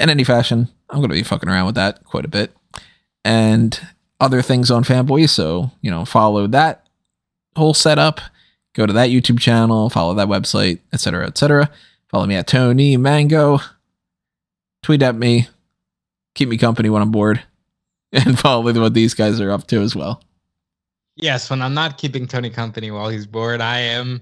In 0.00 0.10
any 0.10 0.24
fashion, 0.24 0.68
I'm 0.90 0.98
going 0.98 1.10
to 1.10 1.14
be 1.14 1.22
fucking 1.22 1.48
around 1.48 1.66
with 1.66 1.76
that 1.76 2.04
quite 2.04 2.24
a 2.24 2.28
bit. 2.28 2.56
And 3.24 3.80
other 4.20 4.42
things 4.42 4.68
on 4.72 4.82
fanboys. 4.82 5.30
So, 5.30 5.70
you 5.80 5.92
know, 5.92 6.04
follow 6.04 6.48
that 6.48 6.84
whole 7.54 7.74
setup. 7.74 8.20
Go 8.72 8.84
to 8.84 8.92
that 8.94 9.10
YouTube 9.10 9.38
channel, 9.38 9.90
follow 9.90 10.14
that 10.14 10.26
website, 10.26 10.80
etc., 10.92 11.28
etc. 11.28 11.70
Follow 12.08 12.26
me 12.26 12.34
at 12.34 12.48
Tony 12.48 12.96
Mango. 12.96 13.60
Tweet 14.82 15.02
at 15.02 15.14
me. 15.14 15.46
Keep 16.34 16.48
me 16.48 16.58
company 16.58 16.90
when 16.90 17.00
I'm 17.00 17.12
bored 17.12 17.44
and 18.26 18.38
probably 18.38 18.78
what 18.80 18.94
these 18.94 19.12
guys 19.12 19.40
are 19.40 19.50
up 19.50 19.66
to 19.66 19.80
as 19.80 19.96
well. 19.96 20.22
Yes, 21.16 21.50
when 21.50 21.60
I'm 21.60 21.74
not 21.74 21.98
keeping 21.98 22.26
Tony 22.26 22.48
company 22.48 22.90
while 22.92 23.08
he's 23.08 23.26
bored, 23.26 23.60
I 23.60 23.78
am 23.80 24.20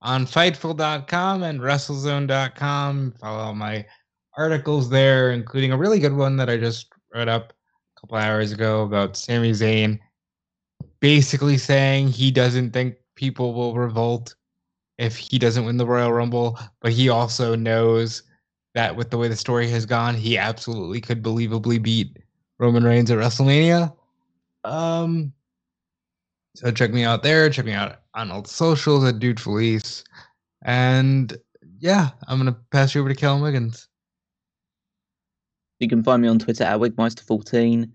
on 0.00 0.26
Fightful.com 0.26 1.42
and 1.42 1.60
WrestleZone.com. 1.60 3.14
Follow 3.20 3.52
my 3.52 3.84
articles 4.36 4.90
there, 4.90 5.32
including 5.32 5.72
a 5.72 5.76
really 5.76 5.98
good 5.98 6.14
one 6.14 6.36
that 6.36 6.48
I 6.48 6.56
just 6.56 6.92
wrote 7.12 7.28
up 7.28 7.52
a 7.96 8.00
couple 8.00 8.16
hours 8.16 8.52
ago 8.52 8.82
about 8.82 9.16
Sami 9.16 9.50
Zayn, 9.50 9.98
basically 11.00 11.58
saying 11.58 12.08
he 12.08 12.30
doesn't 12.30 12.70
think 12.70 12.94
people 13.16 13.54
will 13.54 13.74
revolt 13.74 14.36
if 14.98 15.16
he 15.16 15.38
doesn't 15.38 15.64
win 15.64 15.78
the 15.78 15.86
Royal 15.86 16.12
Rumble, 16.12 16.58
but 16.80 16.92
he 16.92 17.08
also 17.08 17.56
knows 17.56 18.22
that 18.74 18.94
with 18.94 19.10
the 19.10 19.18
way 19.18 19.26
the 19.26 19.36
story 19.36 19.68
has 19.68 19.84
gone, 19.84 20.14
he 20.14 20.38
absolutely 20.38 21.00
could 21.00 21.22
believably 21.22 21.82
beat 21.82 22.21
Roman 22.62 22.84
Reigns 22.84 23.10
at 23.10 23.18
WrestleMania. 23.18 23.92
Um, 24.62 25.32
so 26.54 26.70
check 26.70 26.92
me 26.92 27.02
out 27.02 27.24
there. 27.24 27.50
Check 27.50 27.64
me 27.64 27.72
out 27.72 28.02
on 28.14 28.30
all 28.30 28.42
the 28.42 28.48
socials 28.48 29.04
at 29.04 29.18
Dude 29.18 29.40
Felice. 29.40 30.04
And 30.64 31.36
yeah, 31.80 32.10
I'm 32.28 32.38
gonna 32.38 32.56
pass 32.70 32.94
you 32.94 33.00
over 33.00 33.10
to 33.10 33.16
Kellen 33.16 33.42
Wiggins. 33.42 33.88
You 35.80 35.88
can 35.88 36.04
find 36.04 36.22
me 36.22 36.28
on 36.28 36.38
Twitter 36.38 36.62
at 36.62 36.78
Wigmeister14. 36.78 37.90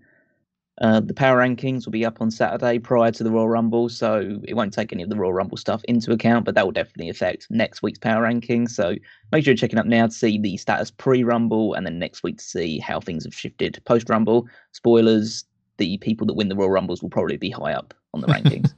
Uh, 0.80 1.00
the 1.00 1.14
power 1.14 1.38
rankings 1.38 1.84
will 1.84 1.92
be 1.92 2.04
up 2.04 2.20
on 2.20 2.30
Saturday 2.30 2.78
prior 2.78 3.10
to 3.10 3.24
the 3.24 3.30
Royal 3.30 3.48
Rumble, 3.48 3.88
so 3.88 4.40
it 4.44 4.54
won't 4.54 4.72
take 4.72 4.92
any 4.92 5.02
of 5.02 5.08
the 5.08 5.16
Royal 5.16 5.32
Rumble 5.32 5.56
stuff 5.56 5.82
into 5.84 6.12
account, 6.12 6.44
but 6.44 6.54
that 6.54 6.64
will 6.64 6.72
definitely 6.72 7.08
affect 7.08 7.48
next 7.50 7.82
week's 7.82 7.98
power 7.98 8.24
rankings. 8.24 8.70
So 8.70 8.94
make 9.32 9.44
sure 9.44 9.52
you're 9.52 9.56
checking 9.56 9.78
up 9.78 9.86
now 9.86 10.06
to 10.06 10.12
see 10.12 10.38
the 10.38 10.56
status 10.56 10.90
pre 10.90 11.24
Rumble 11.24 11.74
and 11.74 11.84
then 11.84 11.98
next 11.98 12.22
week 12.22 12.38
to 12.38 12.44
see 12.44 12.78
how 12.78 13.00
things 13.00 13.24
have 13.24 13.34
shifted 13.34 13.80
post 13.86 14.08
Rumble. 14.08 14.46
Spoilers 14.72 15.44
the 15.78 15.96
people 15.98 16.26
that 16.26 16.34
win 16.34 16.48
the 16.48 16.56
Royal 16.56 16.70
Rumbles 16.70 17.02
will 17.02 17.10
probably 17.10 17.36
be 17.36 17.50
high 17.50 17.72
up 17.72 17.94
on 18.14 18.20
the 18.20 18.26
rankings. 18.28 18.72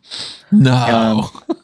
no. 0.53 1.29
Um, 1.51 1.57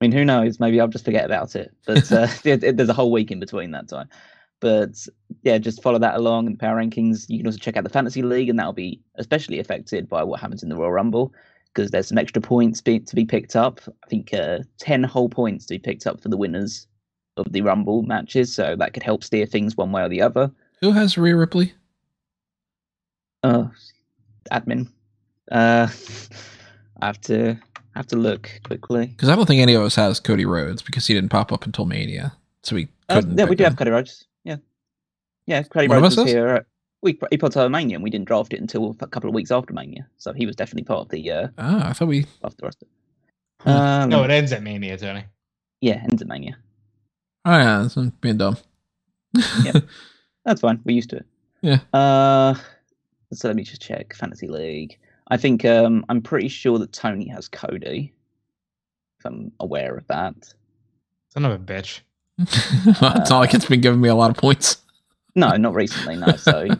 I 0.00 0.04
mean, 0.04 0.12
who 0.12 0.24
knows? 0.24 0.60
Maybe 0.60 0.80
I'll 0.80 0.88
just 0.88 1.04
forget 1.04 1.24
about 1.24 1.56
it. 1.56 1.72
But 1.86 2.10
uh, 2.12 2.26
there's 2.42 2.88
a 2.88 2.94
whole 2.94 3.12
week 3.12 3.30
in 3.30 3.40
between 3.40 3.70
that 3.70 3.88
time. 3.88 4.08
But 4.64 5.06
yeah, 5.42 5.58
just 5.58 5.82
follow 5.82 5.98
that 5.98 6.14
along 6.14 6.46
in 6.46 6.52
the 6.52 6.58
power 6.58 6.76
rankings. 6.78 7.26
You 7.28 7.36
can 7.36 7.46
also 7.46 7.58
check 7.58 7.76
out 7.76 7.84
the 7.84 7.90
fantasy 7.90 8.22
league, 8.22 8.48
and 8.48 8.58
that'll 8.58 8.72
be 8.72 8.98
especially 9.16 9.58
affected 9.58 10.08
by 10.08 10.22
what 10.22 10.40
happens 10.40 10.62
in 10.62 10.70
the 10.70 10.74
Royal 10.76 10.90
Rumble 10.90 11.34
because 11.74 11.90
there's 11.90 12.08
some 12.08 12.16
extra 12.16 12.40
points 12.40 12.80
be, 12.80 12.98
to 13.00 13.14
be 13.14 13.26
picked 13.26 13.56
up. 13.56 13.78
I 14.02 14.06
think 14.08 14.32
uh, 14.32 14.60
10 14.78 15.02
whole 15.04 15.28
points 15.28 15.66
to 15.66 15.74
be 15.74 15.78
picked 15.78 16.06
up 16.06 16.18
for 16.18 16.30
the 16.30 16.38
winners 16.38 16.86
of 17.36 17.52
the 17.52 17.60
Rumble 17.60 18.04
matches. 18.04 18.54
So 18.54 18.74
that 18.78 18.94
could 18.94 19.02
help 19.02 19.22
steer 19.22 19.44
things 19.44 19.76
one 19.76 19.92
way 19.92 20.02
or 20.02 20.08
the 20.08 20.22
other. 20.22 20.50
Who 20.80 20.92
has 20.92 21.18
Rhea 21.18 21.36
Ripley? 21.36 21.74
Uh, 23.42 23.66
admin. 24.50 24.88
Uh, 25.52 25.88
I 27.02 27.06
have 27.06 27.20
to 27.22 27.58
have 27.94 28.06
to 28.06 28.16
look 28.16 28.48
quickly. 28.64 29.08
Because 29.08 29.28
I 29.28 29.36
don't 29.36 29.44
think 29.44 29.60
any 29.60 29.74
of 29.74 29.82
us 29.82 29.96
has 29.96 30.20
Cody 30.20 30.46
Rhodes 30.46 30.80
because 30.80 31.06
he 31.06 31.12
didn't 31.12 31.28
pop 31.28 31.52
up 31.52 31.66
until 31.66 31.84
Mania, 31.84 32.32
so 32.62 32.76
we 32.76 32.88
Uh, 33.10 33.16
couldn't. 33.16 33.36
yeah, 33.38 33.44
we 33.44 33.56
do 33.56 33.64
him. 33.64 33.70
have 33.72 33.78
Cody 33.78 33.90
Rhodes. 33.90 34.24
Yeah, 35.46 35.58
yeah, 35.58 35.62
Cody 35.64 35.88
One 35.88 36.02
Rhodes 36.02 36.16
was 36.16 36.26
here. 36.30 36.48
uh, 36.48 36.60
We 37.02 37.18
he 37.30 37.36
put 37.36 37.56
on 37.56 37.70
Mania, 37.72 37.96
and 37.96 38.04
we 38.04 38.10
didn't 38.10 38.26
draft 38.26 38.52
it 38.54 38.60
until 38.60 38.96
a 39.00 39.06
couple 39.06 39.28
of 39.28 39.34
weeks 39.34 39.50
after 39.50 39.72
Mania, 39.74 40.06
so 40.16 40.32
he 40.32 40.46
was 40.46 40.56
definitely 40.56 40.84
part 40.84 41.00
of 41.00 41.08
the 41.10 41.30
uh 41.30 41.48
Ah, 41.58 41.90
I 41.90 41.92
thought 41.92 42.08
we. 42.08 42.26
after 42.42 42.56
the 42.58 42.64
roster. 42.66 42.86
Hmm. 43.60 43.68
Um, 43.70 44.08
No, 44.10 44.24
it 44.24 44.30
ends 44.30 44.52
at 44.52 44.62
Mania, 44.62 44.96
Tony. 44.96 45.24
yeah, 45.80 46.02
ends 46.10 46.22
at 46.22 46.28
Mania. 46.28 46.56
Oh 47.44 47.56
yeah, 47.56 47.82
that's 47.82 47.94
being 48.20 48.38
dumb. 48.38 48.56
Yeah, 49.64 49.72
that's 50.44 50.60
fine. 50.62 50.80
We're 50.84 50.94
used 50.96 51.10
to 51.10 51.16
it. 51.16 51.26
Yeah. 51.60 51.78
Uh, 51.98 52.54
so 53.32 53.48
let 53.48 53.56
me 53.56 53.64
just 53.64 53.82
check 53.82 54.14
fantasy 54.14 54.48
league. 54.48 54.96
I 55.28 55.36
think 55.36 55.64
um 55.64 56.04
I'm 56.08 56.22
pretty 56.22 56.48
sure 56.48 56.78
that 56.78 56.92
Tony 56.92 57.28
has 57.28 57.48
Cody. 57.48 58.12
If 59.18 59.26
I'm 59.26 59.52
aware 59.60 59.94
of 59.96 60.06
that. 60.08 60.34
Son 61.32 61.44
of 61.44 61.52
a 61.52 61.58
bitch. 61.58 62.00
it's 62.38 63.00
not 63.00 63.30
like 63.30 63.54
it's 63.54 63.66
been 63.66 63.80
giving 63.80 64.00
me 64.00 64.08
a 64.08 64.14
lot 64.14 64.30
of 64.30 64.36
points. 64.36 64.78
No, 65.34 65.56
not 65.56 65.74
recently. 65.74 66.16
No, 66.16 66.36
so 66.36 66.58
it 66.70 66.78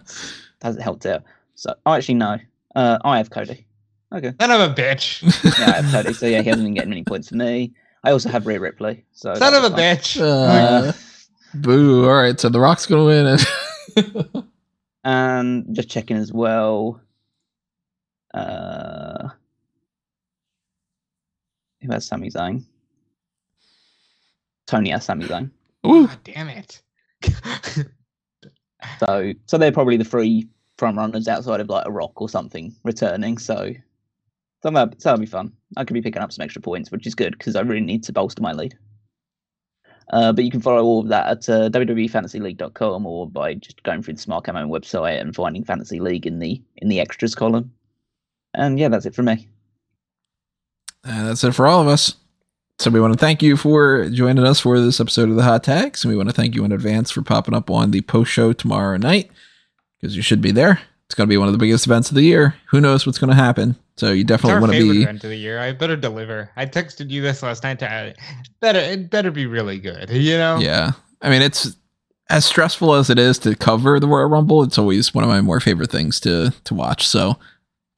hasn't 0.62 0.82
helped 0.82 1.06
out. 1.06 1.22
So 1.54 1.74
oh, 1.86 1.92
actually 1.92 2.14
no. 2.14 2.38
Uh, 2.74 2.98
I 3.04 3.18
have 3.18 3.30
Cody. 3.30 3.66
Okay. 4.12 4.32
Son 4.40 4.50
of 4.50 4.60
a 4.60 4.74
bitch. 4.74 5.22
Yeah, 5.58 5.70
I 5.70 5.82
have 5.82 5.92
Cody. 5.92 6.12
So 6.14 6.26
yeah, 6.26 6.42
he 6.42 6.48
hasn't 6.48 6.66
been 6.66 6.74
getting 6.74 6.92
any 6.92 7.04
points 7.12 7.28
for 7.28 7.36
me. 7.36 7.72
I 8.04 8.10
also 8.12 8.28
have 8.28 8.46
Rhea 8.46 8.60
Ripley. 8.60 9.04
So 9.12 9.34
Son 9.34 9.54
of 9.54 9.64
a 9.64 9.68
was 9.68 9.72
fine. 9.72 9.96
bitch. 9.96 10.20
Uh, 10.20 10.92
boo! 11.54 12.04
All 12.04 12.14
right, 12.14 12.38
so 12.38 12.48
the 12.48 12.60
Rock's 12.60 12.86
gonna 12.86 13.04
win. 13.04 13.26
And 13.26 14.44
And 15.04 15.74
just 15.76 15.90
checking 15.90 16.16
as 16.16 16.32
well. 16.32 17.00
Uh, 18.32 19.28
who 21.82 21.92
has 21.92 22.06
Sami 22.06 22.30
Zayn? 22.30 22.64
Tony 24.66 24.90
has 24.90 25.04
Sami 25.04 25.26
Zayn. 25.26 25.50
Ooh. 25.86 26.06
God 26.06 26.18
damn 26.24 26.48
it. 26.48 26.82
So, 29.00 29.32
so 29.46 29.58
they're 29.58 29.72
probably 29.72 29.96
the 29.96 30.04
three 30.04 30.48
front 30.78 30.96
runners 30.96 31.28
outside 31.28 31.60
of 31.60 31.68
like 31.68 31.86
a 31.86 31.90
Rock 31.90 32.20
or 32.20 32.28
something 32.28 32.74
returning. 32.84 33.38
So, 33.38 33.72
so 34.62 34.70
that, 34.70 35.00
so 35.00 35.08
that'll 35.10 35.20
be 35.20 35.26
fun. 35.26 35.52
I 35.76 35.84
could 35.84 35.94
be 35.94 36.02
picking 36.02 36.22
up 36.22 36.32
some 36.32 36.42
extra 36.44 36.62
points, 36.62 36.90
which 36.90 37.06
is 37.06 37.14
good 37.14 37.36
because 37.38 37.56
I 37.56 37.60
really 37.60 37.80
need 37.80 38.04
to 38.04 38.12
bolster 38.12 38.42
my 38.42 38.52
lead. 38.52 38.76
Uh, 40.12 40.32
but 40.32 40.44
you 40.44 40.50
can 40.50 40.60
follow 40.60 40.82
all 40.82 41.00
of 41.00 41.08
that 41.08 41.26
at 41.26 41.48
uh, 41.48 41.70
www.fantasyleague.com 41.70 43.06
or 43.06 43.28
by 43.28 43.54
just 43.54 43.82
going 43.84 44.02
through 44.02 44.14
the 44.14 44.20
Smart 44.20 44.44
Camo 44.44 44.66
website 44.66 45.20
and 45.20 45.34
finding 45.34 45.64
Fantasy 45.64 45.98
League 45.98 46.26
in 46.26 46.38
the 46.38 46.60
in 46.76 46.88
the 46.88 47.00
extras 47.00 47.34
column. 47.34 47.72
And 48.52 48.78
yeah, 48.78 48.88
that's 48.88 49.06
it 49.06 49.14
for 49.14 49.22
me. 49.22 49.48
And 51.04 51.28
that's 51.28 51.42
it 51.44 51.52
for 51.52 51.66
all 51.66 51.80
of 51.80 51.88
us. 51.88 52.14
So 52.78 52.90
we 52.90 53.00
want 53.00 53.12
to 53.14 53.18
thank 53.18 53.42
you 53.42 53.56
for 53.56 54.08
joining 54.10 54.44
us 54.44 54.60
for 54.60 54.80
this 54.80 55.00
episode 55.00 55.30
of 55.30 55.36
the 55.36 55.44
Hot 55.44 55.62
Tags, 55.62 56.04
and 56.04 56.10
we 56.10 56.16
want 56.16 56.28
to 56.28 56.34
thank 56.34 56.54
you 56.54 56.64
in 56.64 56.72
advance 56.72 57.10
for 57.10 57.22
popping 57.22 57.54
up 57.54 57.70
on 57.70 57.92
the 57.92 58.00
post 58.02 58.32
show 58.32 58.52
tomorrow 58.52 58.96
night 58.96 59.30
because 60.00 60.16
you 60.16 60.22
should 60.22 60.40
be 60.40 60.50
there. 60.50 60.80
It's 61.06 61.14
going 61.14 61.28
to 61.28 61.32
be 61.32 61.36
one 61.36 61.46
of 61.46 61.52
the 61.52 61.58
biggest 61.58 61.86
events 61.86 62.10
of 62.10 62.16
the 62.16 62.22
year. 62.22 62.56
Who 62.66 62.80
knows 62.80 63.06
what's 63.06 63.18
going 63.18 63.30
to 63.30 63.36
happen? 63.36 63.76
So 63.96 64.10
you 64.10 64.24
definitely 64.24 64.60
want 64.60 64.72
to 64.72 64.92
be. 64.92 65.02
event 65.02 65.22
of 65.22 65.30
the 65.30 65.36
year. 65.36 65.60
I 65.60 65.72
better 65.72 65.96
deliver. 65.96 66.50
I 66.56 66.66
texted 66.66 67.10
you 67.10 67.22
this 67.22 67.42
last 67.42 67.62
night. 67.62 67.78
To 67.78 67.88
add, 67.88 68.16
better 68.60 68.80
it 68.80 69.08
better 69.08 69.30
be 69.30 69.46
really 69.46 69.78
good. 69.78 70.10
You 70.10 70.36
know. 70.36 70.58
Yeah, 70.58 70.92
I 71.22 71.30
mean 71.30 71.42
it's 71.42 71.76
as 72.28 72.44
stressful 72.44 72.94
as 72.94 73.08
it 73.08 73.18
is 73.18 73.38
to 73.40 73.54
cover 73.54 74.00
the 74.00 74.08
Royal 74.08 74.28
Rumble. 74.28 74.64
It's 74.64 74.78
always 74.78 75.14
one 75.14 75.22
of 75.22 75.30
my 75.30 75.40
more 75.40 75.60
favorite 75.60 75.92
things 75.92 76.18
to 76.20 76.52
to 76.64 76.74
watch. 76.74 77.06
So 77.06 77.38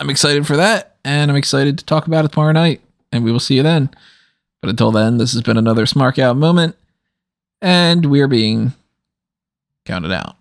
I'm 0.00 0.10
excited 0.10 0.46
for 0.46 0.56
that, 0.56 0.96
and 1.02 1.30
I'm 1.30 1.36
excited 1.36 1.78
to 1.78 1.84
talk 1.86 2.06
about 2.06 2.26
it 2.26 2.32
tomorrow 2.32 2.52
night. 2.52 2.82
And 3.10 3.24
we 3.24 3.32
will 3.32 3.40
see 3.40 3.56
you 3.56 3.62
then. 3.62 3.88
But 4.66 4.70
until 4.70 4.90
then, 4.90 5.18
this 5.18 5.32
has 5.32 5.42
been 5.42 5.58
another 5.58 5.84
Smark 5.84 6.18
Out 6.18 6.36
moment, 6.36 6.74
and 7.62 8.04
we 8.04 8.20
are 8.20 8.26
being 8.26 8.72
counted 9.84 10.10
out. 10.10 10.34